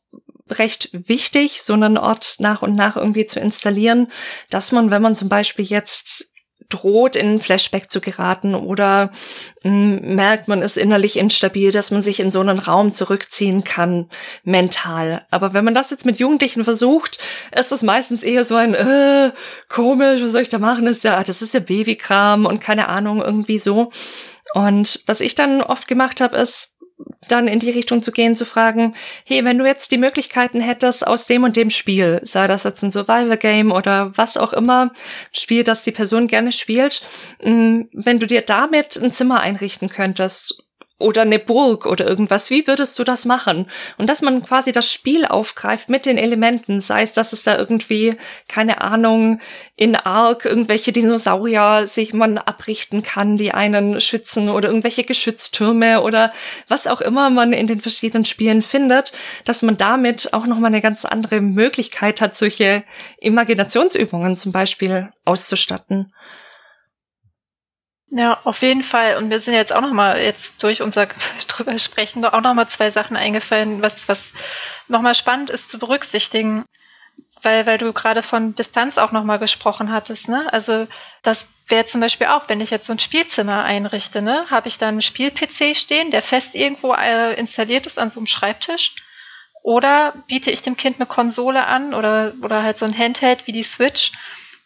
recht 0.50 0.90
wichtig, 0.92 1.62
so 1.62 1.72
einen 1.72 1.98
Ort 1.98 2.36
nach 2.38 2.62
und 2.62 2.74
nach 2.74 2.96
irgendwie 2.96 3.26
zu 3.26 3.40
installieren, 3.40 4.08
dass 4.50 4.72
man, 4.72 4.90
wenn 4.90 5.02
man 5.02 5.16
zum 5.16 5.28
Beispiel 5.28 5.64
jetzt 5.64 6.30
droht, 6.68 7.16
in 7.16 7.34
ein 7.34 7.40
Flashback 7.40 7.90
zu 7.90 8.00
geraten 8.00 8.54
oder 8.54 9.12
mh, 9.62 9.70
hm, 9.70 10.14
merkt, 10.14 10.48
man 10.48 10.62
ist 10.62 10.76
innerlich 10.76 11.18
instabil, 11.18 11.72
dass 11.72 11.90
man 11.90 12.02
sich 12.02 12.20
in 12.20 12.30
so 12.30 12.40
einen 12.40 12.58
Raum 12.58 12.92
zurückziehen 12.92 13.64
kann, 13.64 14.08
mental. 14.44 15.24
Aber 15.30 15.52
wenn 15.52 15.64
man 15.64 15.74
das 15.74 15.90
jetzt 15.90 16.06
mit 16.06 16.18
Jugendlichen 16.18 16.64
versucht, 16.64 17.18
ist 17.56 17.72
es 17.72 17.82
meistens 17.82 18.22
eher 18.22 18.44
so 18.44 18.56
ein, 18.56 18.74
äh, 18.74 19.32
komisch, 19.68 20.22
was 20.22 20.32
soll 20.32 20.42
ich 20.42 20.48
da 20.48 20.58
machen? 20.58 20.86
Ist 20.86 21.04
ja, 21.04 21.22
das 21.22 21.42
ist 21.42 21.54
ja 21.54 21.60
Babykram 21.60 22.46
und 22.46 22.60
keine 22.60 22.88
Ahnung, 22.88 23.22
irgendwie 23.22 23.58
so. 23.58 23.90
Und 24.54 25.02
was 25.06 25.20
ich 25.20 25.34
dann 25.34 25.62
oft 25.62 25.88
gemacht 25.88 26.20
habe, 26.20 26.36
ist, 26.36 26.73
dann 27.28 27.48
in 27.48 27.58
die 27.58 27.70
Richtung 27.70 28.02
zu 28.02 28.12
gehen, 28.12 28.36
zu 28.36 28.44
fragen, 28.44 28.94
hey, 29.24 29.44
wenn 29.44 29.58
du 29.58 29.64
jetzt 29.64 29.90
die 29.92 29.98
Möglichkeiten 29.98 30.60
hättest 30.60 31.06
aus 31.06 31.26
dem 31.26 31.44
und 31.44 31.56
dem 31.56 31.70
Spiel, 31.70 32.20
sei 32.22 32.46
das 32.46 32.64
jetzt 32.64 32.82
ein 32.82 32.90
Survival-Game 32.90 33.72
oder 33.72 34.12
was 34.16 34.36
auch 34.36 34.52
immer, 34.52 34.92
Spiel, 35.32 35.64
das 35.64 35.82
die 35.82 35.92
Person 35.92 36.26
gerne 36.26 36.52
spielt, 36.52 37.02
mm, 37.42 37.82
wenn 37.92 38.18
du 38.18 38.26
dir 38.26 38.42
damit 38.42 38.96
ein 38.96 39.12
Zimmer 39.12 39.40
einrichten 39.40 39.88
könntest 39.88 40.63
oder 41.00 41.22
eine 41.22 41.40
Burg 41.40 41.86
oder 41.86 42.08
irgendwas. 42.08 42.50
Wie 42.50 42.68
würdest 42.68 42.96
du 42.98 43.04
das 43.04 43.24
machen? 43.24 43.66
Und 43.98 44.08
dass 44.08 44.22
man 44.22 44.44
quasi 44.44 44.70
das 44.70 44.92
Spiel 44.92 45.24
aufgreift 45.24 45.88
mit 45.88 46.06
den 46.06 46.18
Elementen, 46.18 46.80
sei 46.80 47.02
es, 47.02 47.12
dass 47.12 47.32
es 47.32 47.42
da 47.42 47.58
irgendwie, 47.58 48.16
keine 48.48 48.80
Ahnung, 48.80 49.40
in 49.76 49.96
Ark 49.96 50.44
irgendwelche 50.44 50.92
Dinosaurier 50.92 51.88
sich 51.88 52.14
man 52.14 52.38
abrichten 52.38 53.02
kann, 53.02 53.36
die 53.36 53.52
einen 53.52 54.00
schützen 54.00 54.48
oder 54.48 54.68
irgendwelche 54.68 55.02
Geschütztürme 55.02 56.00
oder 56.00 56.32
was 56.68 56.86
auch 56.86 57.00
immer 57.00 57.28
man 57.28 57.52
in 57.52 57.66
den 57.66 57.80
verschiedenen 57.80 58.24
Spielen 58.24 58.62
findet, 58.62 59.12
dass 59.44 59.62
man 59.62 59.76
damit 59.76 60.32
auch 60.32 60.46
nochmal 60.46 60.68
eine 60.68 60.80
ganz 60.80 61.04
andere 61.04 61.40
Möglichkeit 61.40 62.20
hat, 62.20 62.36
solche 62.36 62.84
Imaginationsübungen 63.18 64.36
zum 64.36 64.52
Beispiel 64.52 65.08
auszustatten. 65.24 66.12
Ja, 68.10 68.40
auf 68.44 68.62
jeden 68.62 68.82
Fall. 68.82 69.16
Und 69.16 69.28
mir 69.28 69.40
sind 69.40 69.54
jetzt 69.54 69.72
auch 69.72 69.80
noch 69.80 69.92
mal 69.92 70.20
jetzt 70.20 70.62
durch 70.62 70.82
unser 70.82 71.06
drüber 71.48 71.78
sprechen 71.78 72.24
auch 72.24 72.40
noch 72.40 72.54
mal 72.54 72.68
zwei 72.68 72.90
Sachen 72.90 73.16
eingefallen, 73.16 73.82
was 73.82 74.08
was 74.08 74.32
noch 74.88 75.02
mal 75.02 75.14
spannend 75.14 75.50
ist 75.50 75.68
zu 75.68 75.78
berücksichtigen, 75.78 76.64
weil 77.42 77.66
weil 77.66 77.78
du 77.78 77.92
gerade 77.92 78.22
von 78.22 78.54
Distanz 78.54 78.98
auch 78.98 79.12
noch 79.12 79.24
mal 79.24 79.38
gesprochen 79.38 79.92
hattest. 79.92 80.28
Ne? 80.28 80.52
Also 80.52 80.86
das 81.22 81.48
wäre 81.68 81.86
zum 81.86 82.00
Beispiel 82.00 82.28
auch, 82.28 82.48
wenn 82.48 82.60
ich 82.60 82.70
jetzt 82.70 82.86
so 82.86 82.92
ein 82.92 82.98
Spielzimmer 82.98 83.64
einrichte, 83.64 84.22
ne, 84.22 84.48
habe 84.50 84.68
ich 84.68 84.78
dann 84.78 84.90
einen 84.90 85.02
Spiel-PC 85.02 85.76
stehen, 85.76 86.10
der 86.10 86.22
fest 86.22 86.54
irgendwo 86.54 86.92
äh, 86.94 87.34
installiert 87.34 87.86
ist 87.86 87.98
an 87.98 88.10
so 88.10 88.20
einem 88.20 88.26
Schreibtisch. 88.26 88.94
Oder 89.62 90.12
biete 90.26 90.50
ich 90.50 90.60
dem 90.60 90.76
Kind 90.76 90.96
eine 90.96 91.06
Konsole 91.06 91.66
an 91.66 91.94
oder, 91.94 92.34
oder 92.42 92.62
halt 92.62 92.76
so 92.76 92.84
ein 92.84 92.96
Handheld 92.96 93.46
wie 93.46 93.52
die 93.52 93.62
Switch. 93.62 94.12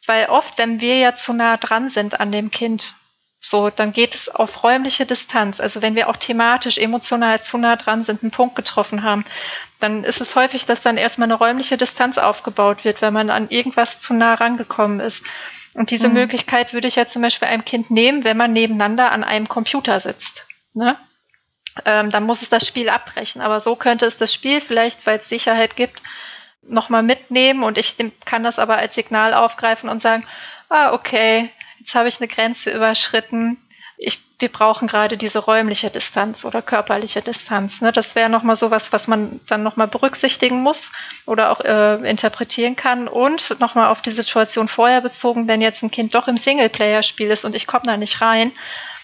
Weil 0.06 0.26
oft, 0.26 0.58
wenn 0.58 0.80
wir 0.80 0.96
ja 0.98 1.14
zu 1.14 1.32
nah 1.32 1.56
dran 1.56 1.88
sind 1.88 2.18
an 2.18 2.32
dem 2.32 2.50
Kind, 2.50 2.94
so, 3.40 3.70
dann 3.70 3.92
geht 3.92 4.14
es 4.14 4.28
auf 4.28 4.64
räumliche 4.64 5.06
Distanz. 5.06 5.60
Also 5.60 5.80
wenn 5.80 5.94
wir 5.94 6.08
auch 6.08 6.16
thematisch, 6.16 6.76
emotional 6.78 7.40
zu 7.40 7.56
nah 7.56 7.76
dran 7.76 8.02
sind, 8.02 8.22
einen 8.22 8.32
Punkt 8.32 8.56
getroffen 8.56 9.04
haben, 9.04 9.24
dann 9.78 10.02
ist 10.02 10.20
es 10.20 10.34
häufig, 10.34 10.66
dass 10.66 10.82
dann 10.82 10.96
erstmal 10.96 11.26
eine 11.26 11.34
räumliche 11.34 11.76
Distanz 11.76 12.18
aufgebaut 12.18 12.84
wird, 12.84 13.00
wenn 13.00 13.12
man 13.12 13.30
an 13.30 13.48
irgendwas 13.48 14.00
zu 14.00 14.12
nah 14.12 14.34
rangekommen 14.34 14.98
ist. 14.98 15.24
Und 15.74 15.92
diese 15.92 16.08
mhm. 16.08 16.14
Möglichkeit 16.14 16.72
würde 16.72 16.88
ich 16.88 16.96
ja 16.96 17.06
zum 17.06 17.22
Beispiel 17.22 17.46
einem 17.46 17.64
Kind 17.64 17.90
nehmen, 17.90 18.24
wenn 18.24 18.36
man 18.36 18.52
nebeneinander 18.52 19.12
an 19.12 19.22
einem 19.22 19.48
Computer 19.48 20.00
sitzt. 20.00 20.48
Ne? 20.74 20.96
Ähm, 21.84 22.10
dann 22.10 22.24
muss 22.24 22.42
es 22.42 22.48
das 22.48 22.66
Spiel 22.66 22.88
abbrechen. 22.88 23.40
Aber 23.40 23.60
so 23.60 23.76
könnte 23.76 24.06
es 24.06 24.16
das 24.16 24.34
Spiel 24.34 24.60
vielleicht, 24.60 25.06
weil 25.06 25.18
es 25.18 25.28
Sicherheit 25.28 25.76
gibt, 25.76 26.02
nochmal 26.62 27.02
mitnehmen 27.02 27.62
und 27.62 27.78
ich 27.78 27.96
kann 28.24 28.44
das 28.44 28.58
aber 28.58 28.76
als 28.76 28.94
Signal 28.94 29.32
aufgreifen 29.32 29.88
und 29.88 30.02
sagen, 30.02 30.26
ah, 30.68 30.92
okay, 30.92 31.50
jetzt 31.88 31.94
habe 31.94 32.10
ich 32.10 32.20
eine 32.20 32.28
Grenze 32.28 32.70
überschritten. 32.70 33.56
Ich, 33.96 34.20
wir 34.38 34.50
brauchen 34.50 34.88
gerade 34.88 35.16
diese 35.16 35.38
räumliche 35.38 35.88
Distanz 35.88 36.44
oder 36.44 36.60
körperliche 36.60 37.22
Distanz. 37.22 37.80
Ne? 37.80 37.92
Das 37.92 38.14
wäre 38.14 38.28
nochmal 38.28 38.56
sowas, 38.56 38.92
was 38.92 39.08
man 39.08 39.40
dann 39.46 39.62
nochmal 39.62 39.88
berücksichtigen 39.88 40.62
muss 40.62 40.92
oder 41.24 41.50
auch 41.50 41.62
äh, 41.62 41.94
interpretieren 42.08 42.76
kann. 42.76 43.08
Und 43.08 43.58
nochmal 43.58 43.88
auf 43.88 44.02
die 44.02 44.10
Situation 44.10 44.68
vorher 44.68 45.00
bezogen, 45.00 45.48
wenn 45.48 45.62
jetzt 45.62 45.82
ein 45.82 45.90
Kind 45.90 46.14
doch 46.14 46.28
im 46.28 46.36
Singleplayer-Spiel 46.36 47.30
ist 47.30 47.46
und 47.46 47.56
ich 47.56 47.66
komme 47.66 47.86
da 47.86 47.96
nicht 47.96 48.20
rein, 48.20 48.52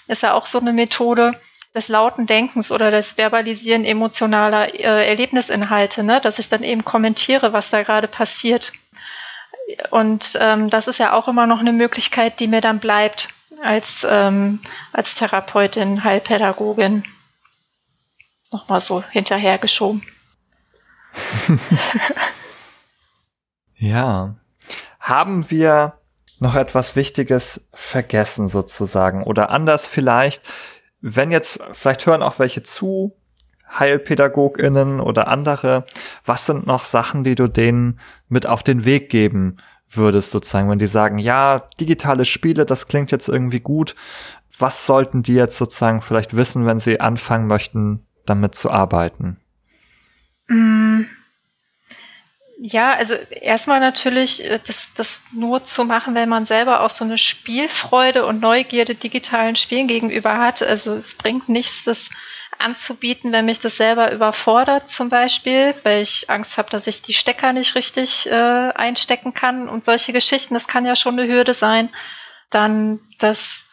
ist 0.06 0.22
ja 0.22 0.34
auch 0.34 0.46
so 0.46 0.60
eine 0.60 0.74
Methode 0.74 1.40
des 1.74 1.88
lauten 1.88 2.26
Denkens 2.26 2.70
oder 2.70 2.90
des 2.90 3.16
Verbalisieren 3.16 3.86
emotionaler 3.86 4.74
äh, 4.74 5.08
Erlebnisinhalte, 5.08 6.02
ne? 6.04 6.20
dass 6.20 6.38
ich 6.38 6.50
dann 6.50 6.62
eben 6.62 6.84
kommentiere, 6.84 7.54
was 7.54 7.70
da 7.70 7.82
gerade 7.82 8.08
passiert. 8.08 8.72
Und 9.90 10.38
ähm, 10.40 10.70
das 10.70 10.88
ist 10.88 10.98
ja 10.98 11.12
auch 11.12 11.28
immer 11.28 11.46
noch 11.46 11.60
eine 11.60 11.72
Möglichkeit, 11.72 12.40
die 12.40 12.48
mir 12.48 12.60
dann 12.60 12.78
bleibt 12.78 13.28
als, 13.62 14.06
ähm, 14.08 14.60
als 14.92 15.14
Therapeutin, 15.14 16.04
Heilpädagogin. 16.04 17.04
Nochmal 18.52 18.80
so 18.80 19.02
hinterhergeschoben. 19.10 20.02
ja. 23.76 24.36
Haben 25.00 25.50
wir 25.50 25.98
noch 26.38 26.54
etwas 26.54 26.96
Wichtiges 26.96 27.66
vergessen 27.72 28.48
sozusagen? 28.48 29.24
Oder 29.24 29.50
anders 29.50 29.86
vielleicht, 29.86 30.42
wenn 31.00 31.30
jetzt, 31.30 31.58
vielleicht 31.72 32.06
hören 32.06 32.22
auch 32.22 32.38
welche 32.38 32.62
zu, 32.62 33.16
HeilpädagogInnen 33.78 35.00
oder 35.00 35.28
andere, 35.28 35.84
was 36.24 36.46
sind 36.46 36.66
noch 36.66 36.84
Sachen, 36.84 37.24
die 37.24 37.34
du 37.34 37.48
denen 37.48 38.00
mit 38.28 38.46
auf 38.46 38.62
den 38.62 38.84
Weg 38.84 39.10
geben 39.10 39.56
würdest, 39.90 40.30
sozusagen, 40.30 40.68
wenn 40.70 40.78
die 40.78 40.86
sagen, 40.86 41.18
ja, 41.18 41.68
digitale 41.80 42.24
Spiele, 42.24 42.66
das 42.66 42.88
klingt 42.88 43.10
jetzt 43.10 43.28
irgendwie 43.28 43.60
gut, 43.60 43.94
was 44.58 44.86
sollten 44.86 45.22
die 45.22 45.34
jetzt 45.34 45.58
sozusagen 45.58 46.00
vielleicht 46.00 46.36
wissen, 46.36 46.66
wenn 46.66 46.78
sie 46.78 47.00
anfangen 47.00 47.46
möchten, 47.46 48.06
damit 48.26 48.54
zu 48.54 48.70
arbeiten? 48.70 49.38
Mm. 50.48 51.02
Ja, 52.66 52.94
also 52.94 53.14
erstmal 53.30 53.80
natürlich 53.80 54.42
äh, 54.48 54.60
das, 54.64 54.94
das 54.94 55.24
nur 55.32 55.64
zu 55.64 55.84
machen, 55.84 56.14
wenn 56.14 56.28
man 56.28 56.46
selber 56.46 56.80
auch 56.80 56.88
so 56.88 57.04
eine 57.04 57.18
Spielfreude 57.18 58.24
und 58.24 58.40
Neugierde 58.40 58.94
digitalen 58.94 59.56
Spielen 59.56 59.88
gegenüber 59.88 60.38
hat. 60.38 60.62
Also 60.62 60.94
es 60.94 61.14
bringt 61.14 61.48
nichts, 61.48 61.84
das 61.84 62.10
anzubieten, 62.58 63.32
wenn 63.32 63.44
mich 63.44 63.60
das 63.60 63.76
selber 63.76 64.12
überfordert 64.12 64.90
zum 64.90 65.08
Beispiel, 65.08 65.74
weil 65.82 66.02
ich 66.02 66.30
Angst 66.30 66.58
habe, 66.58 66.70
dass 66.70 66.86
ich 66.86 67.02
die 67.02 67.14
Stecker 67.14 67.52
nicht 67.52 67.74
richtig 67.74 68.26
äh, 68.26 68.32
einstecken 68.74 69.34
kann 69.34 69.68
und 69.68 69.84
solche 69.84 70.12
Geschichten, 70.12 70.54
das 70.54 70.68
kann 70.68 70.86
ja 70.86 70.96
schon 70.96 71.18
eine 71.18 71.28
Hürde 71.28 71.54
sein. 71.54 71.88
Dann, 72.50 73.00
dass 73.18 73.70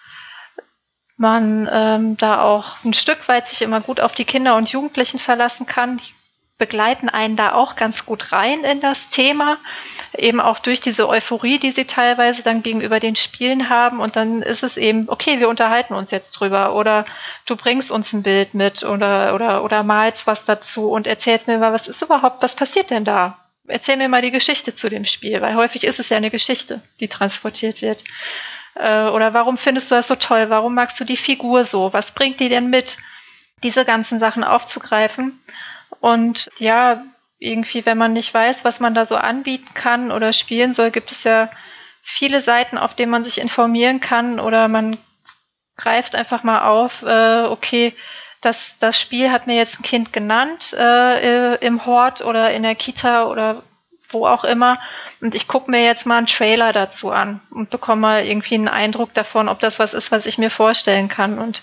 man 1.17 1.69
ähm, 1.71 2.17
da 2.17 2.41
auch 2.41 2.83
ein 2.83 2.93
Stück 2.93 3.27
weit 3.27 3.47
sich 3.47 3.61
immer 3.61 3.79
gut 3.79 3.99
auf 3.99 4.13
die 4.13 4.25
Kinder 4.25 4.55
und 4.55 4.69
Jugendlichen 4.69 5.19
verlassen 5.19 5.67
kann. 5.67 5.97
Die 5.97 6.13
begleiten 6.61 7.09
einen 7.09 7.35
da 7.35 7.53
auch 7.53 7.75
ganz 7.75 8.05
gut 8.05 8.31
rein 8.31 8.63
in 8.63 8.81
das 8.81 9.09
Thema, 9.09 9.57
eben 10.15 10.39
auch 10.39 10.59
durch 10.59 10.79
diese 10.79 11.09
Euphorie, 11.09 11.57
die 11.57 11.71
sie 11.71 11.85
teilweise 11.85 12.43
dann 12.43 12.61
gegenüber 12.61 12.99
den 12.99 13.15
Spielen 13.15 13.67
haben. 13.67 13.99
Und 13.99 14.15
dann 14.15 14.43
ist 14.43 14.61
es 14.61 14.77
eben, 14.77 15.09
okay, 15.09 15.39
wir 15.39 15.49
unterhalten 15.49 15.95
uns 15.95 16.11
jetzt 16.11 16.33
drüber 16.33 16.75
oder 16.75 17.05
du 17.47 17.55
bringst 17.55 17.89
uns 17.89 18.13
ein 18.13 18.21
Bild 18.21 18.53
mit 18.53 18.83
oder, 18.83 19.33
oder, 19.33 19.63
oder 19.63 19.81
malst 19.81 20.27
was 20.27 20.45
dazu 20.45 20.91
und 20.91 21.07
erzählst 21.07 21.47
mir 21.47 21.57
mal, 21.57 21.73
was 21.73 21.87
ist 21.87 22.03
überhaupt, 22.03 22.43
was 22.43 22.55
passiert 22.55 22.91
denn 22.91 23.05
da? 23.05 23.39
Erzähl 23.65 23.97
mir 23.97 24.07
mal 24.07 24.21
die 24.21 24.29
Geschichte 24.29 24.75
zu 24.75 24.87
dem 24.87 25.05
Spiel, 25.05 25.41
weil 25.41 25.55
häufig 25.55 25.83
ist 25.83 25.99
es 25.99 26.09
ja 26.09 26.17
eine 26.17 26.29
Geschichte, 26.29 26.79
die 26.99 27.07
transportiert 27.07 27.81
wird. 27.81 28.03
Äh, 28.75 29.07
oder 29.07 29.33
warum 29.33 29.57
findest 29.57 29.89
du 29.89 29.95
das 29.95 30.07
so 30.07 30.15
toll? 30.15 30.51
Warum 30.51 30.75
magst 30.75 30.99
du 30.99 31.05
die 31.05 31.17
Figur 31.17 31.63
so? 31.65 31.91
Was 31.91 32.11
bringt 32.11 32.39
die 32.39 32.49
denn 32.49 32.69
mit? 32.69 32.97
Diese 33.63 33.83
ganzen 33.83 34.19
Sachen 34.19 34.43
aufzugreifen 34.43 35.39
und 36.01 36.49
ja, 36.57 37.03
irgendwie, 37.39 37.85
wenn 37.85 37.97
man 37.97 38.13
nicht 38.13 38.33
weiß, 38.33 38.65
was 38.65 38.79
man 38.79 38.93
da 38.93 39.05
so 39.05 39.15
anbieten 39.15 39.73
kann 39.73 40.11
oder 40.11 40.33
spielen 40.33 40.73
soll, 40.73 40.91
gibt 40.91 41.11
es 41.11 41.23
ja 41.23 41.49
viele 42.03 42.41
Seiten, 42.41 42.77
auf 42.77 42.95
denen 42.95 43.11
man 43.11 43.23
sich 43.23 43.39
informieren 43.39 43.99
kann 43.99 44.39
oder 44.39 44.67
man 44.67 44.97
greift 45.77 46.15
einfach 46.15 46.43
mal 46.43 46.67
auf, 46.67 47.03
äh, 47.03 47.43
okay, 47.43 47.95
das, 48.41 48.79
das 48.79 48.99
Spiel 48.99 49.31
hat 49.31 49.47
mir 49.47 49.55
jetzt 49.55 49.79
ein 49.79 49.83
Kind 49.83 50.13
genannt 50.13 50.73
äh, 50.73 51.55
im 51.57 51.85
Hort 51.85 52.21
oder 52.21 52.51
in 52.51 52.63
der 52.63 52.75
Kita 52.75 53.25
oder 53.25 53.63
wo 54.09 54.25
auch 54.25 54.43
immer. 54.43 54.79
Und 55.21 55.35
ich 55.35 55.47
gucke 55.47 55.69
mir 55.69 55.83
jetzt 55.83 56.07
mal 56.07 56.17
einen 56.17 56.27
Trailer 56.27 56.73
dazu 56.73 57.11
an 57.11 57.39
und 57.51 57.69
bekomme 57.69 58.01
mal 58.01 58.25
irgendwie 58.25 58.55
einen 58.55 58.67
Eindruck 58.67 59.13
davon, 59.13 59.47
ob 59.47 59.59
das 59.59 59.77
was 59.77 59.93
ist, 59.93 60.11
was 60.11 60.25
ich 60.25 60.39
mir 60.39 60.49
vorstellen 60.49 61.07
kann. 61.07 61.37
Und 61.37 61.61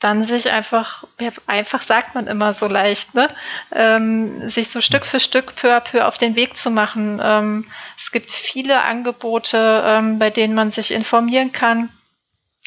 dann 0.00 0.24
sich 0.24 0.50
einfach, 0.50 1.04
einfach 1.46 1.82
sagt 1.82 2.14
man 2.14 2.26
immer 2.26 2.54
so 2.54 2.66
leicht, 2.66 3.14
ne? 3.14 3.28
Ähm, 3.70 4.48
sich 4.48 4.68
so 4.68 4.80
Stück 4.80 5.04
für 5.04 5.20
Stück 5.20 5.54
peu 5.54 5.76
à 5.76 5.80
peu 5.80 6.06
auf 6.06 6.16
den 6.16 6.36
Weg 6.36 6.56
zu 6.56 6.70
machen. 6.70 7.20
Ähm, 7.22 7.70
es 7.98 8.10
gibt 8.10 8.30
viele 8.30 8.82
Angebote, 8.82 9.82
ähm, 9.84 10.18
bei 10.18 10.30
denen 10.30 10.54
man 10.54 10.70
sich 10.70 10.90
informieren 10.90 11.52
kann. 11.52 11.90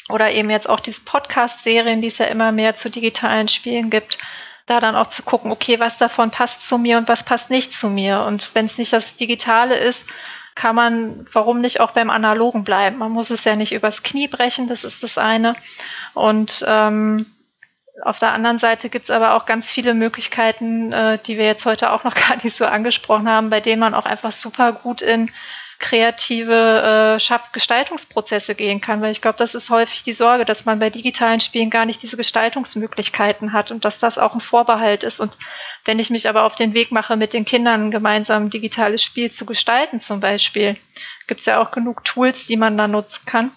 Oder 0.08 0.30
eben 0.30 0.48
jetzt 0.48 0.68
auch 0.68 0.80
diese 0.80 1.00
Podcast-Serien, 1.00 2.00
die 2.00 2.08
es 2.08 2.18
ja 2.18 2.26
immer 2.26 2.52
mehr 2.52 2.76
zu 2.76 2.88
digitalen 2.88 3.48
Spielen 3.48 3.90
gibt. 3.90 4.18
Da 4.66 4.78
dann 4.78 4.96
auch 4.96 5.08
zu 5.08 5.24
gucken, 5.24 5.50
okay, 5.50 5.80
was 5.80 5.98
davon 5.98 6.30
passt 6.30 6.66
zu 6.66 6.78
mir 6.78 6.98
und 6.98 7.08
was 7.08 7.24
passt 7.24 7.50
nicht 7.50 7.72
zu 7.72 7.90
mir. 7.90 8.20
Und 8.20 8.54
wenn 8.54 8.66
es 8.66 8.78
nicht 8.78 8.92
das 8.92 9.16
Digitale 9.16 9.76
ist, 9.76 10.06
kann 10.54 10.76
man, 10.76 11.26
warum 11.32 11.60
nicht 11.60 11.80
auch 11.80 11.90
beim 11.90 12.10
Analogen 12.10 12.64
bleiben? 12.64 12.98
Man 12.98 13.12
muss 13.12 13.30
es 13.30 13.44
ja 13.44 13.56
nicht 13.56 13.72
übers 13.72 14.02
Knie 14.02 14.28
brechen, 14.28 14.68
das 14.68 14.84
ist 14.84 15.02
das 15.02 15.18
eine. 15.18 15.56
Und 16.14 16.64
ähm, 16.68 17.26
auf 18.02 18.18
der 18.18 18.32
anderen 18.32 18.58
Seite 18.58 18.88
gibt's 18.88 19.10
aber 19.10 19.34
auch 19.34 19.46
ganz 19.46 19.70
viele 19.70 19.94
Möglichkeiten, 19.94 20.92
äh, 20.92 21.18
die 21.18 21.38
wir 21.38 21.44
jetzt 21.44 21.66
heute 21.66 21.92
auch 21.92 22.04
noch 22.04 22.14
gar 22.28 22.36
nicht 22.36 22.56
so 22.56 22.66
angesprochen 22.66 23.28
haben, 23.28 23.50
bei 23.50 23.60
denen 23.60 23.80
man 23.80 23.94
auch 23.94 24.06
einfach 24.06 24.32
super 24.32 24.72
gut 24.72 25.02
in 25.02 25.30
kreative 25.84 27.18
äh, 27.20 27.38
Gestaltungsprozesse 27.52 28.54
gehen 28.54 28.80
kann, 28.80 29.02
weil 29.02 29.12
ich 29.12 29.20
glaube, 29.20 29.36
das 29.36 29.54
ist 29.54 29.68
häufig 29.68 30.02
die 30.02 30.14
Sorge, 30.14 30.46
dass 30.46 30.64
man 30.64 30.78
bei 30.78 30.88
digitalen 30.88 31.40
Spielen 31.40 31.68
gar 31.68 31.84
nicht 31.84 32.02
diese 32.02 32.16
Gestaltungsmöglichkeiten 32.16 33.52
hat 33.52 33.70
und 33.70 33.84
dass 33.84 33.98
das 33.98 34.16
auch 34.16 34.34
ein 34.34 34.40
Vorbehalt 34.40 35.04
ist. 35.04 35.20
Und 35.20 35.36
wenn 35.84 35.98
ich 35.98 36.08
mich 36.08 36.26
aber 36.26 36.44
auf 36.44 36.54
den 36.54 36.72
Weg 36.72 36.90
mache, 36.90 37.16
mit 37.16 37.34
den 37.34 37.44
Kindern 37.44 37.90
gemeinsam 37.90 38.46
ein 38.46 38.50
digitales 38.50 39.02
Spiel 39.02 39.30
zu 39.30 39.44
gestalten 39.44 40.00
zum 40.00 40.20
Beispiel, 40.20 40.78
gibt's 41.26 41.44
ja 41.44 41.60
auch 41.60 41.70
genug 41.70 42.02
Tools, 42.02 42.46
die 42.46 42.56
man 42.56 42.78
da 42.78 42.88
nutzen 42.88 43.26
kann 43.26 43.52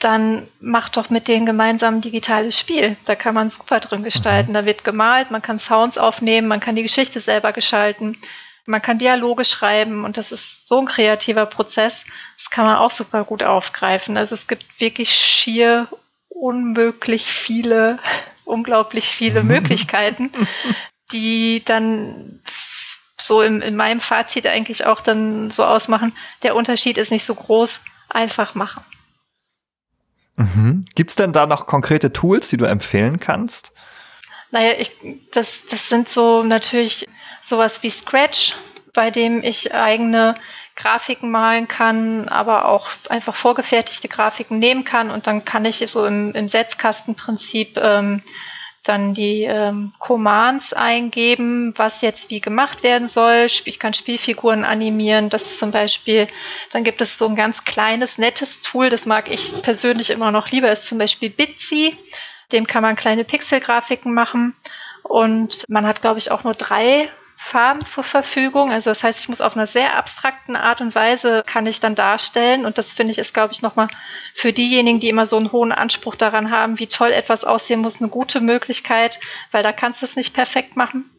dann 0.00 0.46
macht 0.60 0.98
doch 0.98 1.08
mit 1.08 1.28
denen 1.28 1.46
gemeinsam 1.46 1.94
ein 1.94 2.00
digitales 2.02 2.58
Spiel. 2.58 2.96
Da 3.06 3.14
kann 3.14 3.34
man 3.34 3.48
super 3.48 3.80
drin 3.80 4.02
gestalten. 4.02 4.50
Mhm. 4.50 4.54
Da 4.54 4.66
wird 4.66 4.84
gemalt, 4.84 5.30
man 5.30 5.40
kann 5.40 5.58
Sounds 5.58 5.96
aufnehmen, 5.96 6.46
man 6.46 6.60
kann 6.60 6.76
die 6.76 6.82
Geschichte 6.82 7.22
selber 7.22 7.54
gestalten, 7.54 8.18
man 8.66 8.82
kann 8.82 8.98
Dialoge 8.98 9.44
schreiben 9.44 10.04
und 10.04 10.16
das 10.16 10.32
ist 10.32 10.66
so 10.66 10.78
ein 10.78 10.86
kreativer 10.86 11.46
Prozess. 11.46 12.04
Das 12.36 12.50
kann 12.50 12.64
man 12.64 12.76
auch 12.76 12.90
super 12.90 13.24
gut 13.24 13.42
aufgreifen. 13.42 14.16
Also 14.16 14.34
es 14.34 14.46
gibt 14.46 14.80
wirklich 14.80 15.12
schier 15.12 15.88
unmöglich 16.28 17.26
viele, 17.26 17.98
unglaublich 18.44 19.06
viele 19.06 19.42
Möglichkeiten, 19.42 20.30
die 21.12 21.62
dann 21.64 22.40
so 23.16 23.42
im, 23.42 23.62
in 23.62 23.76
meinem 23.76 24.00
Fazit 24.00 24.46
eigentlich 24.46 24.86
auch 24.86 25.00
dann 25.00 25.50
so 25.50 25.64
ausmachen, 25.64 26.14
der 26.42 26.56
Unterschied 26.56 26.98
ist 26.98 27.12
nicht 27.12 27.24
so 27.24 27.34
groß, 27.34 27.82
einfach 28.08 28.54
machen. 28.54 28.82
Mhm. 30.36 30.84
Gibt 30.94 31.10
es 31.10 31.16
denn 31.16 31.32
da 31.32 31.46
noch 31.46 31.66
konkrete 31.66 32.12
Tools, 32.12 32.48
die 32.48 32.56
du 32.56 32.64
empfehlen 32.64 33.20
kannst? 33.20 33.72
Naja, 34.50 34.72
ich, 34.78 34.90
das, 35.32 35.66
das 35.66 35.88
sind 35.88 36.08
so 36.08 36.42
natürlich 36.42 37.08
sowas 37.44 37.82
wie 37.82 37.90
Scratch, 37.90 38.54
bei 38.92 39.10
dem 39.10 39.42
ich 39.42 39.74
eigene 39.74 40.36
Grafiken 40.76 41.30
malen 41.30 41.68
kann, 41.68 42.28
aber 42.28 42.66
auch 42.68 42.88
einfach 43.08 43.34
vorgefertigte 43.34 44.08
Grafiken 44.08 44.58
nehmen 44.58 44.84
kann 44.84 45.10
und 45.10 45.26
dann 45.26 45.44
kann 45.44 45.64
ich 45.64 45.84
so 45.88 46.04
im, 46.04 46.32
im 46.32 46.48
Setzkastenprinzip 46.48 47.76
ähm, 47.76 48.22
dann 48.82 49.14
die 49.14 49.44
ähm, 49.44 49.94
Commands 49.98 50.72
eingeben, 50.72 51.72
was 51.76 52.02
jetzt 52.02 52.28
wie 52.30 52.40
gemacht 52.40 52.82
werden 52.82 53.08
soll. 53.08 53.46
Ich 53.64 53.78
kann 53.78 53.94
Spielfiguren 53.94 54.64
animieren. 54.64 55.30
Das 55.30 55.46
ist 55.46 55.58
zum 55.58 55.70
Beispiel, 55.70 56.28
dann 56.70 56.84
gibt 56.84 57.00
es 57.00 57.16
so 57.16 57.26
ein 57.26 57.34
ganz 57.34 57.64
kleines, 57.64 58.18
nettes 58.18 58.60
Tool, 58.60 58.90
das 58.90 59.06
mag 59.06 59.30
ich 59.30 59.62
persönlich 59.62 60.10
immer 60.10 60.30
noch 60.30 60.50
lieber, 60.50 60.70
ist 60.70 60.86
zum 60.86 60.98
Beispiel 60.98 61.30
Bitsy. 61.30 61.96
Dem 62.52 62.66
kann 62.66 62.82
man 62.82 62.94
kleine 62.94 63.24
Pixelgrafiken 63.24 64.12
machen. 64.12 64.54
Und 65.02 65.64
man 65.68 65.86
hat, 65.86 66.02
glaube 66.02 66.18
ich, 66.18 66.30
auch 66.30 66.44
nur 66.44 66.54
drei 66.54 67.08
Farben 67.44 67.84
zur 67.84 68.04
Verfügung. 68.04 68.72
Also 68.72 68.90
das 68.90 69.04
heißt, 69.04 69.20
ich 69.20 69.28
muss 69.28 69.42
auf 69.42 69.54
einer 69.54 69.66
sehr 69.66 69.96
abstrakten 69.96 70.56
Art 70.56 70.80
und 70.80 70.94
Weise 70.94 71.42
kann 71.46 71.66
ich 71.66 71.78
dann 71.78 71.94
darstellen. 71.94 72.64
Und 72.64 72.78
das 72.78 72.94
finde 72.94 73.12
ich 73.12 73.18
ist, 73.18 73.34
glaube 73.34 73.52
ich, 73.52 73.60
nochmal 73.60 73.88
für 74.32 74.54
diejenigen, 74.54 74.98
die 74.98 75.10
immer 75.10 75.26
so 75.26 75.36
einen 75.36 75.52
hohen 75.52 75.70
Anspruch 75.70 76.16
daran 76.16 76.50
haben, 76.50 76.78
wie 76.78 76.86
toll 76.86 77.12
etwas 77.12 77.44
aussehen 77.44 77.80
muss, 77.80 78.00
eine 78.00 78.10
gute 78.10 78.40
Möglichkeit, 78.40 79.20
weil 79.50 79.62
da 79.62 79.72
kannst 79.72 80.00
du 80.00 80.06
es 80.06 80.16
nicht 80.16 80.32
perfekt 80.32 80.74
machen. 80.76 81.10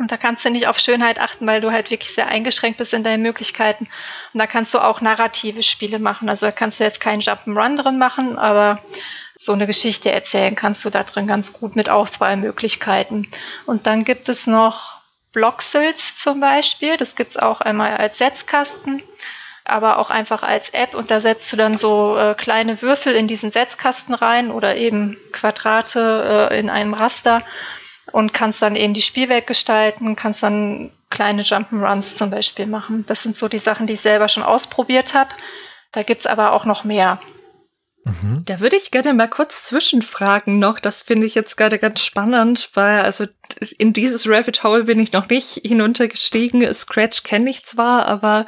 Und 0.00 0.10
da 0.10 0.16
kannst 0.16 0.44
du 0.44 0.50
nicht 0.50 0.66
auf 0.66 0.80
Schönheit 0.80 1.20
achten, 1.20 1.46
weil 1.46 1.60
du 1.60 1.70
halt 1.70 1.92
wirklich 1.92 2.12
sehr 2.12 2.26
eingeschränkt 2.26 2.78
bist 2.78 2.92
in 2.92 3.04
deinen 3.04 3.22
Möglichkeiten. 3.22 3.88
Und 4.32 4.40
da 4.40 4.48
kannst 4.48 4.74
du 4.74 4.80
auch 4.80 5.00
narrative 5.00 5.62
Spiele 5.62 6.00
machen. 6.00 6.28
Also 6.28 6.46
da 6.46 6.52
kannst 6.52 6.80
du 6.80 6.84
jetzt 6.84 7.00
keinen 7.00 7.22
Jump'n'Run 7.22 7.80
drin 7.80 7.96
machen, 7.96 8.36
aber 8.36 8.82
so 9.36 9.52
eine 9.52 9.68
Geschichte 9.68 10.10
erzählen 10.10 10.56
kannst 10.56 10.84
du 10.84 10.90
da 10.90 11.04
drin 11.04 11.28
ganz 11.28 11.52
gut 11.52 11.76
mit 11.76 11.90
Auswahlmöglichkeiten. 11.90 13.28
Und 13.66 13.86
dann 13.86 14.04
gibt 14.04 14.28
es 14.28 14.48
noch 14.48 14.93
Bloxels 15.34 16.16
zum 16.16 16.40
Beispiel. 16.40 16.96
Das 16.96 17.16
gibt's 17.16 17.36
auch 17.36 17.60
einmal 17.60 17.98
als 17.98 18.16
Setzkasten, 18.16 19.02
aber 19.64 19.98
auch 19.98 20.10
einfach 20.10 20.42
als 20.42 20.70
App. 20.70 20.94
Und 20.94 21.10
da 21.10 21.20
setzt 21.20 21.52
du 21.52 21.56
dann 21.56 21.76
so 21.76 22.16
äh, 22.16 22.34
kleine 22.34 22.80
Würfel 22.80 23.14
in 23.14 23.28
diesen 23.28 23.50
Setzkasten 23.50 24.14
rein 24.14 24.50
oder 24.50 24.76
eben 24.76 25.18
Quadrate 25.32 26.48
äh, 26.50 26.58
in 26.58 26.70
einem 26.70 26.94
Raster 26.94 27.42
und 28.12 28.32
kannst 28.32 28.62
dann 28.62 28.76
eben 28.76 28.94
die 28.94 29.02
Spielwelt 29.02 29.46
gestalten, 29.46 30.16
kannst 30.16 30.42
dann 30.42 30.90
kleine 31.10 31.42
Jump'n'Runs 31.42 32.16
zum 32.16 32.30
Beispiel 32.30 32.66
machen. 32.66 33.04
Das 33.06 33.22
sind 33.22 33.36
so 33.36 33.48
die 33.48 33.58
Sachen, 33.58 33.86
die 33.86 33.94
ich 33.94 34.00
selber 34.00 34.28
schon 34.28 34.42
ausprobiert 34.42 35.14
habe. 35.14 35.30
Da 35.92 36.02
gibt's 36.02 36.26
aber 36.26 36.52
auch 36.52 36.64
noch 36.64 36.84
mehr. 36.84 37.20
Mhm. 38.04 38.44
Da 38.44 38.60
würde 38.60 38.76
ich 38.76 38.90
gerne 38.90 39.14
mal 39.14 39.28
kurz 39.28 39.64
zwischenfragen 39.64 40.58
noch. 40.58 40.78
Das 40.78 41.00
finde 41.00 41.26
ich 41.26 41.34
jetzt 41.34 41.56
gerade 41.56 41.78
ganz 41.78 42.00
spannend, 42.00 42.70
weil 42.74 43.00
also 43.00 43.26
in 43.78 43.92
dieses 43.94 44.28
Rabbit 44.28 44.62
Hole 44.62 44.84
bin 44.84 45.00
ich 45.00 45.12
noch 45.12 45.28
nicht 45.28 45.60
hinuntergestiegen. 45.64 46.72
Scratch 46.74 47.22
kenne 47.22 47.48
ich 47.48 47.64
zwar, 47.64 48.06
aber 48.06 48.46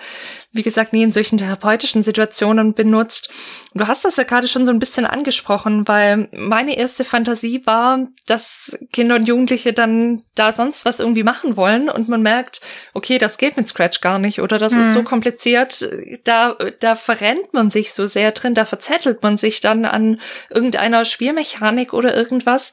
wie 0.57 0.62
gesagt, 0.62 0.93
nie 0.93 1.03
in 1.03 1.12
solchen 1.12 1.39
therapeutischen 1.39 2.03
Situationen 2.03 2.74
benutzt. 2.74 3.31
Du 3.74 3.87
hast 3.87 4.05
das 4.05 4.16
ja 4.16 4.24
gerade 4.24 4.49
schon 4.49 4.65
so 4.65 4.70
ein 4.70 4.78
bisschen 4.78 5.07
angesprochen, 5.07 5.87
weil 5.87 6.28
meine 6.33 6.77
erste 6.77 7.05
Fantasie 7.05 7.62
war, 7.66 8.07
dass 8.27 8.77
Kinder 8.93 9.16
und 9.16 9.28
Jugendliche 9.28 9.73
dann 9.73 10.23
da 10.35 10.53
sonst 10.53 10.85
was 10.85 11.01
irgendwie 11.01 11.23
machen 11.23 11.57
wollen 11.57 11.89
und 11.89 12.09
man 12.09 12.23
merkt, 12.23 12.61
okay, 12.95 13.19
das 13.19 13.39
geht 13.39 13.57
mit 13.57 13.69
Scratch 13.69 14.01
gar 14.01 14.19
nicht 14.19 14.41
oder 14.41 14.59
das 14.59 14.74
mhm. 14.74 14.81
ist 14.81 14.93
so 14.93 15.01
mhm. 15.01 15.05
kompliziert, 15.05 15.89
da, 16.24 16.57
da 16.81 16.95
verrennt 16.95 17.53
man 17.53 17.70
sich 17.70 17.93
so 17.93 18.07
sehr 18.07 18.33
drin, 18.33 18.55
da 18.55 18.65
verzettelt 18.65 19.23
man 19.23 19.37
sich 19.37 19.61
dann 19.61 19.85
an 19.85 20.20
irgendeiner 20.51 21.05
Spielmechanik 21.05 21.93
oder 21.93 22.16
irgendwas 22.16 22.73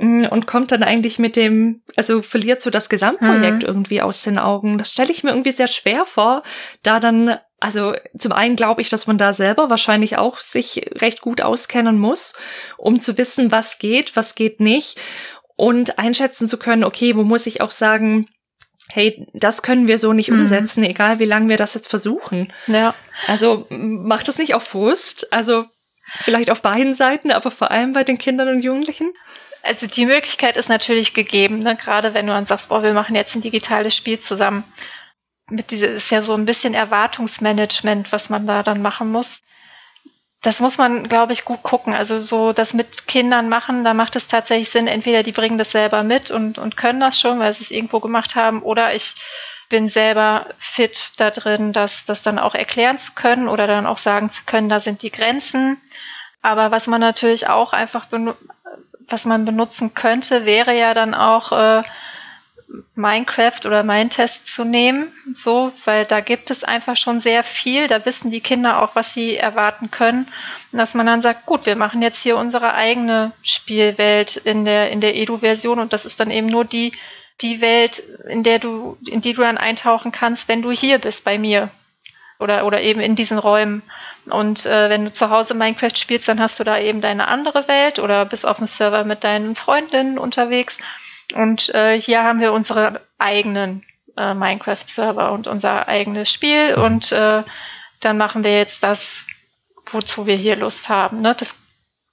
und 0.00 0.46
kommt 0.46 0.72
dann 0.72 0.82
eigentlich 0.82 1.18
mit 1.18 1.36
dem, 1.36 1.82
also 1.94 2.22
verliert 2.22 2.62
so 2.62 2.70
das 2.70 2.88
Gesamtprojekt 2.88 3.62
mhm. 3.62 3.68
irgendwie 3.68 4.00
aus 4.00 4.22
den 4.22 4.38
Augen. 4.38 4.78
Das 4.78 4.92
stelle 4.92 5.10
ich 5.10 5.24
mir 5.24 5.30
irgendwie 5.30 5.52
sehr 5.52 5.66
schwer 5.66 6.06
vor, 6.06 6.42
da 6.82 7.00
dann 7.00 7.38
also 7.62 7.92
zum 8.18 8.32
einen 8.32 8.56
glaube 8.56 8.80
ich, 8.80 8.88
dass 8.88 9.06
man 9.06 9.18
da 9.18 9.34
selber 9.34 9.68
wahrscheinlich 9.68 10.16
auch 10.16 10.38
sich 10.38 10.90
recht 10.94 11.20
gut 11.20 11.42
auskennen 11.42 11.98
muss, 11.98 12.34
um 12.78 13.02
zu 13.02 13.18
wissen, 13.18 13.52
was 13.52 13.78
geht, 13.78 14.16
was 14.16 14.34
geht 14.34 14.60
nicht 14.60 14.98
und 15.56 15.98
einschätzen 15.98 16.48
zu 16.48 16.56
können, 16.56 16.84
okay, 16.84 17.14
wo 17.16 17.22
muss 17.22 17.46
ich 17.46 17.60
auch 17.60 17.70
sagen, 17.70 18.28
hey, 18.88 19.26
das 19.34 19.62
können 19.62 19.88
wir 19.88 19.98
so 19.98 20.14
nicht 20.14 20.30
mhm. 20.30 20.40
umsetzen, 20.40 20.82
egal 20.84 21.18
wie 21.18 21.26
lange 21.26 21.50
wir 21.50 21.58
das 21.58 21.74
jetzt 21.74 21.88
versuchen. 21.88 22.50
Ja. 22.66 22.94
Also 23.26 23.66
macht 23.68 24.28
das 24.28 24.38
nicht 24.38 24.54
auf 24.54 24.64
Frust? 24.64 25.30
Also 25.34 25.66
vielleicht 26.16 26.50
auf 26.50 26.62
beiden 26.62 26.94
Seiten, 26.94 27.30
aber 27.30 27.50
vor 27.50 27.70
allem 27.70 27.92
bei 27.92 28.04
den 28.04 28.16
Kindern 28.16 28.48
und 28.48 28.64
Jugendlichen? 28.64 29.12
Also 29.62 29.86
die 29.86 30.06
Möglichkeit 30.06 30.56
ist 30.56 30.68
natürlich 30.68 31.14
gegeben, 31.14 31.58
ne? 31.58 31.76
gerade 31.76 32.14
wenn 32.14 32.26
du 32.26 32.32
dann 32.32 32.46
sagst, 32.46 32.68
boah, 32.68 32.82
wir 32.82 32.94
machen 32.94 33.14
jetzt 33.14 33.34
ein 33.34 33.42
digitales 33.42 33.94
Spiel 33.94 34.18
zusammen 34.18 34.64
mit 35.50 35.70
diese 35.70 35.86
ist 35.86 36.10
ja 36.10 36.22
so 36.22 36.34
ein 36.34 36.44
bisschen 36.44 36.74
Erwartungsmanagement, 36.74 38.12
was 38.12 38.30
man 38.30 38.46
da 38.46 38.62
dann 38.62 38.82
machen 38.82 39.10
muss. 39.10 39.42
Das 40.42 40.60
muss 40.60 40.78
man, 40.78 41.08
glaube 41.08 41.34
ich, 41.34 41.44
gut 41.44 41.62
gucken. 41.62 41.92
Also 41.92 42.18
so 42.18 42.52
das 42.52 42.72
mit 42.72 43.06
Kindern 43.06 43.48
machen, 43.48 43.84
da 43.84 43.92
macht 43.92 44.16
es 44.16 44.26
tatsächlich 44.26 44.70
Sinn, 44.70 44.86
entweder 44.86 45.22
die 45.22 45.32
bringen 45.32 45.58
das 45.58 45.72
selber 45.72 46.02
mit 46.02 46.30
und, 46.30 46.56
und 46.56 46.76
können 46.76 47.00
das 47.00 47.20
schon, 47.20 47.38
weil 47.40 47.52
sie 47.52 47.64
es 47.64 47.70
irgendwo 47.70 48.00
gemacht 48.00 48.36
haben, 48.36 48.62
oder 48.62 48.94
ich 48.94 49.14
bin 49.68 49.88
selber 49.88 50.46
fit 50.56 51.12
da 51.18 51.30
drin, 51.30 51.72
das, 51.72 52.06
das 52.06 52.22
dann 52.22 52.38
auch 52.38 52.54
erklären 52.54 52.98
zu 52.98 53.12
können 53.12 53.48
oder 53.48 53.66
dann 53.66 53.86
auch 53.86 53.98
sagen 53.98 54.30
zu 54.30 54.44
können, 54.46 54.68
da 54.68 54.80
sind 54.80 55.02
die 55.02 55.12
Grenzen. 55.12 55.80
Aber 56.42 56.70
was 56.70 56.86
man 56.86 57.00
natürlich 57.00 57.48
auch 57.48 57.74
einfach, 57.74 58.06
was 59.10 59.26
man 59.26 59.44
benutzen 59.44 59.94
könnte, 59.94 60.44
wäre 60.44 60.76
ja 60.76 60.94
dann 60.94 61.14
auch 61.14 61.52
äh, 61.52 61.82
Minecraft 62.94 63.60
oder 63.64 63.82
Mindtest 63.82 64.48
zu 64.48 64.64
nehmen, 64.64 65.12
so, 65.34 65.72
weil 65.84 66.04
da 66.04 66.20
gibt 66.20 66.50
es 66.50 66.62
einfach 66.62 66.96
schon 66.96 67.18
sehr 67.18 67.42
viel. 67.42 67.88
Da 67.88 68.04
wissen 68.06 68.30
die 68.30 68.40
Kinder 68.40 68.82
auch, 68.82 68.94
was 68.94 69.12
sie 69.12 69.36
erwarten 69.36 69.90
können. 69.90 70.28
Und 70.70 70.78
dass 70.78 70.94
man 70.94 71.06
dann 71.06 71.22
sagt, 71.22 71.46
gut, 71.46 71.66
wir 71.66 71.76
machen 71.76 72.00
jetzt 72.02 72.22
hier 72.22 72.36
unsere 72.36 72.74
eigene 72.74 73.32
Spielwelt 73.42 74.36
in 74.36 74.64
der, 74.64 74.90
in 74.90 75.00
der 75.00 75.16
Edu-Version 75.16 75.80
und 75.80 75.92
das 75.92 76.06
ist 76.06 76.20
dann 76.20 76.30
eben 76.30 76.46
nur 76.46 76.64
die 76.64 76.92
die 77.40 77.60
Welt, 77.60 77.98
in 78.28 78.42
der 78.42 78.58
du, 78.58 78.98
in 79.06 79.20
die 79.20 79.32
du 79.32 79.42
dann 79.42 79.58
eintauchen 79.58 80.12
kannst, 80.12 80.48
wenn 80.48 80.62
du 80.62 80.70
hier 80.70 80.98
bist 80.98 81.24
bei 81.24 81.38
mir. 81.38 81.70
Oder, 82.38 82.64
oder 82.64 82.80
eben 82.80 83.00
in 83.00 83.16
diesen 83.16 83.38
Räumen. 83.38 83.82
Und 84.26 84.66
äh, 84.66 84.90
wenn 84.90 85.06
du 85.06 85.12
zu 85.12 85.30
Hause 85.30 85.54
Minecraft 85.54 85.96
spielst, 85.96 86.28
dann 86.28 86.40
hast 86.40 86.60
du 86.60 86.64
da 86.64 86.78
eben 86.78 87.00
deine 87.00 87.28
andere 87.28 87.66
Welt 87.68 87.98
oder 87.98 88.24
bist 88.24 88.46
auf 88.46 88.58
dem 88.58 88.66
Server 88.66 89.04
mit 89.04 89.24
deinen 89.24 89.54
Freundinnen 89.54 90.18
unterwegs. 90.18 90.78
Und 91.34 91.74
äh, 91.74 92.00
hier 92.00 92.22
haben 92.22 92.40
wir 92.40 92.52
unsere 92.52 93.00
eigenen 93.18 93.84
äh, 94.16 94.34
Minecraft-Server 94.34 95.32
und 95.32 95.46
unser 95.46 95.88
eigenes 95.88 96.30
Spiel. 96.30 96.76
Mhm. 96.76 96.82
Und 96.82 97.12
äh, 97.12 97.42
dann 98.00 98.18
machen 98.18 98.44
wir 98.44 98.56
jetzt 98.56 98.82
das, 98.82 99.26
wozu 99.90 100.26
wir 100.26 100.36
hier 100.36 100.56
Lust 100.56 100.88
haben. 100.88 101.20
Ne? 101.20 101.34
Das, 101.38 101.56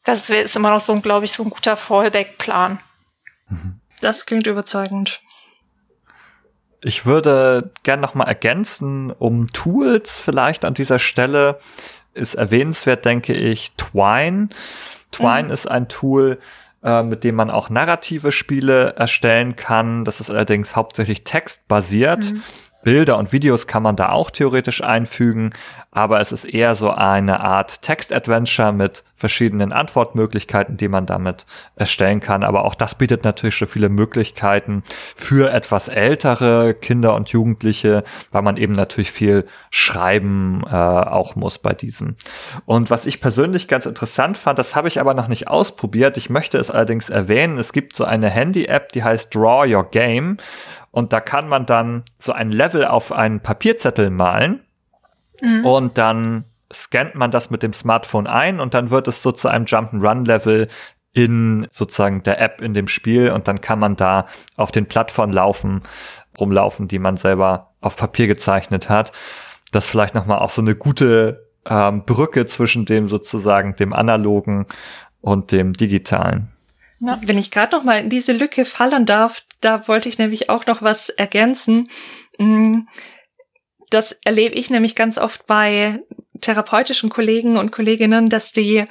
das 0.04 0.30
ist 0.30 0.56
immer 0.56 0.72
noch 0.72 0.82
so, 0.82 1.00
glaube 1.02 1.26
ich, 1.26 1.32
so 1.32 1.44
ein 1.44 1.50
guter 1.50 1.78
Fallback-Plan. 1.78 2.80
Mhm. 3.50 3.82
Das 4.02 4.26
klingt 4.26 4.48
überzeugend. 4.48 5.22
Ich 6.82 7.06
würde 7.06 7.72
gern 7.84 8.00
noch 8.00 8.14
mal 8.14 8.26
ergänzen, 8.26 9.12
um 9.12 9.52
Tools 9.52 10.16
vielleicht 10.16 10.64
an 10.64 10.76
dieser 10.76 11.00
Stelle 11.00 11.60
ist 12.18 12.36
erwähnenswert, 12.36 13.06
denke 13.06 13.34
ich, 13.34 13.74
Twine. 13.78 14.50
Twine 15.12 15.44
mhm. 15.44 15.52
ist 15.52 15.68
ein 15.70 15.88
Tool, 15.88 16.40
äh, 16.84 17.04
mit 17.04 17.24
dem 17.24 17.36
man 17.36 17.50
auch 17.50 17.70
narrative 17.70 18.32
Spiele 18.32 18.96
erstellen 18.96 19.56
kann. 19.56 20.06
Das 20.06 20.20
ist 20.20 20.30
allerdings 20.30 20.76
hauptsächlich 20.76 21.24
textbasiert. 21.24 22.32
Mhm. 22.32 22.44
Bilder 22.88 23.18
und 23.18 23.34
Videos 23.34 23.68
kann 23.68 23.84
man 23.84 23.98
da 23.98 24.12
auch 24.12 24.32
theoretisch 24.32 24.82
einfügen, 24.82 25.52
aber 25.92 26.22
es 26.22 26.32
ist 26.32 26.46
eher 26.46 26.74
so 26.74 26.90
eine 26.90 27.42
Art 27.42 27.82
Text-Adventure 27.82 28.72
mit 28.72 29.04
verschiedenen 29.18 29.74
Antwortmöglichkeiten, 29.74 30.78
die 30.78 30.88
man 30.88 31.06
damit 31.06 31.46
erstellen 31.76 32.22
kann. 32.22 32.44
Aber 32.44 32.64
auch 32.64 32.76
das 32.76 32.96
bietet 32.96 33.24
natürlich 33.24 33.56
schon 33.56 33.68
viele 33.68 33.90
Möglichkeiten 33.90 34.84
für 35.16 35.52
etwas 35.52 35.88
ältere 35.88 36.76
Kinder 36.76 37.16
und 37.16 37.30
Jugendliche, 37.30 38.04
weil 38.32 38.44
man 38.44 38.58
eben 38.58 38.74
natürlich 38.74 39.12
viel 39.12 39.48
schreiben 39.72 40.64
äh, 40.66 40.76
auch 40.76 41.36
muss 41.36 41.58
bei 41.58 41.74
diesem. 41.74 42.16
Und 42.66 42.90
was 42.90 43.06
ich 43.06 43.20
persönlich 43.20 43.68
ganz 43.68 43.86
interessant 43.86 44.38
fand, 44.38 44.60
das 44.60 44.76
habe 44.76 44.88
ich 44.88 45.02
aber 45.02 45.14
noch 45.16 45.28
nicht 45.28 45.48
ausprobiert. 45.48 46.16
Ich 46.16 46.30
möchte 46.30 46.60
es 46.60 46.70
allerdings 46.70 47.10
erwähnen. 47.10 47.58
Es 47.58 47.74
gibt 47.74 47.96
so 47.96 48.06
eine 48.06 48.30
Handy-App, 48.30 48.92
die 48.94 49.04
heißt 49.04 49.34
Draw 49.34 49.68
Your 49.76 49.90
Game. 49.90 50.38
Und 50.98 51.14
da 51.14 51.20
kann 51.20 51.48
man 51.48 51.68
dann 51.68 52.02
so 52.18 52.32
ein 52.32 52.50
Level 52.50 52.84
auf 52.84 53.12
einen 53.12 53.40
Papierzettel 53.40 54.10
malen. 54.10 54.62
Mhm. 55.44 55.64
Und 55.64 55.98
dann 56.00 56.46
scannt 56.74 57.14
man 57.14 57.30
das 57.30 57.52
mit 57.52 57.62
dem 57.62 57.72
Smartphone 57.72 58.26
ein 58.26 58.60
und 58.60 58.74
dann 58.74 58.90
wird 58.90 59.08
es 59.08 59.22
so 59.22 59.32
zu 59.32 59.48
einem 59.48 59.66
Jump'n'Run-Level 59.66 60.68
in 61.14 61.68
sozusagen 61.70 62.24
der 62.24 62.42
App 62.42 62.62
in 62.62 62.74
dem 62.74 62.88
Spiel 62.88 63.30
und 63.30 63.48
dann 63.48 63.62
kann 63.62 63.78
man 63.78 63.96
da 63.96 64.26
auf 64.56 64.72
den 64.72 64.88
Plattformen 64.88 65.34
laufen, 65.34 65.84
rumlaufen, 66.40 66.88
die 66.88 66.98
man 66.98 67.16
selber 67.16 67.76
auf 67.80 67.96
Papier 67.96 68.26
gezeichnet 68.26 68.90
hat. 68.90 69.12
Das 69.72 69.86
vielleicht 69.86 70.16
nochmal 70.16 70.40
auch 70.40 70.50
so 70.50 70.64
eine 70.64 70.74
gute 70.74 71.48
ähm, 71.70 72.06
Brücke 72.06 72.48
zwischen 72.48 72.86
dem 72.86 73.08
sozusagen 73.08 73.76
dem 73.76 73.94
analogen 73.94 74.66
und 75.22 75.52
dem 75.52 75.74
digitalen. 75.74 76.48
Na, 77.00 77.22
wenn 77.24 77.38
ich 77.38 77.52
gerade 77.52 77.76
noch 77.76 77.84
mal 77.84 78.00
in 78.00 78.10
diese 78.10 78.34
Lücke 78.34 78.66
fallen 78.66 79.06
darf, 79.06 79.44
da 79.62 79.88
wollte 79.88 80.10
ich 80.10 80.18
nämlich 80.18 80.50
auch 80.50 80.66
noch 80.66 80.82
was 80.82 81.10
ergänzen. 81.10 81.90
Mm, 82.38 82.82
das 83.90 84.14
erlebe 84.26 84.56
ich 84.56 84.70
nämlich 84.70 84.96
ganz 84.96 85.18
oft 85.18 85.48
bei 85.48 86.02
therapeutischen 86.42 87.10
Kollegen 87.10 87.58
und 87.58 87.72
Kolleginnen, 87.72 88.28
dass 88.28 88.52
die 88.52 88.86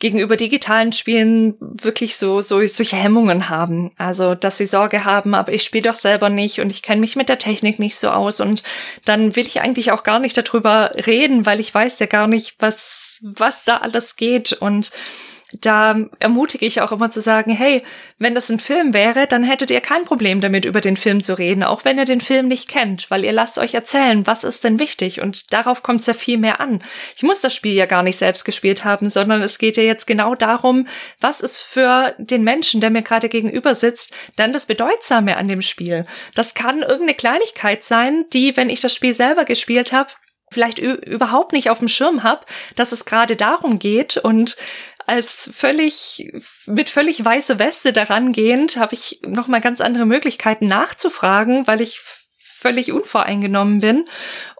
gegenüber 0.00 0.36
digitalen 0.36 0.92
Spielen 0.92 1.56
wirklich 1.60 2.16
so, 2.16 2.40
so 2.40 2.64
solche 2.66 2.96
Hemmungen 2.96 3.48
haben. 3.48 3.90
Also, 3.98 4.34
dass 4.34 4.58
sie 4.58 4.66
Sorge 4.66 5.04
haben, 5.04 5.34
aber 5.34 5.52
ich 5.52 5.64
spiele 5.64 5.88
doch 5.88 5.96
selber 5.96 6.28
nicht 6.28 6.60
und 6.60 6.70
ich 6.70 6.82
kenne 6.82 7.00
mich 7.00 7.16
mit 7.16 7.28
der 7.28 7.38
Technik 7.38 7.78
nicht 7.80 7.96
so 7.96 8.10
aus 8.10 8.40
und 8.40 8.62
dann 9.04 9.34
will 9.34 9.46
ich 9.46 9.60
eigentlich 9.60 9.90
auch 9.90 10.04
gar 10.04 10.20
nicht 10.20 10.36
darüber 10.36 10.92
reden, 11.06 11.46
weil 11.46 11.58
ich 11.58 11.74
weiß 11.74 11.98
ja 11.98 12.06
gar 12.06 12.28
nicht, 12.28 12.54
was, 12.60 13.20
was 13.22 13.64
da 13.64 13.78
alles 13.78 14.14
geht 14.14 14.52
und 14.52 14.92
da 15.60 15.96
ermutige 16.18 16.66
ich 16.66 16.80
auch 16.82 16.92
immer 16.92 17.10
zu 17.10 17.20
sagen, 17.20 17.52
hey, 17.52 17.82
wenn 18.18 18.34
das 18.34 18.50
ein 18.50 18.58
Film 18.58 18.92
wäre, 18.92 19.26
dann 19.26 19.44
hättet 19.44 19.70
ihr 19.70 19.80
kein 19.80 20.04
Problem 20.04 20.40
damit, 20.40 20.64
über 20.64 20.80
den 20.80 20.96
Film 20.96 21.22
zu 21.22 21.38
reden, 21.38 21.62
auch 21.62 21.84
wenn 21.84 21.98
ihr 21.98 22.04
den 22.04 22.20
Film 22.20 22.48
nicht 22.48 22.68
kennt, 22.68 23.10
weil 23.10 23.24
ihr 23.24 23.32
lasst 23.32 23.58
euch 23.58 23.74
erzählen, 23.74 24.26
was 24.26 24.44
ist 24.44 24.64
denn 24.64 24.78
wichtig 24.78 25.20
und 25.20 25.52
darauf 25.52 25.82
kommt 25.82 26.00
es 26.00 26.06
ja 26.06 26.14
viel 26.14 26.36
mehr 26.36 26.60
an. 26.60 26.82
Ich 27.16 27.22
muss 27.22 27.40
das 27.40 27.54
Spiel 27.54 27.72
ja 27.72 27.86
gar 27.86 28.02
nicht 28.02 28.16
selbst 28.16 28.44
gespielt 28.44 28.84
haben, 28.84 29.08
sondern 29.08 29.40
es 29.42 29.58
geht 29.58 29.76
ja 29.76 29.82
jetzt 29.82 30.06
genau 30.06 30.34
darum, 30.34 30.86
was 31.20 31.40
ist 31.40 31.60
für 31.60 32.14
den 32.18 32.42
Menschen, 32.42 32.80
der 32.80 32.90
mir 32.90 33.02
gerade 33.02 33.28
gegenüber 33.28 33.74
sitzt, 33.74 34.14
dann 34.36 34.52
das 34.52 34.66
Bedeutsame 34.66 35.36
an 35.36 35.48
dem 35.48 35.62
Spiel. 35.62 36.06
Das 36.34 36.54
kann 36.54 36.82
irgendeine 36.82 37.14
Kleinigkeit 37.14 37.84
sein, 37.84 38.26
die, 38.32 38.56
wenn 38.56 38.68
ich 38.68 38.80
das 38.80 38.94
Spiel 38.94 39.14
selber 39.14 39.44
gespielt 39.44 39.92
habe, 39.92 40.10
vielleicht 40.50 40.78
überhaupt 40.78 41.52
nicht 41.52 41.70
auf 41.70 41.78
dem 41.78 41.88
Schirm 41.88 42.22
habe, 42.22 42.44
dass 42.76 42.92
es 42.92 43.04
gerade 43.04 43.36
darum 43.36 43.78
geht 43.78 44.16
und 44.16 44.56
als 45.06 45.50
völlig 45.54 46.30
mit 46.66 46.90
völlig 46.90 47.24
weiße 47.24 47.58
Weste 47.58 47.92
daran 47.92 48.32
gehend 48.32 48.76
habe 48.76 48.94
ich 48.94 49.20
noch 49.26 49.48
mal 49.48 49.60
ganz 49.60 49.80
andere 49.80 50.04
Möglichkeiten 50.04 50.66
nachzufragen, 50.66 51.66
weil 51.66 51.80
ich 51.80 52.00
völlig 52.38 52.92
unvoreingenommen 52.92 53.80
bin 53.80 54.08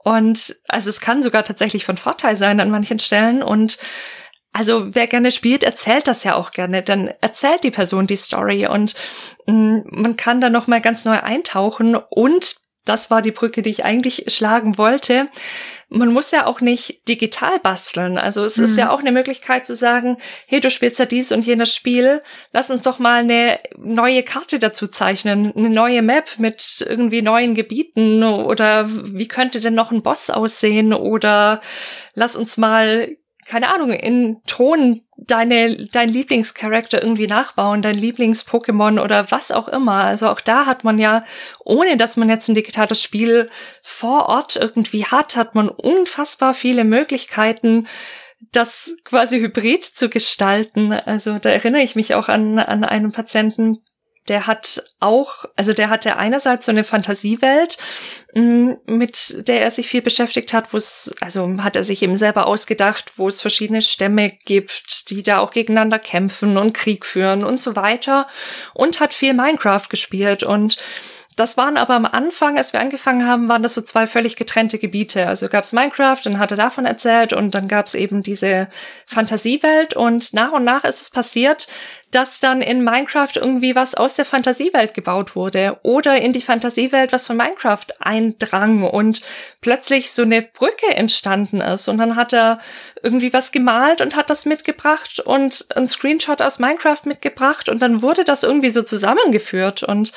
und 0.05 0.57
also 0.67 0.89
es 0.89 1.01
kann 1.01 1.23
sogar 1.23 1.45
tatsächlich 1.45 1.85
von 1.85 1.97
Vorteil 1.97 2.37
sein 2.37 2.61
an 2.61 2.71
manchen 2.71 2.99
Stellen 2.99 3.43
und 3.43 3.79
also 4.53 4.95
wer 4.95 5.07
gerne 5.07 5.31
spielt, 5.31 5.63
erzählt 5.63 6.09
das 6.09 6.25
ja 6.25 6.35
auch 6.35 6.51
gerne. 6.51 6.83
Dann 6.83 7.09
erzählt 7.21 7.63
die 7.63 7.71
Person 7.71 8.07
die 8.07 8.17
Story 8.17 8.67
und 8.67 8.95
mm, 9.47 9.81
man 9.85 10.17
kann 10.17 10.41
da 10.41 10.51
noch 10.51 10.67
mal 10.67 10.81
ganz 10.81 11.05
neu 11.05 11.21
eintauchen 11.21 11.95
und 11.95 12.57
das 12.85 13.11
war 13.11 13.21
die 13.21 13.33
Brücke, 13.33 13.63
die 13.63 13.71
ich 13.71 13.85
eigentlich 13.85 14.25
schlagen 14.29 14.79
wollte. 14.79 15.29
Man 15.91 16.13
muss 16.13 16.31
ja 16.31 16.47
auch 16.47 16.61
nicht 16.61 17.09
digital 17.09 17.59
basteln. 17.61 18.19
Also 18.19 18.45
es 18.45 18.59
mhm. 18.59 18.65
ist 18.65 18.77
ja 18.77 18.87
mhm. 18.87 18.91
auch 18.91 19.01
eine 19.01 19.13
Möglichkeit 19.13 19.67
zu 19.67 19.75
sagen, 19.75 20.19
hey, 20.47 20.61
du 20.61 20.71
spielst 20.71 20.99
ja 20.99 21.07
dies 21.07 21.33
und 21.33 21.47
jenes 21.47 21.75
Spiel, 21.75 22.21
lass 22.53 22.71
uns 22.71 22.83
doch 22.83 22.99
mal 22.99 23.21
eine 23.21 23.59
neue 23.77 24.23
Karte 24.23 24.59
dazu 24.59 24.87
zeichnen, 24.87 25.53
eine 25.57 25.71
neue 25.71 26.03
Map 26.03 26.39
mit 26.39 26.85
irgendwie 26.87 27.23
neuen 27.23 27.55
Gebieten 27.55 28.23
oder 28.23 28.87
wie 28.89 29.29
könnte 29.29 29.61
denn 29.61 29.75
noch 29.75 29.91
ein 29.91 30.03
Boss 30.03 30.29
aussehen 30.29 30.93
oder 30.93 31.61
lass 32.15 32.37
uns 32.37 32.59
mal 32.59 33.17
keine 33.49 33.75
Ahnung, 33.75 33.91
in 33.91 34.43
Ton 34.47 35.01
deine, 35.17 35.89
dein 35.91 36.11
Lieblingscharakter 36.11 37.03
irgendwie 37.03 37.27
nachbauen, 37.27 37.81
dein 37.81 37.95
Lieblings-Pokémon 37.95 39.01
oder 39.03 39.31
was 39.31 39.51
auch 39.51 39.69
immer. 39.69 40.05
Also 40.05 40.29
auch 40.29 40.41
da 40.41 40.67
hat 40.67 40.85
man 40.85 40.99
ja, 40.99 41.25
ohne 41.65 41.97
dass 41.97 42.17
man 42.17 42.29
jetzt 42.29 42.49
ein 42.49 42.55
digitales 42.55 43.03
Spiel 43.03 43.49
vor 43.83 44.27
Ort 44.29 44.57
irgendwie 44.57 45.05
hat, 45.07 45.37
hat 45.37 45.55
man 45.55 45.71
unfassbar 45.71 46.53
viele 46.53 46.85
Möglichkeiten, 46.85 47.89
das 48.53 48.95
quasi 49.05 49.41
hybrid 49.41 49.85
zu 49.85 50.11
gestalten. 50.11 50.93
Also 50.93 51.39
da 51.39 51.49
erinnere 51.49 51.83
ich 51.83 51.97
mich 51.97 52.15
auch 52.15 52.29
an, 52.29 52.59
an 52.59 52.85
einen 52.85 53.13
Patienten, 53.13 53.79
der 54.29 54.47
hat 54.47 54.83
auch, 55.01 55.45
also 55.57 55.73
der 55.73 55.91
hatte 55.91 56.17
einerseits 56.17 56.67
so 56.67 56.73
eine 56.73 56.85
Fantasiewelt, 56.85 57.79
mm, 58.35 58.73
mit 58.87 59.49
der 59.49 59.63
er 59.63 59.71
sich 59.71 59.89
viel 59.89 60.03
beschäftigt 60.03 60.53
hat, 60.53 60.73
wo 60.73 60.77
es, 60.77 61.15
also 61.21 61.49
hat 61.59 61.77
er 61.77 61.85
sich 61.85 62.03
eben 62.03 62.17
selber 62.17 62.47
ausgedacht, 62.47 63.13
wo 63.17 63.29
es 63.29 63.41
verschiedene 63.41 63.83
Stämme 63.83 64.33
gibt, 64.45 65.11
die 65.11 65.23
da 65.23 65.39
auch 65.39 65.51
gegeneinander 65.51 65.99
kämpfen 65.99 66.57
und 66.57 66.73
Krieg 66.73 67.07
führen 67.07 67.45
und 67.45 67.61
so 67.61 67.77
weiter 67.77 68.29
und 68.75 69.01
hat 69.01 69.15
viel 69.15 69.35
Minecraft 69.35 69.89
gespielt 69.89 70.43
und 70.43 70.77
das 71.39 71.57
waren 71.57 71.77
aber 71.77 71.95
am 71.95 72.05
Anfang, 72.05 72.59
als 72.59 72.73
wir 72.73 72.81
angefangen 72.81 73.25
haben, 73.25 73.49
waren 73.49 73.63
das 73.63 73.75
so 73.75 73.81
zwei 73.83 74.09
völlig 74.09 74.35
getrennte 74.35 74.79
Gebiete. 74.79 75.29
Also 75.29 75.49
gab's 75.49 75.73
Minecraft 75.73 76.21
und 76.27 76.39
hatte 76.39 76.57
davon 76.57 76.85
erzählt 76.85 77.33
und 77.33 77.55
dann 77.55 77.69
gab's 77.69 77.95
eben 77.95 78.25
diese 78.25 78.69
Fantasiewelt. 79.07 79.95
Und 79.95 80.35
nach 80.35 80.51
und 80.51 80.65
nach 80.65 80.83
ist 80.83 81.01
es 81.01 81.11
passiert, 81.11 81.69
dass 82.11 82.41
dann 82.41 82.61
in 82.61 82.83
Minecraft 82.83 83.37
irgendwie 83.37 83.77
was 83.77 83.95
aus 83.95 84.15
der 84.15 84.25
Fantasiewelt 84.25 84.95
gebaut 84.95 85.37
wurde 85.37 85.79
oder 85.83 86.21
in 86.21 86.33
die 86.33 86.43
Fantasiewelt 86.43 87.13
was 87.13 87.27
von 87.27 87.37
Minecraft 87.37 87.87
eindrang 88.01 88.83
und 88.83 89.21
plötzlich 89.61 90.11
so 90.11 90.23
eine 90.23 90.43
Brücke 90.43 90.95
entstanden 90.95 91.61
ist. 91.61 91.87
Und 91.87 91.99
dann 91.99 92.17
hat 92.17 92.33
er 92.33 92.59
irgendwie 93.03 93.33
was 93.33 93.53
gemalt 93.53 94.01
und 94.01 94.17
hat 94.17 94.29
das 94.29 94.45
mitgebracht 94.45 95.21
und 95.21 95.67
ein 95.77 95.87
Screenshot 95.87 96.43
aus 96.43 96.59
Minecraft 96.59 97.03
mitgebracht 97.05 97.69
und 97.69 97.81
dann 97.81 98.03
wurde 98.03 98.25
das 98.25 98.43
irgendwie 98.43 98.71
so 98.71 98.83
zusammengeführt. 98.83 99.85
Und 99.85 100.13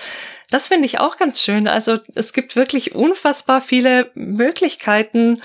das 0.51 0.67
finde 0.67 0.85
ich 0.85 0.99
auch 0.99 1.17
ganz 1.17 1.41
schön. 1.41 1.67
Also 1.67 1.97
es 2.13 2.33
gibt 2.33 2.55
wirklich 2.55 2.93
unfassbar 2.93 3.61
viele 3.61 4.11
Möglichkeiten, 4.13 5.41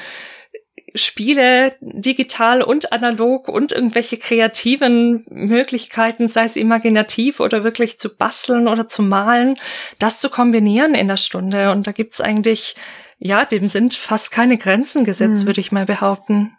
Spiele 0.95 1.77
digital 1.81 2.63
und 2.63 2.93
analog 2.93 3.49
und 3.49 3.73
irgendwelche 3.73 4.19
kreativen 4.19 5.25
Möglichkeiten, 5.31 6.29
sei 6.29 6.45
es 6.45 6.57
imaginativ 6.57 7.39
oder 7.39 7.65
wirklich 7.65 8.01
zu 8.01 8.15
basteln 8.15 8.67
oder 8.67 8.89
zu 8.89 9.03
malen, 9.03 9.57
das 9.99 10.21
zu 10.21 10.29
kombinieren 10.29 10.95
in 10.95 11.09
der 11.09 11.19
Stunde. 11.19 11.71
Und 11.71 11.87
da 11.87 11.93
gibt's 11.93 12.21
eigentlich, 12.21 12.77
ja, 13.19 13.45
dem 13.45 13.69
sind 13.69 13.95
fast 13.95 14.33
keine 14.33 14.59
Grenzen 14.59 15.05
gesetzt, 15.05 15.41
hm. 15.41 15.47
würde 15.47 15.61
ich 15.61 15.73
mal 15.73 15.87
behaupten. 15.87 16.57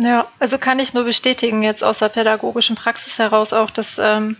Ja, 0.00 0.26
also 0.38 0.58
kann 0.58 0.80
ich 0.80 0.92
nur 0.92 1.04
bestätigen, 1.04 1.62
jetzt 1.62 1.84
aus 1.84 2.00
der 2.00 2.08
pädagogischen 2.08 2.76
Praxis 2.76 3.18
heraus 3.18 3.52
auch, 3.52 3.70
dass 3.70 3.98
ähm, 3.98 4.36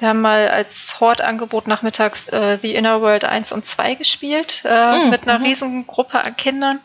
Wir 0.00 0.08
haben 0.08 0.22
mal 0.22 0.48
als 0.48 0.98
Hortangebot 0.98 1.66
nachmittags 1.66 2.28
äh, 2.30 2.58
The 2.60 2.74
Inner 2.74 3.02
World 3.02 3.24
1 3.24 3.52
und 3.52 3.64
2 3.64 3.94
gespielt, 3.94 4.62
äh, 4.64 5.04
mhm. 5.04 5.10
mit 5.10 5.22
einer 5.22 5.38
mhm. 5.38 5.44
riesigen 5.44 5.86
Gruppe 5.86 6.20
an 6.20 6.36
Kindern. 6.36 6.80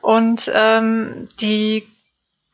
Und 0.00 0.50
ähm, 0.54 1.28
die 1.40 1.86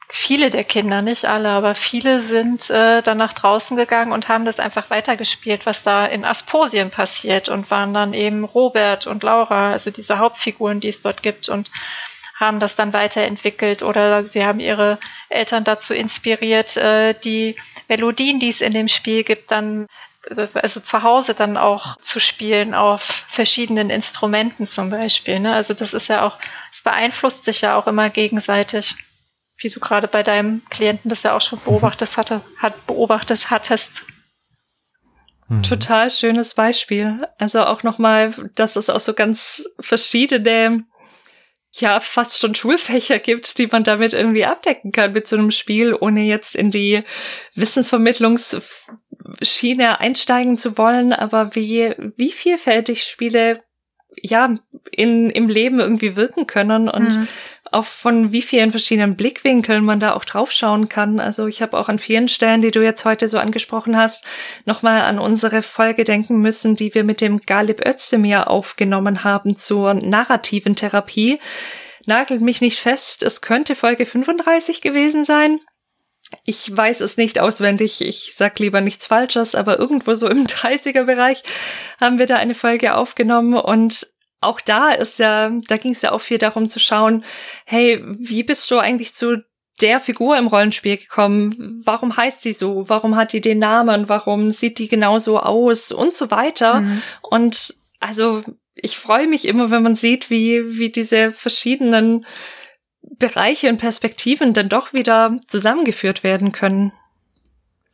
viele 0.09 0.51
der 0.51 0.65
Kinder, 0.65 1.03
nicht 1.03 1.25
alle, 1.25 1.51
aber 1.51 1.75
viele 1.75 2.21
sind 2.21 2.71
äh, 2.71 3.03
dann 3.03 3.19
nach 3.19 3.33
draußen 3.33 3.77
gegangen 3.77 4.13
und 4.13 4.29
haben 4.29 4.45
das 4.45 4.61
einfach 4.61 4.89
weitergespielt, 4.89 5.67
was 5.67 5.83
da 5.83 6.07
in 6.07 6.25
Asposien 6.25 6.91
passiert 6.91 7.49
und 7.49 7.71
waren 7.71 7.93
dann 7.93 8.15
eben 8.15 8.45
Robert 8.45 9.07
und 9.07 9.23
Laura, 9.23 9.73
also 9.73 9.91
diese 9.91 10.19
Hauptfiguren, 10.19 10.81
die 10.81 10.89
es 10.89 11.03
dort 11.03 11.23
gibt 11.23 11.49
und 11.49 11.71
haben 12.35 12.61
das 12.61 12.77
dann 12.77 12.93
weiterentwickelt 12.93 13.83
oder 13.83 14.25
sie 14.25 14.45
haben 14.45 14.61
ihre 14.61 14.99
Eltern 15.29 15.65
dazu 15.65 15.95
inspiriert, 15.95 16.77
äh, 16.77 17.15
die 17.15 17.57
Melodien, 17.89 18.41
die 18.41 18.49
es 18.49 18.61
in 18.61 18.73
dem 18.73 18.89
Spiel 18.89 19.25
gibt, 19.25 19.51
dann 19.51 19.87
äh, 20.31 20.49
also 20.55 20.81
zu 20.81 21.03
Hause 21.03 21.35
dann 21.35 21.57
auch 21.57 21.97
zu 22.01 22.21
spielen 22.21 22.75
auf 22.75 23.03
verschiedenen 23.03 23.91
Instrumenten 23.91 24.67
zum 24.67 24.91
Beispiel. 24.91 25.41
Ne? 25.41 25.55
Also 25.55 25.75
das 25.75 25.95
ist 25.95 26.09
ja 26.09 26.27
auch, 26.27 26.39
es 26.73 26.83
beeinflusst 26.83 27.45
sich 27.45 27.61
ja 27.61 27.77
auch 27.77 27.87
immer 27.87 28.11
gegenseitig, 28.11 28.97
wie 29.59 29.69
du 29.69 29.81
gerade 29.81 30.09
bei 30.09 30.23
deinem 30.23 30.63
Klienten 30.71 31.09
das 31.09 31.23
ja 31.23 31.37
auch 31.37 31.41
schon 31.41 31.61
beobachtet 31.61 32.17
hatte, 32.17 32.41
hat 32.59 32.87
beobachtet 32.87 33.51
hattest. 33.51 34.05
Mhm. 35.49 35.63
Total 35.63 36.11
schönes 36.11 36.55
Beispiel. 36.55 37.29
Also 37.39 37.65
auch 37.65 37.83
nochmal, 37.83 38.33
dass 38.55 38.77
es 38.77 38.91
auch 38.91 39.01
so 39.01 39.15
ganz 39.15 39.65
verschiedene 39.79 40.85
ja 41.81 42.01
fast 42.01 42.41
schon 42.41 42.55
Schulfächer 42.55 43.19
gibt, 43.19 43.59
die 43.59 43.67
man 43.67 43.85
damit 43.85 44.13
irgendwie 44.13 44.45
abdecken 44.45 44.93
kann 44.93 45.13
mit 45.13 45.27
so 45.27 45.37
einem 45.37 45.51
Spiel, 45.51 45.95
ohne 45.95 46.23
jetzt 46.23 46.55
in 46.55 46.71
die 46.71 47.03
Wissensvermittlungsschiene 47.55 50.01
einsteigen 50.01 50.59
zu 50.59 50.79
wollen. 50.79 51.13
Aber 51.13 51.55
wie, 51.55 51.95
wie 52.17 52.31
vielfältig 52.31 53.05
Spiele 53.05 53.59
ja 54.17 54.59
in, 54.91 55.31
im 55.31 55.49
Leben 55.49 55.81
irgendwie 55.81 56.17
wirken 56.17 56.47
können 56.47 56.89
und 56.89 57.19
mhm. 57.19 57.29
Auch 57.75 57.85
von 57.85 58.33
wie 58.33 58.43
vielen 58.43 58.71
verschiedenen 58.71 59.17
Blickwinkeln 59.17 59.85
man 59.85 60.01
da 60.01 60.15
auch 60.15 60.25
draufschauen 60.25 60.89
kann. 60.89 61.21
Also 61.21 61.47
ich 61.47 61.61
habe 61.61 61.77
auch 61.77 61.89
an 61.89 61.99
vielen 61.99 62.29
Stellen, 62.29 62.63
die 62.63 62.71
du 62.71 62.83
jetzt 62.83 63.05
heute 63.05 63.29
so 63.29 63.39
angesprochen 63.39 63.97
hast, 63.97 64.25
nochmal 64.65 65.03
an 65.03 65.19
unsere 65.19 65.63
Folge 65.63 66.05
denken 66.05 66.39
müssen, 66.39 66.77
die 66.77 66.95
wir 66.95 67.05
mit 67.05 67.21
dem 67.21 67.41
Galib 67.41 67.85
Özdemir 67.85 68.49
aufgenommen 68.49 69.25
haben 69.25 69.57
zur 69.57 69.95
narrativen 69.95 70.77
Therapie. 70.77 71.41
Nagelt 72.07 72.41
mich 72.41 72.61
nicht 72.61 72.79
fest, 72.79 73.23
es 73.23 73.41
könnte 73.41 73.75
Folge 73.75 74.07
35 74.07 74.81
gewesen 74.81 75.25
sein. 75.25 75.59
Ich 76.45 76.75
weiß 76.75 77.01
es 77.01 77.17
nicht 77.17 77.39
auswendig, 77.39 78.01
ich 78.01 78.35
sag 78.37 78.59
lieber 78.59 78.81
nichts 78.81 79.07
Falsches, 79.07 79.55
aber 79.55 79.79
irgendwo 79.79 80.15
so 80.15 80.29
im 80.29 80.47
30er 80.47 81.05
Bereich 81.05 81.43
haben 82.01 82.19
wir 82.19 82.27
da 82.27 82.37
eine 82.37 82.55
Folge 82.55 82.95
aufgenommen 82.95 83.55
und 83.55 84.07
auch 84.45 84.61
da 84.61 84.91
ist 84.91 85.19
ja, 85.19 85.51
da 85.69 85.77
ging 85.77 85.93
es 85.93 86.03
ja 86.03 86.13
auch 86.13 86.21
viel 86.21 86.39
darum 86.39 86.69
zu 86.69 86.81
schauen, 86.81 87.25
hey, 87.65 88.03
wie 88.19 88.43
bist 88.43 88.71
du 88.71 88.79
eigentlich 88.79 89.15
zu 89.15 89.43
der 89.81 90.01
Figur 90.01 90.37
im 90.37 90.47
Rollenspiel 90.47 90.97
gekommen? 90.97 91.83
Warum 91.85 92.17
heißt 92.17 92.43
sie 92.43 92.53
so? 92.53 92.89
Warum 92.89 93.17
hat 93.17 93.33
die 93.33 93.41
den 93.41 93.59
Namen? 93.59 94.09
Warum 94.09 94.51
sieht 94.53 94.79
die 94.79 94.89
genauso 94.89 95.41
aus? 95.41 95.91
Und 95.91 96.15
so 96.15 96.31
weiter. 96.31 96.81
Mhm. 96.81 97.03
Und 97.23 97.75
also 97.99 98.43
ich 98.75 98.97
freue 98.97 99.27
mich 99.27 99.47
immer, 99.47 99.71
wenn 99.71 99.83
man 99.83 99.97
sieht, 99.97 100.31
wie, 100.31 100.79
wie 100.79 100.91
diese 100.91 101.33
verschiedenen 101.33 102.27
Bereiche 103.03 103.69
und 103.69 103.79
Perspektiven 103.79 104.53
dann 104.53 104.69
doch 104.69 104.93
wieder 104.93 105.39
zusammengeführt 105.47 106.23
werden 106.23 106.53
können. 106.53 106.93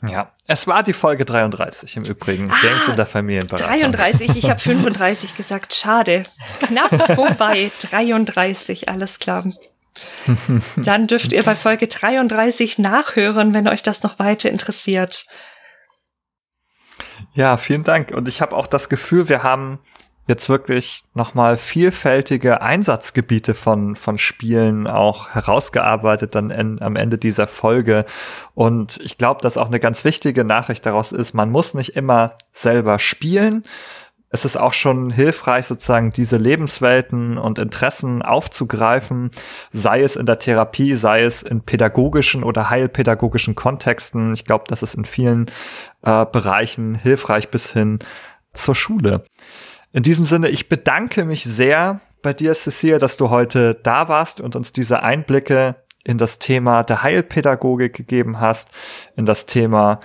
Ja, 0.03 0.33
es 0.47 0.67
war 0.67 0.83
die 0.83 0.93
Folge 0.95 1.25
33 1.25 1.97
im 1.97 2.05
Übrigen. 2.05 2.51
Ah, 2.51 2.57
Games 2.63 2.89
in 2.89 2.97
der 2.97 3.07
Familienberatung. 3.07 3.69
33, 3.69 4.37
ich 4.37 4.49
habe 4.49 4.59
35 4.61 5.37
gesagt. 5.37 5.75
Schade. 5.75 6.25
Knapp 6.61 7.15
vorbei. 7.15 7.71
33, 7.91 8.89
alles 8.89 9.19
klar. 9.19 9.53
Dann 10.77 11.07
dürft 11.07 11.33
ihr 11.33 11.43
bei 11.43 11.55
Folge 11.55 11.87
33 11.87 12.79
nachhören, 12.79 13.53
wenn 13.53 13.69
euch 13.69 13.83
das 13.83 14.03
noch 14.03 14.19
weiter 14.19 14.49
interessiert. 14.49 15.27
Ja, 17.35 17.57
vielen 17.59 17.85
Dank. 17.85 18.11
Und 18.11 18.29
ich 18.29 18.41
habe 18.41 18.57
auch 18.57 18.67
das 18.67 18.89
Gefühl, 18.89 19.29
wir 19.29 19.43
haben 19.43 19.81
jetzt 20.31 20.49
wirklich 20.49 21.03
nochmal 21.13 21.59
vielfältige 21.59 22.63
Einsatzgebiete 22.63 23.53
von, 23.55 23.97
von 23.97 24.17
Spielen 24.17 24.87
auch 24.87 25.35
herausgearbeitet 25.35 26.35
dann 26.35 26.51
in, 26.51 26.81
am 26.81 26.97
Ende 26.97 27.19
dieser 27.19 27.47
Folge. 27.47 28.07
Und 28.55 28.99
ich 29.05 29.19
glaube, 29.19 29.43
dass 29.43 29.59
auch 29.59 29.67
eine 29.67 29.81
ganz 29.81 30.05
wichtige 30.05 30.45
Nachricht 30.45 30.87
daraus 30.87 31.13
ist, 31.13 31.35
man 31.35 31.51
muss 31.51 31.75
nicht 31.75 31.97
immer 31.97 32.39
selber 32.53 32.99
spielen. 32.99 33.65
Es 34.33 34.45
ist 34.45 34.57
auch 34.57 34.73
schon 34.73 35.11
hilfreich, 35.11 35.67
sozusagen 35.67 36.13
diese 36.13 36.37
Lebenswelten 36.37 37.37
und 37.37 37.59
Interessen 37.59 38.23
aufzugreifen, 38.23 39.33
sei 39.73 40.03
es 40.03 40.15
in 40.15 40.25
der 40.25 40.39
Therapie, 40.39 40.95
sei 40.95 41.25
es 41.25 41.43
in 41.43 41.63
pädagogischen 41.63 42.45
oder 42.45 42.71
heilpädagogischen 42.71 43.57
Kontexten. 43.57 44.33
Ich 44.33 44.45
glaube, 44.45 44.65
das 44.69 44.85
ist 44.85 44.95
in 44.95 45.05
vielen 45.05 45.47
äh, 46.03 46.25
Bereichen 46.25 46.95
hilfreich 46.95 47.49
bis 47.51 47.73
hin 47.73 47.99
zur 48.55 48.77
Schule. 48.77 49.25
In 49.93 50.03
diesem 50.05 50.25
Sinne, 50.25 50.49
ich 50.49 50.69
bedanke 50.69 51.25
mich 51.25 51.45
sehr 51.45 52.01
bei 52.23 52.33
dir, 52.33 52.55
Cecilia, 52.55 52.99
dass 52.99 53.17
du 53.17 53.31
heute 53.31 53.75
da 53.75 54.09
warst 54.09 54.41
und 54.41 54.55
uns 54.55 54.73
diese 54.73 55.03
Einblicke 55.03 55.77
in 56.05 56.17
das 56.17 56.39
Thema 56.39 56.83
der 56.85 57.03
Heilpädagogik 57.03 57.95
gegeben 57.95 58.41
hast, 58.41 58.71
in 59.17 59.27
das 59.27 59.47
Thema 59.47 60.01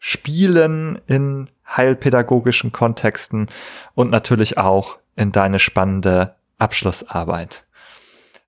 Spielen 0.00 1.00
in 1.06 1.50
heilpädagogischen 1.66 2.72
Kontexten 2.72 3.46
und 3.94 4.10
natürlich 4.10 4.58
auch 4.58 4.98
in 5.16 5.32
deine 5.32 5.58
spannende 5.58 6.36
Abschlussarbeit. 6.58 7.64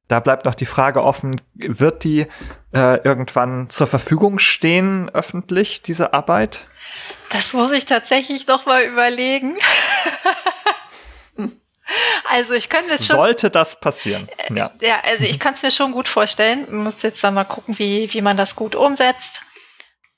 Da 0.08 0.18
bleibt 0.18 0.44
noch 0.44 0.56
die 0.56 0.66
Frage 0.66 1.04
offen, 1.04 1.40
wird 1.54 2.02
die 2.02 2.26
äh, 2.74 3.00
irgendwann 3.04 3.70
zur 3.70 3.86
Verfügung 3.86 4.40
stehen 4.40 5.08
öffentlich, 5.10 5.82
diese 5.82 6.14
Arbeit? 6.14 6.66
Das 7.30 7.52
muss 7.52 7.70
ich 7.70 7.84
tatsächlich 7.84 8.48
noch 8.48 8.66
mal 8.66 8.82
überlegen. 8.82 9.56
Also 12.28 12.54
ich 12.54 12.68
könnte 12.68 12.94
es 12.94 13.06
schon. 13.06 13.16
Sollte 13.16 13.50
das 13.50 13.80
passieren? 13.80 14.28
Äh, 14.36 14.54
ja. 14.54 14.70
ja, 14.80 15.00
also 15.02 15.24
ich 15.24 15.38
kann 15.38 15.54
es 15.54 15.62
mir 15.62 15.70
schon 15.70 15.92
gut 15.92 16.08
vorstellen. 16.08 16.66
Man 16.70 16.84
muss 16.84 17.02
jetzt 17.02 17.22
dann 17.24 17.34
mal 17.34 17.44
gucken, 17.44 17.78
wie, 17.78 18.12
wie 18.12 18.20
man 18.20 18.36
das 18.36 18.56
gut 18.56 18.74
umsetzt. 18.74 19.42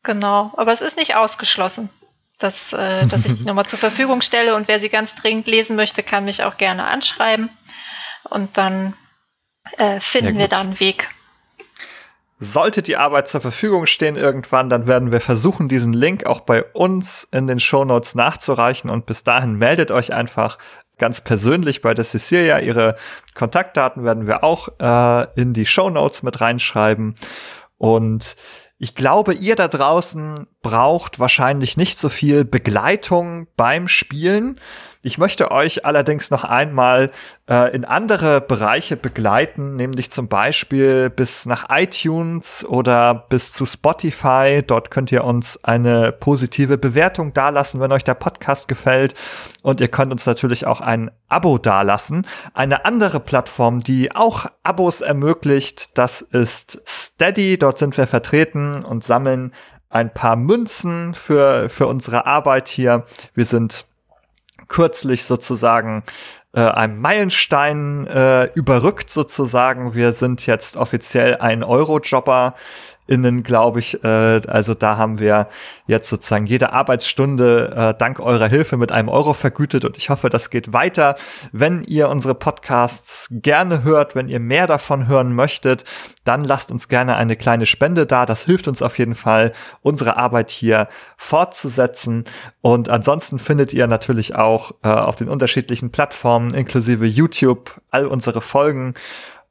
Genau. 0.02 0.52
Aber 0.56 0.72
es 0.72 0.80
ist 0.80 0.96
nicht 0.96 1.16
ausgeschlossen, 1.16 1.90
dass, 2.38 2.72
äh, 2.72 3.06
dass 3.06 3.24
ich 3.24 3.36
die 3.36 3.44
nochmal 3.46 3.66
zur 3.66 3.78
Verfügung 3.78 4.20
stelle. 4.20 4.54
Und 4.54 4.68
wer 4.68 4.80
sie 4.80 4.88
ganz 4.88 5.14
dringend 5.14 5.46
lesen 5.46 5.76
möchte, 5.76 6.02
kann 6.02 6.24
mich 6.24 6.42
auch 6.42 6.56
gerne 6.58 6.84
anschreiben. 6.84 7.50
Und 8.24 8.58
dann 8.58 8.94
äh, 9.78 10.00
finden 10.00 10.38
wir 10.38 10.48
da 10.48 10.60
einen 10.60 10.80
Weg. 10.80 11.08
Sollte 12.44 12.82
die 12.82 12.96
Arbeit 12.96 13.28
zur 13.28 13.40
Verfügung 13.40 13.86
stehen 13.86 14.16
irgendwann, 14.16 14.68
dann 14.68 14.88
werden 14.88 15.12
wir 15.12 15.20
versuchen, 15.20 15.68
diesen 15.68 15.92
Link 15.92 16.26
auch 16.26 16.40
bei 16.40 16.64
uns 16.64 17.22
in 17.30 17.46
den 17.46 17.60
Show 17.60 17.84
Notes 17.84 18.16
nachzureichen. 18.16 18.90
Und 18.90 19.06
bis 19.06 19.22
dahin 19.22 19.54
meldet 19.54 19.92
euch 19.92 20.12
einfach 20.12 20.58
ganz 20.98 21.20
persönlich 21.20 21.82
bei 21.82 21.94
der 21.94 22.04
Cecilia. 22.04 22.60
Ihre 22.60 22.96
Kontaktdaten 23.34 24.04
werden 24.04 24.26
wir 24.26 24.44
auch 24.44 24.68
äh, 24.78 25.40
in 25.40 25.52
die 25.52 25.66
Show 25.66 25.90
Notes 25.90 26.22
mit 26.22 26.40
reinschreiben. 26.40 27.14
Und 27.78 28.36
ich 28.78 28.94
glaube, 28.94 29.34
ihr 29.34 29.56
da 29.56 29.68
draußen 29.68 30.46
braucht 30.62 31.18
wahrscheinlich 31.18 31.76
nicht 31.76 31.98
so 31.98 32.08
viel 32.08 32.44
Begleitung 32.44 33.48
beim 33.56 33.88
Spielen, 33.88 34.58
ich 35.04 35.18
möchte 35.18 35.50
euch 35.50 35.84
allerdings 35.84 36.30
noch 36.30 36.44
einmal 36.44 37.10
äh, 37.50 37.74
in 37.74 37.84
andere 37.84 38.40
Bereiche 38.40 38.96
begleiten, 38.96 39.74
nämlich 39.74 40.12
zum 40.12 40.28
Beispiel 40.28 41.10
bis 41.10 41.44
nach 41.44 41.66
iTunes 41.70 42.64
oder 42.64 43.26
bis 43.28 43.52
zu 43.52 43.66
Spotify. 43.66 44.62
Dort 44.64 44.92
könnt 44.92 45.10
ihr 45.10 45.24
uns 45.24 45.62
eine 45.64 46.12
positive 46.12 46.78
Bewertung 46.78 47.34
dalassen, 47.34 47.80
wenn 47.80 47.90
euch 47.90 48.04
der 48.04 48.14
Podcast 48.14 48.68
gefällt. 48.68 49.14
Und 49.62 49.80
ihr 49.80 49.88
könnt 49.88 50.12
uns 50.12 50.24
natürlich 50.24 50.68
auch 50.68 50.80
ein 50.80 51.10
Abo 51.28 51.58
dalassen. 51.58 52.24
Eine 52.54 52.84
andere 52.84 53.18
Plattform, 53.18 53.80
die 53.80 54.14
auch 54.14 54.46
Abos 54.62 55.00
ermöglicht, 55.00 55.98
das 55.98 56.22
ist 56.22 56.80
Steady. 56.86 57.58
Dort 57.58 57.78
sind 57.78 57.96
wir 57.96 58.06
vertreten 58.06 58.84
und 58.84 59.02
sammeln 59.02 59.52
ein 59.92 60.12
paar 60.12 60.36
Münzen 60.36 61.14
für, 61.14 61.68
für 61.68 61.86
unsere 61.86 62.26
Arbeit 62.26 62.68
hier. 62.68 63.04
Wir 63.34 63.44
sind 63.44 63.84
kürzlich 64.68 65.24
sozusagen 65.24 66.02
äh, 66.54 66.60
einem 66.60 67.00
Meilenstein 67.00 68.06
äh, 68.06 68.44
überrückt 68.54 69.10
sozusagen. 69.10 69.94
Wir 69.94 70.12
sind 70.12 70.46
jetzt 70.46 70.76
offiziell 70.76 71.36
ein 71.36 71.62
Eurojobber 71.62 72.54
innen, 73.06 73.42
glaube 73.42 73.80
ich. 73.80 74.02
Äh, 74.04 74.42
also 74.46 74.74
da 74.74 74.96
haben 74.96 75.18
wir 75.18 75.48
jetzt 75.86 76.08
sozusagen 76.08 76.46
jede 76.46 76.72
Arbeitsstunde 76.72 77.74
äh, 77.76 77.98
dank 77.98 78.20
eurer 78.20 78.48
Hilfe 78.48 78.76
mit 78.76 78.92
einem 78.92 79.08
Euro 79.08 79.34
vergütet 79.34 79.84
und 79.84 79.96
ich 79.96 80.10
hoffe, 80.10 80.30
das 80.30 80.50
geht 80.50 80.72
weiter. 80.72 81.16
Wenn 81.52 81.84
ihr 81.84 82.08
unsere 82.08 82.34
Podcasts 82.34 83.28
gerne 83.30 83.82
hört, 83.82 84.14
wenn 84.14 84.28
ihr 84.28 84.40
mehr 84.40 84.66
davon 84.66 85.06
hören 85.06 85.34
möchtet, 85.34 85.84
dann 86.24 86.44
lasst 86.44 86.70
uns 86.70 86.88
gerne 86.88 87.16
eine 87.16 87.36
kleine 87.36 87.66
Spende 87.66 88.06
da. 88.06 88.26
Das 88.26 88.44
hilft 88.44 88.68
uns 88.68 88.82
auf 88.82 88.98
jeden 88.98 89.14
Fall, 89.14 89.52
unsere 89.82 90.16
Arbeit 90.16 90.50
hier 90.50 90.88
fortzusetzen. 91.16 92.24
Und 92.60 92.88
ansonsten 92.88 93.38
findet 93.38 93.72
ihr 93.72 93.86
natürlich 93.86 94.36
auch 94.36 94.72
äh, 94.82 94.88
auf 94.88 95.16
den 95.16 95.28
unterschiedlichen 95.28 95.90
Plattformen 95.90 96.54
inklusive 96.54 97.06
YouTube 97.06 97.80
all 97.90 98.06
unsere 98.06 98.40
Folgen. 98.40 98.94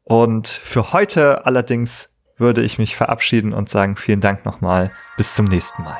Und 0.03 0.47
für 0.47 0.93
heute 0.93 1.45
allerdings 1.45 2.10
würde 2.41 2.61
ich 2.61 2.77
mich 2.77 2.97
verabschieden 2.97 3.53
und 3.53 3.69
sagen 3.69 3.95
vielen 3.95 4.19
Dank 4.19 4.43
nochmal. 4.43 4.91
Bis 5.15 5.35
zum 5.35 5.45
nächsten 5.45 5.83
Mal. 5.83 5.97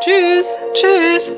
Tschüss. 0.00 0.48
Tschüss. 0.72 1.32